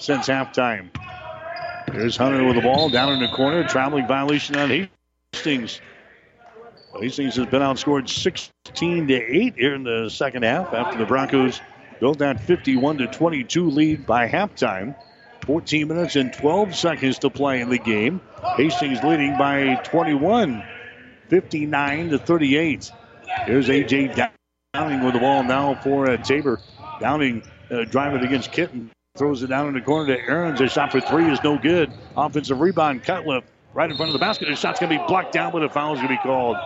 since 0.00 0.26
halftime. 0.26 0.88
Here's 1.92 2.16
Hunter 2.16 2.44
with 2.44 2.56
the 2.56 2.62
ball 2.62 2.88
down 2.88 3.12
in 3.12 3.20
the 3.20 3.28
corner. 3.28 3.66
Traveling 3.68 4.08
violation 4.08 4.56
on 4.56 4.88
Hastings. 5.32 5.80
Hastings 7.00 7.36
has 7.36 7.46
been 7.46 7.62
outscored 7.62 8.08
16 8.08 9.08
to 9.08 9.14
8 9.14 9.54
here 9.56 9.74
in 9.74 9.82
the 9.82 10.08
second 10.08 10.44
half 10.44 10.72
after 10.72 10.98
the 10.98 11.04
Broncos 11.04 11.60
built 12.00 12.18
that 12.18 12.40
51 12.40 12.98
to 12.98 13.06
22 13.06 13.70
lead 13.70 14.06
by 14.06 14.28
halftime. 14.28 14.94
14 15.42 15.88
minutes 15.88 16.16
and 16.16 16.32
12 16.32 16.74
seconds 16.74 17.18
to 17.20 17.30
play 17.30 17.60
in 17.60 17.68
the 17.68 17.78
game. 17.78 18.20
Hastings 18.56 19.02
leading 19.04 19.36
by 19.38 19.76
21, 19.84 20.64
59 21.28 22.10
to 22.10 22.18
38. 22.18 22.92
Here's 23.44 23.68
AJ 23.68 24.30
Downing 24.74 25.04
with 25.04 25.14
the 25.14 25.20
ball 25.20 25.44
now 25.44 25.74
for 25.82 26.10
uh, 26.10 26.16
Tabor. 26.16 26.60
Downing 27.00 27.42
uh, 27.70 27.84
driving 27.84 28.22
against 28.22 28.52
Kitten. 28.52 28.90
Throws 29.16 29.42
it 29.42 29.46
down 29.46 29.68
in 29.68 29.74
the 29.74 29.80
corner 29.80 30.16
to 30.16 30.22
Aarons. 30.22 30.60
A 30.60 30.68
shot 30.68 30.92
for 30.92 31.00
three 31.00 31.30
is 31.30 31.42
no 31.42 31.56
good. 31.58 31.92
Offensive 32.16 32.60
rebound, 32.60 33.04
Cutliff 33.04 33.44
right 33.76 33.90
in 33.90 33.96
front 33.96 34.08
of 34.08 34.14
the 34.14 34.18
basket. 34.18 34.48
His 34.48 34.58
shot's 34.58 34.80
going 34.80 34.90
to 34.90 34.98
be 34.98 35.06
blocked 35.06 35.32
down, 35.32 35.52
but 35.52 35.62
a 35.62 35.68
foul 35.68 35.92
is 35.92 36.00
going 36.00 36.08
to 36.08 36.14
be 36.14 36.22
called. 36.22 36.56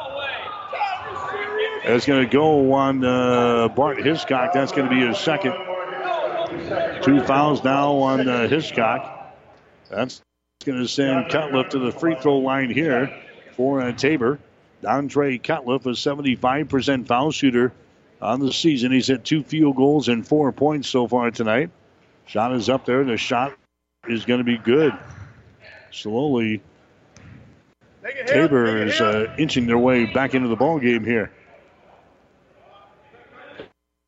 It's 1.82 2.06
going 2.06 2.22
to 2.22 2.30
go 2.30 2.72
on 2.74 3.04
uh, 3.04 3.68
Bart 3.68 4.04
Hiscock. 4.04 4.52
That's 4.52 4.72
going 4.72 4.88
to 4.88 4.94
be 4.94 5.06
his 5.06 5.18
second. 5.18 5.54
Two 7.02 7.22
fouls 7.24 7.64
now 7.64 7.94
on 7.96 8.28
uh, 8.28 8.48
Hiscock. 8.48 9.34
That's 9.88 10.20
going 10.64 10.78
to 10.78 10.88
send 10.88 11.30
Cutliff 11.30 11.70
to 11.70 11.78
the 11.78 11.90
free 11.90 12.16
throw 12.20 12.38
line 12.38 12.70
here 12.70 13.14
for 13.52 13.80
uh, 13.80 13.92
Tabor. 13.92 14.38
Dontre 14.82 15.40
Cutliff, 15.40 15.86
a 15.86 15.90
75% 15.90 17.06
foul 17.06 17.30
shooter 17.30 17.72
on 18.20 18.40
the 18.40 18.52
season. 18.52 18.92
He's 18.92 19.06
hit 19.06 19.24
two 19.24 19.42
field 19.42 19.76
goals 19.76 20.08
and 20.08 20.26
four 20.26 20.52
points 20.52 20.88
so 20.88 21.08
far 21.08 21.30
tonight. 21.30 21.70
Shot 22.26 22.54
is 22.54 22.68
up 22.68 22.84
there. 22.84 23.04
The 23.04 23.16
shot 23.16 23.54
is 24.06 24.24
going 24.24 24.38
to 24.38 24.44
be 24.44 24.58
good. 24.58 24.92
Slowly, 25.90 26.62
Tabor 28.26 28.84
is 28.86 29.00
uh, 29.00 29.34
inching 29.38 29.66
their 29.66 29.78
way 29.78 30.06
back 30.06 30.34
into 30.34 30.48
the 30.48 30.56
ball 30.56 30.78
game 30.78 31.04
here. 31.04 31.32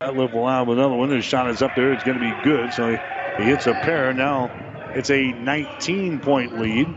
That 0.03 0.17
left 0.17 0.33
will 0.33 0.49
have 0.49 0.67
another 0.67 0.95
one. 0.95 1.11
His 1.11 1.23
shot 1.23 1.49
is 1.49 1.61
up 1.61 1.75
there. 1.77 1.93
It's 1.93 2.03
going 2.03 2.19
to 2.19 2.35
be 2.35 2.43
good. 2.43 2.73
So 2.73 2.97
he 3.37 3.43
hits 3.43 3.67
a 3.67 3.73
pair. 3.73 4.13
Now 4.13 4.51
it's 4.93 5.09
a 5.09 5.31
19 5.31 6.19
point 6.19 6.59
lead, 6.59 6.93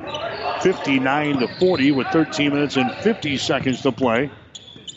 59 0.61 1.39
to 1.39 1.49
40, 1.61 1.93
with 1.93 2.09
13 2.09 2.53
minutes 2.53 2.77
and 2.77 2.91
50 3.05 3.39
seconds 3.39 3.83
to 3.83 3.93
play 3.93 4.29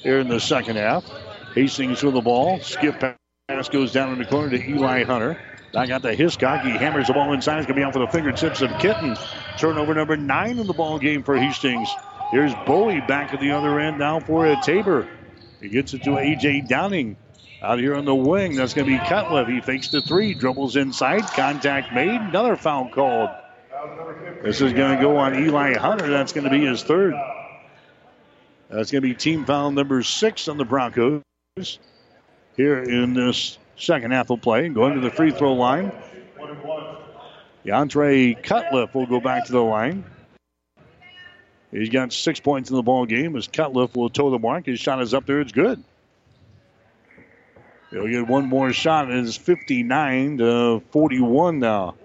here 0.01 0.20
in 0.20 0.28
the 0.28 0.39
second 0.39 0.78
half. 0.78 1.05
Hastings 1.53 2.01
with 2.01 2.16
the 2.16 2.22
ball. 2.22 2.60
Skip 2.62 2.99
pass 2.99 3.70
goes 3.70 3.91
down 3.91 4.12
in 4.12 4.18
the 4.18 4.26
corner 4.26 4.57
to 4.57 4.70
Eli 4.70 5.03
Hunter. 5.03 5.39
Back 5.72 5.91
out 5.91 6.01
to 6.01 6.16
Hiscock. 6.16 6.64
He 6.64 6.72
hammers 6.72 7.05
the 7.05 7.14
ball 7.14 7.32
inside. 7.34 7.60
It's 7.60 7.68
going 7.68 7.76
to 7.76 7.82
be 7.82 7.84
off 7.84 7.93
for 7.93 7.99
the 7.99 8.07
fingertips 8.07 8.64
of 8.64 8.72
Kitten. 8.80 9.16
Turnover 9.60 9.93
number 9.93 10.18
nine 10.18 10.57
in 10.57 10.66
the 10.66 10.74
ball 10.74 10.97
game 10.97 11.22
for 11.22 11.38
Hastings. 11.38 11.88
Here's 12.32 12.55
Bowie 12.66 13.01
back 13.01 13.36
at 13.36 13.39
the 13.39 13.51
other 13.51 13.80
end 13.80 13.99
now 13.99 14.20
for 14.20 14.47
a 14.47 14.60
Tabor. 14.64 15.07
He 15.62 15.70
gets 15.70 15.93
it 15.93 16.01
to 16.05 16.18
A.J. 16.18 16.62
Downing. 16.62 17.16
Out 17.62 17.80
here 17.80 17.95
on 17.95 18.05
the 18.05 18.16
wing, 18.16 18.55
that's 18.55 18.74
going 18.74 18.88
to 18.88 18.93
be 18.93 18.99
Cutliff. 18.99 19.49
He 19.49 19.60
fakes 19.60 19.89
the 19.89 20.01
three, 20.01 20.34
dribbles 20.34 20.78
inside, 20.78 21.24
contact 21.24 21.93
made, 21.93 22.22
another 22.22 22.55
foul 22.55 22.88
called. 22.89 23.30
This 24.41 24.62
is 24.62 24.72
going 24.72 24.95
to 24.95 25.01
go 25.01 25.18
on 25.18 25.38
Eli 25.38 25.74
Hunter. 25.78 26.08
That's 26.08 26.32
going 26.32 26.46
to 26.46 26.50
be 26.50 26.66
his 26.66 26.84
third. 26.84 27.13
That's 28.70 28.92
going 28.92 29.01
to 29.01 29.08
be 29.08 29.13
team 29.13 29.43
foul 29.46 29.71
number 29.71 30.04
six 30.04 30.47
on 30.47 30.58
the 30.58 30.63
Broncos 30.63 31.21
here 32.55 32.82
in 32.82 33.13
this 33.13 33.58
second 33.75 34.12
half 34.12 34.29
of 34.29 34.42
play. 34.42 34.70
Going 34.70 34.96
to 34.96 35.01
the 35.01 35.12
free 35.12 35.32
throw 35.32 35.54
line. 35.54 35.92
DeAndre 37.66 38.42
Cutliff 38.42 38.93
will 38.93 39.05
go 39.05 39.20
back 39.20 39.46
to 39.47 39.51
the 39.51 39.62
line. 39.62 40.05
He's 41.71 41.89
got 41.89 42.13
six 42.13 42.39
points 42.39 42.70
in 42.70 42.78
the 42.78 42.84
ball 42.84 43.05
game 43.05 43.36
as 43.36 43.47
Cutliff 43.47 43.96
will 43.96 44.09
toe 44.09 44.29
the 44.29 44.39
mark. 44.39 44.66
His 44.66 44.79
shot 44.79 45.01
is 45.01 45.13
up 45.13 45.25
there. 45.25 45.42
It's 45.42 45.51
good. 45.51 45.84
He'll 47.91 48.07
get 48.07 48.28
one 48.28 48.45
more 48.45 48.71
shot. 48.71 49.09
It 49.09 49.17
is 49.17 49.36
59 49.37 50.37
to 50.39 50.83
41 50.91 51.59
now. 51.59 51.95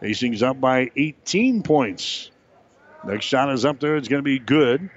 Hastings 0.00 0.42
up 0.42 0.60
by 0.60 0.90
18 0.96 1.62
points. 1.62 2.30
Next 3.04 3.26
shot 3.26 3.52
is 3.52 3.64
up 3.64 3.80
there. 3.80 3.96
It's 3.96 4.08
going 4.08 4.20
to 4.20 4.24
be 4.24 4.38
good. 4.38 4.90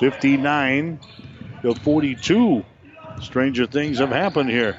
59 0.00 1.00
to 1.62 1.74
42. 1.74 2.64
Stranger 3.22 3.66
things 3.66 3.98
have 3.98 4.10
happened 4.10 4.50
here. 4.50 4.76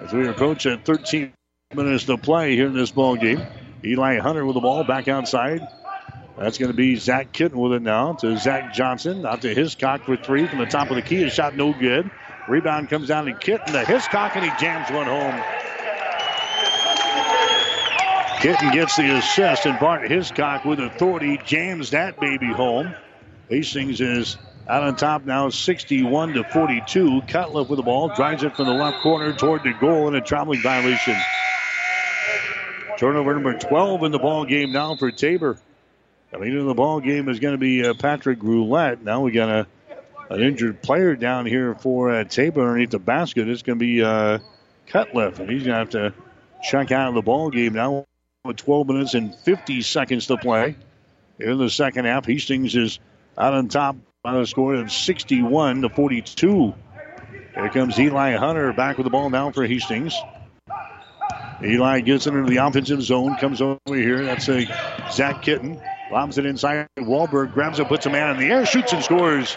As 0.00 0.12
we 0.12 0.28
approach 0.28 0.66
at 0.66 0.84
13 0.84 1.32
minutes 1.74 2.04
to 2.04 2.18
play 2.18 2.54
here 2.54 2.66
in 2.66 2.74
this 2.74 2.90
ball 2.90 3.16
game. 3.16 3.44
Eli 3.84 4.18
Hunter 4.18 4.44
with 4.44 4.54
the 4.54 4.60
ball 4.60 4.84
back 4.84 5.08
outside. 5.08 5.66
That's 6.38 6.58
going 6.58 6.70
to 6.70 6.76
be 6.76 6.96
Zach 6.96 7.32
Kitten 7.32 7.58
with 7.58 7.72
it 7.72 7.82
now 7.82 8.12
to 8.14 8.36
Zach 8.36 8.74
Johnson. 8.74 9.24
Out 9.24 9.40
to 9.42 9.54
Hiscock 9.54 10.04
for 10.04 10.16
three 10.16 10.46
from 10.46 10.58
the 10.58 10.66
top 10.66 10.90
of 10.90 10.96
the 10.96 11.02
key. 11.02 11.22
His 11.22 11.32
shot 11.32 11.56
no 11.56 11.72
good. 11.72 12.10
Rebound 12.48 12.90
comes 12.90 13.08
down 13.08 13.24
to 13.24 13.32
Kitten 13.32 13.72
to 13.72 13.84
Hiscock 13.84 14.36
and 14.36 14.44
he 14.44 14.50
jams 14.60 14.90
one 14.90 15.06
home. 15.06 15.42
Kitten 18.40 18.70
gets 18.70 18.96
the 18.96 19.16
assist 19.16 19.64
and 19.66 19.78
Bart 19.78 20.10
Hiscock 20.10 20.64
with 20.64 20.78
authority 20.78 21.40
jams 21.46 21.90
that 21.90 22.20
baby 22.20 22.52
home. 22.52 22.94
Hastings 23.48 24.00
is 24.00 24.36
Out 24.68 24.82
on 24.82 24.96
top 24.96 25.24
now, 25.24 25.48
61 25.48 26.34
to 26.34 26.44
42. 26.44 27.22
Cutliff 27.22 27.68
with 27.68 27.78
the 27.78 27.82
ball, 27.84 28.08
drives 28.14 28.42
it 28.42 28.56
from 28.56 28.66
the 28.66 28.74
left 28.74 29.00
corner 29.00 29.32
toward 29.32 29.62
the 29.62 29.72
goal, 29.72 30.08
and 30.08 30.16
a 30.16 30.20
traveling 30.20 30.60
violation. 30.60 31.16
Turnover 32.98 33.34
number 33.34 33.56
12 33.56 34.02
in 34.02 34.12
the 34.12 34.18
ball 34.18 34.44
game 34.44 34.72
now 34.72 34.96
for 34.96 35.10
Tabor. 35.12 35.58
Coming 36.36 36.52
into 36.52 36.64
the 36.64 36.74
ball 36.74 37.00
game 37.00 37.30
is 37.30 37.40
going 37.40 37.54
to 37.54 37.58
be 37.58 37.82
uh, 37.82 37.94
Patrick 37.94 38.42
Roulette. 38.42 39.02
Now 39.02 39.22
we 39.22 39.32
got 39.32 39.48
a 39.48 39.66
an 40.28 40.42
injured 40.42 40.82
player 40.82 41.16
down 41.16 41.46
here 41.46 41.74
for 41.74 42.10
uh, 42.10 42.24
Tabor 42.24 42.60
underneath 42.60 42.90
the 42.90 42.98
basket. 42.98 43.48
It's 43.48 43.62
going 43.62 43.78
to 43.78 43.82
be 43.82 44.02
uh, 44.02 44.40
Cutliff, 44.86 45.38
and 45.38 45.48
he's 45.48 45.62
going 45.62 45.72
to 45.72 45.78
have 45.78 45.90
to 45.90 46.12
check 46.62 46.92
out 46.92 47.08
of 47.08 47.14
the 47.14 47.22
ball 47.22 47.48
game 47.48 47.72
now 47.72 48.04
with 48.44 48.58
12 48.58 48.86
minutes 48.86 49.14
and 49.14 49.34
50 49.34 49.80
seconds 49.80 50.26
to 50.26 50.36
play. 50.36 50.76
In 51.38 51.56
the 51.56 51.70
second 51.70 52.04
half, 52.04 52.26
Hastings 52.26 52.76
is 52.76 52.98
out 53.38 53.54
on 53.54 53.68
top 53.68 53.96
by 54.22 54.34
the 54.34 54.46
score 54.46 54.74
of 54.74 54.92
61 54.92 55.80
to 55.80 55.88
42. 55.88 56.74
Here 57.54 57.68
comes 57.70 57.98
Eli 57.98 58.36
Hunter 58.36 58.74
back 58.74 58.98
with 58.98 59.04
the 59.04 59.10
ball 59.10 59.30
now 59.30 59.52
for 59.52 59.66
Hastings. 59.66 60.14
Eli 61.64 62.00
gets 62.00 62.26
into 62.26 62.44
the 62.44 62.58
offensive 62.58 63.00
zone, 63.00 63.38
comes 63.38 63.62
over 63.62 63.78
here. 63.86 64.22
That's 64.22 64.50
a 64.50 64.66
Zach 65.10 65.40
Kitten. 65.40 65.80
Lobs 66.10 66.38
it 66.38 66.46
inside. 66.46 66.86
Wahlberg 66.98 67.52
grabs 67.52 67.80
it, 67.80 67.88
puts 67.88 68.06
a 68.06 68.10
man 68.10 68.30
in 68.30 68.40
the 68.40 68.46
air, 68.46 68.64
shoots 68.64 68.92
and 68.92 69.02
scores. 69.02 69.56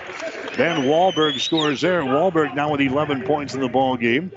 Ben 0.58 0.82
Wahlberg 0.84 1.40
scores 1.40 1.82
there. 1.82 2.02
Wahlberg 2.02 2.56
now 2.56 2.72
with 2.72 2.82
11 2.82 3.24
points 3.24 3.54
in 3.54 3.62
the 3.62 3.70
ball 3.70 3.98
game. 3.98 4.32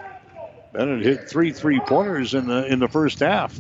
Bennett 0.73 1.05
hit 1.05 1.29
three 1.29 1.53
three 1.53 1.81
pointers 1.81 2.35
in 2.35 2.47
the 2.47 2.67
in 2.67 2.79
the 2.79 2.89
first 2.89 3.21
half. 3.21 3.59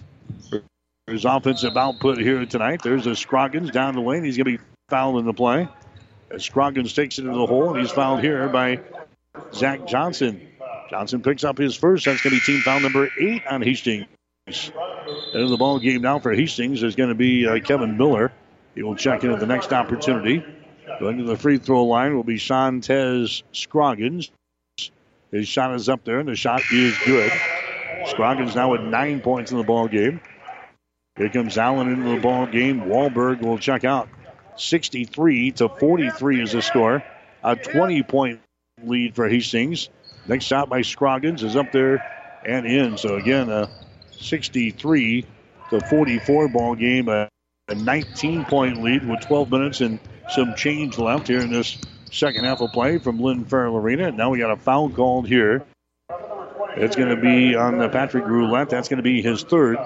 His 1.06 1.24
offensive 1.24 1.76
output 1.76 2.18
here 2.18 2.46
tonight. 2.46 2.80
There's 2.82 3.06
a 3.06 3.16
Scroggins 3.16 3.70
down 3.70 3.94
the 3.94 4.00
lane. 4.00 4.24
He's 4.24 4.36
going 4.36 4.56
to 4.56 4.58
be 4.58 4.64
fouled 4.88 5.18
in 5.18 5.24
the 5.24 5.32
play. 5.32 5.68
As 6.30 6.44
Scroggins 6.44 6.94
takes 6.94 7.18
it 7.18 7.22
into 7.24 7.36
the 7.36 7.46
hole, 7.46 7.70
and 7.70 7.80
he's 7.80 7.90
fouled 7.90 8.20
here 8.20 8.48
by 8.48 8.80
Zach 9.52 9.86
Johnson. 9.86 10.48
Johnson 10.88 11.22
picks 11.22 11.44
up 11.44 11.58
his 11.58 11.74
first. 11.74 12.04
That's 12.04 12.22
going 12.22 12.34
to 12.34 12.40
be 12.40 12.52
team 12.52 12.60
foul 12.62 12.80
number 12.80 13.08
eight 13.20 13.46
on 13.46 13.62
Hastings. 13.62 14.06
In 14.46 15.46
the 15.46 15.56
ball 15.56 15.78
game 15.78 16.02
now 16.02 16.18
for 16.18 16.32
Hastings 16.32 16.82
is 16.82 16.96
going 16.96 17.08
to 17.08 17.14
be 17.14 17.46
uh, 17.46 17.58
Kevin 17.60 17.96
Miller. 17.96 18.32
He 18.74 18.82
will 18.82 18.96
check 18.96 19.24
in 19.24 19.30
at 19.30 19.40
the 19.40 19.46
next 19.46 19.72
opportunity. 19.72 20.44
Going 20.98 21.18
to 21.18 21.24
the 21.24 21.36
free 21.36 21.58
throw 21.58 21.84
line 21.84 22.16
will 22.16 22.24
be 22.24 22.36
Shantez 22.36 23.42
Scroggins. 23.52 24.30
His 25.30 25.48
shot 25.48 25.74
is 25.74 25.88
up 25.88 26.04
there, 26.04 26.20
and 26.20 26.28
the 26.28 26.36
shot 26.36 26.62
is 26.70 26.96
good. 27.04 27.32
Scroggins 28.06 28.54
now 28.54 28.72
with 28.72 28.82
nine 28.82 29.20
points 29.20 29.50
in 29.50 29.58
the 29.58 29.64
ball 29.64 29.88
game. 29.88 30.20
Here 31.16 31.28
comes 31.28 31.58
Allen 31.58 31.92
into 31.92 32.14
the 32.14 32.20
ball 32.20 32.46
game. 32.46 32.82
Wahlberg 32.82 33.42
will 33.42 33.58
check 33.58 33.84
out. 33.84 34.08
63 34.56 35.52
to 35.52 35.68
43 35.68 36.42
is 36.42 36.52
the 36.52 36.62
score. 36.62 37.02
A 37.42 37.56
20 37.56 38.02
point 38.02 38.40
lead 38.82 39.14
for 39.14 39.28
Hastings. 39.28 39.88
Next 40.26 40.44
shot 40.44 40.68
by 40.68 40.82
Scroggins 40.82 41.42
is 41.42 41.56
up 41.56 41.72
there 41.72 42.04
and 42.46 42.66
in. 42.66 42.96
So 42.96 43.16
again, 43.16 43.50
a 43.50 43.68
63 44.12 45.26
to 45.70 45.80
44 45.80 46.48
ball 46.48 46.74
game. 46.74 47.08
A 47.72 47.74
19 47.74 48.44
point 48.44 48.82
lead 48.82 49.08
with 49.08 49.20
12 49.20 49.50
minutes 49.50 49.80
and 49.80 49.98
some 50.28 50.54
change 50.54 50.98
left 50.98 51.26
here 51.26 51.40
in 51.40 51.50
this 51.50 51.78
second 52.10 52.44
half 52.44 52.60
of 52.60 52.70
play 52.72 52.98
from 52.98 53.18
Lynn 53.18 53.44
Farrell 53.46 53.76
Arena. 53.76 54.12
Now 54.12 54.30
we 54.30 54.38
got 54.38 54.50
a 54.50 54.56
foul 54.56 54.90
called 54.90 55.26
here. 55.26 55.64
It's 56.76 56.96
going 56.96 57.08
to 57.08 57.20
be 57.20 57.54
on 57.54 57.78
the 57.78 57.88
Patrick 57.88 58.26
Roulette. 58.26 58.68
That's 58.68 58.88
going 58.88 58.98
to 58.98 59.02
be 59.02 59.22
his 59.22 59.42
third. 59.42 59.78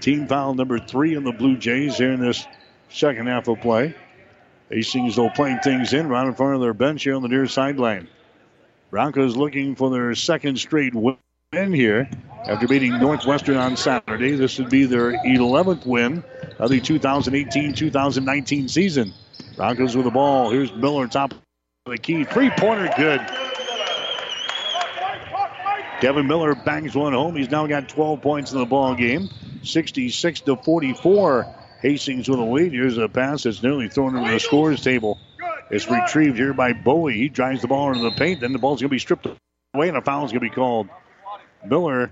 Team 0.00 0.28
foul 0.28 0.54
number 0.54 0.78
three 0.78 1.16
on 1.16 1.24
the 1.24 1.32
Blue 1.32 1.56
Jays 1.56 1.96
here 1.98 2.12
in 2.12 2.20
this 2.20 2.46
second 2.88 3.26
half 3.26 3.48
of 3.48 3.60
play. 3.60 3.94
Hastings, 4.70 5.16
though, 5.16 5.30
playing 5.30 5.58
things 5.60 5.92
in 5.92 6.08
right 6.08 6.26
in 6.26 6.34
front 6.34 6.54
of 6.54 6.60
their 6.60 6.74
bench 6.74 7.02
here 7.02 7.16
on 7.16 7.22
the 7.22 7.28
near 7.28 7.46
sideline. 7.46 8.06
Broncos 8.90 9.36
looking 9.36 9.74
for 9.74 9.90
their 9.90 10.14
second 10.14 10.58
straight 10.58 10.94
win 10.94 11.16
here 11.52 12.08
after 12.46 12.68
beating 12.68 12.98
Northwestern 12.98 13.56
on 13.56 13.76
Saturday. 13.76 14.36
This 14.36 14.58
would 14.58 14.70
be 14.70 14.84
their 14.84 15.12
11th 15.12 15.86
win 15.86 16.24
of 16.58 16.70
the 16.70 16.80
2018 16.80 17.74
2019 17.74 18.68
season. 18.68 19.12
Broncos 19.56 19.96
with 19.96 20.04
the 20.04 20.10
ball. 20.10 20.50
Here's 20.50 20.72
Miller, 20.72 21.06
top 21.08 21.32
of 21.32 21.40
the 21.86 21.98
key. 21.98 22.24
Three 22.24 22.50
pointer, 22.50 22.90
good. 22.96 23.20
Kevin 26.00 26.28
Miller 26.28 26.54
bangs 26.54 26.94
one 26.94 27.12
home. 27.12 27.34
He's 27.34 27.50
now 27.50 27.66
got 27.66 27.88
12 27.88 28.22
points 28.22 28.52
in 28.52 28.58
the 28.58 28.66
ball 28.66 28.94
game. 28.94 29.28
66 29.62 30.40
to 30.42 30.56
44. 30.56 31.54
Hastings 31.82 32.28
with 32.28 32.38
a 32.38 32.44
lead. 32.44 32.72
Here's 32.72 32.98
a 32.98 33.08
pass 33.08 33.42
that's 33.44 33.62
nearly 33.62 33.88
thrown 33.88 34.16
into 34.16 34.30
the 34.30 34.38
scores 34.38 34.82
table. 34.82 35.18
It's 35.70 35.88
retrieved 35.88 36.36
here 36.36 36.52
by 36.52 36.72
Bowie. 36.72 37.14
He 37.14 37.28
drives 37.28 37.62
the 37.62 37.68
ball 37.68 37.92
into 37.92 38.02
the 38.02 38.12
paint. 38.12 38.40
Then 38.40 38.52
the 38.52 38.58
ball's 38.58 38.80
going 38.80 38.88
to 38.88 38.94
be 38.94 38.98
stripped 38.98 39.26
away, 39.74 39.88
and 39.88 39.96
a 39.96 40.02
foul's 40.02 40.32
going 40.32 40.40
to 40.40 40.48
be 40.48 40.54
called. 40.54 40.88
Miller 41.64 42.10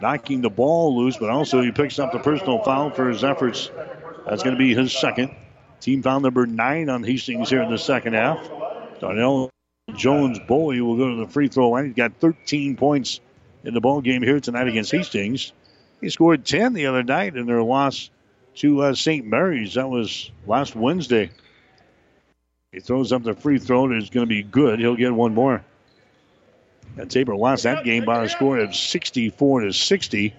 knocking 0.00 0.40
the 0.40 0.50
ball 0.50 0.96
loose, 0.96 1.16
but 1.16 1.30
also 1.30 1.60
he 1.60 1.72
picks 1.72 1.98
up 1.98 2.12
the 2.12 2.18
personal 2.18 2.62
foul 2.62 2.90
for 2.90 3.08
his 3.08 3.24
efforts. 3.24 3.70
That's 4.26 4.42
going 4.42 4.56
to 4.56 4.58
be 4.58 4.74
his 4.74 4.92
second. 4.92 5.34
Team 5.80 6.02
foul 6.02 6.20
number 6.20 6.46
nine 6.46 6.88
on 6.88 7.02
Hastings 7.02 7.48
here 7.48 7.62
in 7.62 7.70
the 7.70 7.78
second 7.78 8.14
half. 8.14 8.50
Darnell 9.00 9.50
Jones 9.94 10.38
Bowie 10.46 10.80
will 10.80 10.96
go 10.96 11.10
to 11.10 11.16
the 11.16 11.26
free 11.26 11.48
throw 11.48 11.70
line. 11.70 11.86
He's 11.86 11.94
got 11.94 12.12
13 12.20 12.76
points 12.76 13.20
in 13.64 13.74
the 13.74 13.80
ball 13.80 14.00
game 14.00 14.22
here 14.22 14.40
tonight 14.40 14.68
against 14.68 14.92
Hastings. 14.92 15.52
He 16.00 16.08
scored 16.10 16.44
10 16.44 16.74
the 16.74 16.86
other 16.86 17.02
night 17.02 17.36
in 17.36 17.46
their 17.46 17.62
loss 17.62 18.10
to 18.56 18.82
uh, 18.82 18.94
St. 18.94 19.26
Mary's. 19.26 19.74
That 19.74 19.88
was 19.88 20.30
last 20.46 20.74
Wednesday. 20.74 21.30
He 22.72 22.80
throws 22.80 23.12
up 23.12 23.22
the 23.22 23.34
free 23.34 23.58
throw 23.58 23.84
and 23.86 24.00
it's 24.00 24.10
going 24.10 24.26
to 24.26 24.28
be 24.28 24.42
good. 24.42 24.78
He'll 24.78 24.96
get 24.96 25.12
one 25.12 25.34
more. 25.34 25.64
And 26.96 27.10
Tabor 27.10 27.36
lost 27.36 27.64
that 27.64 27.84
game 27.84 28.04
by 28.04 28.24
a 28.24 28.28
score 28.28 28.58
of 28.58 28.74
64 28.74 29.60
to 29.60 29.72
60. 29.72 30.34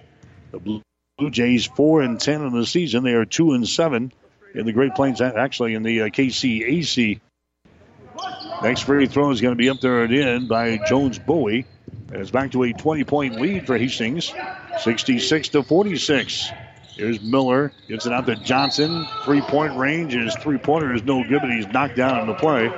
The 0.50 0.58
Blue 0.58 0.82
Jays 1.30 1.66
4 1.66 2.02
and 2.02 2.20
10 2.20 2.42
in 2.42 2.52
the 2.52 2.66
season. 2.66 3.04
They 3.04 3.14
are 3.14 3.24
2 3.24 3.52
and 3.52 3.68
7 3.68 4.12
in 4.54 4.66
the 4.66 4.72
Great 4.72 4.94
Plains, 4.94 5.20
actually 5.20 5.74
in 5.74 5.82
the 5.82 6.02
uh, 6.02 6.06
KCAC. 6.06 7.20
Next 8.62 8.82
free 8.82 9.06
throw 9.06 9.30
is 9.30 9.40
going 9.40 9.52
to 9.52 9.58
be 9.58 9.70
up 9.70 9.80
there 9.80 10.04
and 10.04 10.12
in 10.12 10.46
by 10.46 10.78
Jones 10.86 11.18
Bowie. 11.18 11.66
And 12.12 12.20
it's 12.20 12.30
back 12.30 12.52
to 12.52 12.62
a 12.62 12.72
20 12.72 13.04
point 13.04 13.40
lead 13.40 13.66
for 13.66 13.76
Hastings, 13.76 14.32
66 14.80 15.48
to 15.50 15.62
46. 15.62 16.50
Here's 16.94 17.22
Miller. 17.22 17.72
Gets 17.88 18.06
it 18.06 18.12
out 18.12 18.26
to 18.26 18.36
Johnson. 18.36 19.06
Three 19.24 19.40
point 19.40 19.76
range. 19.76 20.12
His 20.12 20.36
three 20.36 20.58
pointer 20.58 20.94
is 20.94 21.02
no 21.02 21.24
good, 21.26 21.40
but 21.40 21.50
he's 21.50 21.66
knocked 21.66 21.96
down 21.96 22.20
on 22.20 22.26
the 22.26 22.34
play. 22.34 22.70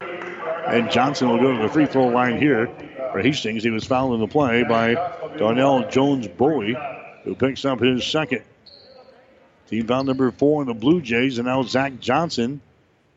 And 0.00 0.90
Johnson 0.90 1.28
will 1.28 1.38
go 1.38 1.56
to 1.56 1.62
the 1.62 1.68
free 1.68 1.86
throw 1.86 2.06
line 2.06 2.38
here 2.38 2.70
for 3.16 3.22
Hastings. 3.22 3.62
He 3.62 3.70
was 3.70 3.84
fouled 3.84 4.12
in 4.14 4.20
the 4.20 4.26
play 4.26 4.62
by 4.62 4.94
Darnell 5.38 5.88
Jones 5.88 6.28
Bowie, 6.28 6.76
who 7.24 7.34
picks 7.34 7.64
up 7.64 7.80
his 7.80 8.04
second. 8.04 8.42
Team 9.70 9.86
foul 9.86 10.04
number 10.04 10.30
four 10.30 10.60
in 10.60 10.68
the 10.68 10.74
Blue 10.74 11.00
Jays, 11.00 11.38
and 11.38 11.46
now 11.46 11.62
Zach 11.62 11.98
Johnson 11.98 12.60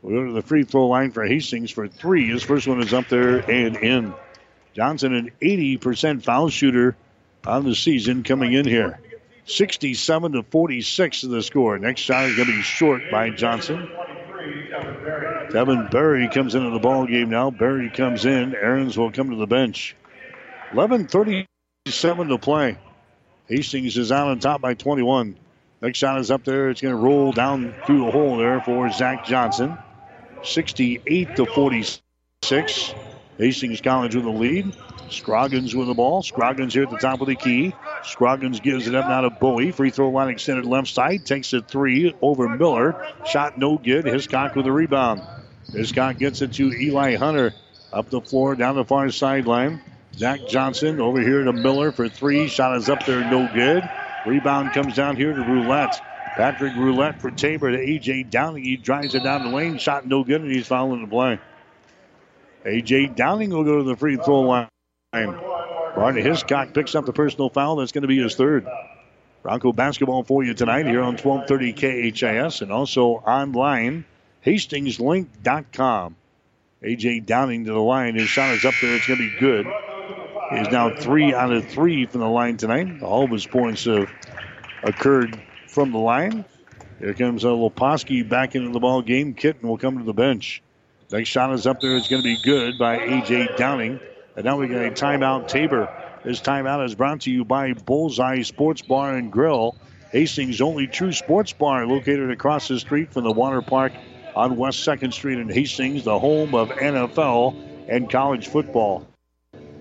will 0.01 0.11
go 0.11 0.25
to 0.27 0.31
the 0.31 0.41
free 0.41 0.63
throw 0.63 0.87
line 0.87 1.11
for 1.11 1.25
Hastings 1.25 1.69
for 1.69 1.89
three. 1.89 2.29
His 2.29 2.43
first 2.43 2.65
one 2.65 2.81
is 2.81 2.93
up 2.93 3.09
there 3.09 3.39
and 3.39 3.75
in. 3.75 4.13
Johnson, 4.73 5.13
an 5.13 5.31
80% 5.41 6.23
foul 6.23 6.47
shooter 6.47 6.95
on 7.45 7.65
the 7.65 7.75
season, 7.75 8.23
coming 8.23 8.53
in 8.53 8.65
here. 8.65 9.01
67 9.47 10.31
to 10.31 10.43
46 10.43 11.23
is 11.23 11.29
the 11.29 11.43
score. 11.43 11.77
Next 11.77 12.01
shot 12.01 12.23
is 12.25 12.37
going 12.37 12.47
to 12.47 12.55
be 12.55 12.61
short 12.61 13.11
by 13.11 13.31
Johnson. 13.31 13.89
Tevin 15.51 15.89
Berry 15.89 16.29
comes 16.29 16.55
into 16.55 16.69
the 16.71 16.79
ball 16.79 17.05
game 17.07 17.29
now. 17.29 17.51
Berry 17.51 17.89
comes 17.89 18.25
in. 18.25 18.55
Aarons 18.55 18.97
will 18.97 19.11
come 19.11 19.29
to 19.31 19.37
the 19.37 19.47
bench. 19.47 19.95
11:37 20.73 22.29
to 22.29 22.37
play. 22.39 22.77
Hastings 23.47 23.97
is 23.97 24.11
out 24.11 24.27
on 24.29 24.39
top 24.39 24.61
by 24.61 24.75
21. 24.75 25.37
Next 25.81 25.97
shot 25.99 26.19
is 26.19 26.31
up 26.31 26.43
there. 26.43 26.69
It's 26.69 26.81
going 26.81 26.93
to 26.95 27.01
roll 27.01 27.33
down 27.33 27.75
through 27.85 28.05
the 28.05 28.11
hole 28.11 28.37
there 28.37 28.61
for 28.61 28.89
Zach 28.89 29.23
Johnson. 29.23 29.79
68 30.43 31.35
to 31.35 31.47
46. 31.47 32.95
Hastings 33.39 33.79
College 33.79 34.15
with 34.15 34.25
the 34.25 34.31
lead. 34.31 34.75
Scroggins 35.09 35.73
with 35.73 35.87
the 35.87 35.93
ball. 35.93 36.21
Scroggins 36.21 36.73
here 36.73 36.83
at 36.83 36.89
the 36.89 36.97
top 36.97 37.21
of 37.21 37.27
the 37.27 37.35
key. 37.35 37.73
Scroggins 38.03 38.59
gives 38.59 38.87
it 38.87 38.93
up 38.93 39.07
now 39.07 39.21
to 39.21 39.29
Bowie. 39.29 39.71
Free 39.71 39.89
throw 39.91 40.09
line 40.09 40.29
extended 40.29 40.65
left 40.65 40.89
side. 40.89 41.25
Takes 41.25 41.53
a 41.53 41.61
three 41.61 42.13
over 42.21 42.49
Miller. 42.49 43.07
Shot 43.25 43.57
no 43.57 43.77
good. 43.77 44.05
Hiscock 44.05 44.55
with 44.55 44.65
the 44.65 44.71
rebound. 44.73 45.21
Hiscock 45.71 46.17
gets 46.17 46.41
it 46.41 46.53
to 46.53 46.71
Eli 46.71 47.15
Hunter. 47.15 47.53
Up 47.93 48.09
the 48.09 48.21
floor, 48.21 48.55
down 48.55 48.75
the 48.75 48.83
far 48.83 49.09
sideline. 49.09 49.81
Zach 50.15 50.41
Johnson 50.47 50.99
over 50.99 51.21
here 51.21 51.43
to 51.45 51.53
Miller 51.53 51.93
for 51.93 52.09
three. 52.09 52.49
Shot 52.49 52.75
is 52.75 52.89
up 52.89 53.05
there, 53.05 53.21
no 53.21 53.49
good. 53.53 53.89
Rebound 54.27 54.73
comes 54.73 54.95
down 54.95 55.15
here 55.15 55.33
to 55.33 55.41
Roulette. 55.41 56.01
Patrick 56.35 56.75
Roulette 56.75 57.21
for 57.21 57.31
Tabor 57.31 57.71
to 57.71 57.77
A.J. 57.77 58.23
Downing. 58.23 58.63
He 58.63 58.75
drives 58.75 59.15
it 59.15 59.23
down 59.23 59.43
the 59.43 59.55
lane. 59.55 59.77
Shot 59.77 60.05
no 60.05 60.23
good, 60.23 60.41
and 60.41 60.51
he's 60.51 60.67
fouling 60.67 61.01
the 61.01 61.07
play. 61.07 61.39
A.J. 62.65 63.07
Downing 63.07 63.51
will 63.51 63.63
go 63.63 63.77
to 63.77 63.83
the 63.83 63.95
free 63.95 64.17
throw 64.17 64.41
line. 64.41 64.67
Barney 65.13 66.21
Hiscock 66.21 66.73
picks 66.73 66.93
up 66.95 67.05
the 67.05 67.13
personal 67.13 67.49
foul. 67.49 67.77
That's 67.77 67.91
going 67.91 68.01
to 68.01 68.07
be 68.07 68.21
his 68.21 68.35
third. 68.35 68.67
Bronco 69.43 69.71
basketball 69.71 70.23
for 70.23 70.43
you 70.43 70.53
tonight 70.53 70.85
here 70.85 71.01
on 71.01 71.17
1230 71.17 72.11
KHAS 72.11 72.61
and 72.61 72.71
also 72.71 73.11
online, 73.11 74.03
hastingslink.com. 74.45 76.15
A.J. 76.81 77.19
Downing 77.21 77.65
to 77.65 77.71
the 77.71 77.79
line. 77.79 78.15
His 78.15 78.27
shot 78.27 78.53
is 78.53 78.65
up 78.65 78.73
there. 78.81 78.95
It's 78.95 79.07
going 79.07 79.19
to 79.19 79.29
be 79.29 79.39
good. 79.39 79.65
He's 80.51 80.69
now 80.69 80.95
three 80.95 81.33
out 81.33 81.51
of 81.53 81.67
three 81.67 82.05
from 82.05 82.21
the 82.21 82.27
line 82.27 82.57
tonight. 82.57 83.01
All 83.01 83.23
of 83.23 83.31
his 83.31 83.45
points 83.45 83.85
have 83.85 84.09
occurred 84.83 85.39
from 85.67 85.91
the 85.91 85.97
line. 85.97 86.43
Here 86.99 87.13
comes 87.13 87.45
uh, 87.45 87.49
Leposki 87.49 88.27
back 88.27 88.55
into 88.55 88.71
the 88.71 88.79
ball 88.79 89.01
game. 89.01 89.33
Kitten 89.33 89.69
will 89.69 89.77
come 89.77 89.99
to 89.99 90.03
the 90.03 90.13
bench. 90.13 90.61
Next 91.11 91.29
shot 91.29 91.51
is 91.53 91.65
up 91.65 91.81
there. 91.81 91.97
It's 91.97 92.07
going 92.07 92.21
to 92.21 92.23
be 92.23 92.39
good 92.43 92.77
by 92.77 92.97
A.J. 92.97 93.55
Downing. 93.57 93.99
And 94.35 94.45
now 94.45 94.57
we 94.57 94.67
got 94.67 94.85
a 94.85 94.91
timeout. 94.91 95.47
Tabor. 95.47 95.89
This 96.23 96.39
timeout 96.39 96.85
is 96.85 96.93
brought 96.93 97.21
to 97.21 97.31
you 97.31 97.43
by 97.43 97.73
Bullseye 97.73 98.43
Sports 98.43 98.83
Bar 98.83 99.15
and 99.15 99.31
Grill. 99.31 99.75
Hastings' 100.11 100.61
only 100.61 100.85
true 100.85 101.11
sports 101.11 101.51
bar 101.51 101.87
located 101.87 102.29
across 102.29 102.67
the 102.67 102.79
street 102.79 103.11
from 103.11 103.23
the 103.23 103.31
water 103.31 103.63
park 103.63 103.91
on 104.35 104.55
West 104.55 104.87
2nd 104.87 105.11
Street 105.11 105.39
in 105.39 105.49
Hastings, 105.49 106.03
the 106.03 106.19
home 106.19 106.53
of 106.53 106.69
NFL 106.69 107.55
and 107.87 108.07
college 108.09 108.47
football. 108.47 109.07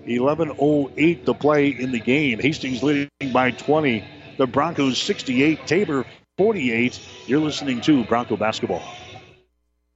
11.08 0.07 1.25
to 1.25 1.33
play 1.35 1.67
in 1.69 1.91
the 1.91 1.99
game. 1.99 2.39
Hastings 2.39 2.81
leading 2.81 3.09
by 3.31 3.51
20. 3.51 4.03
The 4.37 4.47
Broncos 4.47 4.99
68, 4.99 5.67
Tabor 5.67 6.05
48. 6.37 6.99
You're 7.27 7.39
listening 7.39 7.81
to 7.81 8.03
Bronco 8.05 8.35
Basketball. 8.35 8.81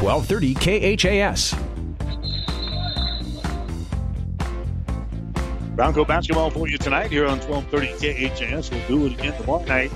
1230 0.00 0.96
KHAS. 0.96 1.54
Bronco 5.74 6.04
basketball 6.04 6.50
for 6.50 6.68
you 6.68 6.78
tonight 6.78 7.10
here 7.10 7.26
on 7.26 7.40
1230 7.40 8.28
KHAS. 8.28 8.70
We'll 8.70 8.86
do 8.86 9.06
it 9.06 9.18
again 9.18 9.32
tomorrow 9.40 9.64
night 9.64 9.90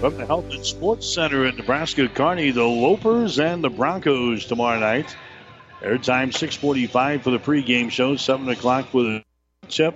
from 0.00 0.16
the 0.18 0.26
Health 0.26 0.50
and 0.50 0.64
Sports 0.64 1.12
Center 1.12 1.46
in 1.46 1.56
Nebraska. 1.56 2.08
Kearney, 2.08 2.50
the 2.50 2.60
Lopers 2.60 3.42
and 3.42 3.64
the 3.64 3.70
Broncos 3.70 4.44
tomorrow 4.44 4.78
night. 4.78 5.16
Airtime 5.80 6.32
645 6.32 7.22
for 7.22 7.30
the 7.30 7.38
pregame 7.38 7.90
show, 7.90 8.16
7 8.16 8.48
o'clock 8.48 8.88
for 8.88 9.02
the 9.02 9.24
tip. 9.68 9.94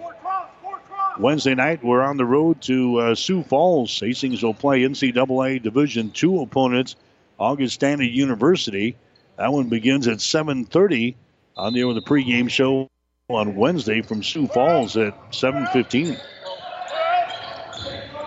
Wednesday 1.19 1.55
night, 1.55 1.85
we're 1.85 2.03
on 2.03 2.17
the 2.17 2.25
road 2.25 2.63
to 2.63 2.99
uh, 2.99 3.15
Sioux 3.15 3.43
Falls. 3.43 4.01
Hastings 4.01 4.43
will 4.43 4.55
play 4.55 4.83
NCAA 4.83 5.63
Division 5.63 6.13
II 6.23 6.43
opponents 6.43 6.97
Augustana 7.41 8.05
University. 8.05 8.97
That 9.37 9.53
one 9.53 9.69
begins 9.69 10.07
at 10.07 10.19
7:30 10.19 11.17
on 11.57 11.73
the 11.73 11.81
the 11.95 12.03
pregame 12.03 12.51
show 12.51 12.89
on 13.29 13.57
Wednesday 13.57 14.03
from 14.03 14.23
Sioux 14.23 14.47
Falls 14.47 14.97
at 14.97 15.15
7:15. 15.33 16.21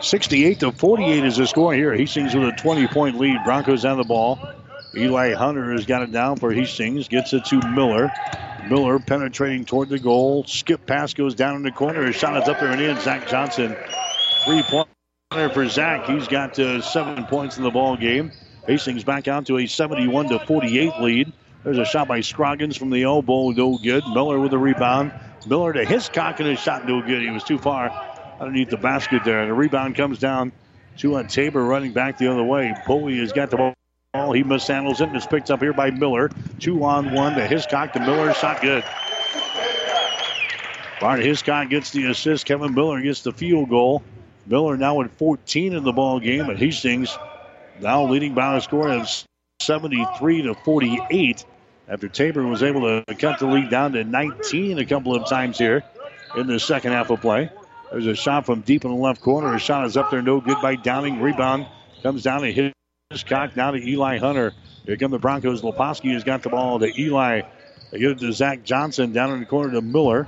68 0.02 0.60
to 0.60 0.72
48 0.72 1.24
is 1.24 1.38
the 1.38 1.48
score 1.48 1.74
here. 1.74 1.94
Hastings 1.94 2.36
with 2.36 2.44
a 2.44 2.52
20-point 2.52 3.18
lead. 3.18 3.38
Broncos 3.46 3.86
on 3.86 3.98
the 3.98 4.04
ball. 4.04 4.38
Eli 4.96 5.34
Hunter 5.34 5.72
has 5.72 5.86
got 5.86 6.02
it 6.02 6.12
down 6.12 6.36
for 6.36 6.52
Hastings. 6.52 7.08
Gets 7.08 7.32
it 7.34 7.46
to 7.46 7.66
Miller. 7.70 8.12
Miller 8.70 9.00
penetrating 9.00 9.64
toward 9.64 9.90
the 9.90 10.00
goal. 10.00 10.44
Skip 10.46 10.86
pass 10.86 11.14
goes 11.14 11.36
down 11.36 11.56
in 11.56 11.64
the 11.64 11.72
corner. 11.72 12.06
His 12.06 12.16
shot 12.16 12.42
is 12.42 12.50
up 12.50 12.60
there 12.60 12.72
and 12.72 12.82
in. 12.82 13.00
Zach 13.00 13.28
Johnson, 13.30 13.76
three-pointer 14.46 15.50
for 15.54 15.68
Zach. 15.70 16.06
He's 16.06 16.28
got 16.28 16.60
uh, 16.60 16.82
seven 16.82 17.26
points 17.26 17.58
in 17.58 17.64
the 17.64 17.72
ball 17.72 17.96
game. 17.96 18.32
Hastings 18.68 19.04
back 19.04 19.28
out 19.28 19.46
to 19.48 19.58
a 19.58 19.68
71 19.68 20.30
to 20.30 20.40
48 20.40 20.94
lead. 21.02 21.34
There's 21.64 21.78
a 21.78 21.86
shot 21.86 22.08
by 22.08 22.22
Scroggins 22.22 22.78
from 22.78 22.90
the 22.90 23.04
elbow, 23.04 23.50
no 23.52 23.78
good. 23.78 24.04
Miller 24.08 24.40
with 24.40 24.54
a 24.54 24.58
rebound. 24.58 25.12
Miller 25.48 25.74
to 25.74 25.86
Hiscock 25.86 26.40
and 26.40 26.50
his 26.50 26.60
shot 26.60 26.88
no 26.88 27.02
good. 27.02 27.22
He 27.22 27.30
was 27.30 27.44
too 27.44 27.58
far 27.58 27.92
underneath 28.40 28.70
the 28.70 28.78
basket 28.78 29.24
there. 29.24 29.42
And 29.42 29.50
The 29.50 29.54
rebound 29.54 29.96
comes 29.96 30.20
down 30.20 30.52
to 30.98 31.18
a 31.18 31.24
Tabor 31.24 31.64
running 31.64 31.94
back 31.94 32.18
the 32.18 32.32
other 32.32 32.44
way. 32.44 32.76
Bowie 32.88 33.20
has 33.20 33.32
got 33.32 33.50
the 33.50 33.58
ball. 33.58 33.74
He 34.32 34.44
mishandles 34.44 35.02
it 35.02 35.08
and 35.08 35.16
it's 35.16 35.26
picked 35.26 35.52
up 35.52 35.60
here 35.60 35.74
by 35.74 35.92
Miller. 35.92 36.30
Two 36.60 36.84
on 36.84 37.14
one 37.14 37.36
to 37.36 37.48
Hiscock. 37.48 37.94
The 37.94 38.00
Miller 38.00 38.34
shot 38.34 38.62
good. 38.62 38.84
Bart 41.02 41.20
Hiscock 41.20 41.70
gets 41.70 41.92
the 41.92 42.06
assist. 42.06 42.46
Kevin 42.46 42.74
Miller 42.74 43.02
gets 43.02 43.24
the 43.24 43.34
field 43.34 43.70
goal. 43.70 44.04
Miller 44.46 44.78
now 44.78 45.02
at 45.02 45.12
14 45.12 45.74
in 45.74 45.84
the 45.84 45.92
ball 45.92 46.20
game, 46.20 46.50
and 46.50 46.60
Hastings 46.60 47.18
now 47.84 48.06
leading 48.06 48.34
by 48.34 48.56
a 48.56 48.62
score 48.62 48.90
of 48.90 49.08
73 49.62 50.44
to 50.44 50.56
48 50.56 51.46
after 51.90 52.08
Tabor 52.08 52.48
was 52.48 52.64
able 52.64 52.82
to 52.82 53.16
cut 53.16 53.40
the 53.40 53.46
lead 53.46 53.70
down 53.70 53.92
to 53.92 54.04
19 54.06 54.80
a 54.80 54.86
couple 54.86 55.14
of 55.14 55.28
times 55.30 55.58
here 55.58 55.84
in 56.38 56.48
the 56.48 56.60
second 56.60 56.94
half 56.94 57.10
of 57.10 57.20
play. 57.20 57.52
There's 57.92 58.08
a 58.08 58.16
shot 58.16 58.46
from 58.46 58.62
deep 58.62 58.86
in 58.86 58.92
the 58.92 58.98
left 58.98 59.22
corner. 59.22 59.54
A 59.54 59.60
shot 59.60 59.86
is 59.86 59.98
up 59.98 60.10
there, 60.10 60.22
no 60.22 60.40
good 60.40 60.58
by 60.62 60.76
Downing. 60.76 61.22
Rebound 61.22 61.68
comes 62.02 62.24
down 62.24 62.42
to 62.42 62.72
Hiscock, 63.12 63.56
now 63.56 63.72
to 63.72 63.78
Eli 63.78 64.18
Hunter. 64.18 64.54
Here 64.86 64.98
come 64.98 65.12
the 65.12 65.20
Broncos. 65.20 65.62
Leposki 65.62 66.14
has 66.14 66.24
got 66.24 66.42
the 66.42 66.50
ball 66.50 66.80
to 66.80 67.00
Eli. 67.00 67.42
They 67.92 68.00
get 68.00 68.12
it 68.12 68.20
to 68.20 68.32
Zach 68.32 68.64
Johnson 68.64 69.12
down 69.12 69.32
in 69.32 69.42
the 69.42 69.46
corner 69.46 69.74
to 69.74 69.82
Miller. 69.82 70.28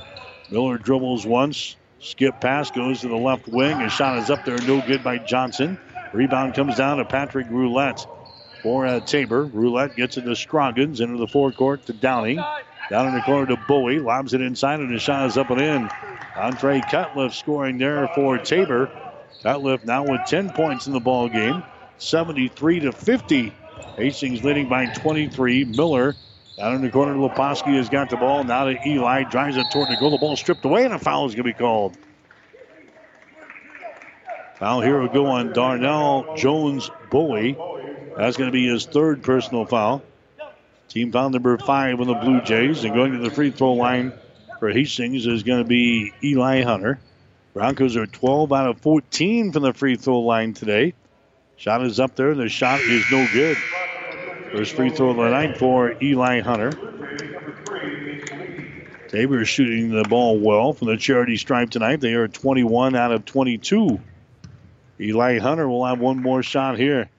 Miller 0.52 0.78
dribbles 0.78 1.26
once. 1.26 1.78
Skip 2.00 2.40
pass 2.40 2.70
goes 2.70 3.02
to 3.02 3.08
the 3.08 3.16
left 3.16 3.48
wing. 3.48 3.82
A 3.82 3.90
shot 3.90 4.20
is 4.20 4.30
up 4.30 4.46
there, 4.46 4.58
no 4.60 4.86
good 4.86 5.04
by 5.04 5.18
Johnson. 5.18 5.80
Rebound 6.16 6.54
comes 6.54 6.78
down 6.78 6.98
to 6.98 7.06
Patrick 7.06 7.48
Roulette 7.50 8.08
for 8.64 8.86
uh, 8.86 9.02
Tabor. 9.02 9.44
Roulette 9.44 9.98
gets 9.98 10.16
it 10.16 10.22
to 10.22 10.36
Scroggins 10.36 11.02
into 11.02 11.18
the 11.18 11.28
forecourt 11.28 11.86
to 11.88 11.94
Downing. 11.94 12.38
Down 12.90 13.08
in 13.08 13.16
the 13.16 13.22
corner 13.22 13.48
to 13.48 13.62
Bowie. 13.68 14.00
Lobs 14.00 14.34
it 14.34 14.42
inside, 14.42 14.80
and 14.80 14.94
the 14.94 15.00
shot 15.00 15.28
is 15.28 15.38
up 15.38 15.50
and 15.50 15.60
in. 15.60 15.90
Andre 16.38 16.80
Cutliff 16.80 17.34
scoring 17.34 17.78
there 17.78 18.08
for 18.16 18.38
Tabor. 18.38 18.90
Cutliff 19.44 19.84
now 19.84 20.04
with 20.04 20.22
10 20.26 20.52
points 20.52 20.88
in 20.88 20.94
the 20.94 21.02
ball 21.02 21.28
game. 21.28 21.64
73 21.98 22.80
to 22.82 22.92
50. 22.94 23.54
Hastings 23.98 24.44
leading 24.44 24.70
by 24.70 24.86
23. 24.86 25.66
Miller 25.66 26.16
down 26.58 26.76
in 26.76 26.82
the 26.82 26.90
corner. 26.90 27.16
Leposki 27.16 27.76
has 27.76 27.90
got 27.90 28.10
the 28.10 28.16
ball. 28.16 28.46
Now 28.46 28.66
to 28.66 28.78
Eli. 28.88 29.24
Drives 29.24 29.58
it 29.58 29.66
toward 29.70 29.90
the 29.90 29.98
goal. 29.98 30.12
The 30.12 30.18
ball 30.18 30.38
stripped 30.38 30.64
away, 30.64 30.86
and 30.86 30.94
a 30.94 31.00
foul 31.00 31.26
is 31.26 31.36
going 31.36 31.46
to 31.46 31.54
be 31.54 31.60
called. 31.60 31.98
Foul 34.58 34.80
here 34.80 35.02
will 35.02 35.10
go 35.10 35.26
on 35.26 35.52
Darnell 35.52 36.36
Jones 36.38 36.90
Bowie. 37.10 37.58
That's 38.16 38.38
going 38.38 38.48
to 38.48 38.54
be 38.54 38.68
his 38.68 38.86
third 38.86 39.22
personal 39.22 39.66
foul. 39.66 40.02
Team 40.88 41.12
foul 41.12 41.30
number 41.30 41.58
five 41.58 42.00
on 42.00 42.08
the 42.08 42.14
Blue 42.14 42.42
Jays. 42.42 42.86
And 42.86 42.94
going 42.94 43.12
to 43.12 43.18
the 43.18 43.32
free 43.32 43.52
throw 43.52 43.74
line 43.74 44.14
for 44.60 44.70
Hastings 44.70 45.26
is 45.26 45.44
going 45.44 45.62
to 45.62 45.68
be 45.68 46.14
Eli 46.24 46.62
Hunter. 46.62 47.00
Broncos 47.54 47.98
are 47.98 48.06
12 48.06 48.54
out 48.54 48.70
of 48.70 48.80
14 48.80 49.52
from 49.52 49.64
the 49.64 49.74
free 49.74 49.98
throw 49.98 50.20
line 50.20 50.54
today. 50.54 50.94
Shot 51.58 51.86
is 51.86 52.00
up 52.00 52.16
there. 52.16 52.34
The 52.34 52.48
shot 52.48 52.80
is 52.80 53.04
no 53.12 53.28
good. 53.34 53.58
First 54.54 54.74
free 54.74 54.90
throw 54.90 55.10
of 55.10 55.18
the 55.18 55.30
night 55.30 55.58
for 55.58 56.02
Eli 56.02 56.40
Hunter. 56.40 56.72
Tabor 59.10 59.42
is 59.42 59.50
shooting 59.50 59.92
the 59.92 60.04
ball 60.04 60.40
well 60.40 60.72
from 60.72 60.88
the 60.88 60.98
charity 60.98 61.36
stripe 61.36 61.72
tonight. 61.72 62.00
They 62.00 62.14
are 62.14 62.30
21 62.30 62.96
out 62.96 63.12
of 63.12 63.26
22. 63.26 64.00
Eli 65.00 65.40
Hunter 65.40 65.68
will 65.68 65.86
have 65.86 66.00
one 66.00 66.22
more 66.22 66.44
shot 66.44 66.78
here. 66.78 67.10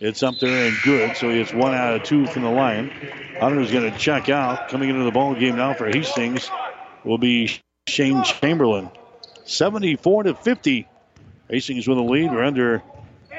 It's 0.00 0.22
up 0.22 0.34
there 0.40 0.68
and 0.68 0.76
good, 0.84 1.16
so 1.16 1.30
it's 1.30 1.54
one 1.54 1.72
out 1.72 1.94
of 1.94 2.02
two 2.02 2.26
from 2.26 2.42
the 2.42 2.50
line. 2.50 2.90
Hunter's 3.40 3.70
going 3.70 3.90
to 3.90 3.98
check 3.98 4.28
out. 4.28 4.68
Coming 4.68 4.90
into 4.90 5.04
the 5.04 5.10
ball 5.10 5.34
game 5.34 5.56
now 5.56 5.72
for 5.72 5.86
Hastings 5.86 6.50
will 7.04 7.18
be 7.18 7.58
Shane 7.86 8.22
Chamberlain. 8.24 8.90
74 9.44 10.24
to 10.24 10.34
50. 10.34 10.88
Hastings 11.48 11.88
with 11.88 11.96
a 11.96 12.02
lead. 12.02 12.30
We're 12.30 12.44
under 12.44 12.82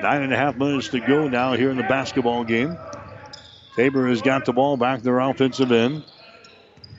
nine 0.02 0.23
and 0.23 0.34
a 0.34 0.38
half 0.38 0.56
minutes 0.56 0.89
to 0.89 0.99
go 0.99 1.27
now 1.27 1.53
here 1.53 1.69
in 1.69 1.77
the 1.77 1.84
basketball 1.84 2.44
game. 2.44 2.77
Tabor 3.76 4.07
has 4.07 4.22
got 4.22 4.45
the 4.45 4.53
ball 4.53 4.77
back 4.77 5.03
their 5.03 5.19
offensive 5.19 5.72
end. 5.72 6.03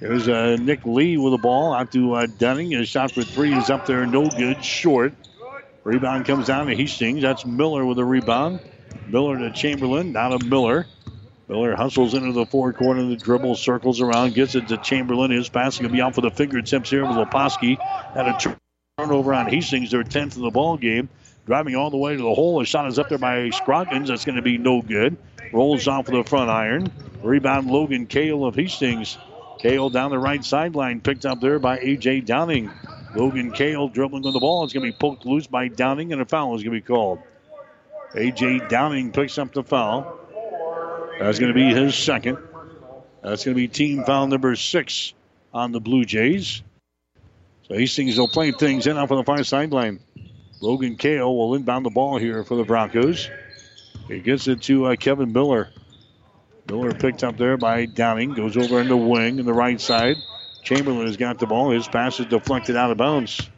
There's 0.00 0.28
uh, 0.28 0.56
Nick 0.60 0.86
Lee 0.86 1.16
with 1.16 1.32
the 1.32 1.38
ball 1.38 1.72
out 1.72 1.90
to 1.92 2.14
uh, 2.14 2.26
Dunning. 2.38 2.70
His 2.70 2.88
shot 2.88 3.10
for 3.10 3.24
three 3.24 3.52
is 3.54 3.70
up 3.70 3.86
there, 3.86 4.06
no 4.06 4.28
good, 4.28 4.64
short. 4.64 5.12
Rebound 5.88 6.26
comes 6.26 6.46
down 6.46 6.66
to 6.66 6.76
Hastings. 6.76 7.22
That's 7.22 7.46
Miller 7.46 7.82
with 7.82 7.98
a 7.98 8.04
rebound. 8.04 8.60
Miller 9.06 9.38
to 9.38 9.50
Chamberlain. 9.50 10.12
Now 10.12 10.36
to 10.36 10.44
Miller. 10.44 10.86
Miller 11.48 11.74
hustles 11.76 12.12
into 12.12 12.32
the 12.32 12.44
four 12.44 12.74
corner. 12.74 13.08
The 13.08 13.16
dribble 13.16 13.54
circles 13.54 14.02
around, 14.02 14.34
gets 14.34 14.54
it 14.54 14.68
to 14.68 14.76
Chamberlain. 14.76 15.30
His 15.30 15.48
passing 15.48 15.86
will 15.86 15.92
be 15.92 16.02
out 16.02 16.14
for 16.14 16.20
the 16.20 16.30
fingertips 16.30 16.90
here 16.90 17.06
with 17.06 17.16
Leposki. 17.16 17.78
Had 18.12 18.28
a 18.28 18.58
turnover 18.98 19.32
on 19.32 19.46
Hastings, 19.46 19.90
their 19.90 20.04
10th 20.04 20.36
in 20.36 20.42
the 20.42 20.50
ball 20.50 20.76
game. 20.76 21.08
driving 21.46 21.74
all 21.74 21.88
the 21.88 21.96
way 21.96 22.14
to 22.14 22.22
the 22.22 22.34
hole. 22.34 22.60
A 22.60 22.66
shot 22.66 22.86
is 22.86 22.98
up 22.98 23.08
there 23.08 23.16
by 23.16 23.48
Scroggins. 23.48 24.10
That's 24.10 24.26
going 24.26 24.36
to 24.36 24.42
be 24.42 24.58
no 24.58 24.82
good. 24.82 25.16
Rolls 25.54 25.88
off 25.88 26.10
with 26.10 26.22
the 26.22 26.28
front 26.28 26.50
iron. 26.50 26.92
Rebound 27.22 27.70
Logan 27.70 28.04
Kale 28.04 28.44
of 28.44 28.56
Hastings. 28.56 29.16
Kale 29.58 29.88
down 29.88 30.10
the 30.10 30.18
right 30.18 30.44
sideline, 30.44 31.00
picked 31.00 31.24
up 31.24 31.40
there 31.40 31.58
by 31.58 31.78
A.J. 31.78 32.20
Downing. 32.20 32.70
Logan 33.18 33.50
Kale 33.50 33.88
dribbling 33.88 34.24
on 34.26 34.32
the 34.32 34.38
ball. 34.38 34.62
It's 34.62 34.72
going 34.72 34.86
to 34.86 34.92
be 34.92 34.96
poked 34.96 35.26
loose 35.26 35.48
by 35.48 35.66
Downing, 35.66 36.12
and 36.12 36.22
a 36.22 36.24
foul 36.24 36.54
is 36.54 36.62
going 36.62 36.76
to 36.76 36.80
be 36.80 36.86
called. 36.86 37.18
A.J. 38.14 38.68
Downing 38.68 39.10
picks 39.10 39.36
up 39.38 39.52
the 39.52 39.64
foul. 39.64 40.20
That's 41.18 41.40
going 41.40 41.52
to 41.52 41.54
be 41.54 41.74
his 41.74 41.96
second. 41.96 42.38
That's 43.20 43.44
going 43.44 43.56
to 43.56 43.60
be 43.60 43.66
team 43.66 44.04
foul 44.04 44.28
number 44.28 44.54
six 44.54 45.14
on 45.52 45.72
the 45.72 45.80
Blue 45.80 46.04
Jays. 46.04 46.62
So 47.66 47.74
Hastings 47.74 48.16
will 48.16 48.28
play 48.28 48.52
things 48.52 48.86
in 48.86 48.96
off 48.96 49.10
on 49.10 49.16
the 49.16 49.24
far 49.24 49.42
sideline. 49.42 49.98
Logan 50.60 50.94
Kale 50.94 51.36
will 51.36 51.56
inbound 51.56 51.84
the 51.84 51.90
ball 51.90 52.18
here 52.18 52.44
for 52.44 52.54
the 52.54 52.62
Broncos. 52.62 53.28
He 54.06 54.20
gets 54.20 54.46
it 54.46 54.62
to 54.62 54.86
uh, 54.86 54.96
Kevin 54.96 55.32
Miller. 55.32 55.70
Miller 56.68 56.94
picked 56.94 57.24
up 57.24 57.36
there 57.36 57.56
by 57.56 57.86
Downing. 57.86 58.34
Goes 58.34 58.56
over 58.56 58.80
in 58.80 58.86
the 58.86 58.96
wing 58.96 59.40
in 59.40 59.44
the 59.44 59.52
right 59.52 59.80
side. 59.80 60.18
Chamberlain 60.62 61.06
has 61.06 61.16
got 61.16 61.38
the 61.38 61.46
ball. 61.46 61.70
His 61.70 61.88
pass 61.88 62.20
is 62.20 62.26
deflected 62.26 62.76
out 62.76 62.90
of 62.90 62.98
bounds. 62.98 63.48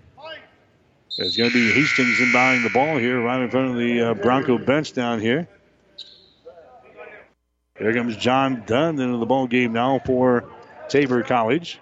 It's 1.19 1.37
going 1.37 1.51
to 1.51 1.55
be 1.55 1.73
Hastings 1.73 2.19
inbounding 2.19 2.63
the 2.63 2.71
ball 2.71 2.97
here 2.97 3.21
right 3.21 3.43
in 3.43 3.51
front 3.51 3.71
of 3.73 3.77
the 3.77 4.01
uh, 4.01 4.15
Bronco 4.15 4.59
bench 4.59 4.93
down 4.93 5.21
here. 5.21 5.49
Here 7.79 7.95
comes 7.95 8.17
John 8.17 8.63
Dunn 8.67 8.99
into 9.01 9.19
the 9.19 9.27
ball 9.27 9.47
game 9.47 9.73
now 9.73 10.01
for 10.05 10.45
Tabor 10.89 11.23
College. 11.23 11.81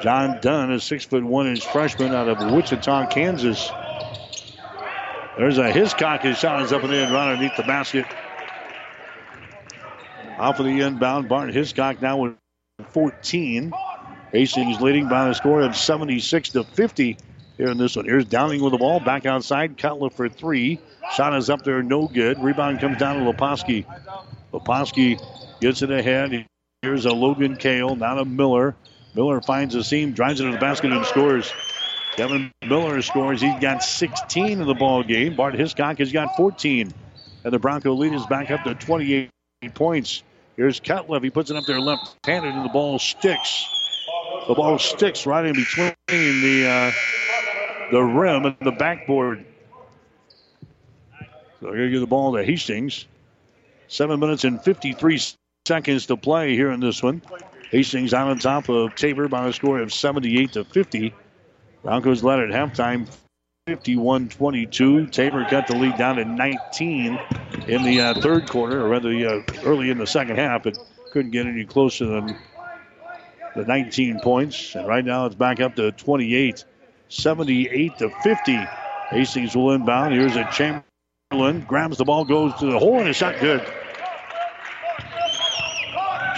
John 0.00 0.40
Dunn, 0.40 0.72
a 0.72 0.80
six 0.80 1.04
foot 1.04 1.24
one 1.24 1.46
inch 1.46 1.66
freshman 1.66 2.12
out 2.12 2.28
of 2.28 2.52
Wichita, 2.52 3.06
Kansas. 3.08 3.70
There's 5.38 5.58
a 5.58 5.70
Hiscock. 5.70 6.22
His 6.22 6.38
shot 6.38 6.62
is 6.62 6.72
up 6.72 6.82
and 6.82 6.92
in 6.92 7.12
right 7.12 7.32
underneath 7.32 7.56
the 7.56 7.62
basket. 7.62 8.06
Off 10.38 10.58
of 10.58 10.66
the 10.66 10.80
inbound, 10.80 11.28
Bart 11.28 11.52
Hiscock 11.52 12.02
now 12.02 12.18
with 12.18 12.34
14. 12.90 13.72
Hastings 14.32 14.80
leading 14.80 15.08
by 15.08 15.28
a 15.28 15.34
score 15.34 15.62
of 15.62 15.76
76 15.76 16.50
to 16.50 16.64
50 16.64 17.16
here 17.56 17.68
in 17.68 17.78
this 17.78 17.96
one. 17.96 18.04
Here's 18.04 18.24
Downing 18.24 18.62
with 18.62 18.72
the 18.72 18.78
ball 18.78 19.00
back 19.00 19.26
outside. 19.26 19.78
Cutler 19.78 20.10
for 20.10 20.28
three. 20.28 20.80
Shot 21.14 21.34
is 21.34 21.48
up 21.48 21.62
there, 21.62 21.82
no 21.82 22.08
good. 22.08 22.42
Rebound 22.42 22.80
comes 22.80 22.98
down 22.98 23.24
to 23.24 23.32
Leposki. 23.32 23.84
Leposki 24.52 25.20
gets 25.60 25.82
it 25.82 25.90
ahead. 25.90 26.46
Here's 26.82 27.06
a 27.06 27.12
Logan 27.12 27.56
Kale, 27.56 27.96
not 27.96 28.18
a 28.18 28.24
Miller. 28.24 28.74
Miller 29.14 29.40
finds 29.40 29.74
a 29.74 29.82
seam, 29.82 30.12
drives 30.12 30.40
it 30.40 30.44
to 30.44 30.52
the 30.52 30.58
basket, 30.58 30.92
and 30.92 31.06
scores. 31.06 31.50
Kevin 32.16 32.50
Miller 32.66 33.00
scores. 33.02 33.40
He's 33.40 33.58
got 33.60 33.82
16 33.82 34.60
in 34.60 34.66
the 34.66 34.74
ball 34.74 35.02
game. 35.02 35.36
Bart 35.36 35.54
Hiscock 35.54 35.98
has 35.98 36.12
got 36.12 36.36
14. 36.36 36.92
And 37.44 37.52
the 37.52 37.58
Bronco 37.58 37.92
lead 37.92 38.12
is 38.12 38.26
back 38.26 38.50
up 38.50 38.64
to 38.64 38.74
28 38.74 39.30
points. 39.74 40.22
Here's 40.56 40.80
Cutler. 40.80 41.20
He 41.20 41.30
puts 41.30 41.50
it 41.50 41.56
up 41.56 41.64
there 41.66 41.80
left-handed, 41.80 42.54
and 42.54 42.64
the 42.64 42.70
ball 42.70 42.98
sticks. 42.98 43.68
The 44.46 44.54
ball 44.54 44.78
sticks 44.78 45.26
right 45.26 45.44
in 45.44 45.54
between 45.54 45.94
the 46.08 46.66
uh, 46.68 46.92
the 47.90 48.02
rim 48.02 48.46
and 48.46 48.56
the 48.60 48.70
backboard. 48.70 49.44
So 51.60 51.72
here 51.72 51.86
you 51.86 51.90
get 51.90 52.00
the 52.00 52.06
ball 52.06 52.36
to 52.36 52.44
Hastings. 52.44 53.06
Seven 53.88 54.20
minutes 54.20 54.44
and 54.44 54.62
53 54.62 55.20
seconds 55.64 56.06
to 56.06 56.16
play 56.16 56.54
here 56.54 56.70
in 56.70 56.80
this 56.80 57.02
one. 57.02 57.22
Hastings 57.70 58.14
out 58.14 58.28
on 58.28 58.38
top 58.38 58.68
of 58.68 58.94
Tabor 58.94 59.26
by 59.28 59.48
a 59.48 59.52
score 59.52 59.80
of 59.80 59.92
78 59.92 60.52
to 60.52 60.64
50. 60.64 61.12
Broncos 61.82 62.22
led 62.22 62.38
at 62.38 62.50
halftime 62.50 63.08
51 63.66 64.28
22. 64.28 65.06
Tabor 65.08 65.44
cut 65.50 65.66
the 65.66 65.76
lead 65.76 65.96
down 65.98 66.16
to 66.16 66.24
19 66.24 67.18
in 67.66 67.82
the 67.82 68.00
uh, 68.00 68.20
third 68.20 68.48
quarter, 68.48 68.84
or 68.84 68.88
rather 68.88 69.10
uh, 69.10 69.42
early 69.64 69.90
in 69.90 69.98
the 69.98 70.06
second 70.06 70.36
half, 70.36 70.62
but 70.62 70.78
couldn't 71.10 71.32
get 71.32 71.46
any 71.46 71.64
closer 71.64 72.06
than 72.06 72.36
the 73.56 73.64
19 73.64 74.20
points. 74.20 74.74
And 74.74 74.86
right 74.86 75.04
now 75.04 75.26
it's 75.26 75.34
back 75.34 75.60
up 75.60 75.76
to 75.76 75.92
28, 75.92 76.64
78 77.08 77.98
to 77.98 78.10
50. 78.10 78.58
Hastings 79.10 79.56
will 79.56 79.72
inbound. 79.72 80.14
Here's 80.14 80.36
a 80.36 80.48
Chamberlain, 80.52 81.64
grabs 81.66 81.98
the 81.98 82.04
ball, 82.04 82.24
goes 82.24 82.54
to 82.60 82.66
the 82.66 82.78
hole, 82.78 83.00
and 83.00 83.08
a 83.08 83.12
shot 83.12 83.38
good. 83.40 83.66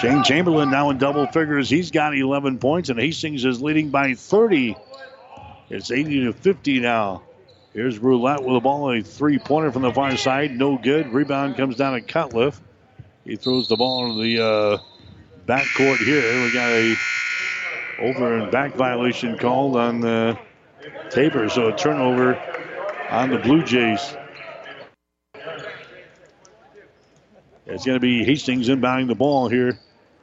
Shane 0.00 0.22
Chamberlain 0.22 0.70
now 0.70 0.90
in 0.90 0.98
double 0.98 1.26
figures. 1.26 1.68
He's 1.68 1.90
got 1.90 2.16
11 2.16 2.58
points, 2.58 2.88
and 2.88 3.00
Hastings 3.00 3.44
is 3.44 3.60
leading 3.60 3.90
by 3.90 4.14
30. 4.14 4.76
It's 5.70 5.90
80 5.90 6.26
to 6.26 6.32
50 6.32 6.80
now. 6.80 7.22
Here's 7.72 7.98
Roulette 7.98 8.42
with 8.42 8.54
the 8.54 8.60
ball, 8.60 8.92
a 8.92 9.02
three 9.02 9.38
pointer 9.38 9.72
from 9.72 9.82
the 9.82 9.92
far 9.92 10.16
side. 10.16 10.52
No 10.52 10.78
good. 10.78 11.12
Rebound 11.12 11.56
comes 11.56 11.76
down 11.76 11.94
to 11.94 12.00
Cutliff. 12.00 12.60
He 13.24 13.36
throws 13.36 13.68
the 13.68 13.76
ball 13.76 14.06
into 14.06 14.22
the 14.22 14.42
uh, 14.42 14.78
backcourt 15.48 15.96
here. 15.96 16.44
We 16.44 16.52
got 16.52 16.70
a 16.70 16.94
over 18.00 18.36
and 18.36 18.52
back 18.52 18.74
violation 18.74 19.38
called 19.38 19.76
on 19.76 20.04
uh, 20.04 20.36
Tabor, 21.10 21.48
so 21.48 21.68
a 21.68 21.76
turnover 21.76 22.36
on 23.10 23.30
the 23.30 23.38
Blue 23.38 23.64
Jays. 23.64 24.14
It's 27.66 27.84
going 27.84 27.96
to 27.96 28.00
be 28.00 28.24
Hastings 28.24 28.68
inbounding 28.68 29.08
the 29.08 29.14
ball 29.14 29.48
here 29.48 29.78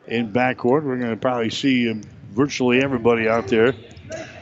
in 0.08 0.32
backcourt. 0.32 0.84
We're 0.84 0.98
going 0.98 1.10
to 1.10 1.18
probably 1.18 1.50
see 1.50 1.92
virtually 2.30 2.84
everybody 2.84 3.28
out 3.28 3.48
there 3.48 3.74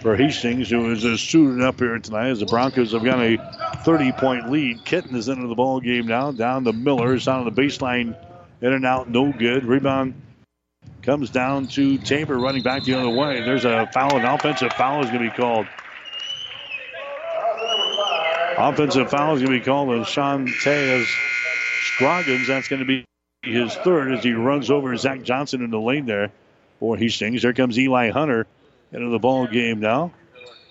for 0.01 0.17
Hastings, 0.17 0.69
who 0.69 0.91
is 0.91 1.05
uh, 1.05 1.15
suited 1.15 1.63
up 1.63 1.79
here 1.79 1.97
tonight 1.99 2.27
as 2.27 2.39
the 2.41 2.45
Broncos 2.45 2.91
have 2.91 3.05
got 3.05 3.19
a 3.19 3.37
30 3.85 4.11
point 4.13 4.51
lead. 4.51 4.83
Kitten 4.83 5.15
is 5.15 5.29
into 5.29 5.47
the 5.47 5.55
ball 5.55 5.79
game 5.79 6.07
now. 6.07 6.31
Down 6.31 6.65
to 6.65 6.73
Miller. 6.73 7.15
It's 7.15 7.27
on 7.27 7.45
the 7.45 7.51
baseline. 7.51 8.17
In 8.61 8.73
and 8.73 8.85
out, 8.85 9.09
no 9.09 9.31
good. 9.31 9.65
Rebound 9.65 10.13
comes 11.03 11.29
down 11.29 11.67
to 11.67 11.97
Tabor 11.97 12.37
running 12.39 12.63
back 12.63 12.83
the 12.83 12.93
other 12.93 13.09
way. 13.09 13.41
There's 13.41 13.65
a 13.65 13.89
foul, 13.93 14.17
an 14.17 14.25
offensive 14.25 14.73
foul 14.73 15.03
is 15.03 15.07
going 15.07 15.23
to 15.23 15.29
be 15.29 15.35
called. 15.35 15.67
Offensive 18.57 19.09
foul 19.09 19.35
is 19.35 19.41
going 19.41 19.53
to 19.53 19.59
be 19.59 19.65
called 19.65 19.89
on 19.89 20.05
Shantez 20.05 21.05
Scroggins. 21.95 22.47
That's 22.47 22.67
going 22.69 22.79
to 22.79 22.85
be 22.85 23.05
his 23.43 23.75
third 23.75 24.13
as 24.13 24.23
he 24.23 24.31
runs 24.31 24.71
over 24.71 24.95
Zach 24.95 25.23
Johnson 25.23 25.63
in 25.63 25.71
the 25.71 25.79
lane 25.79 26.05
there 26.05 26.31
for 26.79 26.95
Hastings. 26.95 27.41
There 27.41 27.53
comes 27.53 27.77
Eli 27.77 28.09
Hunter 28.09 28.47
into 28.91 29.09
the 29.09 29.19
ball 29.19 29.47
game 29.47 29.79
now. 29.79 30.13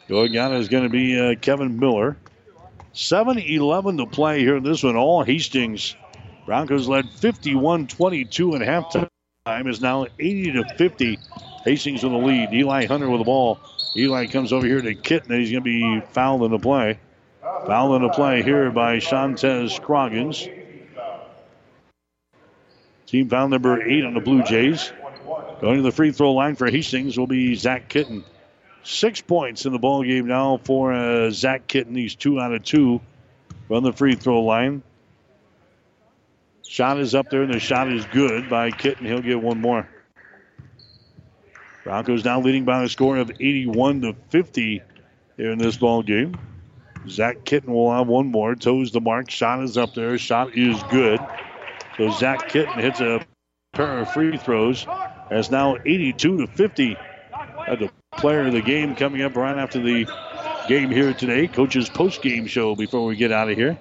Going 0.09 0.37
out 0.37 0.53
is 0.53 0.69
going 0.69 0.85
to 0.85 0.89
be 0.89 1.19
uh, 1.19 1.35
Kevin 1.37 1.79
Miller. 1.79 2.17
7 2.95 3.39
11 3.39 3.99
to 3.99 4.07
play 4.07 4.41
here 4.41 4.57
in 4.57 4.63
this 4.63 4.83
one. 4.83 4.97
All 4.97 5.23
Hastings. 5.23 5.95
Broncos 6.47 6.89
led 6.89 7.09
51 7.09 7.87
22 7.87 8.57
at 8.57 8.63
halftime. 8.63 9.09
Time 9.45 9.67
is 9.67 9.81
now 9.81 10.07
80 10.21 10.53
to 10.53 10.65
50. 10.77 11.19
Hastings 11.65 12.05
in 12.05 12.13
the 12.13 12.19
lead. 12.19 12.53
Eli 12.53 12.87
Hunter 12.87 13.11
with 13.11 13.19
the 13.21 13.25
ball. 13.25 13.59
Eli 13.97 14.27
comes 14.29 14.53
over 14.53 14.65
here 14.65 14.81
to 14.81 14.95
Kitten. 14.95 15.37
He's 15.37 15.51
going 15.51 15.65
to 15.65 16.01
be 16.01 16.07
fouled 16.13 16.45
in 16.45 16.53
the 16.53 16.61
play. 16.61 17.01
Fouled 17.67 17.97
in 17.97 18.03
the 18.03 18.15
play 18.15 18.45
here 18.45 18.71
by 18.71 18.99
Shantez 18.99 19.73
Scroggins. 19.73 20.47
Team 23.07 23.29
foul 23.29 23.49
number 23.49 23.83
eight 23.83 24.05
on 24.05 24.15
the 24.15 24.21
Blue 24.21 24.45
Jays. 24.45 24.93
Going 25.61 25.79
to 25.79 25.83
the 25.83 25.91
free 25.91 26.13
throw 26.13 26.35
line 26.35 26.55
for 26.55 26.71
Hastings 26.71 27.19
will 27.19 27.27
be 27.27 27.57
Zach 27.57 27.89
Kitten. 27.89 28.23
Six 28.85 29.23
points 29.23 29.67
in 29.67 29.73
the 29.73 29.79
ball 29.81 30.05
game 30.05 30.29
now 30.29 30.61
for 30.63 30.93
uh, 30.93 31.33
Zach 31.33 31.67
Kitten. 31.67 31.97
He's 31.97 32.15
two 32.15 32.39
out 32.39 32.55
of 32.55 32.63
two 32.63 33.01
from 33.67 33.83
the 33.83 33.93
free 33.93 34.15
throw 34.15 34.43
line. 34.43 34.85
Shot 36.73 36.99
is 36.99 37.15
up 37.15 37.29
there, 37.29 37.43
and 37.43 37.53
the 37.53 37.61
shot 37.61 37.93
is 37.93 38.07
good 38.07 38.49
by 38.49 38.71
Kitten. 38.71 39.05
He'll 39.05 39.21
get 39.21 39.43
one 39.43 39.61
more. 39.61 39.87
Broncos 41.85 42.25
now 42.25 42.41
leading 42.41 42.65
by 42.65 42.83
a 42.83 42.89
score 42.89 43.19
of 43.19 43.31
81 43.31 44.01
to 44.01 44.17
50 44.31 44.81
here 45.37 45.51
in 45.51 45.59
this 45.59 45.77
ball 45.77 46.03
game. 46.03 46.35
Zach 47.07 47.45
Kitten 47.45 47.75
will 47.75 47.93
have 47.93 48.07
one 48.07 48.29
more. 48.29 48.55
Toes 48.55 48.91
the 48.91 49.03
mark. 49.03 49.29
Shot 49.29 49.63
is 49.63 49.77
up 49.77 49.93
there. 49.93 50.17
Shot 50.17 50.57
is 50.57 50.83
good. 50.85 51.21
So 51.99 52.09
Zach 52.09 52.49
Kitten 52.49 52.79
hits 52.79 53.01
a 53.01 53.21
pair 53.75 53.99
of 53.99 54.11
free 54.11 54.39
throws. 54.39 54.87
That's 55.29 55.51
now 55.51 55.77
82 55.85 56.39
to 56.39 56.47
50. 56.47 56.97
At 57.69 57.81
the 57.81 57.91
player 58.17 58.47
of 58.47 58.55
the 58.55 58.63
game 58.63 58.97
coming 58.97 59.21
up 59.21 59.37
right 59.37 59.59
after 59.59 59.79
the 59.79 60.07
game 60.69 60.91
here 60.91 61.13
today. 61.13 61.49
Coach's 61.49 61.91
post 61.91 62.23
game 62.23 62.47
show 62.47 62.75
before 62.75 63.05
we 63.05 63.15
get 63.17 63.31
out 63.31 63.51
of 63.51 63.59
here. 63.59 63.79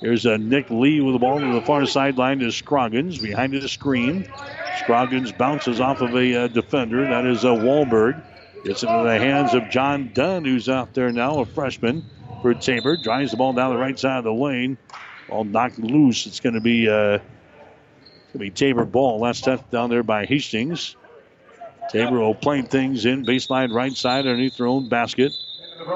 Here's 0.00 0.26
uh, 0.26 0.36
Nick 0.36 0.68
Lee 0.70 1.00
with 1.00 1.14
the 1.14 1.18
ball 1.18 1.40
to 1.40 1.52
the 1.52 1.62
far 1.62 1.86
sideline 1.86 2.40
to 2.40 2.52
Scroggins 2.52 3.18
behind 3.18 3.54
the 3.54 3.66
screen. 3.68 4.30
Scroggins 4.80 5.32
bounces 5.32 5.80
off 5.80 6.02
of 6.02 6.14
a 6.14 6.44
uh, 6.44 6.46
defender. 6.48 7.02
That 7.08 7.24
is 7.24 7.44
uh, 7.44 7.52
Wahlberg. 7.52 8.22
Gets 8.64 8.82
into 8.82 9.04
the 9.04 9.18
hands 9.18 9.54
of 9.54 9.70
John 9.70 10.10
Dunn, 10.12 10.44
who's 10.44 10.68
out 10.68 10.92
there 10.92 11.10
now, 11.12 11.38
a 11.38 11.46
freshman 11.46 12.04
for 12.42 12.52
Tabor. 12.52 12.96
Drives 12.96 13.30
the 13.30 13.36
ball 13.38 13.54
down 13.54 13.72
the 13.72 13.78
right 13.78 13.98
side 13.98 14.18
of 14.18 14.24
the 14.24 14.32
lane. 14.32 14.76
Ball 15.28 15.44
knocked 15.44 15.78
loose. 15.78 16.26
It's 16.26 16.40
going 16.40 16.56
to 16.56 16.60
be 16.60 16.88
uh, 16.88 17.18
going 17.18 17.22
to 18.32 18.38
be 18.38 18.50
Tabor 18.50 18.84
ball. 18.84 19.20
Last 19.20 19.44
touch 19.44 19.62
down 19.70 19.88
there 19.88 20.02
by 20.02 20.26
Hastings. 20.26 20.96
Tabor 21.90 22.18
will 22.18 22.34
play 22.34 22.62
things 22.62 23.06
in 23.06 23.24
baseline 23.24 23.72
right 23.72 23.96
side 23.96 24.26
underneath 24.26 24.58
their 24.58 24.66
own 24.66 24.88
basket. 24.88 25.32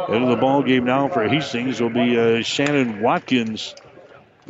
Into 0.08 0.26
the 0.26 0.36
ball 0.36 0.62
game 0.62 0.84
now 0.84 1.08
for 1.08 1.26
Hastings 1.28 1.80
will 1.80 1.90
be 1.90 2.18
uh, 2.18 2.42
Shannon 2.42 3.02
Watkins. 3.02 3.74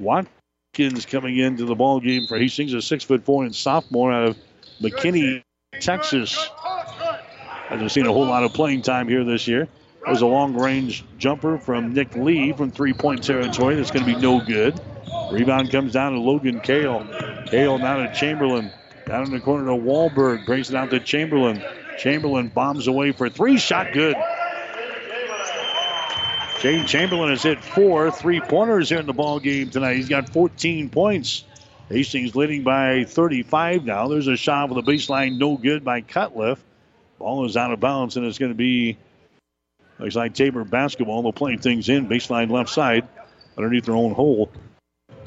Watkins 0.01 1.06
coming 1.06 1.39
into 1.39 1.64
the 1.64 1.74
ball 1.74 2.01
game 2.01 2.27
for 2.27 2.39
Hastings, 2.39 2.74
a 2.74 2.82
six 2.82 3.05
foot 3.05 3.24
four 3.24 3.44
and 3.44 3.55
sophomore 3.55 4.12
out 4.12 4.28
of 4.28 4.36
McKinney, 4.81 5.43
Texas. 5.81 6.48
Hasn't 7.68 7.93
seen 7.93 8.06
a 8.06 8.12
whole 8.12 8.27
lot 8.27 8.43
of 8.43 8.52
playing 8.52 8.82
time 8.82 9.09
here 9.09 9.24
this 9.24 9.47
year. 9.47 9.68
It 10.06 10.10
was 10.10 10.22
a 10.22 10.27
long 10.27 10.55
range 10.55 11.05
jumper 11.18 11.59
from 11.59 11.93
Nick 11.93 12.16
Lee 12.16 12.52
from 12.52 12.70
three 12.70 12.94
point 12.94 13.22
territory. 13.22 13.77
That's 13.77 13.90
going 13.90 14.05
to 14.05 14.14
be 14.14 14.20
no 14.20 14.40
good. 14.40 14.81
Rebound 15.31 15.70
comes 15.70 15.93
down 15.93 16.12
to 16.12 16.18
Logan 16.18 16.60
Kale. 16.60 17.06
Kale 17.47 17.78
now 17.78 17.98
to 17.98 18.12
Chamberlain. 18.14 18.72
Down 19.06 19.24
in 19.24 19.31
the 19.31 19.40
corner 19.40 19.66
to 19.66 19.72
Wahlberg. 19.72 20.47
Brings 20.47 20.70
it 20.70 20.77
out 20.77 20.90
to 20.90 21.01
Chamberlain. 21.01 21.62
Chamberlain 21.98 22.48
bombs 22.48 22.86
away 22.86 23.12
for 23.12 23.28
three. 23.28 23.59
Shot 23.59 23.93
good. 23.93 24.16
Shane 26.61 26.87
Chamberlain 26.87 27.31
has 27.31 27.43
hit 27.43 27.65
four 27.65 28.11
three 28.11 28.39
pointers 28.39 28.91
here 28.91 28.99
in 28.99 29.07
the 29.07 29.15
ball 29.15 29.41
game 29.41 29.70
tonight. 29.70 29.97
He's 29.97 30.11
got 30.11 30.28
14 30.28 30.91
points. 30.91 31.45
Hastings 31.89 32.37
leading 32.37 32.65
by 32.65 33.05
35 33.05 33.87
now. 33.87 34.09
There's 34.09 34.27
a 34.27 34.37
shot 34.37 34.69
with 34.69 34.85
the 34.85 34.93
baseline, 34.93 35.39
no 35.39 35.57
good 35.57 35.82
by 35.82 36.03
Cutliff. 36.03 36.59
Ball 37.19 37.47
is 37.47 37.57
out 37.57 37.73
of 37.73 37.81
bounds, 37.81 38.19
and 38.19 38.27
it's 38.27 38.37
going 38.37 38.53
to 38.53 38.57
be 38.57 38.99
looks 39.99 40.15
like 40.15 40.35
Tabor 40.35 40.65
basketball. 40.65 41.23
They'll 41.23 41.32
play 41.32 41.57
things 41.57 41.89
in 41.89 42.09
baseline 42.09 42.51
left 42.51 42.69
side 42.69 43.09
underneath 43.57 43.87
their 43.87 43.97
own 43.97 44.12
hole. 44.12 44.51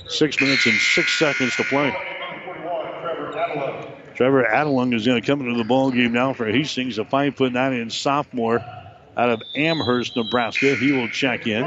Six 0.08 0.40
minutes 0.40 0.68
and 0.68 0.76
six 0.76 1.18
seconds 1.18 1.56
to 1.56 1.64
play. 1.64 1.96
Trevor 4.14 4.44
Adelung 4.44 4.94
is 4.94 5.08
going 5.08 5.20
to 5.20 5.26
come 5.26 5.42
into 5.42 5.58
the 5.58 5.64
ball 5.64 5.90
game 5.90 6.14
now 6.14 6.34
for 6.34 6.46
Hastings, 6.46 7.00
a 7.00 7.06
five 7.06 7.36
foot 7.36 7.54
nine 7.54 7.74
inch 7.74 8.00
sophomore 8.00 8.64
out 9.16 9.30
of 9.30 9.42
Amherst, 9.56 10.16
Nebraska. 10.16 10.76
He 10.76 10.92
will 10.92 11.10
check 11.10 11.48
in. 11.48 11.64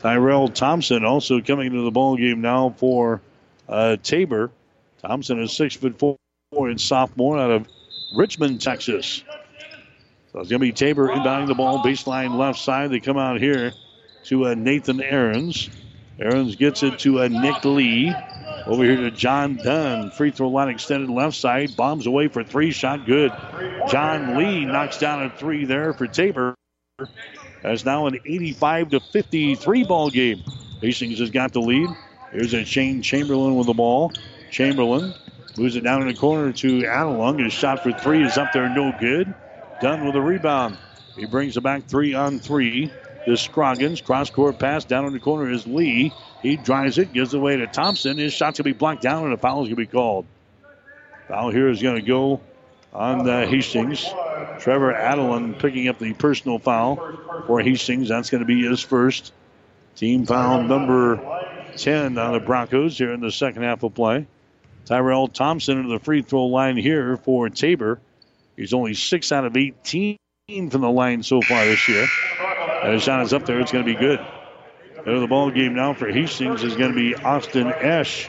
Tyrell 0.00 0.48
Thompson 0.48 1.04
also 1.04 1.40
coming 1.40 1.66
into 1.66 1.82
the 1.82 1.90
ball 1.90 2.16
game 2.16 2.40
now 2.40 2.70
for 2.76 3.20
uh, 3.68 3.96
Tabor. 4.02 4.50
Thompson 5.02 5.40
is 5.42 5.52
six 5.52 5.74
foot 5.74 5.98
four 5.98 6.16
and 6.52 6.80
sophomore 6.80 7.38
out 7.38 7.50
of 7.50 7.68
Richmond, 8.16 8.60
Texas. 8.60 9.22
So 10.32 10.40
it's 10.40 10.50
going 10.50 10.60
to 10.60 10.66
be 10.66 10.72
Tabor 10.72 11.08
inbounding 11.08 11.48
the 11.48 11.54
ball, 11.54 11.82
baseline 11.82 12.36
left 12.36 12.58
side. 12.58 12.90
They 12.90 13.00
come 13.00 13.18
out 13.18 13.40
here 13.40 13.72
to 14.24 14.46
uh, 14.46 14.54
Nathan 14.54 15.02
Aarons. 15.02 15.68
Aarons 16.20 16.56
gets 16.56 16.82
it 16.82 16.98
to 17.00 17.20
uh, 17.20 17.28
Nick 17.28 17.64
Lee. 17.64 18.14
Over 18.68 18.84
here 18.84 18.96
to 18.96 19.10
John 19.10 19.56
Dunn. 19.56 20.10
Free 20.10 20.30
throw 20.30 20.48
line 20.50 20.68
extended 20.68 21.08
left 21.08 21.36
side. 21.36 21.74
Bombs 21.74 22.06
away 22.06 22.28
for 22.28 22.44
three. 22.44 22.70
Shot 22.70 23.06
good. 23.06 23.32
John 23.88 24.36
Lee 24.36 24.66
knocks 24.66 24.98
down 24.98 25.22
a 25.22 25.30
three 25.30 25.64
there 25.64 25.94
for 25.94 26.06
Tabor. 26.06 26.54
That's 27.62 27.86
now 27.86 28.06
an 28.06 28.18
85 28.26 28.90
to 28.90 29.00
53 29.00 29.84
ball 29.84 30.10
game. 30.10 30.42
Hastings 30.82 31.18
has 31.18 31.30
got 31.30 31.54
the 31.54 31.60
lead. 31.60 31.88
Here's 32.30 32.52
a 32.52 32.62
Shane 32.66 33.00
Chamberlain 33.00 33.56
with 33.56 33.68
the 33.68 33.74
ball. 33.74 34.12
Chamberlain 34.50 35.14
moves 35.56 35.74
it 35.74 35.82
down 35.82 36.02
in 36.02 36.08
the 36.08 36.14
corner 36.14 36.52
to 36.52 36.82
Adelung. 36.82 37.42
His 37.42 37.54
shot 37.54 37.82
for 37.82 37.92
three 37.92 38.22
is 38.22 38.36
up 38.36 38.52
there, 38.52 38.68
no 38.68 38.92
good. 39.00 39.34
Dunn 39.80 40.04
with 40.04 40.14
a 40.14 40.20
rebound. 40.20 40.76
He 41.16 41.24
brings 41.24 41.56
it 41.56 41.62
back 41.62 41.86
three 41.86 42.12
on 42.12 42.38
three. 42.38 42.92
This 43.28 43.42
Scroggins. 43.42 44.00
Cross 44.00 44.30
court 44.30 44.58
pass 44.58 44.86
down 44.86 45.04
in 45.04 45.12
the 45.12 45.18
corner 45.18 45.50
is 45.50 45.66
Lee. 45.66 46.14
He 46.40 46.56
drives 46.56 46.96
it, 46.96 47.12
gives 47.12 47.34
away 47.34 47.58
to 47.58 47.66
Thompson. 47.66 48.16
His 48.16 48.32
shot's 48.32 48.58
going 48.58 48.70
to 48.70 48.74
be 48.74 48.78
blocked 48.78 49.02
down, 49.02 49.24
and 49.24 49.34
a 49.34 49.36
foul 49.36 49.64
is 49.64 49.68
going 49.68 49.76
to 49.76 49.76
be 49.76 49.86
called. 49.86 50.24
Foul 51.28 51.50
here 51.50 51.68
is 51.68 51.82
going 51.82 51.96
to 51.96 52.02
go 52.02 52.40
on 52.94 53.28
uh, 53.28 53.46
Hastings. 53.46 54.02
Trevor 54.60 54.94
Adelung 54.94 55.58
picking 55.58 55.88
up 55.88 55.98
the 55.98 56.14
personal 56.14 56.58
foul 56.58 57.44
for 57.46 57.60
Hastings. 57.60 58.08
That's 58.08 58.30
going 58.30 58.40
to 58.40 58.46
be 58.46 58.66
his 58.66 58.80
first. 58.80 59.34
Team 59.94 60.24
foul 60.24 60.62
number 60.62 61.20
10 61.76 62.16
on 62.16 62.32
the 62.32 62.40
Broncos 62.40 62.96
here 62.96 63.12
in 63.12 63.20
the 63.20 63.30
second 63.30 63.62
half 63.62 63.82
of 63.82 63.92
play. 63.92 64.26
Tyrell 64.86 65.28
Thompson 65.28 65.76
into 65.76 65.90
the 65.90 65.98
free 65.98 66.22
throw 66.22 66.46
line 66.46 66.78
here 66.78 67.18
for 67.18 67.50
Tabor. 67.50 68.00
He's 68.56 68.72
only 68.72 68.94
6 68.94 69.32
out 69.32 69.44
of 69.44 69.54
18 69.54 70.16
from 70.48 70.80
the 70.80 70.90
line 70.90 71.22
so 71.22 71.42
far 71.42 71.62
this 71.66 71.86
year. 71.88 72.06
And 72.82 72.92
his 72.92 73.02
shot 73.02 73.22
is 73.22 73.32
up 73.32 73.46
there. 73.46 73.60
It's 73.60 73.72
going 73.72 73.84
to 73.84 73.92
be 73.92 73.98
good. 73.98 74.20
Into 74.98 75.20
the 75.20 75.26
ball 75.26 75.50
game 75.50 75.74
now 75.74 75.94
for 75.94 76.08
Hastings 76.08 76.62
is 76.62 76.76
going 76.76 76.92
to 76.92 76.96
be 76.96 77.14
Austin 77.14 77.68
Esch. 77.68 78.28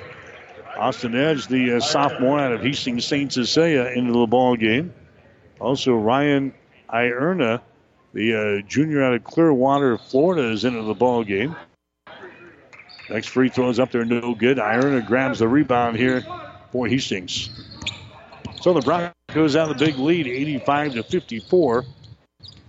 Austin 0.77 1.15
Esch, 1.15 1.47
the 1.47 1.73
uh, 1.73 1.79
sophomore 1.79 2.39
out 2.39 2.53
of 2.53 2.61
Hastings 2.61 3.05
St. 3.05 3.31
Cecilia, 3.33 3.85
into 3.87 4.13
the 4.13 4.27
ball 4.27 4.55
game. 4.55 4.93
Also, 5.59 5.93
Ryan 5.93 6.53
Ierna, 6.89 7.61
the 8.13 8.61
uh, 8.61 8.67
junior 8.67 9.03
out 9.03 9.13
of 9.13 9.23
Clearwater, 9.23 9.97
Florida, 9.97 10.51
is 10.51 10.63
into 10.63 10.83
the 10.83 10.93
ball 10.93 11.23
game. 11.23 11.55
Next 13.09 13.27
free 13.27 13.49
throw 13.49 13.69
is 13.69 13.79
up 13.79 13.91
there, 13.91 14.05
no 14.05 14.35
good. 14.35 14.57
Ierna 14.57 15.05
grabs 15.05 15.39
the 15.39 15.47
rebound 15.47 15.97
here 15.97 16.23
for 16.71 16.87
Hastings. 16.87 17.49
So 18.61 18.73
the 18.73 18.81
Broncos 18.81 19.55
out 19.55 19.69
the 19.69 19.85
big 19.85 19.97
lead, 19.97 20.27
85 20.27 20.93
to 20.93 21.03
54. 21.03 21.85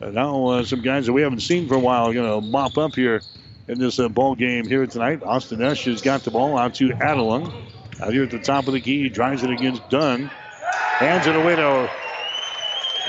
And 0.00 0.14
now 0.14 0.46
uh, 0.46 0.64
some 0.64 0.80
guys 0.80 1.06
that 1.06 1.12
we 1.12 1.22
haven't 1.22 1.40
seen 1.40 1.68
for 1.68 1.74
a 1.74 1.78
while 1.78 2.12
going 2.12 2.28
to 2.28 2.46
mop 2.46 2.78
up 2.78 2.94
here 2.94 3.20
in 3.68 3.78
this 3.78 3.98
uh, 3.98 4.08
ball 4.08 4.34
game 4.34 4.66
here 4.66 4.86
tonight. 4.86 5.22
Austin 5.22 5.62
Esch 5.62 5.84
has 5.84 6.00
got 6.00 6.22
the 6.22 6.30
ball 6.30 6.56
out 6.56 6.74
to 6.76 6.88
Adelung. 6.88 7.52
Out 8.00 8.12
here 8.12 8.22
at 8.22 8.30
the 8.30 8.38
top 8.38 8.66
of 8.66 8.72
the 8.72 8.80
key, 8.80 9.02
he 9.02 9.08
drives 9.10 9.42
it 9.42 9.50
against 9.50 9.88
Dunn. 9.90 10.30
Hands 10.72 11.26
it 11.26 11.36
away 11.36 11.56
to 11.56 11.90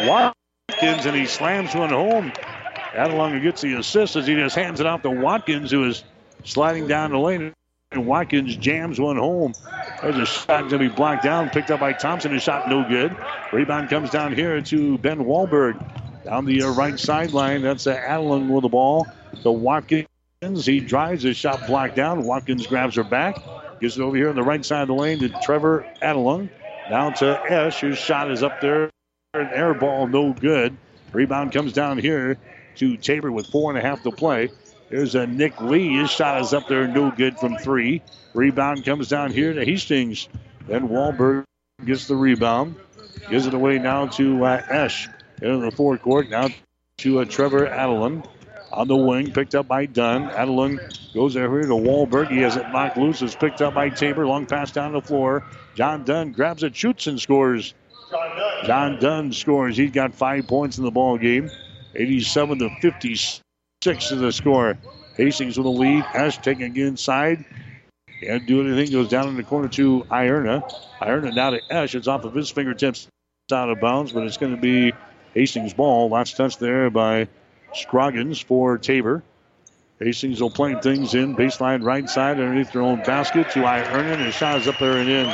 Watkins, 0.02 1.06
and 1.06 1.16
he 1.16 1.26
slams 1.26 1.74
one 1.74 1.90
home. 1.90 2.34
Adelung 2.94 3.42
gets 3.42 3.62
the 3.62 3.76
assist 3.76 4.18
as 4.18 4.28
he 4.28 4.36
just 4.36 4.56
hands 4.56 4.82
it 4.82 4.86
off 4.86 5.02
to 5.04 5.10
Watkins, 5.10 5.72
who 5.72 5.88
is 5.88 6.04
sliding 6.44 6.88
down 6.88 7.12
the 7.12 7.20
lane. 7.20 7.54
And 7.94 8.06
Watkins 8.06 8.56
jams 8.58 9.00
one 9.00 9.18
home. 9.18 9.54
There's 10.02 10.18
a 10.18 10.26
shot 10.26 10.70
to 10.70 10.78
be 10.78 10.88
blocked 10.90 11.24
down, 11.24 11.50
picked 11.50 11.72
up 11.72 11.80
by 11.80 11.94
Thompson. 11.94 12.34
A 12.36 12.40
shot 12.40 12.70
no 12.70 12.88
good. 12.88 13.16
Rebound 13.54 13.90
comes 13.90 14.10
down 14.10 14.34
here 14.34 14.62
to 14.62 14.98
Ben 14.98 15.20
Wahlberg. 15.20 16.01
Down 16.24 16.46
the 16.46 16.64
uh, 16.64 16.70
right 16.72 17.00
sideline, 17.00 17.62
that's 17.62 17.88
uh, 17.88 18.20
with 18.48 18.62
the 18.62 18.70
ball. 18.70 19.08
To 19.44 19.52
Watkins, 19.52 20.08
he 20.66 20.80
drives 20.80 21.24
his 21.24 21.38
shot 21.38 21.66
blocked 21.66 21.96
down. 21.96 22.24
Watkins 22.24 22.68
grabs 22.68 22.96
her 22.96 23.04
back. 23.04 23.38
Gives 23.80 23.98
it 23.98 24.02
over 24.02 24.16
here 24.16 24.30
on 24.30 24.36
the 24.36 24.44
right 24.44 24.64
side 24.64 24.84
of 24.84 24.88
the 24.90 24.94
lane 24.94 25.20
to 25.20 25.30
Trevor 25.30 25.86
Adelung. 26.02 26.50
Down 26.90 27.14
to 27.16 27.42
Esch, 27.50 27.80
whose 27.82 27.98
shot 27.98 28.30
is 28.30 28.44
up 28.44 28.62
there. 28.62 28.92
An 29.34 29.50
air 29.54 29.74
ball, 29.74 30.08
no 30.08 30.34
good. 30.34 30.78
Rebound 31.14 31.52
comes 31.52 31.74
down 31.74 31.98
here 31.98 32.38
to 32.76 32.98
Tabor 32.98 33.32
with 33.32 33.48
four 33.48 33.72
and 33.72 33.80
a 33.80 33.82
half 33.82 34.04
to 34.04 34.12
play. 34.12 34.50
There's 34.90 35.16
a 35.16 35.26
Nick 35.26 35.60
Lee. 35.62 35.98
His 35.98 36.12
shot 36.12 36.42
is 36.42 36.54
up 36.54 36.68
there, 36.68 36.88
no 36.88 37.12
good 37.12 37.40
from 37.40 37.58
three. 37.58 38.02
Rebound 38.34 38.86
comes 38.86 39.08
down 39.08 39.32
here 39.32 39.54
to 39.54 39.64
Hastings. 39.66 40.28
Then 40.68 40.90
Wahlberg 40.90 41.46
gets 41.86 42.08
the 42.08 42.16
rebound. 42.16 42.76
Gives 43.30 43.48
it 43.48 43.54
away 43.54 43.80
now 43.80 44.08
to 44.08 44.44
uh, 44.46 44.62
Esch. 44.70 45.08
Into 45.42 45.58
the 45.58 45.72
forecourt. 45.72 46.30
Now 46.30 46.50
to 46.98 47.20
uh, 47.20 47.26
Trevor 47.26 47.66
Adelung 47.68 48.28
on 48.72 48.88
the 48.88 48.96
wing, 48.96 49.32
picked 49.32 49.56
up 49.56 49.68
by 49.68 49.86
Dunn. 49.86 50.30
Adelung 50.30 50.80
goes 51.14 51.36
over 51.36 51.60
here 51.60 51.68
to 51.68 51.76
Wahlberg. 51.76 52.30
He 52.30 52.40
has 52.40 52.56
it 52.58 52.70
knocked 52.70 52.98
loose. 52.98 53.22
It's 53.22 53.36
picked 53.36 53.62
up 53.62 53.74
by 53.74 53.90
Tabor. 53.90 54.26
Long 54.26 54.46
pass 54.46 54.72
down 54.72 54.94
the 54.94 55.02
floor. 55.02 55.44
John 55.76 56.04
Dunn 56.04 56.32
grabs 56.32 56.64
it, 56.64 56.76
shoots, 56.76 57.08
and 57.08 57.20
scores. 57.20 57.74
John 58.66 59.00
Dunn 59.00 59.32
scores. 59.34 59.76
He's 59.76 59.92
got 59.92 60.14
five 60.14 60.48
points 60.48 60.78
in 60.78 60.84
the 60.84 60.92
ball 60.92 61.18
game. 61.18 61.50
87 61.96 62.60
to 62.60 62.70
56 62.82 63.42
is 63.84 64.20
the 64.20 64.32
score. 64.32 64.78
Hastings 65.18 65.58
with 65.58 65.66
the 65.66 65.72
lead. 65.72 66.06
Taking 66.42 66.76
it 66.76 66.78
inside. 66.78 67.44
Can't 68.22 68.46
do 68.46 68.62
anything. 68.62 68.92
Goes 68.92 69.10
down 69.10 69.28
in 69.28 69.36
the 69.36 69.44
corner 69.44 69.68
to 69.70 70.04
Ierna. 70.12 70.72
Ierna 71.02 71.34
now 71.34 71.50
to 71.50 71.60
Esch. 71.70 71.96
It's 71.96 72.08
off 72.08 72.24
of 72.24 72.34
his 72.34 72.50
fingertips. 72.50 73.08
It's 73.48 73.54
out 73.54 73.70
of 73.70 73.80
bounds, 73.80 74.12
but 74.12 74.24
it's 74.24 74.38
going 74.38 74.56
to 74.56 74.62
be 74.62 74.94
Hastings 75.34 75.74
ball. 75.74 76.10
Last 76.10 76.38
touch 76.38 76.58
there 76.58 76.90
by 76.90 77.28
Scroggins 77.74 78.40
for 78.40 78.78
Tabor. 78.78 79.24
Hastings 80.00 80.42
will 80.42 80.50
play 80.50 80.76
things 80.82 81.14
in 81.14 81.36
baseline 81.36 81.84
right 81.84 82.10
side 82.10 82.40
underneath 82.40 82.72
their 82.72 82.82
own 82.82 83.04
basket 83.04 83.52
to 83.52 83.60
Ierna. 83.60 84.26
His 84.26 84.34
shot 84.34 84.60
is 84.60 84.68
up 84.68 84.80
there 84.80 84.98
and 84.98 85.10
in. 85.10 85.28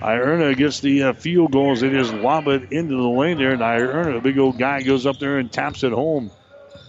Ierna 0.00 0.54
gets 0.56 0.80
the 0.80 1.02
uh, 1.04 1.12
field 1.14 1.52
goals. 1.52 1.80
They 1.80 1.90
just 1.90 2.12
lob 2.12 2.46
it 2.48 2.70
into 2.70 2.94
the 2.94 3.08
lane 3.08 3.38
there, 3.38 3.52
and 3.52 3.62
Ierna, 3.62 4.14
the 4.14 4.20
big 4.20 4.38
old 4.38 4.58
guy, 4.58 4.82
goes 4.82 5.06
up 5.06 5.18
there 5.18 5.38
and 5.38 5.50
taps 5.50 5.82
it 5.82 5.92
home. 5.92 6.30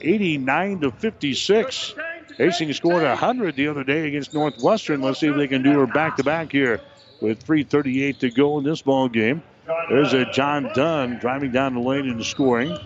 89 0.01 0.81
to 0.81 0.91
56. 0.91 1.95
Hastings 2.37 2.77
scored 2.77 3.03
100 3.03 3.55
the 3.55 3.69
other 3.69 3.83
day 3.83 4.07
against 4.07 4.33
Northwestern. 4.33 5.01
Let's 5.01 5.19
see 5.19 5.27
if 5.27 5.35
they 5.35 5.47
can 5.47 5.63
do 5.63 5.79
her 5.79 5.87
back 5.87 6.17
to 6.17 6.23
back 6.23 6.51
here 6.51 6.81
with 7.21 7.43
3:38 7.43 8.19
to 8.19 8.29
go 8.29 8.57
in 8.59 8.63
this 8.63 8.81
ball 8.81 9.07
game. 9.09 9.41
There's 9.89 10.13
a 10.13 10.25
John 10.31 10.71
Dunn 10.73 11.17
driving 11.19 11.51
down 11.51 11.73
the 11.73 11.81
lane 11.81 12.09
and 12.09 12.23
scoring. 12.23 12.77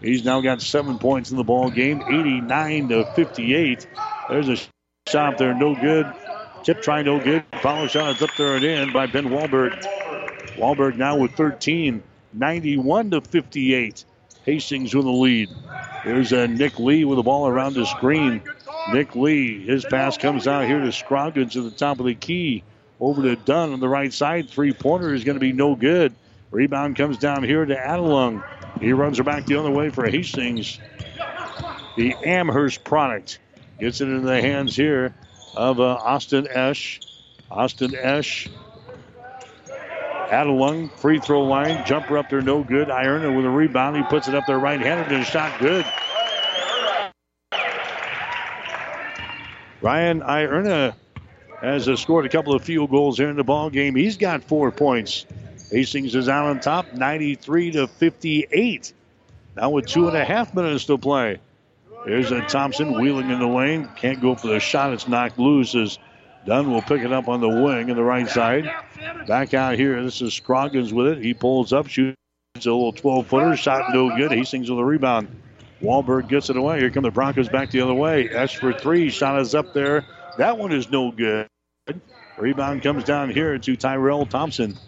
He's 0.00 0.24
now 0.24 0.40
got 0.40 0.60
seven 0.60 0.98
points 0.98 1.30
in 1.30 1.36
the 1.36 1.44
ball 1.44 1.70
game, 1.70 2.02
89 2.02 2.88
to 2.88 3.04
58. 3.14 3.86
There's 4.28 4.48
a 4.48 4.56
shot 5.08 5.38
there, 5.38 5.54
no 5.54 5.74
good. 5.74 6.12
Tip 6.62 6.82
try, 6.82 7.02
no 7.02 7.18
good. 7.18 7.44
Follow 7.62 7.86
shot 7.86 8.16
is 8.16 8.22
up 8.22 8.30
there 8.36 8.56
and 8.56 8.64
in 8.64 8.92
by 8.92 9.06
Ben 9.06 9.26
Wahlberg. 9.26 9.82
Wahlberg 10.56 10.96
now 10.96 11.16
with 11.16 11.32
13, 11.32 12.02
91 12.32 13.10
to 13.12 13.20
58. 13.20 14.04
Hastings 14.44 14.94
with 14.94 15.04
the 15.04 15.10
lead. 15.10 15.48
There's 16.04 16.32
a 16.32 16.46
Nick 16.46 16.78
Lee 16.78 17.04
with 17.04 17.16
the 17.16 17.22
ball 17.22 17.48
around 17.48 17.74
the 17.74 17.86
screen. 17.86 18.42
Nick 18.92 19.16
Lee, 19.16 19.64
his 19.64 19.84
pass 19.84 20.16
comes 20.16 20.46
out 20.46 20.66
here 20.66 20.80
to 20.80 20.92
Scroggins 20.92 21.56
at 21.56 21.64
the 21.64 21.70
top 21.70 21.98
of 21.98 22.06
the 22.06 22.14
key. 22.14 22.62
Over 23.00 23.22
to 23.22 23.36
Dunn 23.36 23.72
on 23.72 23.80
the 23.80 23.88
right 23.88 24.12
side. 24.12 24.48
Three 24.48 24.72
pointer 24.72 25.12
is 25.12 25.24
going 25.24 25.34
to 25.34 25.40
be 25.40 25.52
no 25.52 25.74
good. 25.74 26.14
Rebound 26.50 26.96
comes 26.96 27.18
down 27.18 27.42
here 27.42 27.64
to 27.64 27.74
Adelung. 27.74 28.42
He 28.80 28.92
runs 28.92 29.18
her 29.18 29.24
back 29.24 29.46
the 29.46 29.56
other 29.56 29.70
way 29.70 29.90
for 29.90 30.06
Hastings. 30.06 30.78
The 31.96 32.14
Amherst 32.24 32.84
product 32.84 33.38
gets 33.80 34.00
it 34.00 34.08
into 34.08 34.26
the 34.26 34.40
hands 34.40 34.76
here 34.76 35.14
of 35.54 35.80
uh, 35.80 35.94
Austin 35.94 36.46
Esch. 36.48 37.00
Austin 37.50 37.94
Esch. 37.94 38.48
Adelung, 40.28 40.90
free 40.98 41.20
throw 41.20 41.42
line, 41.42 41.84
jumper 41.86 42.18
up 42.18 42.28
there, 42.28 42.42
no 42.42 42.64
good. 42.64 42.88
Ierna 42.88 43.34
with 43.34 43.46
a 43.46 43.50
rebound. 43.50 43.96
He 43.96 44.02
puts 44.02 44.26
it 44.28 44.34
up 44.34 44.44
there 44.46 44.58
right 44.58 44.80
handed 44.80 45.12
and 45.12 45.24
shot 45.24 45.58
good. 45.60 45.86
Ryan 49.80 50.20
Ierna 50.20 50.94
has 51.60 51.88
uh, 51.88 51.96
scored 51.96 52.26
a 52.26 52.28
couple 52.28 52.54
of 52.54 52.64
field 52.64 52.90
goals 52.90 53.18
here 53.18 53.28
in 53.28 53.36
the 53.36 53.44
ball 53.44 53.70
game. 53.70 53.94
He's 53.94 54.16
got 54.16 54.42
four 54.42 54.72
points. 54.72 55.26
Hastings 55.70 56.14
is 56.14 56.28
out 56.28 56.46
on 56.46 56.60
top, 56.60 56.92
93 56.92 57.72
to 57.72 57.86
58. 57.86 58.92
Now 59.56 59.70
with 59.70 59.86
two 59.86 60.06
and 60.08 60.16
a 60.16 60.24
half 60.24 60.54
minutes 60.54 60.84
to 60.86 60.98
play. 60.98 61.38
There's 62.04 62.30
a 62.30 62.42
Thompson 62.42 63.00
wheeling 63.00 63.30
in 63.30 63.40
the 63.40 63.48
lane. 63.48 63.88
Can't 63.96 64.20
go 64.20 64.36
for 64.36 64.46
the 64.46 64.60
shot. 64.60 64.92
It's 64.92 65.08
knocked 65.08 65.38
loose 65.38 65.74
as 65.74 65.98
Dunn 66.46 66.70
will 66.70 66.82
pick 66.82 67.02
it 67.02 67.12
up 67.12 67.26
on 67.28 67.40
the 67.40 67.48
wing 67.48 67.88
in 67.88 67.96
the 67.96 68.04
right 68.04 68.28
side. 68.28 68.70
Back 69.26 69.54
out 69.54 69.74
here. 69.74 70.00
This 70.02 70.22
is 70.22 70.34
Scroggins 70.34 70.92
with 70.92 71.08
it. 71.08 71.18
He 71.18 71.34
pulls 71.34 71.72
up, 71.72 71.88
shoots 71.88 72.16
a 72.54 72.70
little 72.70 72.92
12 72.92 73.26
footer. 73.26 73.56
Shot 73.56 73.92
no 73.92 74.16
good. 74.16 74.30
Hastings 74.30 74.70
with 74.70 74.78
a 74.78 74.84
rebound. 74.84 75.28
Wahlberg 75.82 76.28
gets 76.28 76.48
it 76.48 76.56
away. 76.56 76.78
Here 76.78 76.90
come 76.90 77.02
the 77.02 77.10
Broncos 77.10 77.48
back 77.48 77.70
the 77.70 77.80
other 77.80 77.94
way. 77.94 78.28
Esch 78.28 78.56
for 78.56 78.72
three. 78.72 79.10
Shot 79.10 79.40
is 79.40 79.54
up 79.54 79.74
there. 79.74 80.04
That 80.38 80.58
one 80.58 80.72
is 80.72 80.88
no 80.90 81.10
good. 81.10 81.48
Rebound 82.38 82.82
comes 82.82 83.04
down 83.04 83.30
here 83.30 83.58
to 83.58 83.76
Tyrell 83.76 84.26
Thompson. 84.26 84.78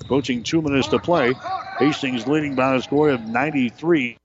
Approaching 0.00 0.42
two 0.42 0.62
minutes 0.62 0.88
to 0.88 0.98
play. 0.98 1.34
Hastings 1.78 2.26
leading 2.26 2.54
by 2.54 2.74
a 2.74 2.82
score 2.82 3.10
of 3.10 3.22
93 3.22 4.16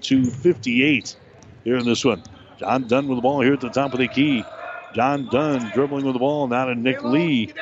to 0.00 0.24
58 0.24 1.16
here 1.64 1.76
in 1.76 1.84
this 1.84 2.04
one. 2.04 2.22
John 2.58 2.86
Dunn 2.86 3.08
with 3.08 3.16
the 3.16 3.22
ball 3.22 3.40
here 3.40 3.54
at 3.54 3.60
the 3.60 3.70
top 3.70 3.92
of 3.92 3.98
the 3.98 4.08
key. 4.08 4.44
John 4.94 5.28
Dunn 5.30 5.70
dribbling 5.72 6.04
with 6.04 6.14
the 6.14 6.18
ball 6.18 6.46
now 6.46 6.66
to 6.66 6.74
Nick 6.74 7.02
Lee. 7.02 7.52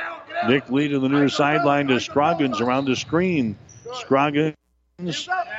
Nick 0.49 0.69
Lee 0.71 0.89
to 0.89 0.99
the 0.99 1.09
near 1.09 1.29
sideline 1.29 1.89
to 1.89 2.01
Scroggins 2.01 2.61
around 2.61 2.87
the 2.87 2.97
screen. 2.97 3.57
Scroggins 3.95 4.55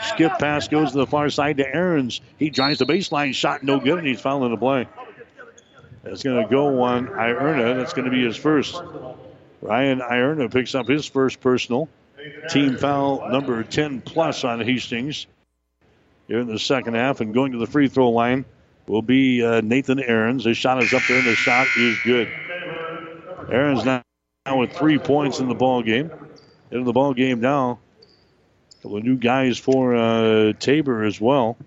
skip 0.01 0.37
pass 0.39 0.67
goes 0.67 0.91
to 0.91 0.97
the 0.97 1.07
far 1.07 1.29
side 1.29 1.57
to 1.57 1.75
Aarons. 1.75 2.19
He 2.37 2.49
drives 2.49 2.79
the 2.79 2.85
baseline 2.85 3.33
shot 3.33 3.63
no 3.63 3.79
good 3.79 3.99
and 3.99 4.07
he's 4.07 4.19
fouling 4.19 4.51
the 4.51 4.57
play. 4.57 4.87
That's 6.03 6.23
going 6.23 6.43
to 6.43 6.49
go 6.49 6.81
on 6.81 7.07
Ierna. 7.07 7.77
That's 7.77 7.93
going 7.93 8.05
to 8.05 8.11
be 8.11 8.25
his 8.25 8.37
first. 8.37 8.81
Ryan 9.61 9.99
Ierna 9.99 10.51
picks 10.51 10.75
up 10.75 10.87
his 10.87 11.05
first 11.05 11.41
personal. 11.41 11.89
Team 12.49 12.77
foul 12.77 13.29
number 13.29 13.63
10 13.63 14.01
plus 14.01 14.43
on 14.43 14.59
Hastings 14.59 15.27
here 16.27 16.39
in 16.39 16.47
the 16.47 16.59
second 16.59 16.95
half. 16.95 17.21
And 17.21 17.33
going 17.33 17.51
to 17.53 17.57
the 17.57 17.67
free 17.67 17.87
throw 17.87 18.09
line 18.09 18.45
will 18.87 19.01
be 19.01 19.43
uh, 19.43 19.61
Nathan 19.61 19.99
Aarons. 19.99 20.45
His 20.45 20.57
shot 20.57 20.81
is 20.83 20.93
up 20.93 21.01
there, 21.07 21.17
and 21.17 21.27
the 21.27 21.35
shot 21.35 21.67
is 21.77 21.97
good. 22.03 22.27
Aarons 23.51 23.85
now, 23.85 24.03
now 24.45 24.57
with 24.57 24.73
three 24.73 24.97
points 24.97 25.39
in 25.39 25.47
the 25.47 25.55
ball 25.55 25.81
game. 25.81 26.11
In 26.71 26.83
the 26.83 26.93
ball 26.93 27.13
game 27.13 27.39
now. 27.39 27.79
A 28.71 28.81
couple 28.81 28.97
of 28.97 29.03
new 29.03 29.17
guys 29.17 29.57
for 29.57 29.95
uh, 29.95 30.53
Tabor 30.53 31.03
as 31.03 31.19
well. 31.19 31.57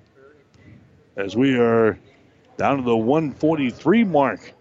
As 1.16 1.36
we 1.36 1.58
are 1.58 1.98
down 2.56 2.78
to 2.78 2.82
the 2.82 2.96
143 2.96 4.04
mark 4.04 4.54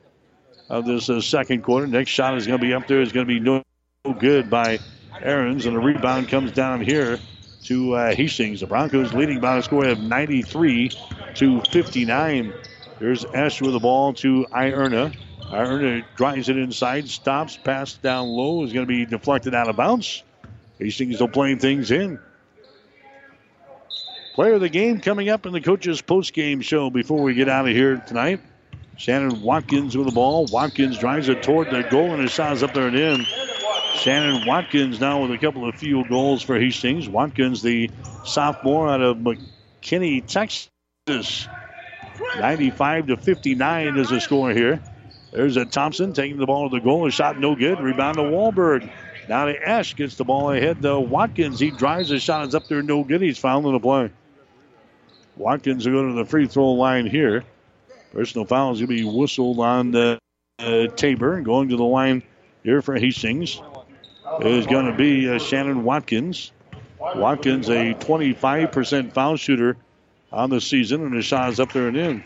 of 0.70 0.86
this 0.86 1.10
uh, 1.10 1.22
second 1.22 1.64
quarter. 1.64 1.86
Next 1.86 2.12
shot 2.12 2.38
is 2.38 2.48
going 2.48 2.60
to 2.60 2.66
be 2.66 2.74
up 2.74 2.88
there. 2.88 3.02
It's 3.02 3.12
going 3.12 3.28
to 3.28 3.34
be 3.34 3.40
no, 3.40 3.62
no 4.06 4.14
good 4.14 4.50
by 4.50 4.80
Aarons, 5.24 5.66
and 5.66 5.76
the 5.76 5.80
rebound 5.80 6.30
comes 6.30 6.52
down 6.52 6.82
here 6.82 7.20
to 7.64 7.94
uh, 7.94 8.16
Hastings. 8.16 8.62
The 8.62 8.68
Broncos 8.68 9.14
leading 9.14 9.40
by 9.40 9.58
a 9.58 9.64
score 9.64 9.86
of 9.86 10.00
93 10.00 10.92
to 11.36 11.62
59. 11.62 12.54
There's 13.00 13.26
Esch 13.26 13.62
with 13.62 13.74
the 13.74 13.80
ball 13.80 14.14
to 14.16 14.46
Ierna. 14.52 15.16
Ierna 15.42 16.06
drives 16.16 16.50
it 16.50 16.58
inside, 16.58 17.10
stops, 17.10 17.58
pass 17.58 17.94
down 17.96 18.28
low, 18.28 18.64
is 18.64 18.74
going 18.74 18.86
to 18.86 18.88
be 18.88 19.06
deflected 19.06 19.54
out 19.54 19.70
of 19.70 19.76
bounds. 19.76 20.24
Hastings 20.80 21.16
still 21.16 21.28
playing 21.28 21.60
things 21.60 21.92
in. 21.92 22.20
Player 24.34 24.54
of 24.54 24.62
the 24.62 24.70
game 24.70 25.02
coming 25.02 25.30
up 25.30 25.46
in 25.46 25.52
the 25.52 25.62
coach's 25.62 26.02
post-game 26.02 26.62
show 26.62 26.90
before 26.90 27.22
we 27.22 27.34
get 27.34 27.50
out 27.50 27.68
of 27.68 27.76
here 27.76 27.98
tonight. 28.08 28.40
Shannon 28.98 29.42
Watkins 29.42 29.98
with 29.98 30.08
the 30.08 30.14
ball. 30.14 30.46
Watkins 30.46 30.98
drives 30.98 31.28
it 31.28 31.44
toward 31.44 31.70
the 31.70 31.82
goal 31.82 32.14
and 32.14 32.22
his 32.22 32.32
shot 32.32 32.54
is 32.54 32.64
up 32.64 32.74
there 32.74 32.88
and 32.88 32.96
in. 32.96 33.26
Shannon 33.96 34.46
Watkins 34.48 35.00
now 35.00 35.22
with 35.22 35.32
a 35.32 35.38
couple 35.38 35.68
of 35.68 35.76
field 35.76 36.10
goals 36.10 36.42
for 36.42 36.60
Hastings. 36.60 37.08
Watkins, 37.08 37.62
the 37.62 37.90
sophomore 38.26 38.90
out 38.90 39.02
of 39.02 39.18
McKinney, 39.18 40.26
Texas. 40.26 41.48
95 42.38 43.08
to 43.08 43.18
59 43.18 43.98
is 43.98 44.10
the 44.10 44.22
score 44.22 44.52
here. 44.52 44.82
There's 45.32 45.58
a 45.58 45.66
Thompson 45.66 46.14
taking 46.14 46.38
the 46.38 46.46
ball 46.46 46.70
to 46.70 46.78
the 46.78 46.84
goal. 46.84 47.08
A 47.08 47.12
shot 47.12 47.40
no 47.40 47.56
good. 47.56 47.80
Rebound 47.80 48.18
to 48.18 48.24
Wahlberg. 48.24 48.90
Now 49.30 49.46
to 49.46 49.70
Esch 49.70 49.96
gets 49.96 50.16
the 50.16 50.26
ball 50.26 50.52
ahead 50.52 50.82
to 50.82 51.00
Watkins. 51.00 51.60
He 51.60 51.72
drives 51.72 52.10
his 52.10 52.24
shot. 52.24 52.46
It's 52.46 52.56
up 52.56 52.68
there 52.68 52.82
no 52.82 53.04
good. 53.04 53.22
He's 53.22 53.38
fouled 53.38 53.66
in 53.66 53.74
the 53.74 53.80
play. 53.80 54.12
Watkins 55.38 55.86
will 55.86 55.94
go 55.94 56.08
to 56.08 56.14
the 56.14 56.26
free 56.26 56.48
throw 56.48 56.72
line 56.72 57.06
here. 57.06 57.44
Personal 58.12 58.46
foul 58.46 58.74
is 58.74 58.80
going 58.80 58.90
to 58.90 58.96
be 58.96 59.04
whistled 59.04 59.60
on 59.60 59.92
the, 59.92 60.20
uh, 60.60 60.88
Tabor. 60.88 61.42
Going 61.42 61.70
to 61.70 61.78
the 61.78 61.84
line 61.84 62.24
here 62.64 62.82
for 62.82 62.96
Hastings 62.96 63.62
is 64.40 64.68
going 64.68 64.86
to 64.86 64.94
be 64.94 65.30
uh, 65.30 65.40
Shannon 65.40 65.84
Watkins. 65.84 66.52
Watkins, 67.00 67.70
a 67.70 67.94
25% 67.96 69.14
foul 69.14 69.36
shooter 69.36 69.78
on 70.32 70.50
the 70.50 70.62
season, 70.62 71.02
and 71.02 71.14
his 71.14 71.26
shot 71.26 71.50
is 71.50 71.60
up 71.60 71.74
there 71.74 71.88
and 71.88 71.98
in. 71.98 72.24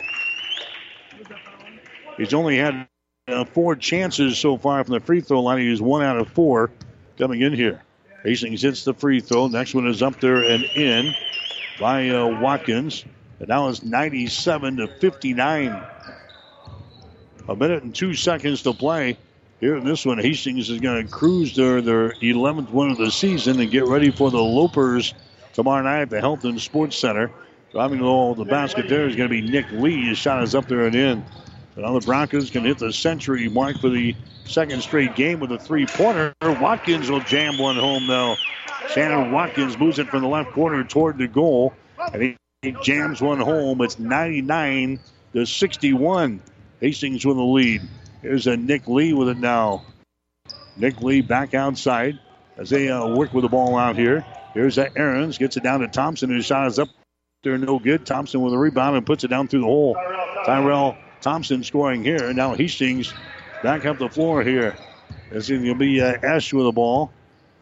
He's 2.18 2.34
only 2.34 2.58
had 2.58 2.88
uh, 3.28 3.46
four 3.46 3.76
chances 3.76 4.38
so 4.38 4.58
far 4.58 4.84
from 4.84 4.94
the 4.94 5.00
free 5.00 5.22
throw 5.22 5.42
line. 5.42 5.60
He's 5.60 5.82
one 5.82 6.04
out 6.04 6.18
of 6.18 6.30
four 6.30 6.72
coming 7.18 7.42
in 7.42 7.54
here. 7.54 7.82
Hastings 8.24 8.62
hits 8.62 8.84
the 8.84 8.94
free 8.94 9.20
throw. 9.20 9.48
Next 9.48 9.74
one 9.74 9.88
is 9.88 10.02
up 10.02 10.20
there 10.20 10.44
and 10.44 10.64
in 10.64 11.14
by 11.80 12.10
uh, 12.10 12.28
Watkins. 12.42 13.06
And 13.40 13.50
now 13.50 13.68
it's 13.68 13.84
97 13.84 14.78
to 14.78 14.88
59. 14.88 15.84
A 17.48 17.56
minute 17.56 17.84
and 17.84 17.94
two 17.94 18.14
seconds 18.14 18.64
to 18.64 18.74
play. 18.74 19.18
Here 19.62 19.78
in 19.78 19.86
this 19.86 20.06
one, 20.06 20.18
Hastings 20.18 20.70
is 20.70 20.82
going 20.82 21.06
to 21.06 21.12
cruise 21.12 21.56
their, 21.56 21.82
their 21.82 22.12
11th 22.12 22.72
win 22.72 22.92
of 22.92 22.98
the 22.98 23.10
season 23.10 23.60
and 23.60 23.72
get 23.72 23.86
ready 23.86 24.12
for 24.12 24.30
the 24.30 24.38
Lopers 24.38 25.14
tomorrow 25.54 25.82
night 25.82 26.02
at 26.02 26.10
the 26.10 26.20
Health 26.20 26.44
and 26.44 26.60
Sports 26.60 26.98
Center. 26.98 27.32
Driving 27.72 28.00
the 28.00 28.04
ball, 28.04 28.36
the 28.36 28.46
basket 28.46 28.90
there 28.90 29.08
is 29.08 29.16
going 29.16 29.30
to 29.30 29.42
be 29.42 29.42
Nick 29.42 29.72
Lee. 29.72 30.08
His 30.08 30.18
shot 30.18 30.44
is 30.44 30.56
up 30.56 30.68
there 30.68 30.86
and 30.86 30.96
in. 30.96 31.26
And 31.76 31.84
now 31.84 31.98
the 31.98 32.06
Broncos 32.06 32.50
can 32.50 32.66
hit 32.66 32.80
the 32.80 32.92
century 32.92 33.48
mark 33.48 33.80
for 33.80 33.90
the 33.90 34.14
second 34.46 34.82
straight 34.82 35.16
game 35.16 35.40
with 35.40 35.52
a 35.52 35.58
three 35.58 35.86
pointer. 35.86 36.34
Watkins 36.42 37.10
will 37.10 37.22
jam 37.22 37.58
one 37.58 37.78
home, 37.78 38.08
though. 38.08 38.36
Shannon 38.90 39.32
Watkins 39.32 39.78
moves 39.78 40.00
it 40.00 40.08
from 40.10 40.22
the 40.22 40.28
left 40.28 40.52
corner 40.52 40.84
toward 40.84 41.18
the 41.18 41.28
goal, 41.28 41.74
and 42.14 42.22
he, 42.22 42.38
he 42.62 42.72
jams 42.84 43.22
one 43.22 43.40
home. 43.40 43.82
It's 43.82 44.00
99 44.00 45.00
to 45.34 45.46
61. 45.46 46.42
Hastings 46.82 47.26
with 47.26 47.38
the 47.38 47.44
lead. 47.44 47.82
Here's 48.26 48.48
a 48.48 48.58
Nick 48.58 48.88
Lee 48.88 49.14
with 49.14 49.30
it 49.30 49.38
now. 49.38 49.86
Nick 50.78 51.00
Lee 51.02 51.22
back 51.22 51.54
outside 51.54 52.18
as 52.58 52.72
they 52.72 52.90
uh, 52.90 53.08
work 53.08 53.36
with 53.36 53.44
the 53.44 53.50
ball 53.50 53.78
out 53.78 53.96
here. 53.96 54.26
Here's 54.56 54.78
that 54.78 54.94
Aarons 54.96 55.38
gets 55.38 55.58
it 55.58 55.64
down 55.64 55.82
to 55.82 55.88
Thompson. 55.88 56.34
His 56.34 56.44
shot 56.44 56.66
is 56.66 56.80
up 56.80 56.90
there, 57.44 57.56
no 57.60 57.78
good. 57.78 58.04
Thompson 58.04 58.42
with 58.42 58.52
a 58.52 58.58
rebound 58.58 58.98
and 58.98 59.06
puts 59.06 59.24
it 59.24 59.28
down 59.28 59.48
through 59.48 59.60
the 59.60 59.68
hole. 59.68 59.96
Tyrell 60.44 60.98
Thompson 61.22 61.64
scoring 61.64 62.04
here. 62.04 62.34
Now 62.34 62.56
Hastings 62.56 63.14
back 63.62 63.86
up 63.86 64.00
the 64.00 64.10
floor 64.10 64.42
here. 64.42 64.76
It's 65.30 65.48
going 65.48 65.64
to 65.64 65.76
be 65.76 66.02
uh, 66.02 66.14
with 66.34 66.50
the 66.52 66.72
ball. 66.74 67.12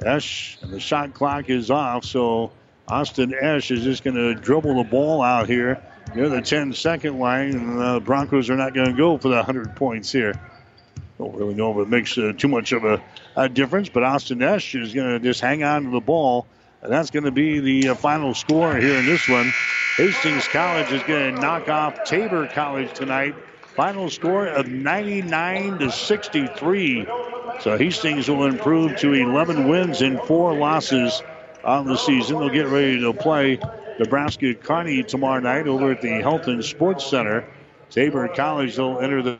Esch, 0.01 0.57
and 0.61 0.71
the 0.71 0.79
shot 0.79 1.13
clock 1.13 1.49
is 1.49 1.71
off, 1.71 2.05
so 2.05 2.53
Austin 2.87 3.33
Esch 3.33 3.69
is 3.69 3.83
just 3.83 4.05
going 4.05 4.15
to 4.15 4.33
dribble 4.33 4.81
the 4.81 4.89
ball 4.89 5.21
out 5.21 5.49
here 5.49 5.83
near 6.15 6.29
the 6.29 6.41
10 6.41 6.71
second 6.71 7.19
line, 7.19 7.53
and 7.53 7.77
the 7.77 7.99
Broncos 7.99 8.49
are 8.49 8.55
not 8.55 8.73
going 8.73 8.87
to 8.87 8.93
go 8.93 9.17
for 9.17 9.27
the 9.27 9.35
100 9.35 9.75
points 9.75 10.09
here. 10.09 10.39
Don't 11.17 11.35
really 11.35 11.53
know 11.53 11.79
if 11.79 11.87
it 11.87 11.89
makes 11.89 12.17
uh, 12.17 12.33
too 12.37 12.47
much 12.47 12.71
of 12.71 12.85
a, 12.85 13.01
a, 13.35 13.47
difference, 13.47 13.89
but 13.89 14.03
Austin 14.03 14.41
Esch 14.41 14.73
is 14.75 14.93
going 14.93 15.09
to 15.09 15.19
just 15.19 15.41
hang 15.41 15.63
on 15.63 15.83
to 15.83 15.89
the 15.91 15.99
ball, 15.99 16.47
and 16.81 16.91
that's 16.91 17.11
going 17.11 17.25
to 17.25 17.31
be 17.31 17.59
the 17.59 17.89
uh, 17.89 17.95
final 17.95 18.33
score 18.33 18.75
here 18.75 18.97
in 18.97 19.05
this 19.05 19.29
one. 19.29 19.53
Hastings 19.97 20.47
College 20.47 20.91
is 20.91 21.03
going 21.03 21.35
to 21.35 21.41
knock 21.41 21.69
off 21.69 22.03
Tabor 22.05 22.47
College 22.47 22.91
tonight. 22.93 23.35
Final 23.75 24.09
score 24.09 24.47
of 24.47 24.67
99 24.67 25.79
to 25.79 25.91
63. 25.91 27.07
So 27.61 27.77
Hastings 27.77 28.27
will 28.27 28.45
improve 28.45 28.97
to 28.97 29.13
11 29.13 29.67
wins 29.67 30.01
and 30.01 30.19
four 30.21 30.55
losses 30.55 31.21
on 31.63 31.85
the 31.85 31.95
season. 31.95 32.39
They'll 32.39 32.49
get 32.49 32.67
ready 32.67 32.99
to 33.01 33.13
play 33.13 33.59
Nebraska 33.99 34.55
Kearney 34.55 35.03
tomorrow 35.03 35.39
night 35.39 35.67
over 35.67 35.91
at 35.91 36.01
the 36.01 36.21
Health 36.21 36.47
and 36.47 36.63
Sports 36.63 37.05
Center. 37.05 37.47
Tabor 37.91 38.27
College 38.29 38.77
will 38.77 38.99
enter 38.99 39.21
the 39.21 39.39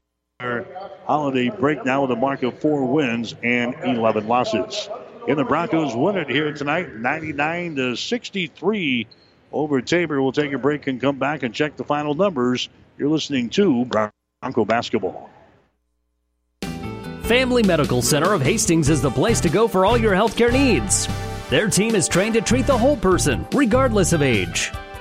holiday 1.06 1.50
break 1.50 1.86
now 1.86 2.02
with 2.02 2.12
a 2.12 2.16
mark 2.16 2.44
of 2.44 2.60
four 2.60 2.86
wins 2.86 3.36
and 3.44 3.76
11 3.84 4.28
losses. 4.28 4.90
And 5.28 5.38
the 5.38 5.44
Broncos 5.44 5.96
win 5.96 6.18
it 6.18 6.30
here 6.30 6.52
tonight, 6.54 6.96
99 6.96 7.76
to 7.78 7.96
63 7.96 9.08
over 9.52 9.82
Tabor. 9.82 10.22
We'll 10.22 10.32
take 10.32 10.52
a 10.52 10.58
break 10.58 10.88
and 10.88 11.00
come 11.00 11.18
back 11.18 11.44
and 11.44 11.54
check 11.54 11.78
the 11.78 11.84
final 11.84 12.14
numbers. 12.14 12.70
You're 12.98 13.10
listening 13.10 13.50
to 13.52 13.86
Bronco 13.86 14.66
Basketball. 14.66 15.30
Family 17.24 17.64
Medical 17.64 18.02
Center 18.02 18.34
of 18.34 18.42
Hastings 18.42 18.90
is 18.90 19.02
the 19.02 19.10
place 19.10 19.40
to 19.42 19.50
go 19.50 19.68
for 19.68 19.86
all 19.86 19.98
your 19.98 20.14
healthcare 20.14 20.52
needs. 20.52 21.08
Their 21.50 21.70
team 21.70 21.96
is 21.96 22.10
trained 22.10 22.34
to 22.34 22.42
treat 22.42 22.68
the 22.68 22.78
whole 22.78 22.98
person, 22.98 23.48
regardless 23.54 24.12
of 24.12 24.22
age. 24.22 24.72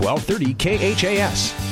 1230 0.00 0.54
KHAS. 0.54 1.68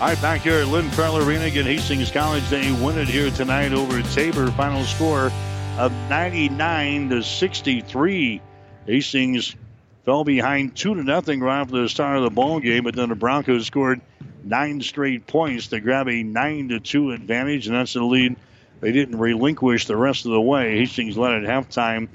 All 0.00 0.06
right, 0.06 0.22
back 0.22 0.42
here 0.42 0.60
at 0.60 0.68
Lynn 0.68 0.88
Farrell 0.90 1.16
Arena 1.18 1.46
again, 1.46 1.64
Hastings 1.64 2.12
College. 2.12 2.48
They 2.50 2.70
win 2.70 2.98
it 2.98 3.08
here 3.08 3.32
tonight 3.32 3.72
over 3.72 4.00
Tabor. 4.00 4.48
Final 4.52 4.84
score 4.84 5.32
of 5.76 5.90
99 6.08 7.08
to 7.10 7.22
63. 7.24 8.40
Hastings 8.86 9.56
fell 10.04 10.22
behind 10.22 10.76
two 10.76 10.94
to 10.94 11.02
nothing 11.02 11.40
right 11.40 11.62
after 11.62 11.82
the 11.82 11.88
start 11.88 12.16
of 12.16 12.22
the 12.22 12.30
ball 12.30 12.60
game, 12.60 12.84
but 12.84 12.94
then 12.94 13.08
the 13.08 13.16
Broncos 13.16 13.66
scored 13.66 14.00
nine 14.44 14.80
straight 14.82 15.26
points 15.26 15.66
to 15.66 15.80
grab 15.80 16.06
a 16.06 16.22
nine 16.22 16.68
to 16.68 16.78
two 16.78 17.10
advantage, 17.10 17.66
and 17.66 17.74
that's 17.74 17.94
the 17.94 18.04
lead 18.04 18.36
they 18.80 18.92
didn't 18.92 19.18
relinquish 19.18 19.86
the 19.86 19.96
rest 19.96 20.24
of 20.24 20.32
the 20.32 20.40
way. 20.40 20.78
Hastings 20.78 21.16
led 21.16 21.42
at 21.42 21.48
halftime 21.48 22.08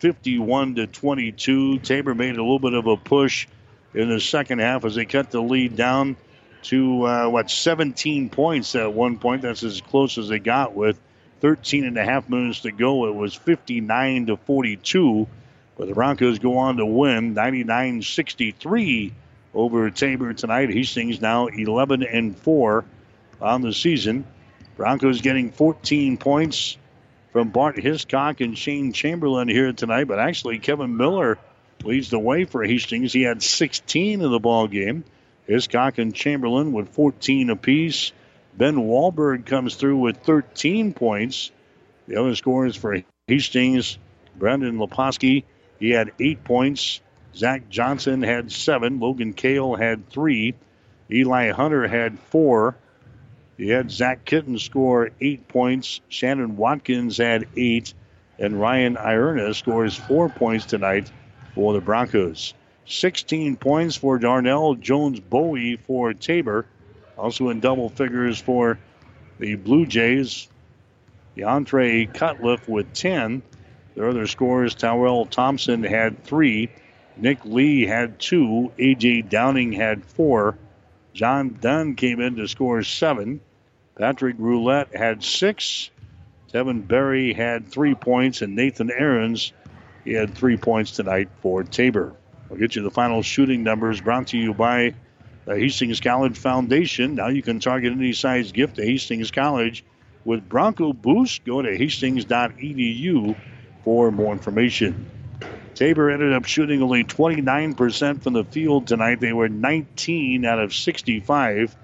51 0.00 0.76
to 0.76 0.86
22. 0.86 1.78
Tabor 1.78 2.14
made 2.14 2.36
a 2.36 2.42
little 2.42 2.58
bit 2.58 2.74
of 2.74 2.86
a 2.86 2.96
push 2.96 3.46
in 3.94 4.08
the 4.08 4.20
second 4.20 4.60
half 4.60 4.84
as 4.84 4.94
they 4.94 5.04
cut 5.04 5.30
the 5.30 5.40
lead 5.40 5.76
down 5.76 6.16
to 6.62 7.04
uh, 7.04 7.28
what 7.28 7.50
17 7.50 8.28
points 8.30 8.74
at 8.74 8.92
one 8.92 9.18
point. 9.18 9.42
That's 9.42 9.62
as 9.62 9.80
close 9.80 10.18
as 10.18 10.28
they 10.28 10.38
got 10.38 10.74
with 10.74 10.98
13 11.40 11.84
and 11.84 11.96
a 11.96 12.04
half 12.04 12.28
minutes 12.28 12.60
to 12.60 12.70
go. 12.70 13.06
It 13.06 13.14
was 13.14 13.34
59 13.34 14.26
to 14.26 14.36
42. 14.36 15.26
But 15.76 15.88
the 15.88 15.94
Broncos 15.94 16.38
go 16.38 16.58
on 16.58 16.76
to 16.76 16.84
win 16.84 17.32
99 17.32 18.02
63 18.02 19.14
over 19.54 19.90
Tabor 19.90 20.34
tonight. 20.34 20.70
Hastings 20.70 21.20
now 21.20 21.46
11 21.46 22.02
and 22.02 22.36
4 22.36 22.84
on 23.40 23.62
the 23.62 23.72
season. 23.72 24.26
Broncos 24.80 25.20
getting 25.20 25.50
14 25.50 26.16
points 26.16 26.78
from 27.32 27.50
Bart 27.50 27.78
Hiscock 27.78 28.40
and 28.40 28.56
Shane 28.56 28.94
Chamberlain 28.94 29.46
here 29.46 29.74
tonight, 29.74 30.04
but 30.04 30.18
actually 30.18 30.58
Kevin 30.58 30.96
Miller 30.96 31.36
leads 31.84 32.08
the 32.08 32.18
way 32.18 32.46
for 32.46 32.64
Hastings. 32.64 33.12
He 33.12 33.20
had 33.20 33.42
16 33.42 34.22
in 34.22 34.30
the 34.30 34.38
ball 34.38 34.68
game. 34.68 35.04
Hiscock 35.46 35.98
and 35.98 36.14
Chamberlain 36.14 36.72
with 36.72 36.88
14 36.94 37.50
apiece. 37.50 38.12
Ben 38.56 38.76
Wahlberg 38.76 39.44
comes 39.44 39.74
through 39.74 39.98
with 39.98 40.16
13 40.22 40.94
points. 40.94 41.50
The 42.08 42.18
other 42.18 42.34
scores 42.34 42.74
for 42.74 43.02
Hastings, 43.28 43.98
Brendan 44.34 44.78
Leposki, 44.78 45.44
he 45.78 45.90
had 45.90 46.12
eight 46.18 46.42
points. 46.42 47.02
Zach 47.36 47.68
Johnson 47.68 48.22
had 48.22 48.50
seven. 48.50 48.98
Logan 48.98 49.34
Kale 49.34 49.74
had 49.74 50.08
three. 50.08 50.54
Eli 51.10 51.50
Hunter 51.50 51.86
had 51.86 52.18
four. 52.30 52.76
He 53.60 53.68
had 53.68 53.90
Zach 53.90 54.24
Kitten 54.24 54.58
score 54.58 55.10
eight 55.20 55.46
points. 55.46 56.00
Shannon 56.08 56.56
Watkins 56.56 57.18
had 57.18 57.46
eight. 57.58 57.92
And 58.38 58.58
Ryan 58.58 58.96
Ierna 58.96 59.54
scores 59.54 59.94
four 59.94 60.30
points 60.30 60.64
tonight 60.64 61.12
for 61.54 61.74
the 61.74 61.82
Broncos. 61.82 62.54
16 62.86 63.56
points 63.56 63.96
for 63.96 64.18
Darnell 64.18 64.76
Jones 64.76 65.20
Bowie 65.20 65.76
for 65.76 66.14
Tabor. 66.14 66.64
Also 67.18 67.50
in 67.50 67.60
double 67.60 67.90
figures 67.90 68.40
for 68.40 68.78
the 69.38 69.56
Blue 69.56 69.84
Jays. 69.84 70.48
Dontre 71.36 72.10
Cutliff 72.14 72.66
with 72.66 72.94
10. 72.94 73.42
Their 73.94 74.08
other 74.08 74.26
scores, 74.26 74.74
Tyrell 74.74 75.26
Thompson 75.26 75.84
had 75.84 76.24
three. 76.24 76.70
Nick 77.14 77.44
Lee 77.44 77.84
had 77.84 78.18
two. 78.18 78.72
A.J. 78.78 79.20
Downing 79.20 79.72
had 79.72 80.02
four. 80.02 80.56
John 81.12 81.58
Dunn 81.60 81.94
came 81.94 82.22
in 82.22 82.36
to 82.36 82.48
score 82.48 82.82
seven. 82.82 83.42
Patrick 84.00 84.36
Roulette 84.38 84.96
had 84.96 85.22
six. 85.22 85.90
Tevin 86.50 86.88
Berry 86.88 87.34
had 87.34 87.68
three 87.68 87.94
points, 87.94 88.40
and 88.40 88.56
Nathan 88.56 88.90
Aarons 88.90 89.52
he 90.06 90.14
had 90.14 90.34
three 90.34 90.56
points 90.56 90.92
tonight 90.92 91.28
for 91.42 91.62
Tabor. 91.62 92.14
I'll 92.50 92.56
get 92.56 92.74
you 92.74 92.82
the 92.82 92.90
final 92.90 93.22
shooting 93.22 93.62
numbers 93.62 94.00
brought 94.00 94.28
to 94.28 94.38
you 94.38 94.54
by 94.54 94.94
the 95.44 95.54
Hastings 95.54 96.00
College 96.00 96.38
Foundation. 96.38 97.14
Now 97.14 97.28
you 97.28 97.42
can 97.42 97.60
target 97.60 97.92
any 97.92 98.14
size 98.14 98.52
gift 98.52 98.76
to 98.76 98.82
Hastings 98.82 99.30
College 99.30 99.84
with 100.24 100.48
Bronco 100.48 100.94
Boost. 100.94 101.44
Go 101.44 101.60
to 101.60 101.76
hastings.edu 101.76 103.36
for 103.84 104.10
more 104.10 104.32
information. 104.32 105.10
Tabor 105.74 106.10
ended 106.10 106.32
up 106.32 106.46
shooting 106.46 106.80
only 106.80 107.04
29% 107.04 108.22
from 108.22 108.32
the 108.32 108.44
field 108.44 108.86
tonight. 108.86 109.20
They 109.20 109.34
were 109.34 109.50
19 109.50 110.46
out 110.46 110.58
of 110.58 110.74
65. 110.74 111.76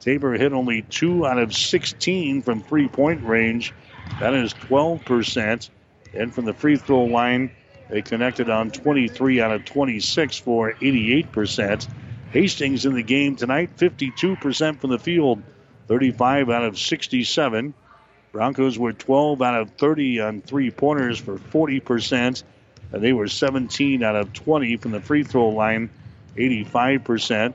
Tabor 0.00 0.34
hit 0.34 0.52
only 0.52 0.82
2 0.82 1.26
out 1.26 1.38
of 1.38 1.54
16 1.54 2.42
from 2.42 2.62
three 2.62 2.88
point 2.88 3.22
range. 3.24 3.72
That 4.20 4.34
is 4.34 4.54
12%. 4.54 5.70
And 6.14 6.34
from 6.34 6.44
the 6.44 6.54
free 6.54 6.76
throw 6.76 7.04
line, 7.04 7.50
they 7.88 8.02
connected 8.02 8.50
on 8.50 8.70
23 8.70 9.40
out 9.40 9.52
of 9.52 9.64
26 9.64 10.38
for 10.38 10.72
88%. 10.74 11.88
Hastings 12.32 12.84
in 12.84 12.94
the 12.94 13.02
game 13.02 13.36
tonight, 13.36 13.76
52% 13.76 14.80
from 14.80 14.90
the 14.90 14.98
field, 14.98 15.42
35 15.86 16.50
out 16.50 16.64
of 16.64 16.78
67. 16.78 17.74
Broncos 18.32 18.78
were 18.78 18.92
12 18.92 19.40
out 19.40 19.60
of 19.60 19.70
30 19.72 20.20
on 20.20 20.40
three 20.42 20.70
pointers 20.70 21.18
for 21.18 21.38
40%. 21.38 22.42
And 22.92 23.02
they 23.02 23.12
were 23.12 23.28
17 23.28 24.02
out 24.02 24.16
of 24.16 24.32
20 24.32 24.76
from 24.76 24.92
the 24.92 25.00
free 25.00 25.22
throw 25.22 25.48
line, 25.48 25.90
85%. 26.36 27.54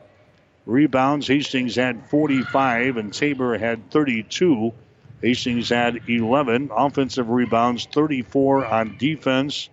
Rebounds, 0.66 1.28
Hastings 1.28 1.76
had 1.76 2.10
45 2.10 2.98
and 2.98 3.14
Tabor 3.14 3.58
had 3.58 3.92
32. 3.92 4.74
Hastings 5.22 5.70
had 5.70 6.02
11 6.08 6.70
offensive 6.74 7.30
rebounds, 7.30 7.86
34 7.92 8.66
on 8.66 8.98
defense. 8.98 9.70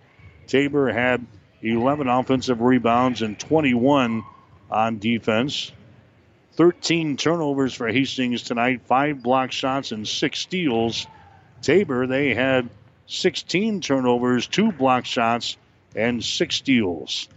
Tabor 0.47 0.91
had 0.91 1.25
11 1.61 2.07
offensive 2.07 2.61
rebounds 2.61 3.21
and 3.21 3.39
21 3.39 4.23
on 4.69 4.99
defense. 4.99 5.71
13 6.55 7.15
turnovers 7.15 7.73
for 7.73 7.87
Hastings 7.87 8.43
tonight, 8.43 8.81
five 8.85 9.23
block 9.23 9.51
shots 9.51 9.93
and 9.93 10.05
six 10.05 10.39
steals. 10.39 11.07
Tabor, 11.61 12.07
they 12.07 12.33
had 12.33 12.69
16 13.07 13.81
turnovers, 13.81 14.47
two 14.47 14.71
block 14.71 15.05
shots, 15.05 15.57
and 15.95 16.23
six 16.23 16.55
steals. 16.55 17.29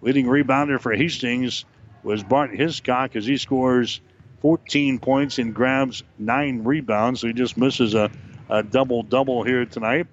Leading 0.00 0.26
rebounder 0.26 0.80
for 0.80 0.94
Hastings 0.94 1.64
was 2.04 2.22
Bart 2.22 2.54
Hiscock 2.54 3.16
as 3.16 3.26
he 3.26 3.36
scores 3.38 4.00
14 4.40 4.98
points 4.98 5.38
and 5.38 5.54
grabs 5.54 6.04
nine 6.18 6.64
rebounds. 6.64 7.20
So 7.20 7.26
he 7.26 7.32
just 7.32 7.56
misses 7.56 7.94
a, 7.94 8.10
a 8.48 8.62
double 8.62 9.02
double 9.02 9.42
here 9.42 9.64
tonight. 9.64 10.06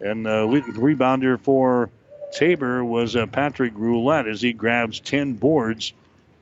And 0.00 0.26
uh, 0.26 0.44
leading 0.46 0.74
rebounder 0.74 1.40
for 1.40 1.90
Tabor 2.32 2.84
was 2.84 3.14
uh, 3.14 3.26
Patrick 3.26 3.72
Roulette 3.76 4.26
as 4.26 4.42
he 4.42 4.52
grabs 4.52 4.98
10 4.98 5.34
boards 5.34 5.92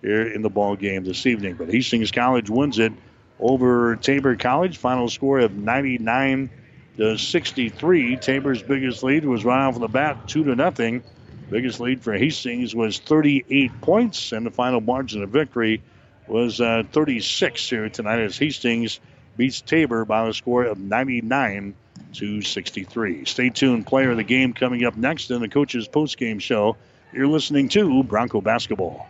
here 0.01 0.27
in 0.27 0.41
the 0.41 0.49
ball 0.49 0.77
game 0.77 1.05
this 1.05 1.27
evening. 1.27 1.57
But 1.57 1.71
Hastings 1.71 2.11
College 2.11 2.49
wins 2.49 2.79
it 2.79 2.93
over 3.39 3.97
Tabor 3.97 4.37
College. 4.37 4.79
Final 4.79 5.09
score 5.09 5.41
of 5.41 5.53
99 5.53 6.49
to 6.97 7.19
63. 7.19 8.17
Tabor's 8.17 8.63
biggest 8.63 9.03
lead 9.03 9.25
was 9.25 9.45
right 9.45 9.67
off 9.67 9.79
the 9.79 9.89
bat, 9.89 10.27
two 10.27 10.45
to 10.45 10.55
nothing. 10.55 11.03
Biggest 11.51 11.81
lead 11.81 12.01
for 12.01 12.13
Hastings 12.13 12.75
was 12.77 13.01
38 13.01 13.81
points, 13.81 14.31
and 14.31 14.47
the 14.47 14.53
final 14.53 14.81
margin 14.81 15.23
of 15.23 15.31
victory 15.31 15.83
was 16.29 16.61
uh, 16.61 16.85
36 16.93 17.69
here 17.69 17.89
tonight 17.89 18.21
as 18.21 18.39
Hastings 18.39 19.01
beats 19.37 19.61
Tabor 19.61 20.05
by 20.05 20.29
a 20.29 20.33
score 20.33 20.65
of 20.65 20.79
99 20.79 21.75
to 22.15 22.43
63. 22.43 23.25
Stay 23.25 23.51
tuned. 23.51 23.87
Player 23.87 24.13
of 24.13 24.17
the 24.17 24.23
game 24.25 24.53
coming 24.53 24.85
up 24.85 24.97
next 24.97 25.31
in 25.31 25.41
the 25.41 25.49
coach's 25.49 25.89
post-game 25.89 26.39
show. 26.39 26.77
You're 27.13 27.27
listening 27.27 27.69
to 27.71 28.05
Bronco 28.05 28.41
Basketball. 28.41 29.09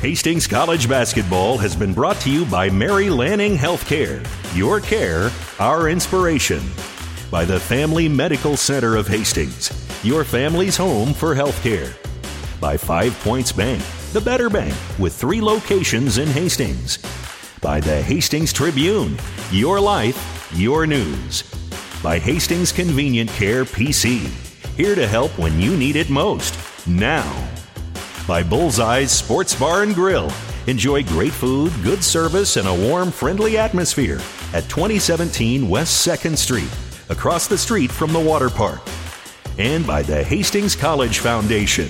Hastings 0.00 0.46
College 0.46 0.86
Basketball 0.86 1.56
has 1.56 1.74
been 1.74 1.94
brought 1.94 2.20
to 2.20 2.30
you 2.30 2.44
by 2.44 2.68
Mary 2.68 3.08
Lanning 3.08 3.56
Healthcare. 3.56 4.26
Your 4.54 4.80
care, 4.80 5.30
our 5.58 5.88
inspiration. 5.88 6.60
By 7.30 7.44
the 7.44 7.58
Family 7.58 8.08
Medical 8.08 8.56
Center 8.56 8.96
of 8.96 9.08
Hastings, 9.08 9.70
your 10.04 10.24
family's 10.24 10.76
home 10.76 11.12
for 11.12 11.34
healthcare. 11.34 11.92
By 12.60 12.76
Five 12.76 13.18
Points 13.20 13.52
Bank, 13.52 13.82
the 14.12 14.20
better 14.20 14.48
bank 14.48 14.74
with 14.98 15.14
three 15.14 15.40
locations 15.40 16.18
in 16.18 16.28
Hastings. 16.28 16.98
By 17.60 17.80
the 17.80 18.02
Hastings 18.02 18.52
Tribune, 18.52 19.16
your 19.50 19.80
life, 19.80 20.50
your 20.54 20.86
news. 20.86 21.42
By 22.02 22.18
Hastings 22.18 22.72
Convenient 22.72 23.30
Care 23.30 23.64
PC, 23.64 24.26
here 24.76 24.94
to 24.94 25.06
help 25.06 25.36
when 25.38 25.60
you 25.60 25.76
need 25.76 25.96
it 25.96 26.10
most. 26.10 26.58
Now 26.86 27.50
by 28.26 28.42
Bullseye's 28.42 29.12
Sports 29.12 29.54
Bar 29.54 29.82
and 29.82 29.94
Grill. 29.94 30.30
Enjoy 30.66 31.02
great 31.02 31.32
food, 31.32 31.72
good 31.82 32.02
service, 32.02 32.56
and 32.56 32.66
a 32.66 32.74
warm, 32.74 33.10
friendly 33.10 33.58
atmosphere 33.58 34.18
at 34.54 34.68
2017 34.70 35.68
West 35.68 36.06
2nd 36.06 36.38
Street, 36.38 36.70
across 37.08 37.46
the 37.46 37.58
street 37.58 37.90
from 37.90 38.12
the 38.12 38.20
water 38.20 38.50
park. 38.50 38.80
And 39.58 39.86
by 39.86 40.02
the 40.02 40.22
Hastings 40.22 40.74
College 40.76 41.18
Foundation. 41.20 41.88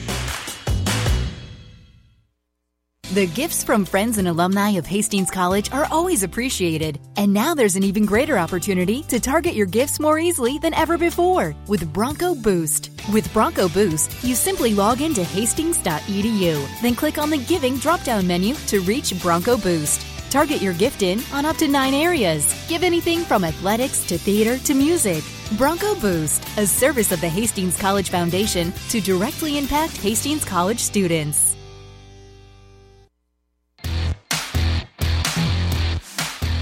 The 3.15 3.29
gifts 3.29 3.63
from 3.63 3.85
friends 3.85 4.19
and 4.19 4.27
alumni 4.27 4.71
of 4.71 4.87
Hastings 4.87 5.31
College 5.31 5.71
are 5.71 5.87
always 5.93 6.25
appreciated. 6.25 6.99
And 7.17 7.33
now 7.33 7.55
there's 7.55 7.77
an 7.77 7.85
even 7.85 8.07
greater 8.07 8.37
opportunity 8.37 9.05
to 9.05 9.21
target 9.21 9.55
your 9.55 9.67
gifts 9.67 10.01
more 10.01 10.19
easily 10.19 10.59
than 10.59 10.75
ever 10.75 10.99
before 10.99 11.55
with 11.69 11.93
Bronco 11.93 12.35
Boost. 12.35 12.91
With 13.13 13.33
Bronco 13.33 13.69
Boost, 13.69 14.25
you 14.25 14.35
simply 14.35 14.75
log 14.75 15.01
into 15.01 15.23
hastings.edu, 15.23 16.83
then 16.83 16.97
click 16.97 17.17
on 17.17 17.31
the 17.31 17.39
Giving 17.39 17.77
drop 17.77 18.03
down 18.03 18.27
menu 18.27 18.57
to 18.67 18.81
reach 18.81 19.15
Bronco 19.23 19.57
Boost. 19.59 20.14
Target 20.35 20.61
your 20.61 20.75
gift 20.75 21.03
in 21.03 21.21
on 21.33 21.45
up 21.45 21.55
to 21.59 21.69
nine 21.69 21.95
areas. 21.95 22.67
Give 22.69 22.83
anything 22.83 23.21
from 23.21 23.45
athletics 23.45 24.05
to 24.07 24.19
theater 24.19 24.59
to 24.65 24.75
music. 24.75 25.23
Bronco 25.57 25.95
Boost, 25.95 26.43
a 26.59 26.67
service 26.67 27.13
of 27.13 27.21
the 27.21 27.29
Hastings 27.29 27.79
College 27.79 28.11
Foundation 28.11 28.73
to 28.89 29.01
directly 29.01 29.59
impact 29.59 29.97
Hastings 29.99 30.45
College 30.45 30.81
students. 30.81 31.55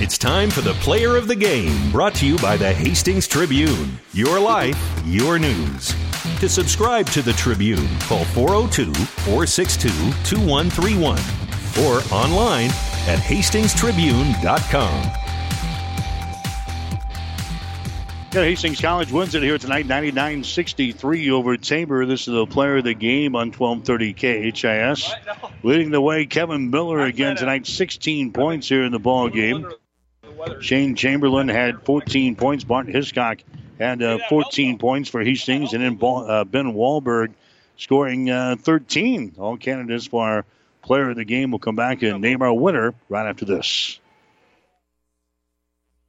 It's 0.02 0.18
time 0.18 0.50
for 0.50 0.60
the 0.60 0.74
player 0.82 1.16
of 1.16 1.26
the 1.26 1.36
game, 1.36 1.90
brought 1.90 2.14
to 2.16 2.26
you 2.26 2.36
by 2.40 2.58
the 2.58 2.74
Hastings 2.74 3.26
Tribune. 3.26 3.98
Your 4.12 4.38
life, 4.38 4.78
your 5.06 5.38
news. 5.38 5.94
To 6.40 6.48
subscribe 6.50 7.06
to 7.06 7.22
the 7.22 7.32
Tribune, 7.32 7.88
call 8.00 8.26
402 8.26 8.92
462 8.92 9.88
2131 9.88 11.18
or 11.86 12.02
online 12.12 12.70
at 13.08 13.18
hastingstribune.com. 13.18 15.12
Yeah, 18.32 18.44
Hastings 18.44 18.80
College 18.80 19.12
wins 19.12 19.34
it 19.34 19.42
here 19.42 19.58
tonight, 19.58 19.86
99-63 19.86 21.30
over 21.30 21.58
Tabor. 21.58 22.06
This 22.06 22.26
is 22.26 22.32
the 22.32 22.46
player 22.46 22.78
of 22.78 22.84
the 22.84 22.94
game 22.94 23.36
on 23.36 23.52
1230 23.52 24.52
KHAS. 24.52 25.12
Leading 25.62 25.90
the 25.90 26.00
way, 26.00 26.24
Kevin 26.24 26.70
Miller 26.70 27.00
again 27.00 27.36
tonight, 27.36 27.66
16 27.66 28.32
points 28.32 28.70
here 28.70 28.84
in 28.84 28.92
the 28.92 28.98
ball 28.98 29.28
game. 29.28 29.70
Shane 30.60 30.96
Chamberlain 30.96 31.46
had 31.46 31.82
14 31.82 32.34
points. 32.34 32.64
Bart 32.64 32.88
Hiscock 32.88 33.40
had 33.78 34.02
uh, 34.02 34.18
14 34.30 34.78
points 34.78 35.10
for 35.10 35.22
Hastings, 35.22 35.74
and 35.74 35.82
then 35.82 35.98
uh, 36.02 36.44
Ben 36.44 36.72
Wahlberg 36.72 37.34
scoring 37.76 38.30
uh, 38.30 38.56
13. 38.58 39.34
All 39.38 39.58
candidates 39.58 40.06
for 40.06 40.46
player 40.82 41.10
of 41.10 41.16
the 41.16 41.24
game 41.24 41.50
will 41.50 41.58
come 41.58 41.76
back 41.76 42.02
and 42.02 42.20
name 42.20 42.42
our 42.42 42.52
winner 42.52 42.94
right 43.08 43.28
after 43.28 43.44
this. 43.44 43.98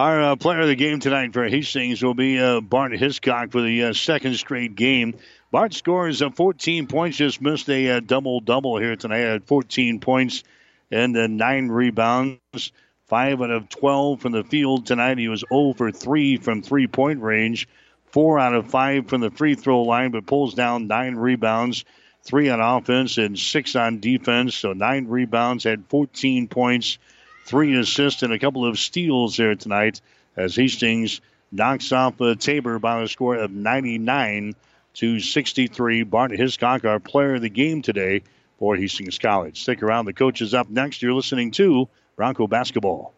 Our 0.00 0.22
uh, 0.22 0.36
player 0.36 0.60
of 0.60 0.66
the 0.66 0.76
game 0.76 0.98
tonight 0.98 1.34
for 1.34 1.46
Hastings 1.46 2.02
will 2.02 2.14
be 2.14 2.40
uh, 2.40 2.62
Bart 2.62 2.92
Hiscock 2.92 3.50
for 3.50 3.60
the 3.60 3.84
uh, 3.84 3.92
second 3.92 4.34
straight 4.36 4.74
game. 4.74 5.14
Bart 5.50 5.74
scores 5.74 6.22
uh, 6.22 6.30
14 6.30 6.86
points, 6.86 7.18
just 7.18 7.42
missed 7.42 7.68
a 7.68 7.90
uh, 7.90 8.00
double 8.00 8.40
double 8.40 8.78
here 8.78 8.96
tonight. 8.96 9.24
at 9.24 9.46
14 9.46 10.00
points 10.00 10.42
and 10.90 11.14
uh, 11.14 11.26
nine 11.26 11.68
rebounds, 11.68 12.72
five 13.08 13.42
out 13.42 13.50
of 13.50 13.68
12 13.68 14.22
from 14.22 14.32
the 14.32 14.42
field 14.42 14.86
tonight. 14.86 15.18
He 15.18 15.28
was 15.28 15.44
0 15.52 15.74
for 15.74 15.92
3 15.92 16.38
from 16.38 16.62
three 16.62 16.86
point 16.86 17.20
range, 17.20 17.68
four 18.06 18.38
out 18.38 18.54
of 18.54 18.70
five 18.70 19.06
from 19.06 19.20
the 19.20 19.30
free 19.30 19.54
throw 19.54 19.82
line, 19.82 20.12
but 20.12 20.24
pulls 20.24 20.54
down 20.54 20.86
nine 20.86 21.16
rebounds, 21.16 21.84
three 22.22 22.48
on 22.48 22.58
offense 22.58 23.18
and 23.18 23.38
six 23.38 23.76
on 23.76 24.00
defense. 24.00 24.54
So 24.54 24.72
nine 24.72 25.08
rebounds, 25.08 25.64
had 25.64 25.84
14 25.90 26.48
points 26.48 26.96
three 27.44 27.78
assists 27.78 28.22
and 28.22 28.32
a 28.32 28.38
couple 28.38 28.66
of 28.66 28.78
steals 28.78 29.36
there 29.36 29.54
tonight 29.54 30.00
as 30.36 30.56
Hastings 30.56 31.20
knocks 31.52 31.92
off 31.92 32.20
uh, 32.20 32.34
Tabor 32.34 32.78
by 32.78 33.02
a 33.02 33.08
score 33.08 33.36
of 33.36 33.50
99 33.50 34.54
to 34.94 35.20
63. 35.20 36.02
Bart 36.04 36.30
Hiscock, 36.30 36.84
our 36.84 37.00
player 37.00 37.36
of 37.36 37.42
the 37.42 37.48
game 37.50 37.82
today 37.82 38.22
for 38.58 38.76
Hastings 38.76 39.18
College. 39.18 39.60
Stick 39.62 39.82
around. 39.82 40.04
The 40.04 40.12
coach 40.12 40.40
is 40.40 40.54
up 40.54 40.68
next. 40.68 41.02
You're 41.02 41.14
listening 41.14 41.50
to 41.52 41.88
Bronco 42.16 42.46
Basketball. 42.46 43.14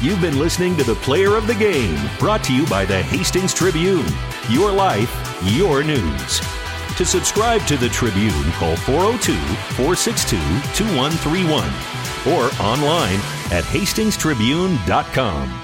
You've 0.00 0.20
been 0.20 0.38
listening 0.38 0.76
to 0.76 0.84
the 0.84 0.96
Player 0.96 1.34
of 1.34 1.46
the 1.46 1.54
Game, 1.54 1.98
brought 2.18 2.44
to 2.44 2.54
you 2.54 2.66
by 2.66 2.84
the 2.84 3.02
Hastings 3.02 3.54
Tribune. 3.54 4.04
Your 4.50 4.70
life, 4.70 5.40
your 5.42 5.82
news. 5.82 6.63
To 6.98 7.04
subscribe 7.04 7.66
to 7.66 7.76
the 7.76 7.88
Tribune, 7.88 8.52
call 8.52 8.76
402 8.76 9.34
462 9.74 10.36
2131 10.74 11.68
or 12.32 12.44
online 12.62 13.18
at 13.50 13.64
hastingstribune.com. 13.64 15.63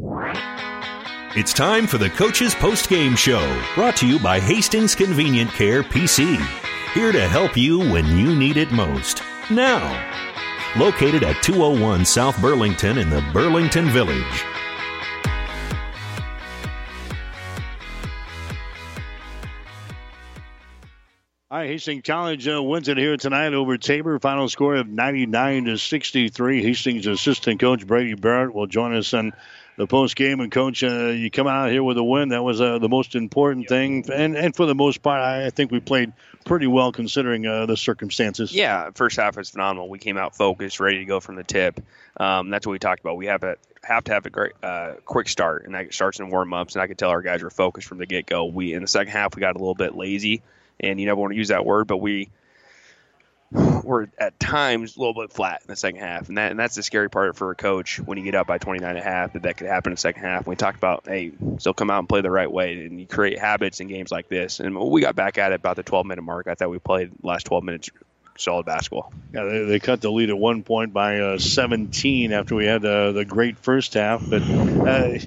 It's 0.00 1.52
time 1.52 1.88
for 1.88 1.98
the 1.98 2.10
Coach's 2.10 2.54
Post 2.54 2.88
Game 2.88 3.16
Show, 3.16 3.62
brought 3.74 3.96
to 3.96 4.06
you 4.06 4.20
by 4.20 4.38
Hastings 4.38 4.94
Convenient 4.94 5.50
Care 5.50 5.82
PC. 5.82 6.36
here 6.94 7.10
to 7.10 7.28
help 7.28 7.56
you 7.56 7.78
when 7.78 8.06
you 8.16 8.34
need 8.34 8.56
it 8.56 8.70
most. 8.70 9.22
Now, 9.50 9.82
located 10.76 11.24
at 11.24 11.42
201 11.42 12.04
South 12.04 12.40
Burlington 12.40 12.98
in 12.98 13.10
the 13.10 13.28
Burlington 13.32 13.90
Village. 13.90 14.44
All 21.50 21.56
right, 21.56 21.70
Hastings 21.70 22.02
College 22.04 22.46
uh, 22.46 22.62
wins 22.62 22.88
it 22.88 22.98
here 22.98 23.16
tonight 23.16 23.54
over 23.54 23.78
Tabor. 23.78 24.18
Final 24.18 24.50
score 24.50 24.76
of 24.76 24.86
99 24.86 25.64
to 25.64 25.78
63. 25.78 26.62
Hastings 26.62 27.06
assistant 27.06 27.58
coach 27.58 27.86
Brady 27.86 28.12
Barrett 28.12 28.54
will 28.54 28.66
join 28.66 28.94
us 28.94 29.14
on 29.14 29.32
the 29.78 29.86
post 29.86 30.14
game. 30.14 30.40
And 30.40 30.52
coach, 30.52 30.84
uh, 30.84 31.06
you 31.06 31.30
come 31.30 31.46
out 31.46 31.70
here 31.70 31.82
with 31.82 31.96
a 31.96 32.04
win. 32.04 32.28
That 32.28 32.44
was 32.44 32.60
uh, 32.60 32.78
the 32.80 32.90
most 32.90 33.14
important 33.14 33.66
thing. 33.66 34.04
And 34.12 34.36
and 34.36 34.54
for 34.54 34.66
the 34.66 34.74
most 34.74 35.00
part, 35.00 35.22
I, 35.22 35.48
think 35.48 35.70
we 35.70 35.80
played 35.80 36.12
pretty 36.44 36.66
well 36.66 36.92
considering 36.92 37.46
uh, 37.46 37.64
the 37.64 37.78
circumstances. 37.78 38.52
Yeah, 38.52 38.90
first 38.94 39.16
half 39.16 39.38
was 39.38 39.48
phenomenal. 39.48 39.88
We 39.88 39.98
came 39.98 40.18
out 40.18 40.36
focused, 40.36 40.80
ready 40.80 40.98
to 40.98 41.06
go 41.06 41.18
from 41.18 41.36
the 41.36 41.44
tip. 41.44 41.80
Um, 42.18 42.50
that's 42.50 42.66
what 42.66 42.72
we 42.72 42.78
talked 42.78 43.00
about. 43.00 43.16
We 43.16 43.24
have 43.24 43.42
a 43.42 43.56
have 43.84 44.04
to 44.04 44.12
have 44.12 44.26
a 44.26 44.30
great 44.30 44.52
uh, 44.62 44.96
quick 45.06 45.30
start, 45.30 45.64
and 45.64 45.74
that 45.74 45.94
starts 45.94 46.20
in 46.20 46.28
warm 46.28 46.52
ups. 46.52 46.74
And 46.74 46.82
I 46.82 46.88
could 46.88 46.98
tell 46.98 47.08
our 47.08 47.22
guys 47.22 47.42
were 47.42 47.48
focused 47.48 47.88
from 47.88 47.96
the 47.96 48.04
get 48.06 48.26
go. 48.26 48.44
We 48.44 48.74
in 48.74 48.82
the 48.82 48.86
second 48.86 49.14
half 49.14 49.34
we 49.34 49.40
got 49.40 49.56
a 49.56 49.58
little 49.58 49.74
bit 49.74 49.96
lazy 49.96 50.42
and 50.80 51.00
you 51.00 51.06
never 51.06 51.20
want 51.20 51.32
to 51.32 51.36
use 51.36 51.48
that 51.48 51.64
word, 51.64 51.86
but 51.86 51.98
we 51.98 52.30
were 53.50 54.10
at 54.18 54.38
times 54.38 54.96
a 54.96 55.00
little 55.00 55.14
bit 55.14 55.32
flat 55.32 55.62
in 55.62 55.68
the 55.68 55.76
second 55.76 56.00
half, 56.00 56.28
and 56.28 56.36
that 56.36 56.50
and 56.50 56.60
that's 56.60 56.74
the 56.74 56.82
scary 56.82 57.08
part 57.08 57.36
for 57.36 57.50
a 57.50 57.54
coach 57.54 57.98
when 57.98 58.18
you 58.18 58.24
get 58.24 58.34
up 58.34 58.46
by 58.46 58.58
29 58.58 58.88
and 58.88 58.98
a 58.98 59.02
half 59.02 59.32
that 59.32 59.42
that 59.42 59.56
could 59.56 59.66
happen 59.66 59.92
in 59.92 59.94
the 59.94 60.00
second 60.00 60.22
half. 60.22 60.46
We 60.46 60.56
talked 60.56 60.76
about 60.76 61.04
hey, 61.06 61.32
still 61.58 61.74
come 61.74 61.90
out 61.90 62.00
and 62.00 62.08
play 62.08 62.20
the 62.20 62.30
right 62.30 62.50
way, 62.50 62.84
and 62.84 63.00
you 63.00 63.06
create 63.06 63.38
habits 63.38 63.80
in 63.80 63.88
games 63.88 64.10
like 64.10 64.28
this. 64.28 64.60
And 64.60 64.76
we 64.76 65.00
got 65.00 65.16
back 65.16 65.38
at 65.38 65.52
it 65.52 65.56
about 65.56 65.76
the 65.76 65.82
12 65.82 66.06
minute 66.06 66.22
mark. 66.22 66.46
I 66.46 66.54
thought 66.54 66.70
we 66.70 66.78
played 66.78 67.12
last 67.22 67.44
12 67.44 67.64
minutes 67.64 67.90
solid 68.36 68.66
basketball. 68.66 69.12
Yeah, 69.32 69.44
they, 69.44 69.64
they, 69.64 69.78
cut 69.80 70.00
the 70.00 70.10
lead 70.10 70.30
at 70.30 70.38
one 70.38 70.62
point 70.62 70.92
by 70.92 71.18
uh, 71.18 71.38
17 71.38 72.32
after 72.32 72.54
we 72.54 72.66
had 72.66 72.84
uh, 72.84 73.12
the 73.12 73.24
great 73.24 73.58
first 73.58 73.94
half, 73.94 74.28
but. 74.28 74.42
Uh, 74.42 75.18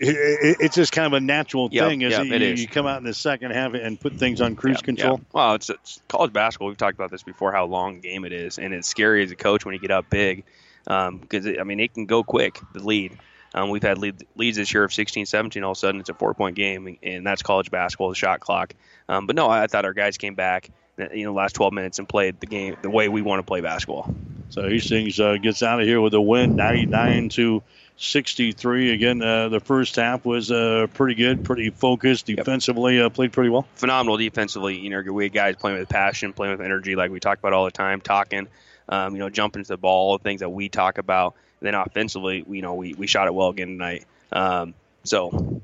it, 0.00 0.56
it's 0.60 0.74
just 0.74 0.92
kind 0.92 1.06
of 1.06 1.12
a 1.12 1.20
natural 1.20 1.68
yep, 1.70 1.88
thing. 1.88 2.02
Is 2.02 2.12
yep, 2.12 2.26
you, 2.26 2.34
it 2.34 2.42
is. 2.42 2.60
you 2.60 2.68
come 2.68 2.86
out 2.86 2.98
in 2.98 3.04
the 3.04 3.14
second 3.14 3.52
half 3.52 3.74
and 3.74 4.00
put 4.00 4.14
things 4.14 4.40
on 4.40 4.56
cruise 4.56 4.76
yep, 4.76 4.84
control? 4.84 5.20
Well, 5.32 5.54
it's, 5.54 5.70
it's, 5.70 6.00
college 6.08 6.32
basketball. 6.32 6.68
We've 6.68 6.76
talked 6.76 6.96
about 6.96 7.10
this 7.10 7.22
before, 7.22 7.52
how 7.52 7.66
long 7.66 8.00
game 8.00 8.24
it 8.24 8.32
is, 8.32 8.58
and 8.58 8.72
it's 8.74 8.88
scary 8.88 9.22
as 9.24 9.30
a 9.30 9.36
coach 9.36 9.64
when 9.64 9.74
you 9.74 9.80
get 9.80 9.90
up 9.90 10.08
big 10.10 10.44
because 10.84 11.46
um, 11.46 11.56
I 11.60 11.64
mean 11.64 11.80
it 11.80 11.92
can 11.94 12.06
go 12.06 12.22
quick. 12.22 12.60
The 12.72 12.80
lead. 12.80 13.18
Um, 13.54 13.70
we've 13.70 13.82
had 13.82 13.98
lead, 13.98 14.26
leads 14.36 14.58
this 14.58 14.72
year 14.74 14.84
of 14.84 14.92
16, 14.92 15.24
17. 15.24 15.64
All 15.64 15.72
of 15.72 15.76
a 15.76 15.78
sudden, 15.78 16.00
it's 16.00 16.10
a 16.10 16.14
four-point 16.14 16.54
game, 16.54 16.98
and 17.02 17.26
that's 17.26 17.42
college 17.42 17.70
basketball, 17.70 18.10
the 18.10 18.14
shot 18.14 18.40
clock. 18.40 18.74
Um, 19.08 19.26
but 19.26 19.36
no, 19.36 19.48
I 19.48 19.66
thought 19.68 19.86
our 19.86 19.94
guys 19.94 20.18
came 20.18 20.34
back, 20.34 20.70
you 21.14 21.24
know, 21.24 21.32
last 21.32 21.54
12 21.54 21.72
minutes 21.72 21.98
and 21.98 22.06
played 22.06 22.40
the 22.40 22.46
game 22.46 22.76
the 22.82 22.90
way 22.90 23.08
we 23.08 23.22
want 23.22 23.38
to 23.38 23.42
play 23.42 23.62
basketball. 23.62 24.14
So 24.50 24.68
Hastings 24.68 25.18
uh, 25.18 25.36
gets 25.38 25.62
out 25.62 25.80
of 25.80 25.86
here 25.86 26.00
with 26.00 26.14
a 26.14 26.20
win, 26.20 26.56
99 26.56 27.30
to 27.30 27.62
63. 27.98 28.92
Again, 28.92 29.20
uh, 29.20 29.48
the 29.48 29.60
first 29.60 29.96
half 29.96 30.24
was 30.24 30.50
uh, 30.50 30.86
pretty 30.94 31.14
good, 31.14 31.44
pretty 31.44 31.70
focused 31.70 32.26
defensively. 32.26 33.00
Uh, 33.00 33.08
played 33.08 33.32
pretty 33.32 33.50
well. 33.50 33.66
Phenomenal 33.74 34.16
defensively. 34.16 34.78
You 34.78 34.90
know, 34.90 35.12
we 35.12 35.24
had 35.24 35.32
guys 35.32 35.56
playing 35.56 35.78
with 35.78 35.88
passion, 35.88 36.32
playing 36.32 36.56
with 36.56 36.64
energy, 36.64 36.96
like 36.96 37.10
we 37.10 37.20
talk 37.20 37.38
about 37.38 37.52
all 37.52 37.64
the 37.64 37.70
time, 37.70 38.00
talking. 38.00 38.46
Um, 38.88 39.14
you 39.14 39.18
know, 39.18 39.28
jumping 39.28 39.62
to 39.62 39.68
the 39.68 39.76
ball, 39.76 40.16
things 40.16 40.40
that 40.40 40.48
we 40.48 40.70
talk 40.70 40.96
about. 40.96 41.34
And 41.60 41.66
then 41.66 41.74
offensively, 41.74 42.44
you 42.48 42.62
know, 42.62 42.74
we, 42.74 42.94
we 42.94 43.06
shot 43.06 43.26
it 43.26 43.34
well 43.34 43.48
again 43.48 43.68
tonight. 43.68 44.06
Um, 44.32 44.72
so 45.04 45.60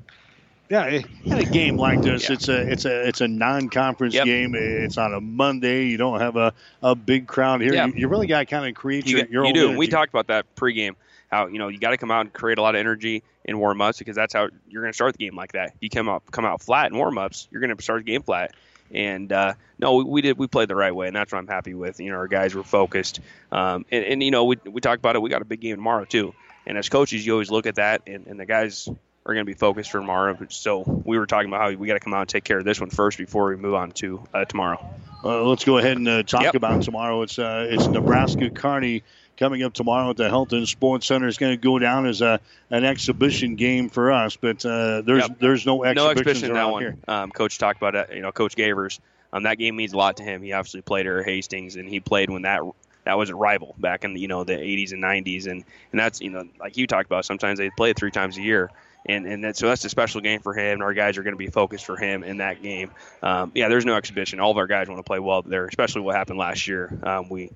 yeah, 0.69 1.01
in 1.23 1.33
a 1.33 1.45
game 1.45 1.77
like 1.77 2.01
this, 2.01 2.27
yeah. 2.27 2.33
it's 2.33 2.49
a 2.49 2.71
it's 2.71 2.85
a 2.85 3.07
it's 3.07 3.21
a 3.21 3.27
non-conference 3.27 4.13
yep. 4.13 4.25
game. 4.25 4.55
It's 4.55 4.97
on 4.97 5.13
a 5.13 5.21
Monday. 5.21 5.85
You 5.85 5.97
don't 5.97 6.19
have 6.19 6.35
a, 6.35 6.53
a 6.81 6.95
big 6.95 7.27
crowd 7.27 7.61
here. 7.61 7.73
Yeah. 7.73 7.85
You, 7.85 7.93
you, 7.95 8.07
really 8.07 8.25
got 8.25 8.39
to 8.39 8.45
kind 8.45 8.67
of 8.67 8.73
create 8.73 9.05
you, 9.05 9.17
your, 9.17 9.27
your 9.27 9.43
you 9.43 9.47
own. 9.47 9.53
do. 9.53 9.63
Energy. 9.65 9.77
We 9.77 9.87
talked 9.87 10.11
about 10.11 10.27
that 10.27 10.55
pregame. 10.55 10.95
How 11.31 11.47
you 11.47 11.59
know 11.59 11.67
you 11.67 11.79
got 11.79 11.91
to 11.91 11.97
come 11.97 12.11
out 12.11 12.21
and 12.21 12.33
create 12.33 12.57
a 12.57 12.61
lot 12.61 12.75
of 12.75 12.79
energy 12.79 13.23
in 13.43 13.57
warm-ups 13.59 13.99
because 13.99 14.15
that's 14.15 14.33
how 14.33 14.49
you're 14.67 14.81
going 14.81 14.91
to 14.91 14.95
start 14.95 15.13
the 15.17 15.25
game 15.25 15.35
like 15.35 15.53
that. 15.53 15.73
You 15.79 15.89
come 15.89 16.09
out 16.09 16.23
come 16.31 16.45
out 16.45 16.61
flat 16.61 16.91
in 16.91 16.97
warm-ups, 16.97 17.47
you're 17.51 17.61
going 17.61 17.75
to 17.75 17.83
start 17.83 18.05
the 18.05 18.11
game 18.11 18.23
flat. 18.23 18.53
And 18.91 19.31
uh, 19.31 19.55
no, 19.79 19.95
we, 19.95 20.03
we, 20.03 20.21
did. 20.21 20.37
We 20.37 20.47
played 20.47 20.67
the 20.67 20.75
right 20.75 20.93
way, 20.93 21.07
and 21.07 21.15
that's 21.15 21.31
what 21.31 21.39
I'm 21.39 21.47
happy 21.47 21.73
with. 21.73 21.99
You 21.99 22.11
know, 22.11 22.17
our 22.17 22.27
guys 22.27 22.53
were 22.53 22.63
focused, 22.63 23.19
um, 23.51 23.83
and, 23.91 24.05
and 24.05 24.23
you 24.23 24.29
know, 24.29 24.45
we 24.45 24.57
we 24.63 24.79
talked 24.79 24.99
about 24.99 25.15
it. 25.15 25.23
We 25.23 25.29
got 25.31 25.41
a 25.41 25.45
big 25.45 25.59
game 25.59 25.75
tomorrow 25.75 26.05
too. 26.05 26.35
And 26.67 26.77
as 26.77 26.89
coaches, 26.89 27.25
you 27.25 27.33
always 27.33 27.51
look 27.51 27.65
at 27.65 27.75
that, 27.75 28.03
and, 28.07 28.27
and 28.27 28.39
the 28.39 28.45
guys 28.45 28.87
are 29.25 29.33
going 29.33 29.45
to 29.45 29.49
be 29.49 29.55
focused 29.55 29.91
for 29.91 29.99
tomorrow. 29.99 30.37
So 30.49 30.83
we 31.05 31.17
were 31.17 31.25
talking 31.25 31.49
about 31.49 31.61
how 31.61 31.77
we 31.77 31.87
got 31.87 31.95
to 31.95 31.99
come 31.99 32.13
out 32.13 32.21
and 32.21 32.29
take 32.29 32.43
care 32.43 32.59
of 32.59 32.65
this 32.65 32.79
one 32.79 32.89
first 32.89 33.17
before 33.17 33.49
we 33.49 33.55
move 33.55 33.73
on 33.73 33.91
to 33.93 34.23
uh, 34.33 34.45
tomorrow. 34.45 34.85
Uh, 35.23 35.43
let's 35.43 35.63
go 35.63 35.79
ahead 35.79 35.97
and 35.97 36.07
uh, 36.07 36.23
talk 36.23 36.43
yep. 36.43 36.55
about 36.55 36.83
tomorrow. 36.83 37.23
It's 37.23 37.39
uh, 37.39 37.67
it's 37.69 37.87
Nebraska 37.87 38.51
Kearney 38.51 39.03
coming 39.37 39.63
up 39.63 39.73
tomorrow 39.73 40.09
at 40.09 40.17
the 40.17 40.29
Health 40.29 40.51
and 40.53 40.67
Sports 40.67 41.07
Center. 41.07 41.27
is 41.27 41.37
going 41.37 41.53
to 41.53 41.57
go 41.57 41.79
down 41.79 42.05
as 42.05 42.21
a 42.21 42.39
an 42.69 42.83
exhibition 42.83 43.55
game 43.55 43.89
for 43.89 44.11
us, 44.11 44.35
but 44.35 44.65
uh, 44.65 45.01
there's 45.01 45.27
yep. 45.27 45.39
there's 45.39 45.65
no 45.65 45.81
no 45.81 46.09
exhibition 46.09 46.49
in 46.49 46.53
that 46.53 46.69
one. 46.69 46.81
Here. 46.81 46.97
Um, 47.07 47.31
Coach 47.31 47.57
talked 47.57 47.77
about 47.77 47.95
it. 47.95 48.15
You 48.15 48.21
know, 48.21 48.31
Coach 48.31 48.55
Gavers. 48.55 48.99
Um, 49.33 49.43
that 49.43 49.57
game 49.57 49.75
means 49.75 49.93
a 49.93 49.97
lot 49.97 50.17
to 50.17 50.23
him. 50.23 50.41
He 50.41 50.53
obviously 50.53 50.81
played 50.81 51.07
at 51.07 51.25
Hastings, 51.25 51.75
and 51.75 51.89
he 51.89 51.99
played 51.99 52.29
when 52.29 52.43
that 52.43 52.61
that 53.03 53.17
was 53.17 53.29
a 53.29 53.35
rival 53.35 53.75
back 53.77 54.03
in 54.03 54.13
the, 54.13 54.19
you 54.19 54.27
know 54.27 54.43
the 54.43 54.53
80s 54.53 54.93
and 54.93 55.03
90s, 55.03 55.47
and 55.47 55.63
and 55.91 55.99
that's 55.99 56.21
you 56.21 56.29
know 56.29 56.47
like 56.59 56.77
you 56.77 56.87
talked 56.87 57.05
about. 57.05 57.25
Sometimes 57.25 57.59
they 57.59 57.69
play 57.69 57.91
it 57.91 57.97
three 57.97 58.11
times 58.11 58.37
a 58.37 58.41
year 58.41 58.71
and 59.05 59.25
and 59.27 59.43
that, 59.43 59.57
so 59.57 59.67
that's 59.67 59.85
a 59.85 59.89
special 59.89 60.21
game 60.21 60.41
for 60.41 60.53
him. 60.53 60.73
And 60.73 60.83
our 60.83 60.93
guys 60.93 61.17
are 61.17 61.23
going 61.23 61.33
to 61.33 61.37
be 61.37 61.47
focused 61.47 61.85
for 61.85 61.97
him 61.97 62.23
in 62.23 62.37
that 62.37 62.61
game. 62.61 62.91
Um, 63.21 63.51
yeah, 63.53 63.67
there's 63.67 63.85
no 63.85 63.95
exhibition. 63.95 64.39
All 64.39 64.51
of 64.51 64.57
our 64.57 64.67
guys 64.67 64.87
want 64.87 64.99
to 64.99 65.03
play 65.03 65.19
well 65.19 65.41
there, 65.41 65.65
especially 65.65 66.01
what 66.01 66.15
happened 66.15 66.39
last 66.39 66.67
year. 66.67 66.91
Um, 67.03 67.29
we 67.29 67.51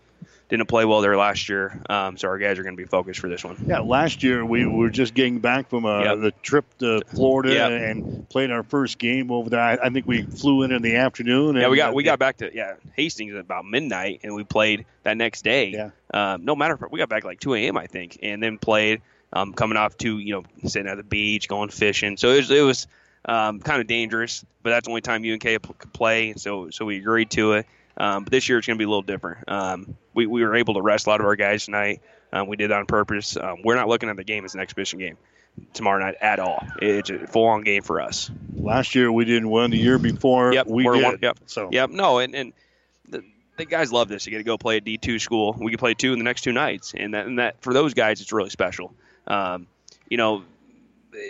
didn't 0.49 0.67
play 0.67 0.83
well 0.83 1.01
there 1.01 1.15
last 1.15 1.47
year, 1.47 1.79
um, 1.89 2.17
so 2.17 2.27
our 2.27 2.39
guys 2.39 2.57
are 2.57 2.63
going 2.63 2.75
to 2.75 2.81
be 2.81 2.87
focused 2.87 3.19
for 3.19 3.29
this 3.29 3.43
one. 3.43 3.63
Yeah, 3.67 3.79
last 3.79 4.23
year 4.23 4.43
we 4.43 4.65
were 4.65 4.89
just 4.89 5.13
getting 5.13 5.39
back 5.39 5.69
from 5.69 5.85
uh, 5.85 6.03
yep. 6.03 6.19
the 6.19 6.31
trip 6.41 6.65
to 6.79 7.01
Florida 7.05 7.53
yep. 7.53 7.71
and 7.71 8.27
played 8.29 8.49
our 8.49 8.63
first 8.63 8.97
game 8.97 9.31
over 9.31 9.51
there. 9.51 9.61
I, 9.61 9.77
I, 9.81 9.89
think 9.89 10.07
we 10.07 10.23
flew 10.23 10.63
in 10.63 10.71
in 10.71 10.81
the 10.81 10.95
afternoon. 10.95 11.55
yeah, 11.55 11.69
we 11.69 11.77
got 11.77 11.91
uh, 11.91 11.93
we 11.93 12.03
got 12.03 12.17
back 12.17 12.37
to 12.37 12.49
yeah 12.53 12.75
Hastings 12.95 13.35
at 13.35 13.39
about 13.39 13.65
midnight, 13.65 14.21
and 14.23 14.33
we 14.33 14.43
played 14.43 14.85
that 15.03 15.17
next 15.17 15.43
day. 15.43 15.69
Yeah. 15.69 15.91
Um, 16.11 16.45
no 16.45 16.55
matter 16.55 16.75
what, 16.75 16.91
we 16.91 16.97
got 16.97 17.09
back 17.09 17.23
like 17.23 17.39
2 17.39 17.53
a.m. 17.53 17.77
I 17.77 17.85
think, 17.85 18.19
and 18.23 18.41
then 18.41 18.57
played. 18.57 19.01
Um, 19.31 19.53
coming 19.53 19.77
off 19.77 19.95
to 19.99 20.17
you 20.17 20.33
know 20.33 20.67
sitting 20.67 20.89
at 20.89 20.97
the 20.97 21.03
beach, 21.03 21.47
going 21.47 21.69
fishing. 21.69 22.17
So 22.17 22.31
it 22.31 22.37
was, 22.37 22.49
it 22.49 22.61
was 22.61 22.87
um, 23.25 23.59
kind 23.59 23.79
of 23.79 23.85
dangerous, 23.85 24.43
but 24.63 24.71
that's 24.71 24.85
the 24.85 24.89
only 24.89 25.01
time 25.01 25.23
UNK 25.23 25.43
could 25.43 25.93
play. 25.93 26.33
So 26.35 26.71
so 26.71 26.85
we 26.85 26.97
agreed 26.97 27.29
to 27.31 27.53
it. 27.53 27.67
Um, 27.99 28.23
but 28.23 28.31
this 28.31 28.47
year 28.47 28.57
it's 28.57 28.67
going 28.67 28.77
to 28.77 28.81
be 28.81 28.85
a 28.85 28.89
little 28.89 29.01
different. 29.01 29.49
Um, 29.49 29.97
we, 30.13 30.25
we 30.25 30.43
were 30.43 30.55
able 30.55 30.75
to 30.75 30.81
rest 30.81 31.05
a 31.05 31.09
lot 31.09 31.19
of 31.19 31.25
our 31.25 31.35
guys 31.35 31.65
tonight. 31.65 32.01
Um, 32.31 32.47
we 32.47 32.55
did 32.55 32.69
that 32.71 32.77
on 32.77 32.85
purpose. 32.85 33.35
Um, 33.35 33.57
we're 33.63 33.75
not 33.75 33.87
looking 33.87 34.09
at 34.09 34.15
the 34.15 34.23
game 34.23 34.45
as 34.45 34.53
an 34.53 34.61
exhibition 34.61 34.99
game 34.99 35.17
tomorrow 35.73 35.99
night 36.03 36.15
at 36.21 36.39
all. 36.39 36.65
It's 36.81 37.09
a 37.09 37.27
full 37.27 37.47
on 37.47 37.63
game 37.63 37.81
for 37.81 38.01
us. 38.01 38.31
Last 38.55 38.95
year 38.95 39.11
we 39.11 39.25
didn't 39.25 39.49
win. 39.49 39.71
The 39.71 39.77
year 39.77 39.97
before 39.97 40.53
yep, 40.53 40.67
we 40.67 40.83
did. 40.83 41.03
One, 41.03 41.19
yep. 41.21 41.39
So 41.47 41.69
yep. 41.71 41.89
No, 41.89 42.19
and 42.19 42.35
and 42.35 42.53
the, 43.09 43.23
the 43.57 43.65
guys 43.65 43.91
love 43.91 44.07
this. 44.07 44.25
You 44.25 44.31
get 44.31 44.37
to 44.37 44.43
go 44.43 44.57
play 44.57 44.77
at 44.77 44.85
D 44.85 44.97
two 44.97 45.19
school. 45.19 45.55
We 45.59 45.71
can 45.71 45.79
play 45.79 45.95
two 45.95 46.13
in 46.13 46.19
the 46.19 46.23
next 46.23 46.41
two 46.41 46.53
nights, 46.53 46.93
and 46.95 47.13
that 47.13 47.25
and 47.25 47.39
that 47.39 47.61
for 47.61 47.73
those 47.73 47.93
guys 47.93 48.21
it's 48.21 48.31
really 48.31 48.49
special. 48.49 48.93
Um, 49.27 49.67
you 50.07 50.17
know, 50.17 50.43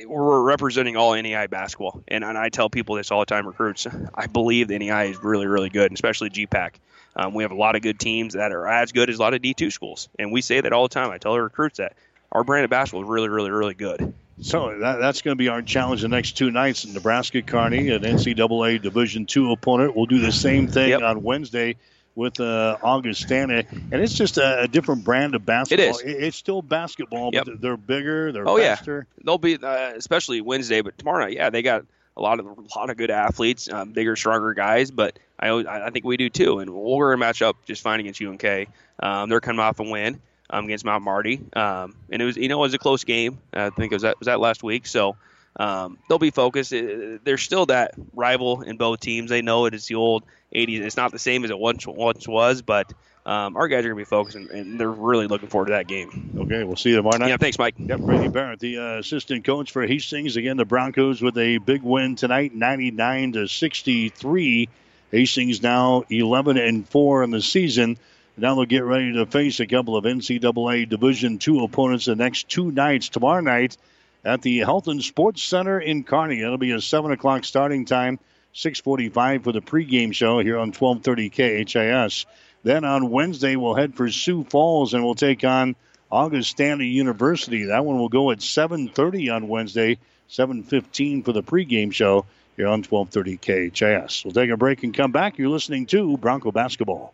we're 0.06 0.42
representing 0.42 0.96
all 0.96 1.12
NAIA 1.12 1.50
basketball, 1.50 2.04
and, 2.08 2.24
and 2.24 2.38
I 2.38 2.50
tell 2.50 2.70
people 2.70 2.96
this 2.96 3.12
all 3.12 3.20
the 3.22 3.26
time. 3.26 3.48
Recruits, 3.48 3.88
I 4.14 4.28
believe 4.28 4.68
the 4.68 4.78
NAIA 4.78 5.12
is 5.12 5.24
really, 5.24 5.48
really 5.48 5.70
good, 5.70 5.92
especially 5.94 6.30
GPAC. 6.30 6.72
Um, 7.16 7.34
we 7.34 7.44
have 7.44 7.52
a 7.52 7.56
lot 7.56 7.76
of 7.76 7.82
good 7.82 8.00
teams 8.00 8.34
that 8.34 8.52
are 8.52 8.68
as 8.68 8.92
good 8.92 9.10
as 9.10 9.18
a 9.18 9.22
lot 9.22 9.34
of 9.34 9.42
D2 9.42 9.72
schools, 9.72 10.10
and 10.18 10.32
we 10.32 10.42
say 10.42 10.62
that 10.62 10.74
all 10.74 10.84
the 10.84 10.94
time. 10.94 11.12
I 11.12 11.18
tell 11.18 11.34
our 11.34 11.44
recruits 11.44 11.78
that 11.78 11.94
our 12.32 12.44
brand 12.44 12.64
of 12.64 12.70
basketball 12.70 13.04
is 13.04 13.10
really, 13.10 13.30
really, 13.30 13.52
really 13.52 13.74
good. 13.74 14.14
So 14.42 14.78
that, 14.80 15.00
that's 15.00 15.22
going 15.22 15.36
to 15.36 15.38
be 15.38 15.50
our 15.50 15.62
challenge 15.62 16.02
the 16.02 16.08
next 16.08 16.38
two 16.38 16.50
nights. 16.50 16.86
in 16.86 16.94
Nebraska 16.94 17.42
Kearney, 17.42 17.90
an 17.90 18.04
NCAA 18.04 18.82
Division 18.82 19.26
two 19.26 19.52
opponent. 19.52 19.96
We'll 19.96 20.06
do 20.06 20.20
the 20.20 20.32
same 20.32 20.68
thing 20.68 20.90
yep. 20.90 21.02
on 21.02 21.24
Wednesday 21.24 21.76
with 22.20 22.41
uh, 22.41 22.78
Augustana, 22.84 23.64
and 23.72 23.94
it's 23.94 24.14
just 24.14 24.38
a, 24.38 24.64
a, 24.64 24.68
different 24.68 25.06
brand 25.06 25.36
of 25.36 25.46
basketball. 25.46 26.00
It 26.00 26.06
is. 26.06 26.24
It's 26.24 26.38
still 26.38 26.62
basketball, 26.62 27.30
yep. 27.32 27.46
but 27.46 27.62
they're 27.62 27.78
bigger. 27.78 28.34
They're 28.34 28.48
oh, 28.48 28.58
faster. 28.58 29.08
Yeah. 29.08 29.24
They'll 29.24 29.38
be 29.38 29.56
uh, 29.56 29.94
especially 29.96 30.41
Wednesday, 30.41 30.82
but 30.82 30.98
tomorrow 30.98 31.24
night, 31.24 31.34
yeah, 31.34 31.50
they 31.50 31.62
got 31.62 31.86
a 32.18 32.22
lot 32.22 32.41
of 32.41 32.46
a 32.46 32.78
lot 32.78 32.90
of 32.90 32.98
good 32.98 33.10
athletes, 33.10 33.72
um, 33.72 33.94
bigger, 33.94 34.18
stronger 34.18 34.54
guys. 34.54 34.91
But 34.91 35.18
I 35.40 35.50
I 35.50 35.91
think 35.91 36.04
we 36.04 36.18
do 36.18 36.30
too, 36.30 36.60
and 36.60 36.70
we're 36.70 37.08
going 37.08 37.20
to 37.20 37.26
match 37.26 37.41
up 37.41 37.56
just 37.66 37.82
fine 37.82 38.02
against 38.02 38.22
UNK. 38.22 38.68
Um, 39.02 39.30
they're 39.30 39.40
coming 39.40 39.62
off 39.62 39.80
a 39.80 39.84
win 39.84 40.20
um, 40.50 40.66
against 40.66 40.84
Mount 40.84 41.06
Marty, 41.06 41.40
um, 41.54 41.96
and 42.12 42.22
it 42.22 42.26
was 42.26 42.36
you 42.36 42.50
know 42.50 42.58
it 42.58 42.68
was 42.68 42.74
a 42.74 42.80
close 42.80 43.06
game. 43.06 43.38
I 43.54 43.70
think 43.70 43.94
it 43.94 43.96
was 43.96 44.04
that 44.04 44.20
was 44.20 44.26
that 44.26 44.41
last 44.41 44.62
week, 44.62 44.88
so. 44.88 45.16
Um, 45.60 45.98
they'll 46.07 46.18
be 46.18 46.31
focused. 46.31 46.72
There's 46.72 47.44
still 47.44 47.65
that 47.65 47.91
rival 48.14 48.61
in 48.61 48.77
both 48.77 49.02
teams. 49.02 49.30
They 49.30 49.41
know 49.41 49.65
it 49.65 49.73
is 49.73 49.86
the 49.88 49.95
old 49.95 50.23
80s. 50.56 50.80
It's 50.80 50.98
not 50.98 51.11
the 51.11 51.19
same 51.19 51.44
as 51.44 51.52
it 51.52 51.60
once 51.60 51.86
once 51.86 52.27
was, 52.27 52.61
but 52.61 52.94
um, 53.26 53.57
our 53.57 53.68
guys 53.68 53.80
are 53.80 53.90
going 53.90 53.98
to 53.98 54.02
be 54.02 54.06
focused, 54.06 54.38
and, 54.38 54.49
and, 54.49 54.80
they're 54.80 54.90
really 54.90 55.27
looking 55.27 55.49
forward 55.49 55.68
to 55.68 55.73
that 55.73 55.88
game. 55.88 56.31
Okay, 56.40 56.64
we'll 56.64 56.77
see 56.77 56.91
you 56.91 56.95
tomorrow 56.95 57.18
night. 57.18 57.27
Yeah, 57.27 57.38
thanks, 57.38 57.60
Mike. 57.60 57.76
Yep, 57.77 57.99
Brady 57.99 58.27
Barrett, 58.30 58.60
the 58.60 58.77
uh, 58.77 58.99
assistant 58.99 59.44
coach 59.44 59.72
for 59.72 59.86
Hastings. 59.86 60.38
Again, 60.38 60.56
the 60.56 60.65
Broncos 60.65 61.22
with 61.22 61.38
a 61.38 61.57
big 61.57 61.84
win 61.84 62.15
tonight, 62.15 62.56
99 62.56 63.34
to 63.34 63.48
63. 63.48 64.69
Hastings 65.11 65.61
now 65.61 66.03
11 66.10 66.57
and 66.57 66.88
4 66.88 67.23
in 67.23 67.31
the 67.31 67.41
season. 67.41 67.98
Now 68.38 68.56
they'll 68.56 68.65
get 68.65 68.86
ready 68.86 69.14
to 69.14 69.26
face 69.26 69.60
a 69.60 69.68
couple 69.68 69.98
of 69.98 70.06
NCAA 70.06 70.88
Division 70.88 71.40
II 71.45 71.65
opponents 71.65 72.06
the 72.06 72.15
next 72.15 72.48
two 72.48 72.72
nights. 72.72 73.10
Tomorrow 73.10 73.41
night 73.41 73.76
at 74.24 74.41
the 74.41 74.60
Health 74.60 74.88
and 74.88 75.04
Sports 75.04 75.44
Center 75.44 75.80
in 75.80 76.04
Kearney. 76.04 76.41
It'll 76.41 76.58
be 76.58 76.72
a 76.72 76.82
7 76.82 77.12
o'clock 77.12 77.46
starting 77.46 77.86
time, 77.86 78.20
645 78.54 79.44
for 79.44 79.52
the 79.52 79.62
pregame 79.62 80.14
show 80.14 80.40
here 80.40 80.58
on 80.58 80.72
1230 80.72 81.30
KHAS. 81.66 82.26
Then 82.64 82.84
on 82.84 83.10
Wednesday, 83.10 83.56
we'll 83.56 83.76
head 83.76 83.96
for 83.96 84.10
Sioux 84.10 84.44
Falls 84.44 84.94
and 84.94 85.04
we'll 85.04 85.16
take 85.16 85.44
on 85.44 85.76
Augustana 86.12 86.84
University. 86.84 87.66
That 87.66 87.86
one 87.86 88.00
will 88.00 88.10
go 88.10 88.32
at 88.32 88.41
7:30 88.41 89.30
on 89.30 89.48
Wednesday, 89.48 89.98
7:15 90.28 91.24
for 91.24 91.32
the 91.32 91.44
pregame 91.44 91.94
show 91.94 92.26
here 92.58 92.68
on 92.68 92.84
1230 92.84 93.38
KHAS. 93.38 94.26
We'll 94.26 94.34
take 94.34 94.50
a 94.50 94.58
break 94.58 94.84
and 94.84 94.94
come 94.94 95.12
back. 95.12 95.38
You're 95.38 95.50
listening 95.50 95.86
to 95.88 96.18
Bronco 96.18 96.52
Basketball. 96.52 97.14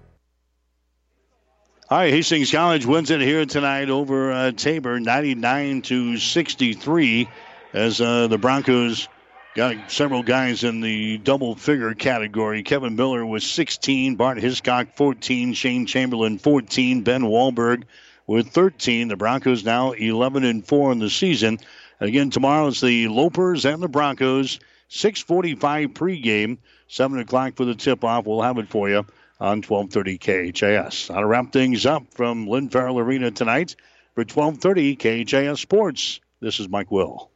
All 1.91 1.97
right, 1.97 2.13
Hastings 2.13 2.49
College 2.49 2.85
wins 2.85 3.11
it 3.11 3.19
here 3.19 3.45
tonight 3.45 3.89
over 3.89 4.31
uh, 4.31 4.53
Tabor, 4.53 5.01
99 5.01 5.81
to 5.81 6.15
63, 6.15 7.27
as 7.73 7.99
uh, 7.99 8.27
the 8.27 8.37
Broncos 8.37 9.09
got 9.55 9.91
several 9.91 10.23
guys 10.23 10.63
in 10.63 10.79
the 10.79 11.17
double 11.17 11.53
figure 11.53 11.93
category. 11.93 12.63
Kevin 12.63 12.95
Miller 12.95 13.25
was 13.25 13.43
16, 13.43 14.15
Bart 14.15 14.37
Hiscock 14.37 14.95
14, 14.95 15.51
Shane 15.51 15.85
Chamberlain 15.85 16.37
14, 16.37 17.01
Ben 17.01 17.23
Wahlberg 17.23 17.83
with 18.25 18.47
13. 18.51 19.09
The 19.09 19.17
Broncos 19.17 19.65
now 19.65 19.91
11 19.91 20.45
and 20.45 20.65
4 20.65 20.93
in 20.93 20.99
the 20.99 21.09
season. 21.09 21.59
Again, 21.99 22.29
tomorrow 22.29 22.67
is 22.67 22.79
the 22.79 23.07
Lopers 23.09 23.65
and 23.65 23.83
the 23.83 23.89
Broncos. 23.89 24.61
6:45 24.87 25.87
pregame, 25.89 26.57
7 26.87 27.19
o'clock 27.19 27.57
for 27.57 27.65
the 27.65 27.75
tip-off. 27.75 28.25
We'll 28.25 28.41
have 28.43 28.59
it 28.59 28.69
for 28.69 28.89
you 28.89 29.05
on 29.41 29.63
1230 29.63 30.19
KHAS. 30.51 31.07
To 31.07 31.25
wrap 31.25 31.51
things 31.51 31.85
up 31.87 32.03
from 32.13 32.47
Lynn 32.47 32.69
Farrell 32.69 32.99
Arena 32.99 33.31
tonight 33.31 33.75
for 34.13 34.21
1230 34.21 34.95
KHAS 35.25 35.59
Sports. 35.59 36.19
This 36.39 36.59
is 36.59 36.69
Mike 36.69 36.91
Will. 36.91 37.31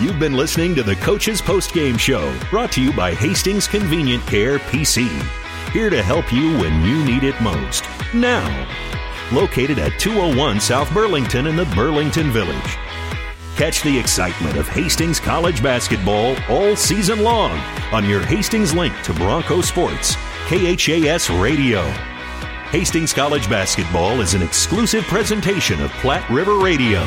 You've 0.00 0.18
been 0.18 0.32
listening 0.32 0.74
to 0.76 0.82
the 0.82 0.96
Coach's 0.96 1.42
Postgame 1.42 1.98
Show, 1.98 2.34
brought 2.48 2.72
to 2.72 2.82
you 2.82 2.90
by 2.94 3.12
Hastings 3.12 3.68
Convenient 3.68 4.26
Care 4.26 4.58
PC. 4.58 5.06
Here 5.72 5.90
to 5.90 6.02
help 6.02 6.32
you 6.32 6.56
when 6.56 6.82
you 6.82 7.04
need 7.04 7.22
it 7.22 7.38
most. 7.42 7.84
Now, 8.14 8.66
located 9.30 9.78
at 9.78 10.00
201 10.00 10.58
South 10.58 10.92
Burlington 10.94 11.46
in 11.46 11.54
the 11.54 11.66
Burlington 11.66 12.30
Village. 12.30 12.78
Catch 13.60 13.82
the 13.82 13.98
excitement 13.98 14.56
of 14.56 14.66
Hastings 14.68 15.20
College 15.20 15.62
basketball 15.62 16.34
all 16.48 16.74
season 16.74 17.22
long 17.22 17.58
on 17.92 18.08
your 18.08 18.22
Hastings 18.22 18.72
link 18.72 18.98
to 19.02 19.12
Bronco 19.12 19.60
Sports, 19.60 20.14
KHAS 20.48 21.28
Radio. 21.28 21.82
Hastings 22.70 23.12
College 23.12 23.50
basketball 23.50 24.22
is 24.22 24.32
an 24.32 24.40
exclusive 24.40 25.04
presentation 25.04 25.78
of 25.82 25.90
Platte 25.90 26.26
River 26.30 26.58
Radio. 26.58 27.00